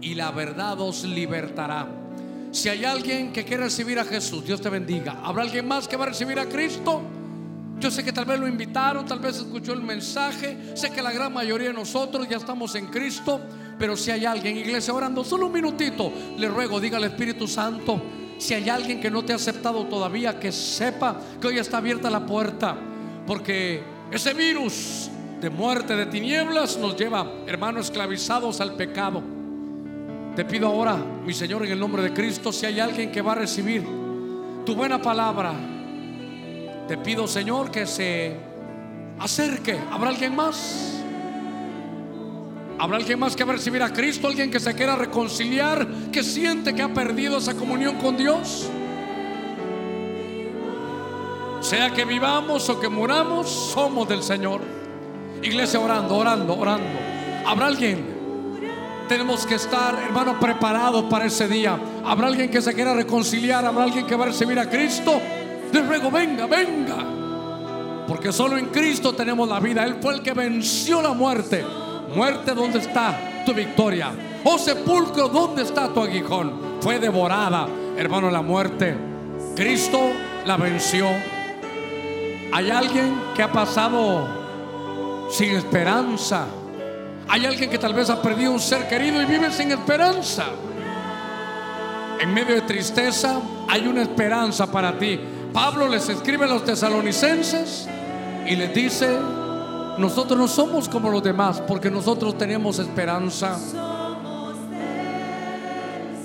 y 0.00 0.14
la 0.14 0.30
verdad 0.30 0.80
os 0.80 1.04
libertará. 1.04 1.88
Si 2.52 2.68
hay 2.68 2.84
alguien 2.84 3.32
que 3.32 3.44
quiere 3.44 3.64
recibir 3.64 3.98
a 3.98 4.04
Jesús, 4.04 4.44
Dios 4.44 4.60
te 4.60 4.68
bendiga. 4.68 5.20
¿Habrá 5.24 5.42
alguien 5.42 5.66
más 5.66 5.88
que 5.88 5.96
va 5.96 6.04
a 6.04 6.08
recibir 6.08 6.38
a 6.38 6.48
Cristo? 6.48 7.02
Yo 7.80 7.90
sé 7.90 8.04
que 8.04 8.12
tal 8.12 8.24
vez 8.24 8.38
lo 8.38 8.46
invitaron, 8.46 9.04
tal 9.04 9.18
vez 9.18 9.38
escuchó 9.38 9.72
el 9.72 9.82
mensaje. 9.82 10.56
Sé 10.74 10.90
que 10.90 11.02
la 11.02 11.10
gran 11.10 11.32
mayoría 11.32 11.68
de 11.68 11.74
nosotros 11.74 12.28
ya 12.28 12.36
estamos 12.36 12.74
en 12.76 12.86
Cristo. 12.86 13.40
Pero 13.76 13.96
si 13.96 14.12
hay 14.12 14.24
alguien, 14.24 14.56
iglesia, 14.56 14.94
orando 14.94 15.24
solo 15.24 15.46
un 15.46 15.52
minutito, 15.52 16.12
le 16.38 16.48
ruego, 16.48 16.78
diga 16.78 16.98
al 16.98 17.04
Espíritu 17.04 17.48
Santo, 17.48 18.00
si 18.38 18.54
hay 18.54 18.68
alguien 18.68 19.00
que 19.00 19.10
no 19.10 19.24
te 19.24 19.32
ha 19.32 19.36
aceptado 19.36 19.86
todavía, 19.86 20.38
que 20.38 20.52
sepa 20.52 21.20
que 21.40 21.48
hoy 21.48 21.58
está 21.58 21.78
abierta 21.78 22.08
la 22.08 22.24
puerta. 22.24 22.76
Porque 23.26 23.82
ese 24.12 24.32
virus 24.32 25.10
de 25.44 25.50
muerte, 25.50 25.94
de 25.94 26.06
tinieblas, 26.06 26.78
nos 26.78 26.96
lleva, 26.96 27.30
hermanos, 27.46 27.84
esclavizados 27.88 28.62
al 28.62 28.76
pecado. 28.76 29.22
Te 30.34 30.42
pido 30.42 30.68
ahora, 30.68 30.96
mi 30.96 31.34
Señor, 31.34 31.66
en 31.66 31.72
el 31.72 31.78
nombre 31.78 32.02
de 32.02 32.14
Cristo, 32.14 32.50
si 32.50 32.64
hay 32.64 32.80
alguien 32.80 33.12
que 33.12 33.20
va 33.20 33.32
a 33.32 33.34
recibir 33.34 33.84
tu 34.64 34.74
buena 34.74 35.02
palabra, 35.02 35.52
te 36.88 36.96
pido, 36.96 37.28
Señor, 37.28 37.70
que 37.70 37.84
se 37.84 38.34
acerque. 39.18 39.78
¿Habrá 39.92 40.08
alguien 40.08 40.34
más? 40.34 41.02
¿Habrá 42.78 42.96
alguien 42.96 43.18
más 43.18 43.36
que 43.36 43.44
va 43.44 43.52
a 43.52 43.56
recibir 43.56 43.82
a 43.82 43.92
Cristo? 43.92 44.28
¿Alguien 44.28 44.50
que 44.50 44.60
se 44.60 44.72
quiera 44.72 44.96
reconciliar? 44.96 45.86
¿Que 46.10 46.22
siente 46.22 46.74
que 46.74 46.80
ha 46.80 46.88
perdido 46.94 47.36
esa 47.36 47.52
comunión 47.52 47.96
con 47.96 48.16
Dios? 48.16 48.66
Sea 51.60 51.90
que 51.90 52.06
vivamos 52.06 52.66
o 52.70 52.80
que 52.80 52.88
muramos, 52.88 53.50
somos 53.50 54.08
del 54.08 54.22
Señor. 54.22 54.73
Iglesia 55.44 55.78
orando, 55.78 56.16
orando, 56.16 56.56
orando. 56.58 56.86
¿Habrá 57.46 57.66
alguien? 57.66 58.02
Tenemos 59.06 59.44
que 59.44 59.56
estar, 59.56 59.94
hermano, 59.94 60.40
preparados 60.40 61.04
para 61.04 61.26
ese 61.26 61.46
día. 61.46 61.78
¿Habrá 62.02 62.28
alguien 62.28 62.50
que 62.50 62.62
se 62.62 62.72
quiera 62.72 62.94
reconciliar? 62.94 63.62
¿Habrá 63.62 63.84
alguien 63.84 64.06
que 64.06 64.16
va 64.16 64.24
a 64.24 64.28
recibir 64.28 64.58
a 64.58 64.70
Cristo? 64.70 65.20
Les 65.70 65.86
ruego, 65.86 66.10
venga, 66.10 66.46
venga. 66.46 66.96
Porque 68.08 68.32
solo 68.32 68.56
en 68.56 68.66
Cristo 68.66 69.12
tenemos 69.12 69.46
la 69.46 69.60
vida. 69.60 69.84
Él 69.84 69.96
fue 70.00 70.14
el 70.14 70.22
que 70.22 70.32
venció 70.32 71.02
la 71.02 71.12
muerte. 71.12 71.62
Muerte, 72.16 72.54
¿dónde 72.54 72.78
está 72.78 73.42
tu 73.44 73.52
victoria? 73.52 74.12
Oh 74.44 74.56
sepulcro, 74.56 75.28
¿dónde 75.28 75.62
está 75.62 75.92
tu 75.92 76.00
aguijón? 76.00 76.78
Fue 76.80 76.98
devorada, 76.98 77.68
hermano, 77.98 78.30
la 78.30 78.40
muerte. 78.40 78.96
Cristo 79.54 80.00
la 80.46 80.56
venció. 80.56 81.06
Hay 82.50 82.70
alguien 82.70 83.20
que 83.36 83.42
ha 83.42 83.52
pasado 83.52 84.43
sin 85.30 85.50
esperanza. 85.56 86.46
Hay 87.28 87.46
alguien 87.46 87.70
que 87.70 87.78
tal 87.78 87.94
vez 87.94 88.10
ha 88.10 88.20
perdido 88.20 88.52
un 88.52 88.60
ser 88.60 88.86
querido 88.88 89.20
y 89.22 89.24
vive 89.24 89.50
sin 89.50 89.72
esperanza. 89.72 90.46
En 92.20 92.32
medio 92.32 92.54
de 92.54 92.62
tristeza 92.62 93.40
hay 93.68 93.86
una 93.86 94.02
esperanza 94.02 94.70
para 94.70 94.98
ti. 94.98 95.18
Pablo 95.52 95.88
les 95.88 96.08
escribe 96.08 96.44
a 96.44 96.48
los 96.48 96.64
tesalonicenses 96.64 97.88
y 98.46 98.56
les 98.56 98.74
dice, 98.74 99.18
nosotros 99.98 100.38
no 100.38 100.48
somos 100.48 100.88
como 100.88 101.10
los 101.10 101.22
demás 101.22 101.62
porque 101.66 101.90
nosotros 101.90 102.36
tenemos 102.36 102.78
esperanza. 102.78 103.58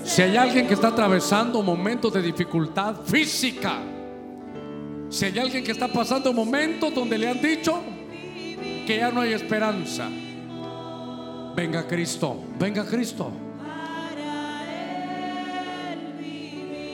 Si 0.04 0.22
hay 0.22 0.36
alguien 0.36 0.66
que 0.66 0.74
está 0.74 0.88
atravesando 0.88 1.62
momentos 1.62 2.12
de 2.12 2.20
dificultad 2.20 2.96
física, 3.04 3.78
si 5.08 5.24
hay 5.26 5.38
alguien 5.38 5.64
que 5.64 5.72
está 5.72 5.88
pasando 5.88 6.32
momentos 6.32 6.92
donde 6.94 7.16
le 7.16 7.28
han 7.28 7.40
dicho 7.40 7.80
ya 8.96 9.10
no 9.10 9.20
hay 9.20 9.32
esperanza, 9.32 10.08
venga 11.54 11.86
Cristo, 11.86 12.36
venga 12.58 12.84
Cristo. 12.84 13.30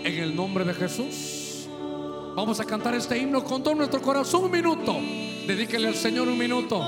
En 0.04 0.18
el 0.22 0.36
nombre 0.36 0.64
de 0.64 0.72
Jesús, 0.72 1.68
vamos 2.36 2.60
a 2.60 2.64
cantar 2.64 2.94
este 2.94 3.18
himno 3.18 3.42
con 3.42 3.62
todo 3.62 3.74
nuestro 3.74 4.00
corazón. 4.00 4.44
Un 4.44 4.50
minuto, 4.52 4.96
dedíquele 5.46 5.88
al 5.88 5.94
Señor 5.94 6.28
un 6.28 6.38
minuto. 6.38 6.78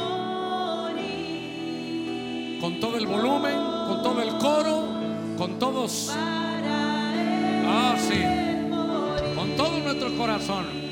Con 2.61 2.81
todo 2.81 2.97
el 2.97 3.07
volumen, 3.07 3.57
con 3.89 4.03
todo 4.03 4.23
el 4.23 4.39
coro, 4.39 4.89
con 5.37 5.59
todos. 5.59 6.13
Ah, 6.15 7.97
sí. 7.99 8.23
Con 9.35 9.57
todo 9.57 9.79
nuestro 9.79 10.17
corazón. 10.17 10.88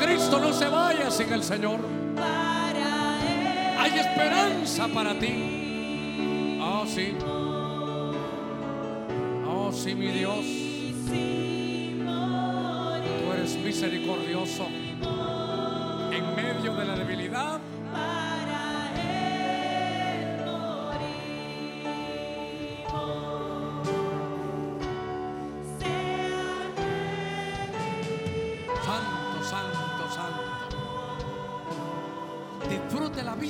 Cristo, 0.00 0.40
no 0.40 0.52
se 0.52 0.68
vaya 0.68 1.10
sin 1.10 1.32
el 1.32 1.42
Señor. 1.42 1.80
Hay 3.78 3.98
esperanza 3.98 4.88
para 4.88 5.18
ti. 5.18 6.58
Oh, 6.60 6.84
sí. 6.86 7.14
Oh, 9.46 9.70
sí, 9.72 9.94
mi 9.94 10.08
Dios. 10.08 10.44
Tú 13.22 13.32
eres 13.32 13.56
misericordioso. 13.56 14.66
En 16.10 16.34
medio 16.36 16.74
de 16.74 16.84
la 16.84 16.96
debilidad, 16.96 17.60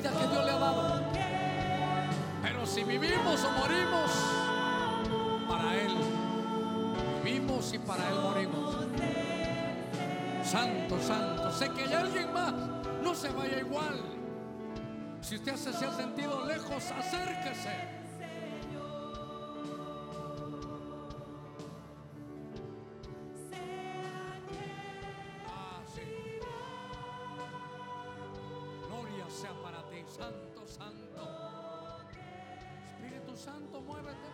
que 0.02 0.26
Dios 0.26 0.44
le 0.44 0.50
ha 0.50 0.58
dado. 0.58 1.02
Pero 2.42 2.66
si 2.66 2.84
vivimos 2.84 3.44
o 3.44 3.50
morimos, 3.52 4.10
para 5.48 5.76
Él. 5.76 5.96
Vivimos 7.24 7.72
y 7.72 7.78
para 7.78 8.08
Él 8.08 8.14
morimos. 8.22 8.76
Santo, 10.44 10.98
santo. 11.00 11.50
Sé 11.52 11.68
que 11.70 11.84
hay 11.84 11.92
alguien 11.92 12.32
más. 12.32 12.54
No 13.02 13.14
se 13.14 13.28
vaya 13.30 13.58
igual. 13.58 14.00
Si 15.20 15.36
usted 15.36 15.56
se 15.56 15.70
ha 15.70 15.92
sentido 15.92 16.46
lejos, 16.46 16.90
acérquese. 16.90 17.97
Santo, 33.48 33.80
muévete. 33.80 34.27